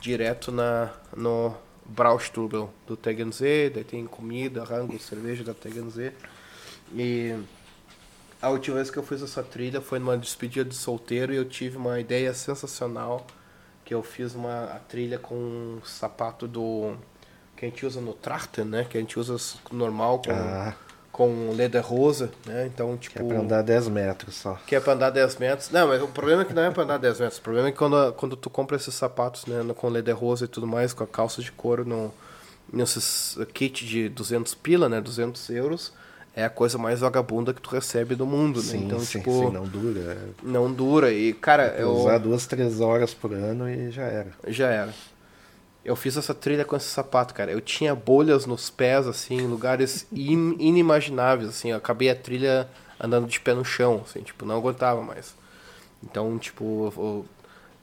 direto 0.00 0.50
na, 0.50 0.90
no 1.14 1.54
Braustubel 1.84 2.72
do 2.86 2.96
Tegernsee, 2.96 3.70
daí 3.70 3.84
tem 3.84 4.06
comida, 4.06 4.64
rango, 4.64 4.98
cerveja 4.98 5.44
da 5.44 5.52
Tegernsee. 5.52 6.12
E 6.94 7.36
a 8.40 8.48
última 8.48 8.76
vez 8.76 8.90
que 8.90 8.98
eu 8.98 9.02
fiz 9.02 9.22
essa 9.22 9.42
trilha 9.42 9.80
foi 9.80 9.98
numa 9.98 10.16
despedida 10.16 10.68
de 10.68 10.74
solteiro 10.74 11.32
e 11.32 11.36
eu 11.36 11.44
tive 11.44 11.76
uma 11.76 12.00
ideia 12.00 12.32
sensacional 12.32 13.26
que 13.84 13.92
eu 13.92 14.02
fiz 14.02 14.34
uma 14.34 14.80
trilha 14.88 15.18
com 15.18 15.34
um 15.34 15.80
sapato 15.84 16.48
do 16.48 16.94
que 17.56 17.66
a 17.66 17.68
gente 17.68 17.84
usa 17.84 18.00
no 18.00 18.14
Trachten, 18.14 18.64
né? 18.64 18.86
Que 18.88 18.96
a 18.96 19.00
gente 19.00 19.18
usa 19.18 19.36
normal 19.70 20.22
com 20.24 20.32
ah. 20.32 20.74
Com 21.20 21.50
leder 21.50 21.84
rosa, 21.84 22.30
né? 22.46 22.64
Então, 22.64 22.96
tipo, 22.96 23.18
que 23.18 23.22
é 23.22 23.26
pra 23.26 23.40
andar 23.40 23.60
10 23.60 23.88
metros 23.88 24.36
só. 24.36 24.58
Que 24.66 24.74
é 24.74 24.80
pra 24.80 24.94
andar 24.94 25.10
10 25.10 25.36
metros. 25.36 25.68
Não, 25.68 25.88
mas 25.88 26.00
o 26.00 26.08
problema 26.08 26.40
é 26.40 26.44
que 26.46 26.54
não 26.54 26.62
é 26.62 26.70
pra 26.70 26.82
andar 26.82 26.96
10 26.96 27.20
metros. 27.20 27.38
O 27.38 27.42
problema 27.42 27.68
é 27.68 27.72
que 27.72 27.76
quando, 27.76 28.14
quando 28.14 28.36
tu 28.36 28.48
compra 28.48 28.74
esses 28.74 28.94
sapatos, 28.94 29.44
né, 29.44 29.62
com 29.76 29.90
leder 29.90 30.16
rosa 30.16 30.46
e 30.46 30.48
tudo 30.48 30.66
mais, 30.66 30.94
com 30.94 31.04
a 31.04 31.06
calça 31.06 31.42
de 31.42 31.52
couro 31.52 31.84
no 31.84 32.10
nesses 32.72 33.36
kit 33.52 33.84
de 33.84 34.08
200 34.08 34.54
pila, 34.54 34.88
né, 34.88 34.98
200 34.98 35.50
euros, 35.50 35.92
é 36.34 36.42
a 36.42 36.48
coisa 36.48 36.78
mais 36.78 37.00
vagabunda 37.00 37.52
que 37.52 37.60
tu 37.60 37.68
recebe 37.68 38.14
do 38.14 38.24
mundo, 38.24 38.62
sim, 38.62 38.78
né? 38.78 38.84
Então, 38.86 39.00
sim, 39.00 39.18
tipo. 39.18 39.30
Sim, 39.30 39.50
não 39.52 39.64
dura. 39.64 40.18
Não 40.42 40.72
dura. 40.72 41.12
E, 41.12 41.34
cara, 41.34 41.74
eu. 41.76 41.90
Usar 41.96 42.16
duas, 42.16 42.46
três 42.46 42.80
horas 42.80 43.12
por 43.12 43.34
ano 43.34 43.68
e 43.68 43.90
já 43.90 44.04
era. 44.04 44.30
Já 44.46 44.68
era. 44.68 44.94
Eu 45.84 45.96
fiz 45.96 46.16
essa 46.16 46.34
trilha 46.34 46.64
com 46.64 46.76
esse 46.76 46.88
sapato, 46.88 47.32
cara. 47.34 47.50
Eu 47.50 47.60
tinha 47.60 47.94
bolhas 47.94 48.44
nos 48.46 48.68
pés, 48.68 49.06
assim, 49.06 49.38
em 49.38 49.46
lugares 49.46 50.06
in, 50.12 50.56
inimagináveis, 50.58 51.48
assim. 51.48 51.70
Eu 51.70 51.78
acabei 51.78 52.10
a 52.10 52.14
trilha 52.14 52.68
andando 52.98 53.26
de 53.26 53.40
pé 53.40 53.54
no 53.54 53.64
chão, 53.64 54.02
assim, 54.04 54.20
tipo, 54.20 54.44
não 54.44 54.56
aguentava 54.56 55.00
mais. 55.02 55.34
Então, 56.02 56.38
tipo, 56.38 56.92
eu, 56.96 57.24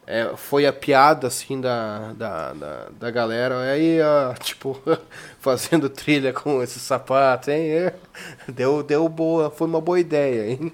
é, 0.08 0.38
foi 0.38 0.66
a 0.66 0.72
piada, 0.72 1.28
assim, 1.28 1.60
da, 1.60 2.14
da, 2.14 2.54
da, 2.54 2.90
da 2.98 3.12
galera. 3.12 3.60
Aí, 3.62 4.00
ó, 4.02 4.34
tipo, 4.42 4.82
fazendo 5.40 5.90
trilha 5.90 6.32
com 6.32 6.64
esse 6.64 6.80
sapato, 6.80 7.52
hein? 7.52 7.92
Deu, 8.48 8.82
deu 8.84 9.08
boa, 9.10 9.52
foi 9.52 9.68
uma 9.68 9.82
boa 9.82 10.00
ideia, 10.00 10.52
hein? 10.52 10.72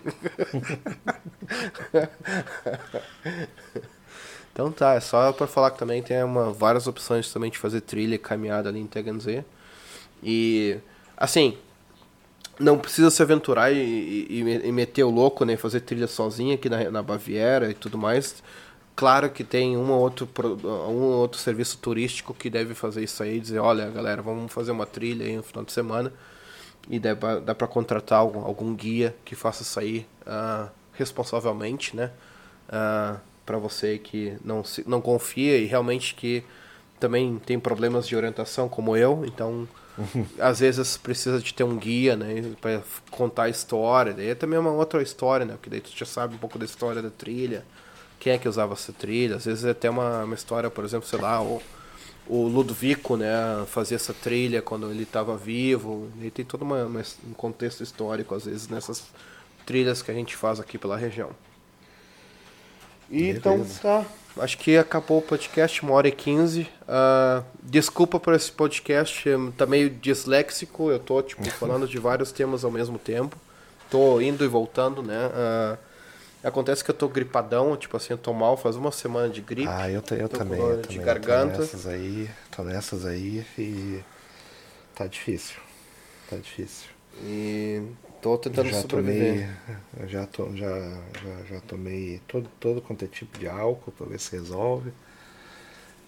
Então 4.53 4.71
tá, 4.71 4.93
é 4.93 4.99
só 4.99 5.33
pra 5.33 5.47
falar 5.47 5.71
que 5.71 5.79
também 5.79 6.01
tem 6.01 6.23
uma, 6.23 6.53
várias 6.53 6.87
opções 6.87 7.31
também 7.33 7.51
de 7.51 7.57
fazer 7.57 7.81
trilha 7.81 8.15
e 8.15 8.19
caminhada 8.19 8.69
ali 8.69 8.79
em 8.79 8.87
Teganzé. 8.87 9.43
E, 10.23 10.77
assim, 11.17 11.57
não 12.59 12.77
precisa 12.77 13.09
se 13.09 13.21
aventurar 13.21 13.71
e, 13.71 13.77
e, 13.77 14.39
e 14.39 14.71
meter 14.71 15.03
o 15.03 15.09
louco, 15.09 15.43
né? 15.43 15.57
Fazer 15.57 15.81
trilha 15.81 16.07
sozinho 16.07 16.53
aqui 16.55 16.69
na, 16.69 16.89
na 16.91 17.03
Baviera 17.03 17.69
e 17.69 17.73
tudo 17.73 17.97
mais 17.97 18.41
Claro 18.95 19.31
que 19.31 19.43
tem 19.43 19.75
um 19.75 19.91
ou 19.91 19.99
outro, 19.99 20.29
um 20.63 21.01
ou 21.01 21.13
outro 21.13 21.39
serviço 21.39 21.79
turístico 21.79 22.33
que 22.33 22.47
deve 22.49 22.75
fazer 22.75 23.03
isso 23.03 23.23
aí, 23.23 23.39
dizer, 23.39 23.57
olha 23.57 23.89
galera, 23.89 24.21
vamos 24.21 24.53
fazer 24.53 24.71
uma 24.71 24.85
trilha 24.85 25.25
aí 25.25 25.35
no 25.35 25.41
final 25.41 25.63
de 25.63 25.71
semana 25.71 26.13
e 26.87 26.99
dá, 26.99 27.13
dá 27.13 27.55
para 27.55 27.67
contratar 27.67 28.19
algum, 28.19 28.41
algum, 28.41 28.75
guia 28.75 29.15
que 29.25 29.35
faça 29.35 29.63
isso 29.63 29.79
aí 29.79 30.05
uh, 30.27 30.69
responsavelmente, 30.93 31.95
né? 31.95 32.11
Uh, 32.69 33.19
para 33.45 33.57
você 33.57 33.97
que 33.97 34.33
não, 34.43 34.63
se, 34.63 34.83
não 34.87 35.01
confia 35.01 35.57
e 35.57 35.65
realmente 35.65 36.15
que 36.15 36.43
também 36.99 37.39
tem 37.45 37.59
problemas 37.59 38.07
de 38.07 38.15
orientação 38.15 38.69
como 38.69 38.95
eu, 38.95 39.23
então 39.25 39.67
às 40.39 40.59
vezes 40.59 40.97
precisa 40.97 41.39
de 41.39 41.53
ter 41.53 41.63
um 41.63 41.77
guia, 41.77 42.15
né, 42.15 42.53
para 42.61 42.81
contar 43.11 43.43
a 43.43 43.49
história. 43.49 44.13
Daí 44.13 44.29
é 44.29 44.35
também 44.35 44.57
uma 44.57 44.71
outra 44.71 45.01
história, 45.01 45.45
né, 45.45 45.53
porque 45.53 45.69
daí 45.69 45.81
tu 45.81 45.91
já 45.95 46.05
sabe 46.05 46.35
um 46.35 46.37
pouco 46.37 46.57
da 46.57 46.65
história 46.65 47.01
da 47.01 47.09
trilha 47.09 47.65
quem 48.23 48.31
é 48.31 48.37
que 48.37 48.47
usava 48.47 48.71
essa 48.71 48.93
trilha. 48.93 49.35
Às 49.35 49.43
vezes 49.43 49.65
é 49.65 49.71
até 49.71 49.89
uma, 49.89 50.23
uma 50.23 50.33
história, 50.33 50.69
por 50.69 50.85
exemplo, 50.85 51.05
sei 51.05 51.19
lá, 51.19 51.43
o, 51.43 51.61
o 52.25 52.47
Ludovico, 52.47 53.17
né, 53.17 53.27
fazia 53.67 53.97
essa 53.97 54.13
trilha 54.13 54.61
quando 54.61 54.89
ele 54.89 55.03
estava 55.03 55.35
vivo. 55.35 56.09
E 56.21 56.31
tem 56.31 56.45
todo 56.45 56.61
uma, 56.61 56.85
uma, 56.85 57.01
um 57.27 57.33
contexto 57.33 57.83
histórico, 57.83 58.33
às 58.33 58.45
vezes, 58.45 58.69
nessas 58.69 59.03
trilhas 59.65 60.01
que 60.01 60.09
a 60.09 60.13
gente 60.13 60.37
faz 60.37 60.57
aqui 60.57 60.77
pela 60.77 60.95
região. 60.95 61.31
E, 63.09 63.29
então, 63.29 63.65
tá. 63.81 64.05
Acho 64.37 64.57
que 64.57 64.77
acabou 64.77 65.19
o 65.19 65.21
podcast, 65.21 65.81
uma 65.83 65.93
hora 65.93 66.07
e 66.07 66.11
quinze. 66.11 66.67
Uh, 66.83 67.43
desculpa 67.61 68.19
por 68.19 68.33
esse 68.33 68.51
podcast, 68.51 69.25
tá 69.57 69.65
meio 69.65 69.89
disléxico. 69.89 70.89
Eu 70.89 70.99
tô, 70.99 71.21
tipo, 71.21 71.43
falando 71.51 71.87
de 71.87 71.99
vários 71.99 72.31
temas 72.31 72.63
ao 72.63 72.71
mesmo 72.71 72.97
tempo. 72.97 73.37
Tô 73.89 74.19
indo 74.19 74.43
e 74.43 74.47
voltando, 74.47 75.03
né? 75.03 75.27
Uh, 75.27 75.77
Acontece 76.43 76.83
que 76.83 76.91
eu 76.91 76.95
tô 76.95 77.07
gripadão, 77.07 77.77
tipo 77.77 77.95
assim, 77.95 78.11
eu 78.11 78.17
tô 78.17 78.33
mal, 78.33 78.57
faz 78.57 78.75
uma 78.75 78.91
semana 78.91 79.29
de 79.29 79.39
gripe. 79.39 79.69
Ah, 79.69 79.89
eu, 79.89 80.03
eu 80.17 80.27
também. 80.27 80.59
Eu 80.59 80.81
de 80.81 80.87
também, 80.87 81.05
garganta. 81.05 81.53
Tô 81.53 81.61
nessas 81.61 81.87
aí, 81.87 82.29
tô 82.51 82.63
nessas 82.63 83.05
aí 83.05 83.45
e 83.57 84.03
tá 84.93 85.07
difícil. 85.07 85.55
Tá 86.29 86.35
difícil. 86.35 86.89
E 87.21 87.81
tô 88.23 88.37
tentando 88.37 88.69
já 88.69 88.81
sobreviver. 88.81 89.43
Tomei, 89.43 89.47
já, 90.07 90.25
to, 90.25 90.55
já, 90.55 90.67
já, 91.21 91.43
já 91.45 91.61
tomei 91.61 92.21
todo, 92.27 92.49
todo 92.59 92.81
quanto 92.81 93.05
é 93.05 93.07
tipo 93.07 93.37
de 93.37 93.47
álcool 93.47 93.91
pra 93.91 94.05
ver 94.07 94.19
se 94.19 94.31
resolve. 94.31 94.93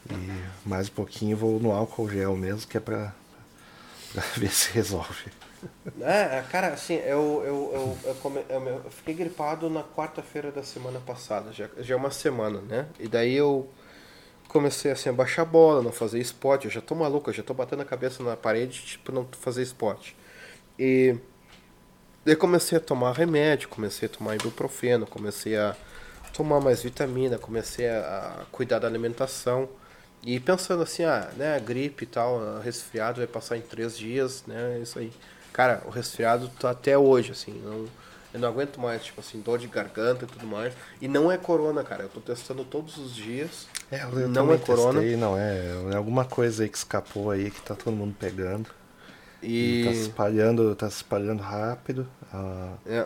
E 0.09 0.67
mais 0.67 0.89
um 0.89 0.93
pouquinho 0.93 1.35
vou 1.35 1.59
no 1.59 1.71
álcool 1.71 2.09
gel 2.09 2.35
mesmo, 2.35 2.67
que 2.67 2.77
é 2.77 2.79
pra, 2.79 3.13
pra 4.13 4.23
ver 4.37 4.51
se 4.51 4.71
resolve. 4.71 5.31
É, 6.01 6.41
cara, 6.51 6.67
assim, 6.73 6.95
eu, 6.95 7.41
eu, 7.45 7.71
eu, 7.73 7.97
eu, 8.09 8.15
come, 8.15 8.43
eu 8.49 8.91
fiquei 8.91 9.13
gripado 9.13 9.69
na 9.69 9.81
quarta-feira 9.83 10.51
da 10.51 10.61
semana 10.61 10.99
passada, 10.99 11.53
já, 11.53 11.69
já 11.77 11.95
é 11.95 11.97
uma 11.97 12.11
semana, 12.11 12.59
né? 12.61 12.87
E 12.99 13.07
daí 13.07 13.33
eu 13.33 13.69
comecei 14.47 14.91
assim, 14.91 15.09
a 15.09 15.13
baixar 15.13 15.43
a 15.43 15.45
bola, 15.45 15.81
não 15.83 15.91
fazer 15.91 16.19
esporte, 16.19 16.65
eu 16.65 16.71
já 16.71 16.81
tô 16.81 16.95
maluco, 16.95 17.29
eu 17.29 17.33
já 17.33 17.43
tô 17.43 17.53
batendo 17.53 17.81
a 17.81 17.85
cabeça 17.85 18.23
na 18.23 18.37
parede, 18.37 18.81
tipo, 18.85 19.11
não 19.11 19.27
fazer 19.39 19.63
esporte. 19.63 20.15
E 20.79 21.17
daí 22.25 22.35
comecei 22.35 22.77
a 22.77 22.81
tomar 22.81 23.13
remédio, 23.13 23.69
comecei 23.69 24.07
a 24.07 24.09
tomar 24.09 24.35
ibuprofeno, 24.35 25.05
comecei 25.05 25.55
a 25.55 25.75
tomar 26.33 26.59
mais 26.59 26.81
vitamina, 26.81 27.37
comecei 27.37 27.87
a, 27.87 28.45
cuidar 28.51 28.79
da 28.79 28.87
alimentação. 28.87 29.69
E 30.23 30.39
pensando 30.39 30.81
assim, 30.81 31.03
ah, 31.03 31.29
né, 31.37 31.59
gripe 31.59 32.03
e 32.03 32.07
tal, 32.07 32.59
resfriado 32.59 33.17
vai 33.17 33.27
passar 33.27 33.57
em 33.57 33.61
três 33.61 33.95
dias, 33.95 34.43
né, 34.47 34.79
isso 34.81 34.97
aí. 34.97 35.13
Cara, 35.53 35.83
o 35.85 35.89
resfriado 35.89 36.49
tá 36.59 36.71
até 36.71 36.97
hoje, 36.97 37.31
assim, 37.31 37.53
não, 37.63 37.85
eu 38.33 38.39
não 38.39 38.49
aguento 38.49 38.81
mais, 38.81 39.03
tipo 39.03 39.21
assim, 39.21 39.39
dor 39.39 39.59
de 39.59 39.67
garganta 39.67 40.25
e 40.25 40.27
tudo 40.27 40.45
mais. 40.47 40.73
E 40.99 41.07
não 41.07 41.31
é 41.31 41.37
corona, 41.37 41.83
cara, 41.83 42.03
eu 42.03 42.09
tô 42.09 42.19
testando 42.19 42.65
todos 42.65 42.97
os 42.97 43.15
dias. 43.15 43.67
É, 43.89 44.03
eu 44.03 44.27
não 44.27 44.51
é 44.51 44.57
corona. 44.57 44.99
Testei, 44.99 45.15
não 45.15 45.37
é, 45.37 45.93
é 45.93 45.95
alguma 45.95 46.25
coisa 46.25 46.63
aí 46.63 46.69
que 46.69 46.77
escapou 46.77 47.31
aí 47.31 47.51
que 47.51 47.61
tá 47.61 47.75
todo 47.75 47.95
mundo 47.95 48.13
pegando. 48.19 48.67
E, 49.41 49.81
e 49.81 49.85
tá 49.85 49.93
se 49.93 50.01
espalhando, 50.01 50.75
tá 50.75 50.89
se 50.89 50.97
espalhando 50.97 51.41
rápido. 51.41 52.07
Ah, 52.33 52.73
é. 52.85 53.05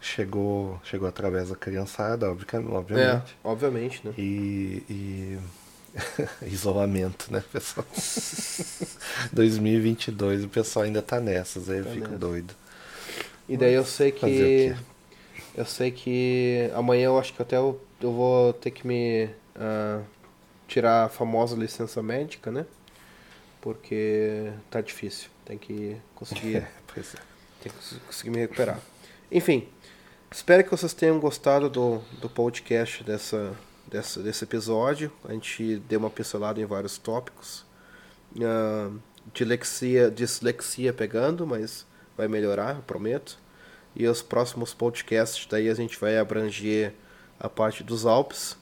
Chegou, 0.00 0.80
chegou 0.82 1.06
através 1.06 1.50
da 1.50 1.56
criançada, 1.56 2.30
obviamente. 2.30 3.36
É, 3.44 3.48
obviamente, 3.48 4.00
né? 4.04 4.14
E, 4.16 4.82
e 4.88 5.38
Isolamento, 6.46 7.32
né, 7.32 7.42
pessoal? 7.52 7.86
2022, 9.32 10.44
o 10.44 10.48
pessoal 10.48 10.84
ainda 10.84 11.02
tá 11.02 11.20
nessas, 11.20 11.68
aí 11.68 11.78
eu 11.78 11.84
tá 11.84 11.90
fico 11.90 12.18
doido. 12.18 12.54
E 13.48 13.56
daí 13.56 13.74
eu 13.74 13.84
sei 13.84 14.12
que. 14.12 14.74
Eu 15.54 15.66
sei 15.66 15.90
que 15.90 16.70
amanhã 16.74 17.06
eu 17.06 17.18
acho 17.18 17.34
que 17.34 17.42
até 17.42 17.56
eu, 17.56 17.80
eu 18.00 18.12
vou 18.12 18.52
ter 18.52 18.70
que 18.70 18.86
me 18.86 19.28
uh, 19.56 20.02
tirar 20.68 21.06
a 21.06 21.08
famosa 21.08 21.56
licença 21.56 22.00
médica, 22.00 22.52
né? 22.52 22.64
Porque 23.60 24.52
tá 24.70 24.80
difícil. 24.80 25.28
Tem 25.44 25.58
que 25.58 25.96
conseguir. 26.14 26.56
É, 26.90 26.94
pois 26.94 27.14
é. 27.14 27.18
Tem 27.62 27.72
que 27.72 28.00
conseguir 28.00 28.30
me 28.30 28.38
recuperar. 28.38 28.80
Enfim, 29.30 29.68
espero 30.30 30.64
que 30.64 30.70
vocês 30.70 30.94
tenham 30.94 31.20
gostado 31.20 31.68
do, 31.68 31.98
do 32.20 32.28
podcast 32.28 33.04
dessa 33.04 33.54
dessa, 33.90 34.22
desse 34.22 34.44
episódio. 34.44 35.12
A 35.24 35.32
gente 35.32 35.76
deu 35.88 35.98
uma 35.98 36.08
pincelada 36.08 36.60
em 36.60 36.64
vários 36.64 36.96
tópicos. 36.96 37.66
Uh, 38.36 38.98
dislexia, 39.34 40.10
dislexia 40.10 40.92
pegando, 40.92 41.46
mas 41.46 41.84
vai 42.16 42.28
melhorar, 42.28 42.76
eu 42.76 42.82
prometo. 42.82 43.38
E 43.94 44.06
os 44.06 44.22
próximos 44.22 44.72
podcasts 44.72 45.46
daí 45.46 45.68
a 45.68 45.74
gente 45.74 45.98
vai 45.98 46.16
abranger 46.16 46.94
a 47.38 47.48
parte 47.48 47.82
dos 47.82 48.06
Alpes. 48.06 48.56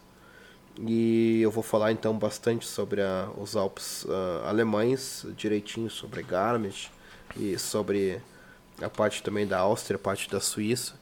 E 0.86 1.40
eu 1.42 1.50
vou 1.50 1.62
falar 1.62 1.92
então 1.92 2.16
bastante 2.16 2.66
sobre 2.66 3.02
a, 3.02 3.28
os 3.36 3.56
Alpes 3.56 4.04
uh, 4.04 4.44
alemães, 4.46 5.26
direitinho 5.36 5.90
sobre 5.90 6.22
Garmisch 6.22 6.90
e 7.36 7.58
sobre 7.58 8.20
a 8.80 8.88
parte 8.88 9.22
também 9.22 9.46
da 9.46 9.58
Áustria, 9.58 9.96
a 9.96 9.98
parte 9.98 10.30
da 10.30 10.40
Suíça. 10.40 10.94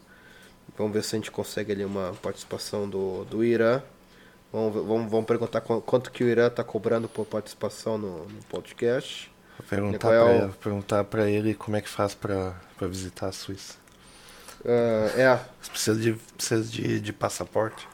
Vamos 0.77 0.93
ver 0.93 1.05
se 1.05 1.15
a 1.15 1.19
gente 1.19 1.31
consegue 1.31 1.73
ali 1.73 1.85
uma 1.85 2.15
participação 2.23 2.89
do, 2.89 3.25
do 3.25 3.45
Irã 3.45 3.83
Vamos, 4.53 4.75
vamos, 4.75 5.11
vamos 5.11 5.27
perguntar 5.27 5.61
quanto 5.61 6.11
que 6.11 6.23
o 6.25 6.29
Irã 6.29 6.47
está 6.47 6.63
cobrando 6.63 7.09
por 7.09 7.27
participação 7.27 7.99
no, 7.99 8.27
no 8.27 8.43
podcast. 8.49 9.31
Vou 9.59 9.67
perguntar 9.69 10.09
para 10.09 10.15
é 10.15 10.47
o... 10.47 10.53
perguntar 10.53 11.05
para 11.05 11.29
ele 11.29 11.55
como 11.55 11.77
é 11.77 11.81
que 11.81 11.89
faz 11.89 12.15
para 12.15 12.55
visitar 12.83 13.29
a 13.29 13.33
Suíça. 13.33 13.75
Uh, 14.65 15.21
é. 15.21 15.41
Você 15.61 15.71
precisa 15.71 16.01
de, 16.01 16.13
precisa 16.13 16.65
de, 16.65 17.01
de 17.01 17.13
passaporte. 17.13 17.87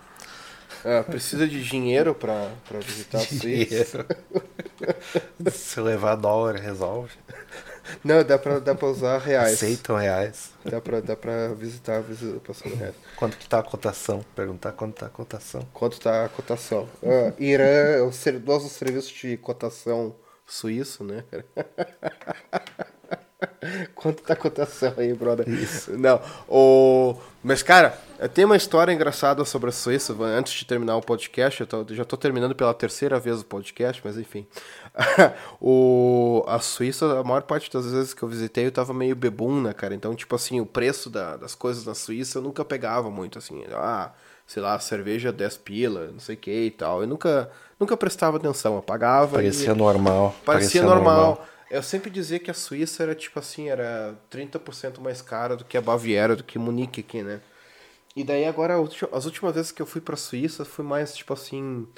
É, 0.85 1.03
precisa 1.03 1.47
de 1.47 1.63
dinheiro 1.63 2.15
para 2.15 2.51
visitar 2.81 3.19
a 3.23 3.27
Suíça. 3.27 4.07
Se 5.53 5.81
levar 5.81 6.17
dólar, 6.17 6.57
resolve. 6.57 7.13
Não, 8.05 8.23
dá 8.25 8.39
pra, 8.39 8.59
dá 8.59 8.75
pra 8.75 8.89
usar 8.89 9.19
reais. 9.19 9.55
Aceitam 9.55 9.97
reais. 9.97 10.53
Dá 10.65 10.81
pra, 10.81 11.01
dá 11.01 11.17
pra 11.17 11.49
visitar 11.49 12.03
passando 12.47 12.75
reais. 12.77 12.95
Quanto 13.17 13.37
que 13.37 13.49
tá 13.49 13.59
a 13.59 13.63
cotação? 13.63 14.25
Perguntar 14.35 14.73
quanto 14.73 14.95
tá 14.95 15.07
a 15.07 15.11
cotação. 15.11 15.67
Quanto 15.73 16.01
tá 16.01 16.25
a 16.25 16.29
cotação. 16.29 16.89
Ah, 17.03 17.33
Irã 17.39 17.65
é 17.65 18.01
o 18.01 18.11
nosso 18.47 18.69
serviço 18.69 19.15
de 19.15 19.37
cotação 19.37 20.15
suíço, 20.47 21.05
né? 21.05 21.25
Quanto 23.95 24.23
tá 24.23 24.35
a 24.35 24.37
cotação 24.37 24.93
aí, 24.97 25.13
brother? 25.15 25.49
Isso. 25.49 25.97
Não, 25.97 26.21
o... 26.49 27.17
Mas, 27.43 27.63
cara, 27.63 27.99
tem 28.33 28.45
uma 28.45 28.57
história 28.57 28.93
engraçada 28.93 29.45
sobre 29.45 29.71
a 29.71 29.73
Suíça. 29.73 30.15
Antes 30.23 30.53
de 30.53 30.65
terminar 30.65 30.97
o 30.97 31.03
podcast, 31.03 31.61
eu, 31.61 31.67
tô, 31.67 31.85
já 31.91 32.05
tô 32.05 32.17
terminando 32.17 32.55
pela 32.55 32.73
terceira 32.73 33.19
vez 33.19 33.41
o 33.41 33.45
podcast, 33.45 34.01
mas 34.05 34.17
enfim. 34.17 34.47
o... 35.61 36.45
A 36.47 36.59
Suíça, 36.61 37.19
a 37.19 37.25
maior 37.25 37.43
parte 37.43 37.71
das 37.73 37.91
vezes 37.91 38.15
que 38.15 38.23
eu 38.23 38.29
visitei, 38.29 38.67
eu 38.67 38.73
tava 38.73 38.95
meio 38.95 39.17
bebum, 39.17 39.61
né, 39.61 39.73
cara? 39.73 39.95
Então, 39.95 40.15
tipo 40.15 40.35
assim, 40.35 40.61
o 40.61 40.67
preço 40.67 41.11
da, 41.11 41.37
das 41.37 41.55
coisas 41.55 41.85
na 41.85 41.95
Suíça 41.95 42.39
eu 42.39 42.43
nunca 42.43 42.65
pegava 42.65 43.11
muito, 43.11 43.39
assim. 43.39 43.65
Ah, 43.73 44.13
sei 44.47 44.63
lá, 44.63 44.79
cerveja 44.79 45.33
10 45.33 45.57
pila, 45.59 46.09
não 46.13 46.21
sei 46.21 46.35
o 46.35 46.39
que 46.39 46.67
e 46.67 46.71
tal. 46.71 47.01
Eu 47.01 47.09
nunca, 47.09 47.51
nunca 47.81 47.97
prestava 47.97 48.37
atenção, 48.37 48.77
eu 48.77 48.83
pagava. 48.83 49.37
Parecia 49.37 49.73
e... 49.73 49.75
normal. 49.75 50.35
Parecia, 50.45 50.81
Parecia 50.81 50.83
normal. 50.83 51.17
normal. 51.17 51.49
Eu 51.73 51.83
sempre 51.83 52.11
dizia 52.11 52.39
que 52.39 52.51
a 52.51 52.55
Suíça 52.55 53.03
era 53.03 53.15
tipo 53.15 53.39
assim, 53.39 53.71
era 53.71 54.15
30% 54.29 55.01
mais 55.01 55.23
cara 55.23 55.57
do 55.57 55.65
que 55.65 55.79
a 55.79 55.81
Baviera, 55.81 56.37
do 56.37 56.45
que 56.45 56.59
Munique 56.59 57.01
aqui, 57.01 57.23
né? 57.23 57.41
E 58.17 58.25
daí 58.25 58.45
agora, 58.47 58.75
as 59.13 59.27
últimas 59.27 59.55
vezes 59.55 59.73
que 59.73 59.83
eu 59.83 59.87
fui 59.87 60.01
pra 60.01 60.17
Suíça, 60.17 60.65
fui 60.67 60.85
mais, 60.85 61.17
tipo 61.17 61.33
assim, 61.33 61.89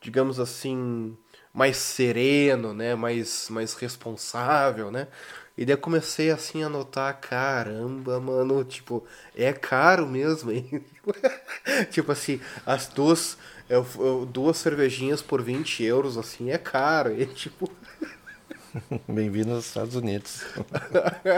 digamos 0.00 0.40
assim, 0.40 1.16
mais 1.54 1.76
sereno, 1.78 2.74
né? 2.74 2.94
Mais, 2.96 3.48
mais 3.50 3.74
responsável, 3.74 4.90
né? 4.90 5.08
E 5.56 5.64
daí 5.64 5.74
eu 5.74 5.78
comecei 5.78 6.30
assim 6.30 6.64
a 6.64 6.68
notar, 6.68 7.20
caramba, 7.20 8.18
mano, 8.20 8.64
tipo, 8.64 9.06
é 9.36 9.52
caro 9.52 10.06
mesmo, 10.06 10.50
hein? 10.52 10.84
tipo 11.92 12.10
assim, 12.12 12.40
as 12.66 12.88
duas, 12.88 13.38
eu, 13.68 13.86
eu, 13.98 14.26
duas 14.26 14.56
cervejinhas 14.58 15.22
por 15.22 15.42
20 15.42 15.84
euros, 15.84 16.16
assim, 16.18 16.50
é 16.50 16.58
caro. 16.58 17.12
E 17.14 17.26
tipo. 17.34 17.70
Bem-vindo 19.08 19.52
aos 19.52 19.66
Estados 19.66 19.94
Unidos. 19.94 20.44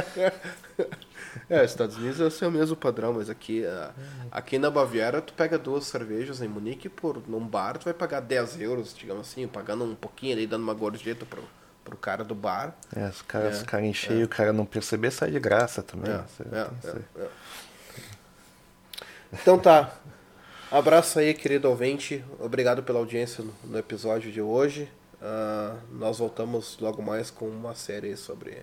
é, 1.50 1.64
Estados 1.64 1.96
Unidos 1.96 2.42
é 2.42 2.46
o 2.46 2.50
mesmo 2.50 2.76
padrão, 2.76 3.14
mas 3.14 3.28
aqui, 3.28 3.64
aqui 4.30 4.58
na 4.58 4.70
Baviera 4.70 5.20
tu 5.20 5.32
pega 5.32 5.58
duas 5.58 5.84
cervejas 5.84 6.40
em 6.40 6.48
Munique 6.48 6.88
por 6.88 7.22
num 7.28 7.44
bar, 7.44 7.76
tu 7.78 7.84
vai 7.84 7.94
pagar 7.94 8.20
10 8.20 8.60
euros, 8.60 8.94
digamos 8.96 9.28
assim, 9.28 9.46
pagando 9.48 9.84
um 9.84 9.94
pouquinho 9.94 10.34
ali, 10.34 10.46
dando 10.46 10.62
uma 10.62 10.74
gorjeta 10.74 11.26
pro, 11.26 11.42
pro 11.84 11.96
cara 11.96 12.22
do 12.22 12.34
bar. 12.34 12.74
É, 12.94 13.08
os 13.08 13.22
caras 13.22 13.56
é, 13.56 13.58
ficarem 13.60 13.92
cheios, 13.92 14.22
é. 14.22 14.24
o 14.24 14.28
cara 14.28 14.52
não 14.52 14.64
perceber, 14.64 15.10
sai 15.10 15.30
de 15.30 15.40
graça 15.40 15.82
também. 15.82 16.12
É, 16.12 16.24
é, 16.52 16.60
é, 16.60 17.22
é, 17.22 17.28
então 19.32 19.58
tá. 19.58 19.92
Abraço 20.70 21.18
aí, 21.18 21.34
querido 21.34 21.68
ouvinte. 21.68 22.24
Obrigado 22.40 22.82
pela 22.82 22.98
audiência 22.98 23.44
no, 23.44 23.52
no 23.64 23.78
episódio 23.78 24.32
de 24.32 24.40
hoje. 24.40 24.88
Uh, 25.24 25.78
nós 25.90 26.18
voltamos 26.18 26.76
logo 26.78 27.00
mais 27.00 27.30
com 27.30 27.48
uma 27.48 27.74
série 27.74 28.14
sobre 28.14 28.62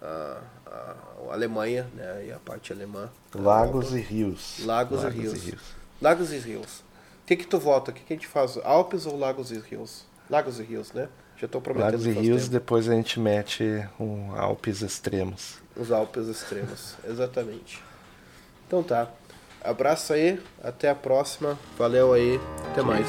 a, 0.00 0.40
a, 0.64 0.96
a 1.28 1.32
Alemanha 1.34 1.86
né, 1.94 2.28
e 2.28 2.32
a 2.32 2.38
parte 2.38 2.72
alemã. 2.72 3.10
Lagos 3.34 3.92
e 3.92 4.00
rios. 4.00 4.64
Lagos, 4.64 5.02
Lagos 5.02 5.14
e, 5.14 5.20
rios. 5.20 5.34
e, 5.34 5.50
rios. 5.50 5.62
Lagos 6.00 6.32
e 6.32 6.38
rios. 6.38 6.80
O 7.22 7.26
que, 7.26 7.36
que 7.36 7.46
tu 7.46 7.58
vota? 7.58 7.90
O 7.90 7.94
que, 7.94 8.00
que 8.00 8.14
a 8.14 8.16
gente 8.16 8.26
faz? 8.26 8.58
Alpes 8.64 9.04
ou 9.04 9.18
Lagos 9.18 9.52
e 9.52 9.58
rios? 9.58 10.06
Lagos 10.30 10.58
e 10.58 10.62
rios, 10.62 10.92
né? 10.92 11.10
Já 11.36 11.44
estou 11.44 11.60
prometendo. 11.60 11.92
Lagos 11.92 12.06
e 12.06 12.10
rios, 12.10 12.42
tempo. 12.44 12.52
depois 12.52 12.88
a 12.88 12.94
gente 12.94 13.20
mete 13.20 13.86
um 14.00 14.34
Alpes 14.34 14.80
extremos. 14.80 15.58
Os 15.76 15.92
Alpes 15.92 16.26
extremos, 16.26 16.94
exatamente. 17.04 17.82
Então 18.66 18.82
tá. 18.82 19.10
Abraço 19.62 20.14
aí, 20.14 20.42
até 20.62 20.88
a 20.88 20.94
próxima. 20.94 21.58
Valeu 21.76 22.14
aí, 22.14 22.40
até 22.70 22.82
mais. 22.82 23.06